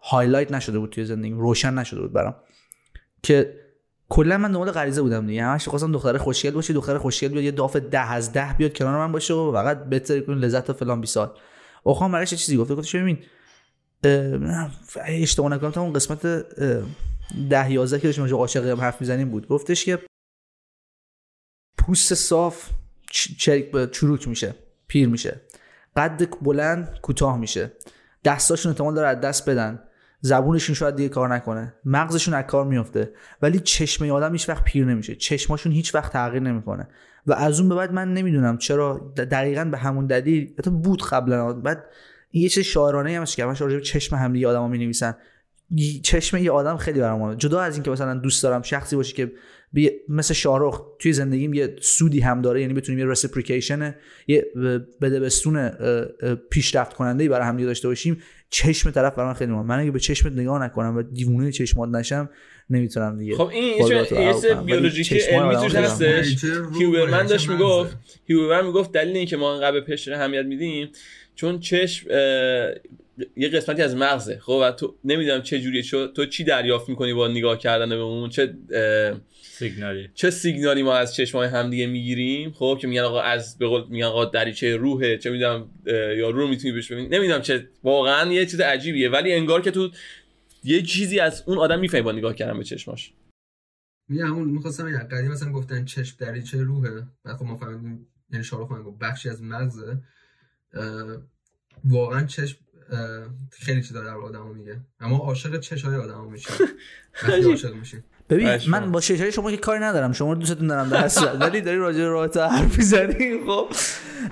highlight 0.00 0.52
نشده 0.52 0.78
بود 0.78 0.90
توی 0.90 1.04
زندگیم 1.04 1.38
روشن 1.38 1.74
نشده 1.74 2.00
بود 2.00 2.12
برام. 2.12 2.34
که 3.22 3.60
کلا 4.08 4.38
من 4.38 4.52
دنبال 4.52 4.70
غریزه 4.70 5.02
بودم 5.02 5.26
دیگه. 5.26 5.44
همش 5.44 5.68
خواستم 5.68 5.92
دختر 5.92 6.18
خوشگل 6.18 6.50
باشه 6.50 6.74
دختر 6.74 6.98
خوشگل 6.98 7.28
بیاد 7.28 7.44
یه 7.44 7.50
داف 7.50 7.76
ده 7.76 8.10
از 8.10 8.32
ده 8.32 8.54
بیاد 8.58 8.72
کنار 8.72 9.06
من 9.06 9.12
باشه 9.12 9.34
و 9.34 9.52
فقط 9.52 9.84
بهتر 9.84 10.20
کنین 10.20 10.38
لذت 10.38 10.70
و 10.70 10.72
فلان 10.72 11.00
بیسار. 11.00 11.34
اوخان 11.82 12.12
برایش 12.12 12.30
چیزی 12.30 12.56
گفته 12.56 12.74
گفتش 12.74 12.96
ببین 12.96 13.18
اشتباه 15.04 15.50
نکنم 15.50 15.70
تا 15.70 15.82
اون 15.82 15.92
قسمت 15.92 16.26
ده 17.50 17.72
یازده 17.72 18.00
که 18.00 18.08
داشتیم 18.08 18.26
هم 18.56 18.80
حرف 18.80 19.00
می‌زنیم 19.00 19.30
بود. 19.30 19.48
گفتش 19.48 19.84
که 19.84 19.98
پوست 21.78 22.14
صاف 22.14 22.70
چ- 23.12 23.36
چریک 23.38 23.90
چروک 23.90 24.28
میشه 24.28 24.54
پیر 24.88 25.08
میشه. 25.08 25.40
قد 25.96 26.30
بلند 26.42 26.98
کوتاه 27.02 27.38
میشه. 27.38 27.72
دستاشون 28.24 28.72
احتمال 28.72 28.94
داره 28.94 29.08
از 29.08 29.20
دست 29.20 29.50
بدن. 29.50 29.82
زبونشون 30.20 30.74
شاید 30.74 30.96
دیگه 30.96 31.08
کار 31.08 31.34
نکنه. 31.34 31.74
مغزشون 31.84 32.34
از 32.34 32.44
کار 32.44 32.64
میفته 32.64 33.12
ولی 33.42 33.60
چشم 33.60 34.04
یه 34.04 34.12
آدم 34.12 34.32
هیچ 34.32 34.48
وقت 34.48 34.64
پیر 34.64 34.84
نمیشه. 34.84 35.14
چشماشون 35.14 35.72
هیچ 35.72 35.94
وقت 35.94 36.12
تغییر 36.12 36.42
نمی‌کنه. 36.42 36.88
و 37.26 37.32
از 37.32 37.60
اون 37.60 37.68
به 37.68 37.74
بعد 37.74 37.92
من 37.92 38.14
نمی‌دونم 38.14 38.58
چرا 38.58 39.12
دقیقا 39.16 39.64
به 39.64 39.78
همون 39.78 40.06
دلیل 40.06 40.54
حتی 40.58 40.70
بود 40.70 41.02
قبلا 41.02 41.52
بعد 41.52 41.84
یه 42.32 42.48
چیز 42.48 42.64
شاعرانه 42.64 43.16
هم 43.16 43.22
هست 43.22 43.36
که 43.36 43.44
همش 43.44 43.60
راجع 43.60 43.76
به 43.76 43.82
چشم 43.82 44.16
هم 44.16 44.32
دیگه 44.32 44.48
آدما 44.48 44.68
می 44.68 44.92
چشم 46.02 46.36
یه 46.36 46.50
آدم 46.50 46.76
خیلی 46.76 47.00
برام 47.00 47.20
مهمه. 47.20 47.36
جدا 47.36 47.60
از 47.60 47.74
اینکه 47.74 47.90
مثلا 47.90 48.14
دوست 48.14 48.42
دارم 48.42 48.62
شخصی 48.62 48.96
باشه 48.96 49.14
که 49.14 49.32
بی... 49.72 49.90
مثل 50.08 50.34
شاهرخ 50.34 50.82
توی 50.98 51.12
زندگیم 51.12 51.54
یه 51.54 51.76
سودی 51.80 52.20
هم 52.20 52.42
داره 52.42 52.60
یعنی 52.60 52.74
بتونیم 52.74 52.98
یه 52.98 53.06
رسیپریکیشن 53.06 53.94
یه 54.26 54.46
بدبستون 55.00 55.70
پیشرفت 56.50 56.96
کننده 56.96 57.28
برای 57.28 57.46
هم 57.46 57.56
داشته 57.56 57.88
باشیم 57.88 58.22
چشم 58.50 58.90
طرف 58.90 59.14
برام 59.14 59.34
خیلی 59.34 59.52
مهمه. 59.52 59.66
من 59.66 59.80
اگه 59.80 59.90
به 59.90 60.00
چشمت 60.00 60.32
نگاه 60.32 60.64
نکنم 60.64 60.96
و 60.96 61.02
دیوونه 61.02 61.52
چشمات 61.52 61.88
نشم 61.88 62.30
نمی‌تونم 62.70 63.18
دیگه 63.18 63.36
خب 63.36 63.46
این 63.48 63.88
یه 63.88 64.04
چیز- 64.32 64.46
بیولوژیکی 64.46 65.18
علمی 65.18 65.56
توش 65.56 65.74
هستش 65.74 66.44
هیوبرمن 66.78 67.26
داشت 67.26 67.48
می‌گفت. 67.48 67.96
هیوبرمن 68.26 68.66
می‌گفت 68.66 68.92
دلیل 68.92 69.16
اینکه 69.16 69.36
ما 69.36 69.54
انقدر 69.54 69.72
به 69.72 69.80
پشت 69.80 70.08
اهمیت 70.08 70.44
میدیم 70.44 70.88
چون 71.40 71.60
چشم 71.60 72.06
اه، 72.10 72.18
یه 73.36 73.48
قسمتی 73.48 73.82
از 73.82 73.96
مغزه. 73.96 74.38
خب 74.38 74.58
و 74.62 74.72
تو 74.72 74.96
نمی‌دونم 75.04 75.42
چه 75.42 75.60
جوریه 75.60 75.82
چو- 75.82 76.06
تو 76.06 76.26
چی 76.26 76.44
دریافت 76.44 76.88
می‌کنی 76.88 77.14
با 77.14 77.28
نگاه 77.28 77.58
کردن 77.58 77.88
به 77.88 77.94
اون؟ 77.94 78.30
چه 78.30 78.54
اه، 78.72 79.20
سیگنالی. 79.42 80.08
چه 80.14 80.30
سیگنالی 80.30 80.82
ما 80.82 80.94
از 80.94 81.14
چشمای 81.14 81.48
همدیگه 81.48 81.86
می‌گیریم؟ 81.86 82.52
خب 82.52 82.78
که 82.80 82.86
میگن 82.88 83.02
آقا 83.02 83.20
از 83.20 83.58
به 83.58 83.66
قول 83.66 83.84
میگن 83.88 84.04
آقا 84.04 84.24
دریچه 84.24 84.76
روحه 84.76 85.18
چه 85.18 85.30
می‌دونم 85.30 85.70
یا 86.16 86.30
رو 86.30 86.48
می‌تونی 86.48 86.72
بهش 86.72 86.92
ببینی. 86.92 87.08
نمی‌دونم 87.08 87.42
چه 87.42 87.68
واقعا 87.84 88.32
یه 88.32 88.46
چیز 88.46 88.60
عجیبیه. 88.60 89.10
ولی 89.10 89.32
انگار 89.32 89.62
که 89.62 89.70
تو 89.70 89.90
یه 90.64 90.82
چیزی 90.82 91.20
از 91.20 91.42
اون 91.46 91.58
آدم 91.58 91.80
می‌فهمی 91.80 92.02
با 92.02 92.12
نگاه 92.12 92.34
کردن 92.34 92.58
به 92.58 92.64
چشماش. 92.64 93.12
میگه 94.08 94.24
همون 94.24 94.48
می‌خواستم 94.48 94.88
یه 94.88 94.98
قدیم 94.98 95.30
مثلا 95.30 95.52
گفتن 95.52 95.84
چشم 95.84 96.16
دریچه 96.18 96.62
روحه. 96.62 97.02
بعد 97.24 97.36
خب 97.36 97.44
ما 97.44 97.56
فهمیدیم 97.56 98.06
یعنی 98.32 98.44
من 98.70 98.82
گفت 98.82 98.98
بخشی 98.98 99.28
از 99.28 99.42
مغزه. 99.42 99.98
واقعا 101.84 102.26
چشم 102.26 102.58
خیلی 103.50 103.82
چیزا 103.82 104.02
در 104.02 104.16
آدمو 104.16 104.54
میگه. 104.54 104.80
اما 105.00 105.16
عاشق 105.16 105.60
چشای 105.60 105.96
آدمو 105.96 106.30
میشه 106.30 106.50
عاشق 107.48 107.74
میشی. 107.74 108.02
ببین. 108.30 108.58
من 108.68 108.92
با 108.92 109.00
شیشه 109.00 109.30
شما 109.30 109.50
که 109.50 109.56
کاری 109.56 109.80
ندارم. 109.80 110.12
شما 110.12 110.32
رو 110.32 110.38
دوستتون 110.38 110.66
دارم 110.66 110.88
در 110.88 111.04
اصل 111.04 111.40
ولی 111.40 111.60
داری 111.60 111.78
راجع 111.78 111.98
به 111.98 112.08
رابطه 112.08 112.42
حرف 112.42 112.78
می‌زنی 112.78 113.38
خب. 113.46 113.66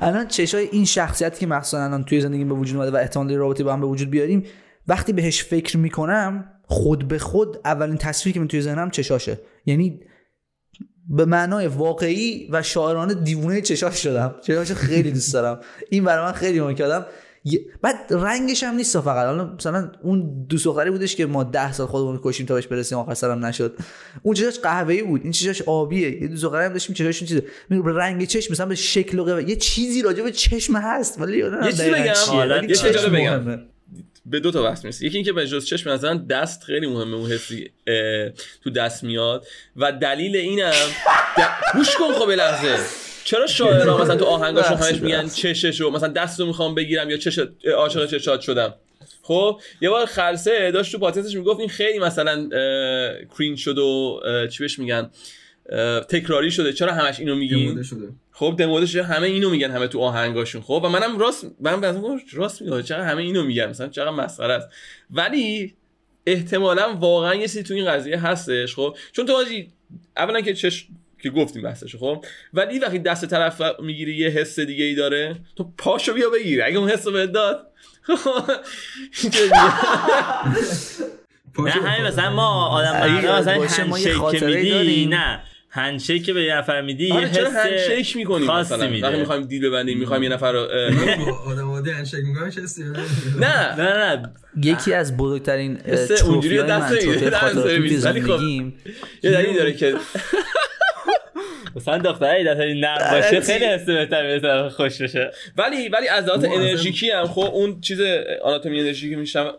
الان 0.01 0.29
چشای 0.29 0.69
این 0.73 0.85
شخصیتی 0.85 1.41
که 1.41 1.47
مخصوصا 1.47 1.85
الان 1.85 2.05
توی 2.05 2.21
زندگی 2.21 2.45
به 2.45 2.55
وجود 2.55 2.77
اومده 2.77 2.91
و 2.91 2.97
احتمال 2.97 3.33
رابطه 3.33 3.65
با 3.65 3.73
هم 3.73 3.81
به 3.81 3.87
وجود 3.87 4.11
بیاریم 4.11 4.43
وقتی 4.89 5.13
بهش 5.13 5.45
فکر 5.45 5.77
می‌کنم 5.77 6.45
خود 6.63 7.09
به 7.09 7.19
خود 7.19 7.57
اولین 7.65 7.97
تصویری 7.97 8.35
که 8.35 8.41
من 8.41 8.49
توی 8.49 8.61
ذهنم 8.61 8.91
چشاشه 8.91 9.41
یعنی 9.67 10.01
به 11.09 11.25
معنای 11.25 11.67
واقعی 11.67 12.49
و 12.51 12.63
شاعرانه 12.63 13.15
دیوونه 13.15 13.61
چشاش 13.61 14.03
شدم. 14.03 14.35
چشاش 14.43 14.73
خیلی 14.73 15.11
دوست 15.11 15.33
دارم. 15.35 15.61
این 15.91 16.05
برای 16.05 16.25
من 16.25 16.33
خیلی 16.33 16.61
مهم 16.61 16.75
کردم 16.75 17.07
بعد 17.83 17.97
رنگش 18.11 18.63
هم 18.63 18.75
نیست 18.75 19.01
فقط. 19.01 19.27
حالا 19.27 19.55
مثلا 19.55 19.91
اون 20.03 20.47
دوست 20.49 20.65
دختری 20.65 20.91
بودش 20.91 21.17
که 21.17 21.27
ما 21.27 21.45
ده 21.45 21.73
سال 21.73 21.87
خودمون 21.87 22.21
کشیم 22.25 22.47
تا 22.47 22.55
بهش 22.55 22.67
برسیم 22.67 22.99
آخر 22.99 23.15
سرم 23.15 23.47
نشد. 23.47 23.77
اون 24.23 24.35
چشاش 24.35 24.59
قهوه‌ای 24.59 25.03
بود. 25.03 25.21
این 25.23 25.33
چشاش 25.33 25.63
آبیه. 25.63 26.23
یه 26.23 26.29
دوست 26.29 26.43
دختری 26.43 26.65
هم 26.65 26.73
داشتیم 26.73 26.95
چشاشون 26.95 27.29
چیزه. 27.29 27.43
میگم 27.71 27.87
رنگ 27.87 28.25
چشم 28.25 28.53
مثلا 28.53 28.67
به 28.67 28.75
شکل 28.75 29.19
و 29.19 29.41
یه 29.41 29.57
چیزی 29.57 30.03
راجع 30.03 30.23
به 30.23 30.31
چشم 30.31 30.77
هست 30.77 31.21
ولی 31.21 31.39
یه 31.39 31.73
چیزی 31.73 31.91
بگم؟ 31.91 32.05
یه 32.69 32.75
چیزی 32.75 33.09
بگم. 33.09 33.61
به 34.31 34.41
دو 34.41 34.51
تا 34.51 34.63
بحث 34.63 34.85
می‌رسه. 34.85 35.07
یکی 35.07 35.17
اینکه 35.17 35.33
به 35.33 35.47
جز 35.47 35.67
چشم 35.67 35.91
مثلا 35.91 36.15
دست 36.15 36.65
خیلی 36.65 36.87
مهمه 36.87 37.17
اون 37.17 37.33
حسی 37.33 37.71
تو 38.65 38.71
دست 38.71 39.05
میاد. 39.05 39.47
و 39.77 39.93
دلیل 39.93 40.37
اینم 40.37 40.73
گوش 41.75 41.97
کن 41.97 42.13
خب 42.13 42.31
لحظه. 42.31 42.77
چرا 43.25 43.47
شاعرها 43.47 43.99
مثلا 44.03 44.17
تو 44.17 44.25
آهنگاشون 44.25 44.77
همش 44.77 45.01
میگن. 45.01 45.29
چششو 45.29 45.91
مثلا 45.91 46.09
دستو 46.09 46.47
می‌خوام 46.47 46.75
بگیرم 46.75 47.11
یا 47.11 47.17
چش 47.17 47.41
عاشق 47.77 48.07
چشات 48.07 48.41
شدم؟ 48.41 48.75
خب 49.23 49.61
یه 49.81 49.91
بار 49.91 50.07
خلسه 50.07 50.71
داشت 50.71 50.93
تو 50.93 50.99
پادکستش 50.99 51.35
می‌گفت 51.35 51.61
این 51.61 51.69
خیلی 51.69 51.99
مثلا 51.99 52.49
کرین 53.39 53.57
شد 53.57 53.79
و 53.79 54.21
چی 54.53 54.59
بهش 54.59 54.79
میگن؟ 54.79 54.99
اه، 54.99 55.11
تکراری 56.09 56.51
شده. 56.51 56.73
چرا 56.73 56.93
همش 56.93 57.21
اینو 57.21 57.35
میگین 57.35 57.83
شده. 57.83 58.09
خب 58.33 58.55
دموده 58.59 58.87
شده. 58.87 59.03
همه 59.03 59.27
اینو 59.27 59.51
میگن 59.51 59.71
همه 59.71 59.89
تو 59.89 60.01
آهنگاشون. 60.01 60.63
خب 60.63 60.81
و 60.85 60.89
منم 60.89 61.19
راست 61.19 61.47
من 61.61 61.75
مثلا 61.75 62.19
راست 62.33 62.63
میگه 62.63 62.83
چرا 62.83 63.05
همه 63.05 63.23
اینو 63.23 63.43
میگن؟ 63.43 63.67
مثلا 63.67 63.89
چقدر 63.89 64.11
مسخره 64.11 64.55
است. 64.55 64.69
ولی 65.11 65.75
احتمالا 66.27 66.95
واقعا 66.95 67.35
یه 67.35 67.43
چیزی 67.43 67.63
تو 67.63 67.75
این 67.75 67.87
قضیه 67.87 68.27
هستش 68.27 68.75
خب. 68.75 68.97
چون 69.13 69.27
تو 69.27 69.33
حاجی 69.33 69.69
اولا 70.17 70.41
که 70.41 70.55
چش 70.55 70.87
که 71.23 71.31
گفتیم 71.31 71.63
بحثش 71.63 71.97
خب. 71.97 72.25
ولی 72.55 72.79
وقتی 72.79 72.99
دست 72.99 73.27
طرف 73.27 73.63
می‌گیری 73.83 74.17
یه 74.17 74.29
حس 74.29 74.61
دیگه 74.61 74.85
ای 74.85 74.95
داره 74.95 75.37
تو 75.57 75.73
پاشو 75.79 76.15
بیا 76.15 76.31
بگیر. 76.31 76.63
اگه 76.63 76.79
اون 76.79 76.91
حس 76.91 77.07
رو 77.07 77.13
بهت 77.13 77.33
داد 77.33 77.67
اینجوریه. 79.23 79.53
نه 81.59 81.71
همین 81.71 82.07
مثلا 82.07 82.31
ما 82.31 82.69
آدم 82.69 82.91
مثلا 83.39 83.53
هندشیک 83.53 84.41
که 84.41 84.47
میدی. 84.47 85.07
نه. 85.07 85.43
هندشیک 85.79 86.25
که 86.25 86.33
به 86.33 86.43
یه 86.43 86.57
نفر 86.57 86.81
میدی 86.81 87.07
یه 87.07 87.15
آره 87.15 87.31
چرا 87.31 87.51
حس 87.51 87.57
هندشیک 87.57 88.17
می‌کنیم 88.17 88.47
خاصی 88.47 88.75
مثلا. 88.75 88.99
وقتی 89.03 89.19
می‌خوایم 89.19 89.43
دیل 89.43 89.69
ببندیم 89.69 89.99
می‌خوایم 89.99 90.23
یه 90.23 90.29
نفر 90.29 90.53
رو 90.53 90.61
آدم 91.47 91.71
عادی 91.71 91.91
هندشیک 91.91 92.25
می‌کنم 92.25 92.51
چه 92.51 92.63
حسی؟ 92.63 92.83
نه. 93.41 93.77
نه 93.81 94.17
نه 94.17 94.33
یکی 94.63 94.93
از 94.93 95.17
بزرگترین 95.17 95.79
اونجوری 96.27 96.59
دست. 96.59 96.93
ولی 98.07 98.23
خب، 98.23 98.43
یه 99.23 99.31
دلیلی 99.31 99.55
داره 99.55 99.73
که 99.73 99.95
مثلا 101.77 101.99
دختری 101.99 102.45
دستش 102.45 102.77
نرم 102.77 103.11
باشه 103.11 103.41
خیلی 103.41 103.65
حس 103.65 103.85
بهتر 103.85 104.27
میاد 104.27 104.69
خوش 104.69 105.03
بشه. 105.03 105.31
ولی 105.57 105.89
ولی 105.89 106.09
از 106.09 106.29
آدم- 106.29 106.53
انرژیکی 106.53 107.11
هم 107.11 107.27
خب 107.27 107.51
اون 107.55 107.81
چیز 107.81 108.01
آناتومی 108.43 108.81
انرژی 108.81 109.11
که 109.11 109.17
میشم 109.17 109.55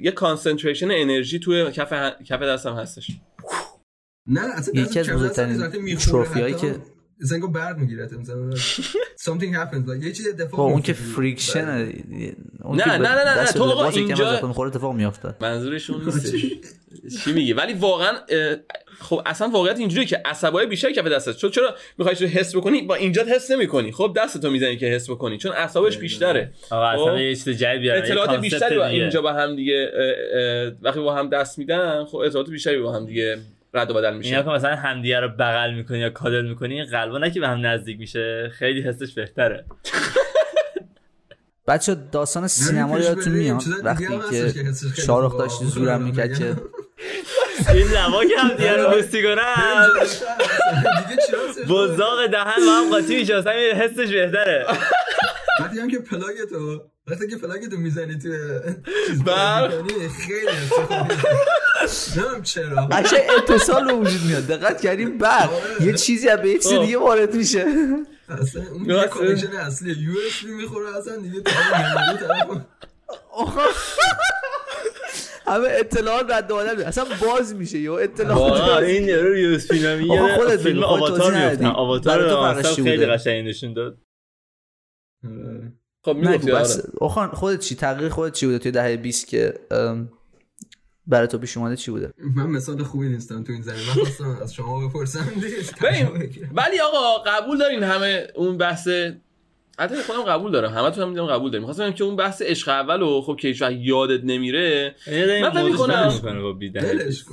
یه 0.00 0.10
کانسنتریشن 0.10 0.90
انرژی 0.90 1.38
توی 1.38 1.72
کف 1.72 1.92
کف 2.28 2.42
دستم 2.42 2.74
هستش. 2.74 3.06
نه 4.26 4.40
اصلا 4.54 4.82
یکی 4.82 5.00
از 5.00 5.10
بزرگترین 5.10 5.96
تروفیایی 5.96 6.54
که 6.54 6.74
انگار 7.32 7.50
برد 7.50 7.78
می‌گیره 7.78 8.08
مثلا. 8.20 8.50
Something 9.26 9.54
happens 9.54 9.88
like 9.88 10.04
یه 10.04 10.12
چیز 10.12 10.28
اتفاق 10.28 10.50
خب 10.50 10.60
اون 10.60 10.82
که. 10.82 10.92
فریکشن 10.92 11.92
اون 12.62 12.76
نه، 12.78 12.86
نه، 12.86 12.98
نه، 12.98 13.40
نه، 13.40 13.46
تو 13.46 13.64
آقا 13.64 13.88
اینجا- 13.88 14.46
می‌خوره 14.46 14.70
اتفاق 14.70 14.94
میافتاد 14.94 15.36
منظورشون 15.40 16.00
نیستش 16.04 16.40
چی 17.24 17.32
میگی؟ 17.32 17.52
ولی 17.52 17.74
واقعا 17.74 18.12
خب 19.00 19.22
اصلا 19.26 19.48
واقعیت 19.48 19.78
اینجوریه 19.78 20.06
که 20.06 20.22
عصبای 20.24 20.66
بیشتر 20.66 20.92
کف 20.92 21.06
دستت. 21.06 21.36
چون 21.36 21.50
چرا 21.50 21.74
می‌خوای 21.98 22.16
چیزو 22.16 22.30
حس 22.38 22.56
بکنی؟ 22.56 22.82
با 22.82 22.94
اینجا 22.94 23.24
حس 23.24 23.50
نمی‌کنی. 23.50 23.92
خب 23.92 24.16
دستتو 24.16 24.50
می‌زنی 24.50 24.76
که 24.76 24.86
حس 24.86 25.10
بکنی 25.10 25.38
چون 25.38 25.52
اعصابش 25.52 25.98
بیشتره. 25.98 26.52
آقا 26.70 26.86
اصلا 26.86 27.12
خب. 27.14 27.20
یه 27.20 27.34
چیز 27.34 27.48
جدید 27.48 27.80
بیارن 27.80 27.98
یه 27.98 28.04
اطلاعات 28.04 28.40
بیشتری 28.40 28.76
با. 28.76 28.86
اینجا 28.86 29.22
با 29.22 29.32
هم 29.32 29.56
دیگه 29.56 29.92
وقتی 30.82 31.00
با 31.00 31.14
هم 31.14 31.28
دست 31.28 31.58
میدن 31.58 32.04
خب 32.04 32.16
اطلاعات 32.16 32.50
بیشتری 32.50 32.78
با 32.78 32.92
هم 32.92 33.06
دیگه 33.06 33.38
رد 33.74 33.90
و 33.90 33.94
بدل 33.94 34.04
اینا 34.06 34.18
میشه 34.18 34.42
که 34.42 34.48
مثلا 34.48 34.76
همدیگه 34.76 35.20
رو 35.20 35.28
بغل 35.28 35.74
می‌کنی 35.74 35.98
یا 35.98 36.10
کادل 36.10 36.48
می‌کنی 36.48 36.84
قلبا 36.84 37.18
نه 37.18 37.30
که 37.30 37.40
به 37.40 37.48
هم 37.48 37.66
نزدیک 37.66 37.98
میشه 37.98 38.50
خیلی 38.54 38.82
حسش 38.82 39.14
بهتره. 39.14 39.64
بچه 41.68 41.96
داستان 42.12 42.48
سینما 42.48 42.96
رو 42.96 42.98
پیش 42.98 43.06
یادتون. 43.08 43.32
میاد؟ 43.32 43.58
دیگه 43.58 43.76
وقتی 43.84 44.04
هم 44.04 44.30
که 44.30 44.52
شارخ. 45.02 45.38
داشت 45.38 45.64
زورم 45.64 46.02
می‌کرد 46.02 46.38
که 46.38 46.44
این 47.74 47.86
لبا 47.88 48.24
که 48.24 48.38
همدیگه 48.38 48.76
رو 48.76 48.90
بوستی 48.90 49.22
کنن 49.22 49.88
دیگه 51.08 51.66
بزاق 51.68 52.26
دهن 52.26 52.66
با 52.66 52.72
هم 52.72 52.90
قاطی 52.90 53.16
میشه 53.16 53.36
اصلا 53.36 53.52
حسش 53.52 54.12
بهتره. 54.12 54.66
وقتی 55.60 55.78
هم 55.78 55.90
که 55.90 55.98
پلاگتو 55.98 56.80
وقتی 57.06 57.28
که 57.28 57.36
پلاگتو 57.36 57.76
می‌زنی 57.76 58.18
توی 58.18 58.38
چیز 59.08 59.24
بر- 59.24 59.82
می‌کنی، 59.82 60.08
خیلی 60.08 60.46
نمیم 62.16 62.42
چرا. 62.42 62.86
قشنگ 62.86 63.20
اتصال 63.38 63.86
به 63.86 63.92
وجود 63.92 64.22
میاد. 64.26 64.46
دقت 64.46 64.80
کردیم 64.80 65.18
بعد 65.18 65.50
آره. 65.50 65.86
یه 65.86 65.92
چیزی 65.92 66.28
از 66.28 66.40
به 66.40 66.48
یه 66.48 66.58
چیز. 66.58 66.80
دیگه 66.80 66.98
وارد 66.98 67.34
میشه. 67.34 67.66
اصلا 68.28 68.62
اون 68.72 69.06
کانکشن 69.06 69.52
اصلیه 69.52 69.98
یو 69.98 70.12
اس 70.26 70.44
بی 70.44 70.52
می‌خوره 70.52 70.96
اصلا 70.96 71.16
دیگه 71.16 71.40
طرف 71.40 72.50
همه 75.46 75.68
اطلاعات 75.70 76.30
رد 76.30 76.50
و 76.50 76.56
بدل 76.56 76.76
میشه. 76.76 76.88
اصلا 76.88 77.04
باز 77.26 77.54
میشه 77.54 77.78
یا 77.78 77.98
اطلاعات 77.98 78.82
این 78.82 79.08
یارو 79.08 79.36
یوز 79.36 79.66
فیلمی 79.66 80.18
آقا 80.18 80.34
خودت 80.34 80.56
فیلم 80.56 80.84
آواتار 80.84 81.34
میفتن. 81.34 81.66
آواتار 81.66 82.30
تو 82.30 82.68
رو 82.68 82.84
خیلی؟ 82.84 83.06
قشنگ 83.06 83.48
نشون 83.48 83.72
داد. 83.72 83.98
خب 86.04 86.16
می‌گفتی 86.16 86.50
بس 86.50 86.82
آره. 87.00 87.30
خودت 87.34 87.60
چی؟ 87.60 87.74
تغییر 87.74 88.08
خودت 88.08 88.32
چی 88.32 88.46
بوده 88.46 88.58
توی 88.58 88.72
دهه 88.72 88.96
20 88.96 89.26
که 89.26 89.54
برای 91.06 91.26
تو 91.26 91.38
پیش 91.38 91.56
اومده 91.56 91.76
چی 91.76 91.90
بوده؟ 91.90 92.12
من 92.36 92.46
مثال 92.46 92.82
خوبی 92.82 93.08
نیستم 93.08 93.44
تو 93.44 93.52
این 93.52 93.62
زمین. 93.62 93.80
من 93.86 93.92
خواستم 93.92 94.38
از 94.42 94.54
شما 94.54 94.88
بپرسم. 94.88 95.32
ولی 96.54 96.80
آقا 96.80 97.22
قبول 97.26 97.58
دارین 97.58 97.82
همه 97.82 98.28
اون 98.34 98.58
بحث 98.58 98.88
حتی 99.78 99.94
خودم 100.06 100.22
قبول 100.22 100.52
دارم. 100.52 100.70
همه 100.70 100.90
هم 100.90 101.08
می‌دونم 101.08 101.26
قبول 101.26 101.50
داریم. 101.50 101.64
خواستم 101.64 101.86
بگم 101.86 101.92
که 101.92 102.04
اون 102.04 102.16
بحث 102.16 102.42
عشق 102.42 102.68
اول 102.68 103.02
و 103.02 103.22
خب 103.22 103.36
که 103.40 103.54
وقت 103.60 103.72
یادت 103.72 104.24
نمیره. 104.24 104.94
من 105.06 105.50
فکر 105.50 105.62
می‌کنم-. 105.62 105.92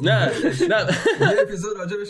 نه 0.02 0.32
نه. 0.70 0.88
یه 1.22 1.42
اپیزود 1.42 1.78
راجبش 1.78 2.10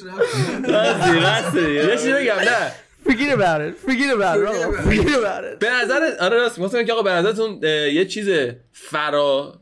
یه 1.55 1.95
چیزی 1.95 2.13
بگم 2.13 2.35
نه. 2.35 2.71
Forget 3.07 3.31
about 3.37 3.59
it. 3.67 3.73
Forget 3.87 4.11
about 4.17 4.35
it. 4.37 4.47
Forget 4.89 5.15
about 5.21 5.59
به 5.59 5.67
نظر 5.83 5.99
آره 6.21 6.37
راست. 6.37 6.57
می‌خواستم 6.59 6.85
که 6.85 6.93
آقا 6.93 7.01
به 7.01 7.11
نظرتون 7.11 7.59
یه 7.93 8.05
چیز 8.05 8.29
فرا 8.71 9.59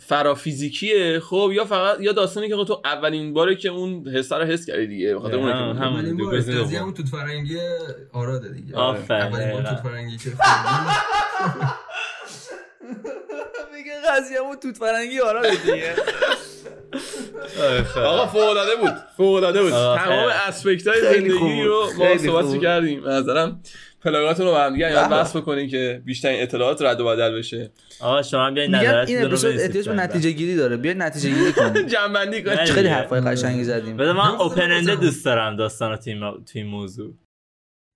فرا 0.00 0.34
فیزیکیه 0.34 1.20
خب 1.20 1.50
یا 1.54 1.64
فقط 1.64 2.00
یا 2.00 2.12
داستانی 2.12 2.48
که 2.48 2.54
تو 2.64 2.80
اولین 2.84 3.32
باره 3.34 3.54
که 3.56 3.68
اون 3.68 4.08
حس 4.08 4.32
رو 4.32 4.44
حس 4.44 4.66
کردی 4.66 4.86
دیگه 4.86 5.14
بخاطر 5.16 5.36
که 5.36 5.42
اون- 5.42 5.76
هم- 5.76 5.92
اولین 5.94 6.16
دو 6.16 6.26
قضیه. 6.30 6.80
همون 6.80 6.94
توت 6.94 7.06
فرنگی 7.08 7.58
آراده 8.12 8.48
دیگه. 8.48 8.76
آفرین، 8.76 9.22
اولین 9.22 9.50
بار. 9.52 9.62
توت 9.62 9.78
فرنگی 9.78 10.16
که 10.16 10.30
میگه 13.76 13.92
قضیه‌مون 14.10 14.56
توت 14.56 14.76
فرنگی 14.76 15.20
آرا 15.20 15.42
دیگه 15.50 15.94
آقا 17.96 18.26
فوق 18.26 18.56
بود 18.80 18.92
فوق 19.16 19.60
بود 19.62 19.70
تمام. 19.70 20.28
اسپکت 20.46 20.86
های 20.86 21.00
زندگی 21.00 21.62
رو. 21.62 21.86
ما 21.96 22.18
صحبت. 22.18 22.62
کردیم 22.62 23.00
به 23.00 23.10
نظرم 23.10 23.62
پلاگاتون 24.04 24.46
رو 24.46 24.52
با 24.52 24.60
هم 24.60 24.72
دیگه 24.72 24.86
بله. 24.88 25.08
بحث 25.08 25.36
بکنین 25.36 25.68
که 25.68 26.02
بیشترین 26.04 26.42
اطلاعات 26.42 26.82
رد 26.82 27.00
و 27.00 27.04
بدل 27.04 27.38
بشه 27.38 27.70
آقا 28.00 28.22
شما 28.22 28.46
هم 28.46 28.54
بیاین 28.54 28.74
این 28.74 28.90
رو 28.90 29.26
اپیزود 29.26 29.56
احتیاج 29.60 29.88
به 29.88 29.94
نتیجه 29.94 30.30
گیری 30.30 30.56
داره 30.56 30.76
بیاید 30.76 31.02
نتیجه 31.02 31.30
گیری 31.30 31.52
کنیم 31.52 31.86
جنبندی 31.94 32.42
کن 32.42 32.50
نه. 32.50 32.64
خیلی. 32.64 32.88
حرفای 32.88 33.20
قشنگی 33.20 33.64
زدیم 33.64 33.96
بده 33.96 34.12
من 34.12 34.30
اوپن. 34.30 34.80
دوست 35.00 35.24
دارم 35.24 35.56
داستان 35.56 35.90
مو- 36.06 36.30
تو 36.32 36.52
این 36.54 36.66
موضوع 36.66 37.14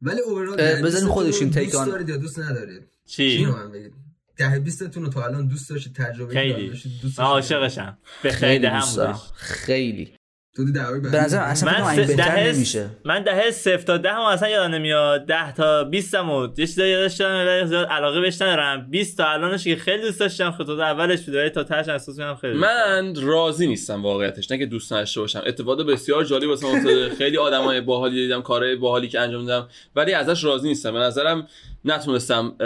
ولی 0.03 0.21
اوورال 0.21 0.57
بزنین 0.83 1.09
خودشون 1.13 1.49
رو 1.49 1.55
take 1.55 1.65
دوست 1.65 1.85
on. 1.85 1.87
دارید 1.89 2.09
یا 2.09 2.17
دوست 2.17 2.39
ندارید 2.39 2.83
چی 3.07 3.47
من 3.47 3.73
بگید 3.73 3.93
ده 4.37 4.59
بیستتون 4.59 5.03
رو 5.03 5.09
تا 5.09 5.25
الان 5.25 5.47
دوست 5.47 5.71
داشتید 5.71 5.95
تجربه 5.95 6.35
خیلی. 6.35 6.53
کردید، 6.53 6.71
داشتید 6.71 6.93
دوست؟ 7.03 7.21
عاشقشم. 7.21 7.99
به 8.23 8.31
خیلی 8.31 8.53
خیلی 8.53 8.67
هم 8.67 9.21
خیلی. 9.35 10.15
به 10.57 11.21
نظر 11.21 11.39
اصلا 11.43 11.91
این 11.91 12.05
س- 12.05 12.09
بهتر 12.09 12.25
دهه 12.25 12.55
نمیشه. 12.55 12.91
من 13.05 13.23
دهه 13.23 13.51
صفر 13.51 13.77
تا 13.77 13.97
ده 13.97 14.13
هم 14.13 14.21
اصلا 14.21 14.49
یادم 14.49 14.75
نمیاد. 14.75 15.27
ده 15.27 15.53
تا 15.53 15.85
20 15.85 16.15
هم 16.15 16.31
و 16.31 16.49
یه 16.59 16.67
چیزایی 16.67 16.93
یادش 16.93 17.15
دارم 17.15 17.47
ولی 17.47 17.67
زیاد 17.69 17.87
علاقه 17.87 18.21
بهش 18.21 18.43
ندارم. 18.43 18.91
20 18.91 19.17
تا 19.17 19.27
الانش 19.27 19.65
که 19.65 19.77
خیلی 19.77 20.03
دوست 20.03 20.21
داشتم 20.21 20.51
خود 20.51 20.71
اولش 20.71 21.23
بود. 21.23 21.35
ولی 21.35 21.51
تا 21.51 21.65
تاش 21.65 21.89
احساس 21.89 22.19
می‌کنم 22.19 22.35
خیلی. 22.35 22.59
من 22.59 23.15
راضی 23.23 23.67
نیستم 23.67 24.03
واقعیتش. 24.03 24.51
نه 24.51 24.59
که 24.59 24.67
دوست 24.67 24.93
نداشته 24.93 25.21
باشم. 25.21 25.43
اتفاق 25.47 25.87
بسیار 25.87 26.25
جالب 26.25 26.49
واسه 26.49 26.67
من 26.67 26.79
افتاده. 26.79 27.15
خیلی 27.15 27.39
آدمای 27.39 27.81
باحالی 27.81 28.15
دیدم 28.15 28.43
کارهای 28.43 28.77
باحالی 28.77 29.09
که 29.09 29.21
انجام 29.21 29.47
دادم. 29.47 29.69
ولی 29.97 30.13
ازش 30.15 30.45
راضی 30.45 30.69
نیستم. 30.69 30.93
به 30.93 30.99
نظرم 30.99 31.49
نتونستم 31.85 32.57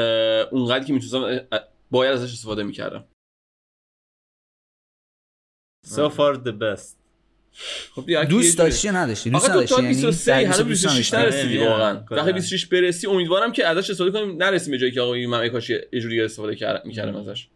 اونقدر 0.51 0.85
که 0.85 0.93
می‌تونستم 0.93 1.41
باید 1.91 2.13
ازش 2.13 2.33
استفاده 2.33 2.63
می‌کردم. 2.63 3.05
So 5.87 6.11
far 6.11 6.35
the 6.37 6.53
best. 6.53 7.00
خب 7.95 8.07
دیگه 8.07 8.25
دوست 8.25 8.59
داشتی 8.59 8.89
یا 8.89 8.95
نداشتی؟ 8.95 9.31
دوست 9.31 9.51
آقا 9.51 9.61
تو 9.61 9.67
تا 9.67 9.81
نداشتی 9.81 9.83
یعنی 9.83 9.95
23 9.95 10.33
در 10.33 10.45
هنوز 10.45 10.63
26 10.63 10.97
26 10.97 11.15
نداشتی؟ 11.15 11.37
نرسیدی 11.37 11.59
واقعا. 11.59 11.95
وقتی 11.95 12.07
کلا. 12.09 12.33
26 12.33 12.67
برسی 12.67 13.07
امیدوارم 13.07 13.53
که 13.53 13.67
ازش 13.67 13.91
استفاده 13.91 14.11
کنیم. 14.11 14.43
نرسیم 14.43 14.71
به 14.71 14.79
جایی 14.79 14.93
که 14.93 15.01
آقا 15.01 15.15
من 15.15 15.41
ای 15.41 15.51
کاش 15.51 15.71
یه 15.71 16.01
جوری 16.01 16.21
استفاده 16.21 16.55
کردم 16.55 16.81
می‌کردم 16.85 17.17
ازش. 17.17 17.49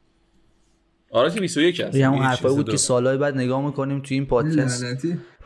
آره 1.10 1.30
که 1.30 1.40
21 1.40 1.80
هست 1.80 1.96
یه 1.96 2.06
همون 2.06 2.22
حرفایی 2.22 2.54
بود 2.54 2.64
22. 2.64 2.72
که 2.72 2.78
سالهای 2.78 3.16
بعد 3.16 3.34
نگاه 3.34 3.66
می‌کنیم 3.66 4.00
توی 4.00 4.16
این 4.16 4.26
پادکست. 4.26 4.84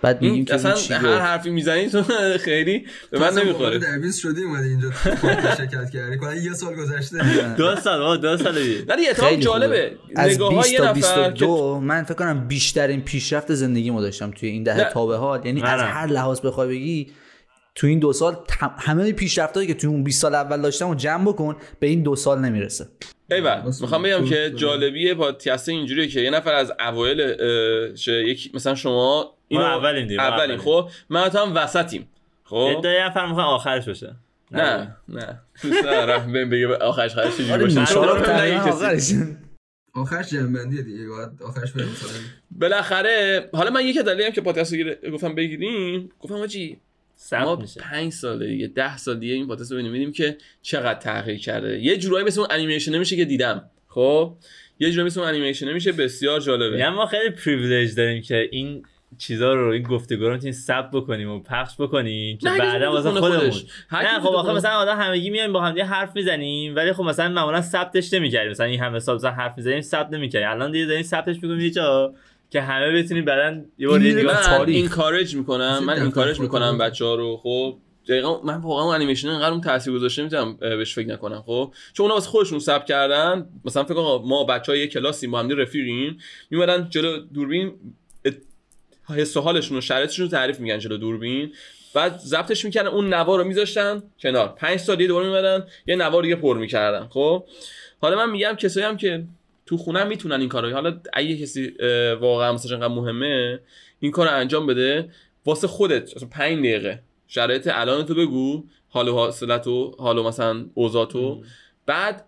بعد 0.03 0.23
میگیم 0.23 0.45
که 0.45 0.55
اصلا 0.55 0.99
هر 0.99 1.19
حرفی 1.19 1.51
می‌زنی 1.51 1.89
تو 1.89 2.03
خیلی 2.45 2.87
به 3.11 3.19
من 3.19 3.39
نمی‌خوره. 3.39 3.79
در 3.79 3.99
بیست 3.99 4.21
شدی 4.21 4.43
اومدی 4.43 4.69
اینجا 4.69 4.91
شرکت 5.57 5.91
کردی. 5.91 6.19
کلا 6.19 6.35
یه 6.35 6.53
سال 6.53 6.75
گذشته. 6.75 7.19
دو 7.59 7.77
سال 7.77 8.21
دو 8.21 8.37
سال 8.37 8.59
ولی 8.89 9.09
اتفاق 9.09 9.29
خیلی 9.29 9.43
جالبه. 9.43 9.93
نگاه 10.17 10.55
20 10.55 10.69
های 10.69 10.77
تا 10.79 10.85
یه 10.85 10.91
نفر 10.91 10.93
که 10.93 10.95
22 10.95 11.81
من 11.81 12.03
فکر 12.03 12.15
کنم 12.15 12.49
بیشترین 12.49 13.01
پیشرفت 13.01 13.55
زندگیمو 13.55 14.01
داشتم 14.01 14.31
توی 14.31 14.49
این 14.49 14.63
دهه. 14.63 14.91
تا 14.93 15.07
به 15.07 15.17
حال 15.17 15.47
یعنی 15.47 15.63
از. 15.63 15.81
هر 15.81 16.07
لحاظ 16.07 16.41
بخوای 16.41 16.69
بگی 16.69 17.13
تو 17.75 17.87
این 17.87 17.99
دو 17.99 18.13
سال 18.13 18.37
همه 18.79 19.13
پیشرفتایی 19.13 19.67
که 19.67 19.75
توی 19.75 19.91
اون 19.91 20.05
20 20.05 20.23
سال 20.23 20.35
اول 20.35 20.63
داشتم 20.63 20.89
و 20.89 20.95
جمع 20.95 21.25
بکن 21.25 21.57
به 21.81 21.87
این 21.87 22.03
دو 22.03 22.17
سال 22.17 22.41
نمی‌رسه. 22.41 22.89
ایول 23.31 23.63
می‌خوام 23.81 24.03
بگم 24.03 24.25
که 24.25 24.53
جالبی 24.57 25.15
پادکست 25.15 25.69
اینجوریه 25.69 26.09
که 26.09 26.21
یه 26.21 26.31
نفر 26.31 26.55
از 26.55 26.73
اوایل 26.81 27.37
یک 28.09 28.51
مثلا 28.55 28.75
شما 28.75 29.38
اینو 29.49 29.65
اولیم 29.65 30.07
دیگه، 30.07 30.23
اولیم. 30.23 30.59
خب؟ 30.59 30.91
من 31.09 31.29
تو 31.29 31.39
هم 31.39 31.55
وسطیم. 31.55 32.09
خب؟ 32.45 32.75
ادعای 32.79 33.03
نفر 33.03 33.27
می‌خوام 33.27 33.47
آخرش 33.47 33.89
باشه 33.89 34.17
نه 34.51 34.97
نه. 35.09 35.41
دوست 35.63 35.79
ندارم. 35.79 36.33
بهم 36.33 36.51
بگه 36.51 36.77
آخرش 36.77 37.15
خرش 37.15 37.37
چجوری 37.37 37.53
آره 37.53 37.63
باشه. 37.65 37.85
تقریبا 37.85 38.57
یک 38.57 38.63
کسی. 38.63 38.69
آخرش. 38.69 39.13
آخرش 39.95 40.31
جنبندیه 40.31 40.83
دیگه 40.83 41.09
باید 41.09 41.43
آخرش 41.43 41.73
بریم 41.73 41.89
مثلا 41.89 42.09
بالاخره 42.51 43.49
حالا 43.53 43.71
من 43.71 43.87
یک 43.87 43.99
دلیلی 43.99 44.25
هم 44.25 44.33
که 44.33 44.41
پادکست 44.41 44.75
رو 44.75 45.11
گفتم 45.13 45.35
بگیریم 45.35 46.11
گفتم 46.21 46.35
آجی 46.35 46.81
ما 47.33 47.57
میشه. 47.57 47.81
پنج 47.81 48.13
سال 48.13 48.47
دیگه 48.47 48.67
ده 48.67 48.97
سال 48.97 49.19
دیگه 49.19 49.35
این 49.35 49.47
پادکست 49.49 49.73
رو 49.73 49.79
ببینیم 49.79 50.13
که 50.13 50.37
چقدر 50.63 50.99
تغییر 50.99 51.39
کرده. 51.39 51.79
یه 51.79 51.97
جورایی 51.97 52.27
مثل 52.27 52.41
اون 52.41 52.49
انیمیشن 52.53 52.95
نمیشه 52.95 53.17
که 53.17 53.25
دیدم. 53.25 53.71
خب؟ 53.89 54.37
یه 54.79 54.91
جورایی 54.91 55.07
مثل 55.07 55.21
اون 55.21 55.29
انیمیشن 55.29 55.69
نمیشه 55.69 55.93
بسیار 55.93 56.41
جالبه. 56.41 56.79
یعنی 56.79 56.97
ما 56.97 57.07
خیلی 57.07 57.31
privilege 57.31 57.95
داریم 57.95 58.23
که 58.23 58.49
این 58.53 58.83
چیزا 59.19 59.55
رو 59.55 59.69
این 59.69 59.83
گفتگو 59.83 60.25
رو 60.25 60.33
می‌تونیم 60.33 60.53
ثبت 60.53 60.91
بکنیم 60.91 61.31
و 61.31 61.41
پخش 61.41 61.75
بکنیم 61.79 62.39
که 62.39 62.51
بعدا 62.59 62.93
واسه 62.93 63.11
خودمون. 63.11 63.39
خودش. 63.39 63.65
هر 63.89 64.03
نه 64.03 64.21
خب 64.21 64.29
آخه 64.29 64.53
مثلا 64.53 64.71
آدم 64.71 64.97
همگی 64.97 65.31
میایم 65.31 65.53
با 65.53 65.61
هم 65.61 65.73
دیگه 65.73 65.85
حرف 65.85 66.17
می‌زنیم 66.17 66.77
ولی 66.77 66.93
خب 66.93 67.03
مثلا 67.03 67.29
معمولا 67.29 67.61
ثبتش 67.61 68.13
نمی‌کردیم. 68.13 68.51
مثلا 68.51 68.67
این 68.67 68.81
همه 68.81 68.99
سال 68.99 69.17
مثلا 69.17 69.31
حرف 69.31 69.53
می‌زنیم 69.57 69.81
ثبت 69.81 70.13
نمی‌کردیم. 70.13 70.49
الان 70.49 70.73
دیگه 70.73 70.87
داریم 70.87 71.03
ثبتش 71.03 71.37
می‌کنیم 71.37 71.61
یه 71.61 71.71
جا 71.71 72.15
که 72.51 72.61
همه 72.61 72.93
بتونیم 72.93 73.25
بعدا 73.25 73.61
یه 73.79 73.89
بار 73.89 74.01
این 74.01 74.17
دیگه 74.17 74.27
من 74.27 74.35
تاریخ. 74.35 74.77
encourage 74.77 75.37
می‌کنم. 75.37 75.79
من 75.85 75.93
دفتر 75.93 76.03
encourage. 76.03 76.41
می‌کنم 76.41 76.79
بچه 76.79 77.05
ها 77.05 77.15
رو. 77.15 77.37
خب 77.37 77.79
دقیقا 78.09 78.43
من 78.43 78.57
واقعا 78.57 78.85
اون 78.85 78.95
انیمیشن 78.95 79.29
انقدر 79.29 79.51
اون 79.51 79.61
تاثیر 79.61 79.93
گذاشته 79.93 80.23
می‌تونم 80.23 80.57
بهش 80.57 80.95
فکر 80.95 81.09
نکنم. 81.09 81.43
خب 81.47 81.75
چون 81.93 82.05
اونا 82.05 82.15
واسه 82.15 82.29
خودشون 82.29 82.59
ساب 82.59 82.85
کردن. 82.85 83.47
مثلا 83.65 83.85
فکر 83.85 83.95
کن 83.95 84.01
آقا 84.01 84.27
ما 84.27 84.45
بچه 84.45 84.73
های 84.73 84.81
یه 84.81 84.87
کلاسیم 84.87 85.31
با 85.31 85.39
هم 85.39 85.49
دیگه 85.49 85.63
رفیقیم. 85.63 86.19
میمدن 86.51 86.87
جلو 86.91 87.19
دوربین 87.35 87.73
حس 89.15 89.37
و 89.37 89.41
حالشون 89.41 89.79
و 89.79 89.81
شرایطشون 89.81 90.25
رو 90.25 90.31
تعریف 90.31 90.61
میگن 90.61 90.79
جلو 90.79 90.97
دوربین. 90.97 91.53
بعد 91.95 92.19
ضبطش 92.19 92.65
می‌کردن 92.65 92.89
اون 92.89 93.15
نوا 93.15 93.37
رو 93.37 93.45
میذاشتن 93.45 94.03
کنار. 94.21 94.49
پنج 94.49 94.79
سال 94.79 94.97
دیگه 94.97 95.09
دوباره 95.09 95.27
میمدن 95.27 95.67
یه 95.87 95.97
نوا 95.97 96.23
دیگه 96.23 96.37
پر 96.37 96.59
می‌کردن 96.59 97.07
خب؟ 97.07 97.45
حالا 98.01 98.17
من 98.17 98.31
میگم 98.31 98.55
کسایی 98.55 98.87
هم 98.87 98.97
که 98.97 99.25
تو 99.67 99.77
خونه 99.77 100.01
هم 100.01 100.09
می‌تونن 100.09 100.41
این 100.41 100.49
کارو 100.49 100.73
حالا 100.73 101.01
اگه 101.13 101.37
کسی 101.37 101.73
واقعا 102.21 102.53
مثلا 102.53 102.77
انقدر 102.77 102.95
مهمه 102.95 103.61
این 104.01 104.13
کار 104.13 104.27
رو 104.29 104.35
انجام 104.35 104.67
بده 104.67 105.09
واسه 105.47 105.67
خودت 105.67 106.17
مثلا 106.17 106.29
5 106.29 106.59
دقیقه. 106.59 107.03
شرایط 107.29 107.69
الان 107.73 108.07
تو 108.07 108.15
بگو 108.15 108.65
حال 108.89 109.09
و 109.09 109.13
حاصلتو 109.13 109.97
حال 109.99 110.19
و 110.19 110.23
مثلا 110.23 110.67
اوضاعتو 110.75 111.43
بعد 111.87 112.25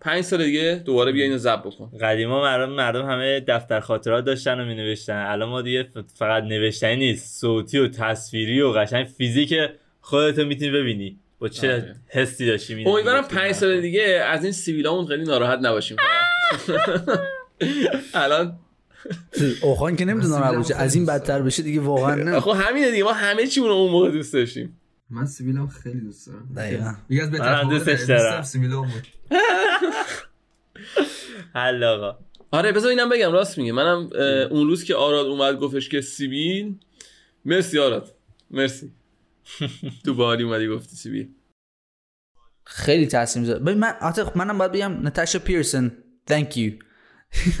پنج 0.00 0.24
سال 0.24 0.44
دیگه 0.44 0.82
دوباره 0.84 1.12
بیا 1.12 1.24
اینو 1.24 1.38
ضبط 1.38 1.62
بکن. 1.62 1.90
قدیما 2.00 2.42
مردم 2.42 2.72
مردم 2.72 3.10
همه 3.10 3.40
دفتر 3.40 3.80
خاطرات 3.80 4.24
داشتن 4.24 4.60
و 4.60 4.64
می 4.64 4.74
نوشتن 4.74 5.26
الان 5.26 5.48
ما 5.48 5.62
دیگه 5.62 5.88
فقط 6.14 6.42
نوشتنی 6.42 6.96
نیست. 6.96 7.40
صوتی 7.40 7.78
و 7.78 7.88
تصویری 7.88 8.60
و 8.60 8.72
قشنگ 8.72 9.06
فیزیک 9.06 9.54
خودتو 10.00 10.44
می‌تونی 10.44 10.70
ببینی. 10.70 11.18
با 11.38 11.48
چه 11.48 11.72
آره. 11.72 11.96
حسی 12.08 12.46
داشتی 12.46 12.74
می 12.74 12.86
امیدوارم 12.86 13.24
پنج 13.24 13.52
سال 13.52 13.80
دیگه 13.80 14.22
از 14.26 14.44
این 14.44 14.52
سیویلامون 14.52 15.06
خیلی 15.06 15.24
ناراحت 15.24 15.58
نباشیم. 15.62 15.96
الان 18.14 18.58
اوخان 19.62 19.96
که 19.96 20.04
نباشه. 20.04 20.62
خیلی 20.62 20.74
از 20.84 20.94
این 20.94 21.04
دوست 21.04 21.16
بدتر 21.16 21.42
بشه 21.42 21.62
دیگه 21.62 21.80
واقعا 21.80 22.14
نه. 22.14 22.40
خب 22.40 22.56
همینه 22.60 22.90
دیگه. 22.90 23.04
ما 23.04 23.12
همه 23.12 23.46
چیمون 23.46 23.68
رو 23.68 23.74
اون 23.74 23.90
موقع 23.90 24.10
دوست 24.10 24.34
داشتیم. 24.34 24.76
من 25.10 25.26
سیبیلم 25.26 25.68
خیلی 25.68 26.00
دوست 26.00 26.26
دارم. 26.26 26.48
دقیقاً. 26.56 26.94
یکی 27.10 27.22
از 27.22 27.30
بهترین 27.30 27.68
دوستش 27.68 28.02
دارم. 28.02 28.42
سیبیلم 28.42 28.82
بود. 28.82 29.06
حل 31.54 31.84
آقا. 31.84 32.18
آره 32.50 32.72
بذار 32.72 32.90
اینم 32.90 33.08
بگم 33.08 33.32
راست 33.32 33.58
میگه 33.58 33.72
منم 33.72 34.10
اون 34.50 34.66
روز 34.66 34.84
که 34.84 34.94
آراد 34.94 35.26
اومد 35.26 35.58
گفتش 35.58 35.88
که 35.88 36.00
سیبیل 36.00 36.74
مرسی 37.44 37.78
آراد. 37.78 38.14
مرسی. 38.50 38.92
تو 40.04 40.14
بالی 40.14 40.42
اومدی 40.44 40.68
گفتی 40.68 40.96
سیبیل. 40.96 41.28
خیلی 42.66 43.06
تاثیر 43.06 43.40
می‌ذاره. 43.40 43.58
ببین 43.58 43.78
من 43.78 43.88
حتی 44.00 44.22
منم 44.34 44.58
باید 44.58 44.72
بگم 44.72 45.06
نتاشا 45.06 45.38
پیرسون 45.38 45.92
thank 46.30 46.52
you. 46.56 46.72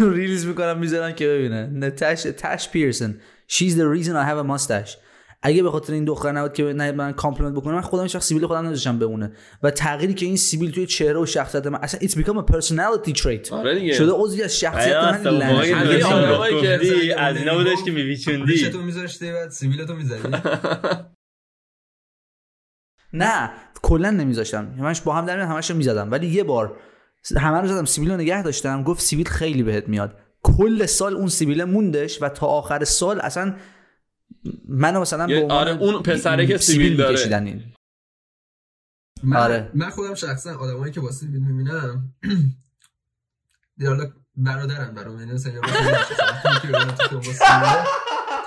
ریلیز 0.00 0.46
می‌کنم 0.46 0.78
می‌ذارم 0.78 1.12
که 1.12 1.28
ببینه. 1.28 1.66
نتاشا 1.66 2.32
تاش 2.32 2.68
پیرسون 2.68 3.20
she's 3.50 3.72
the 3.72 3.86
reason 3.96 4.10
I 4.12 4.24
have 4.30 4.38
a 4.38 4.48
mustache. 4.52 5.07
اگه 5.42 5.62
به 5.62 5.70
خاطر 5.70 5.92
این 5.92 6.04
دختر 6.04 6.32
نبود 6.32 6.52
که 6.52 6.62
نه 6.62 6.92
من 6.92 7.12
compliment 7.12 7.54
بکنم 7.54 7.74
من 7.74 7.80
خودم 7.80 8.02
وقت 8.02 8.18
سیبیل 8.18 8.46
خودم 8.46 8.66
نذاشتم 8.66 8.98
بمونه. 8.98 9.32
و 9.62 9.70
تغییری 9.70 10.14
که 10.14 10.26
این 10.26 10.36
سیبیل 10.36 10.70
توی 10.70 10.86
چهره 10.86 11.20
و 11.20 11.26
شخصیت 11.26 11.66
من 11.66 11.78
اصلا 11.82 12.00
it's 12.00 12.12
become 12.12 12.38
a 12.38 12.52
personality 12.52 13.12
trait. 13.22 13.52
آره 13.52 13.78
دیگه. 13.78 13.92
شده 13.92 14.12
عضوی 14.12 14.42
از 14.42 14.58
شخصیت 14.58 14.96
آیا 14.96 15.02
من 15.02 15.14
اصلا 15.14 15.32
اون 15.32 15.46
موقعی 15.46 15.72
لعنت. 15.72 15.86
همه 15.86 15.98
که 15.98 16.04
آدمایی 16.04 16.54
آراد 16.54 16.80
که 16.80 16.84
گفتی 16.84 17.12
از 17.12 17.36
اینا 17.36 17.54
بودش 17.58 17.84
که 17.84 17.90
میویچوندی 17.90 18.52
ریشتو 18.52 18.82
میذاشتی 18.82 19.32
بعد 19.32 19.50
سیبیلتو 19.50 19.94
می‌زدی 19.94 20.28
نه 23.12 23.50
کلا 23.82 24.10
نمیذاشتم. 24.10 24.74
همش 24.78 25.00
با 25.00 25.14
هم 25.14 25.26
در 25.26 25.36
میاد 25.36 25.48
همش 25.48 25.70
می‌زدم. 25.70 26.10
ولی 26.10 26.26
یه 26.26 26.44
بار 26.44 26.76
همه 27.36 27.60
رو 27.60 27.68
زدم 27.68 27.84
سیبیل 27.84 28.10
رو 28.10 28.16
نگه 28.16 28.42
داشتم. 28.42 28.82
گفت 28.82 29.00
سیبیل 29.00 29.28
خیلی 29.28 29.62
بهت 29.62 29.88
میاد. 29.88 30.18
کل 30.42 30.86
سال 30.86 31.14
اون 31.14 31.28
سیبیل 31.28 31.64
موندش 31.64 32.22
و 32.22 32.28
تا 32.28 32.46
آخر 32.46 32.84
سال 32.84 33.20
اصلا 33.20 33.54
منو 34.68 35.00
مثلا 35.00 35.28
یه- 35.28 35.36
به 35.36 35.42
عنوان 35.42 35.58
آره، 35.58 35.72
اون 35.82 36.02
پسره 36.02 36.46
که 36.46 36.58
سیبیل 36.58 36.96
داره. 36.96 37.36
این 37.44 37.64
من, 39.22 39.36
آره. 39.36 39.70
من 39.74 39.90
خودم 39.90 40.14
شخصا 40.14 40.58
آدمایی 40.58 40.92
که 40.92 41.00
با 41.00 41.12
سیبیل 41.12 41.40
می‌بینم 41.40 42.14
حالا 43.86 44.12
برادرم 44.36 44.94
برام 44.94 45.18
یعنی 45.18 45.32
مثلا 45.32 45.52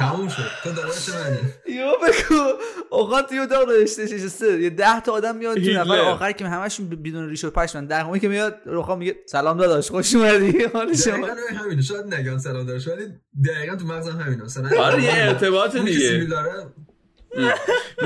تموم 0.02 0.28
شد. 0.28 0.44
تو 0.64 0.72
داداش 0.72 1.10
منی 1.10 1.38
یو 1.78 1.86
بگو. 1.86 2.44
اوقات 2.90 3.30
تو 3.30 3.36
یه 3.36 3.42
اتاق 3.42 3.70
نوشته 3.70 4.04
نشسته 4.04 4.62
یه 4.62 4.70
ده 4.70 5.00
تا 5.02 5.12
آدم 5.12 5.36
میاد 5.36 5.58
تو. 5.58 5.72
نفر 5.72 6.00
آخر 6.00 6.32
که 6.32 6.48
همشون 6.48 6.90
بدون 6.90 7.30
ریش 7.30 7.44
و 7.44 7.52
پشمن 7.52 7.86
دهمی 7.86 8.20
که 8.20 8.28
میاد 8.28 8.56
روخا 8.66 8.96
میگه 8.96 9.16
سلام 9.26 9.58
داداش 9.58 9.92
خوش 9.92 10.16
اومدی. 10.16 10.64
حال 10.74 10.94
شما؟ 10.96 11.28
دقیقا 11.28 11.64
همینه. 11.64 11.82
شاید 11.82 12.14
نگم 12.14 12.38
سلام 12.38 12.66
دارش 12.66 12.88
ولی 12.88 13.06
دقیقا 13.46 13.76
تو 13.76 13.86
مغزم 13.86 14.20
همینه. 14.20 14.44
مثلا 14.44 14.84
آره 14.84 15.04
یه 15.04 15.12
ارتباط 15.14 15.78
دیگه. 15.78 16.28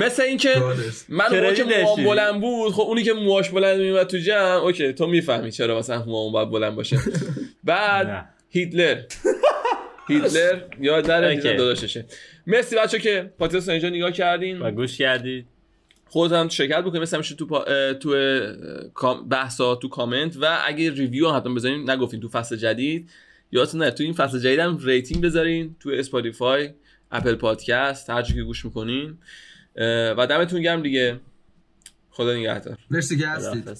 مثل 0.01 0.23
اینکه. 0.23 0.59
من 1.09 1.25
اون 1.25 1.39
موقع 1.39 1.53
که 1.53 1.63
موام. 1.63 2.03
بلند 2.03 2.41
بود 2.41 2.73
خب 2.73 2.81
اونی 2.81 3.03
که 3.03 3.13
موهاش 3.13 3.49
بلند 3.49 3.79
میومد 3.79 4.07
تو 4.07 4.17
جمع 4.17 4.41
okay 4.41 4.93
تو 4.93 5.07
می‌فهمی 5.07 5.51
چرا 5.51 5.77
مثلا 5.79 6.03
موام 6.05 6.31
باید 6.31 6.49
بلند 6.49 6.75
باشه. 6.75 6.97
بعد. 7.63 8.29
هیتلر. 8.49 9.01
هیتلر 10.07 10.61
یاد 10.79 11.11
نره 11.11 11.57
داداششه. 11.57 12.05
مرسی 12.47 12.75
بچه 12.75 12.99
که 12.99 13.33
پادکست 13.39 13.69
اینجا 13.69 13.89
نگاه 13.89 14.11
کردین. 14.11 14.59
و 14.59 14.71
گوش 14.71 14.97
کردید. 14.97 15.45
خودت 16.07 16.33
هم 16.33 16.49
شرکت 16.49 16.81
بکنید. 16.81 17.01
مثل 17.01 17.15
همیشه 17.15 17.35
تو 17.35 17.45
پا... 17.45 17.65
تو 17.93 18.15
بحثا 19.29 19.75
تو 19.75 19.87
کامنت 19.87 20.37
و 20.41 20.59
اگه 20.65 20.91
review 20.91 21.29
هم 21.29 21.37
حتما 21.37 21.53
بذارین. 21.53 21.89
نگفتین 21.89 22.19
تو 22.19 22.29
فصل 22.29 22.55
جدید. 22.55 23.09
یادتون 23.51 23.81
نره 23.81 23.91
تو 23.91 24.03
این 24.03 24.13
فصل 24.13 24.39
جدید 24.39 24.59
هم 24.59 24.79
rating 24.83 25.23
بذارین. 25.23 25.75
تو 25.79 25.89
Spotify 25.89 26.69
Apple 27.11 27.35
Podcast 27.35 28.09
هر 28.09 28.21
که 28.21 28.43
گوش 28.43 28.65
می‌کنین. 28.65 29.17
و 30.17 30.27
دمتون 30.29 30.61
گرم 30.61 30.81
دیگه. 30.81 31.19
خدا 32.09 32.33
نگهدار. 32.33 32.77
مرسی 32.91 33.17
که 33.17 33.27
هستید. 33.27 33.77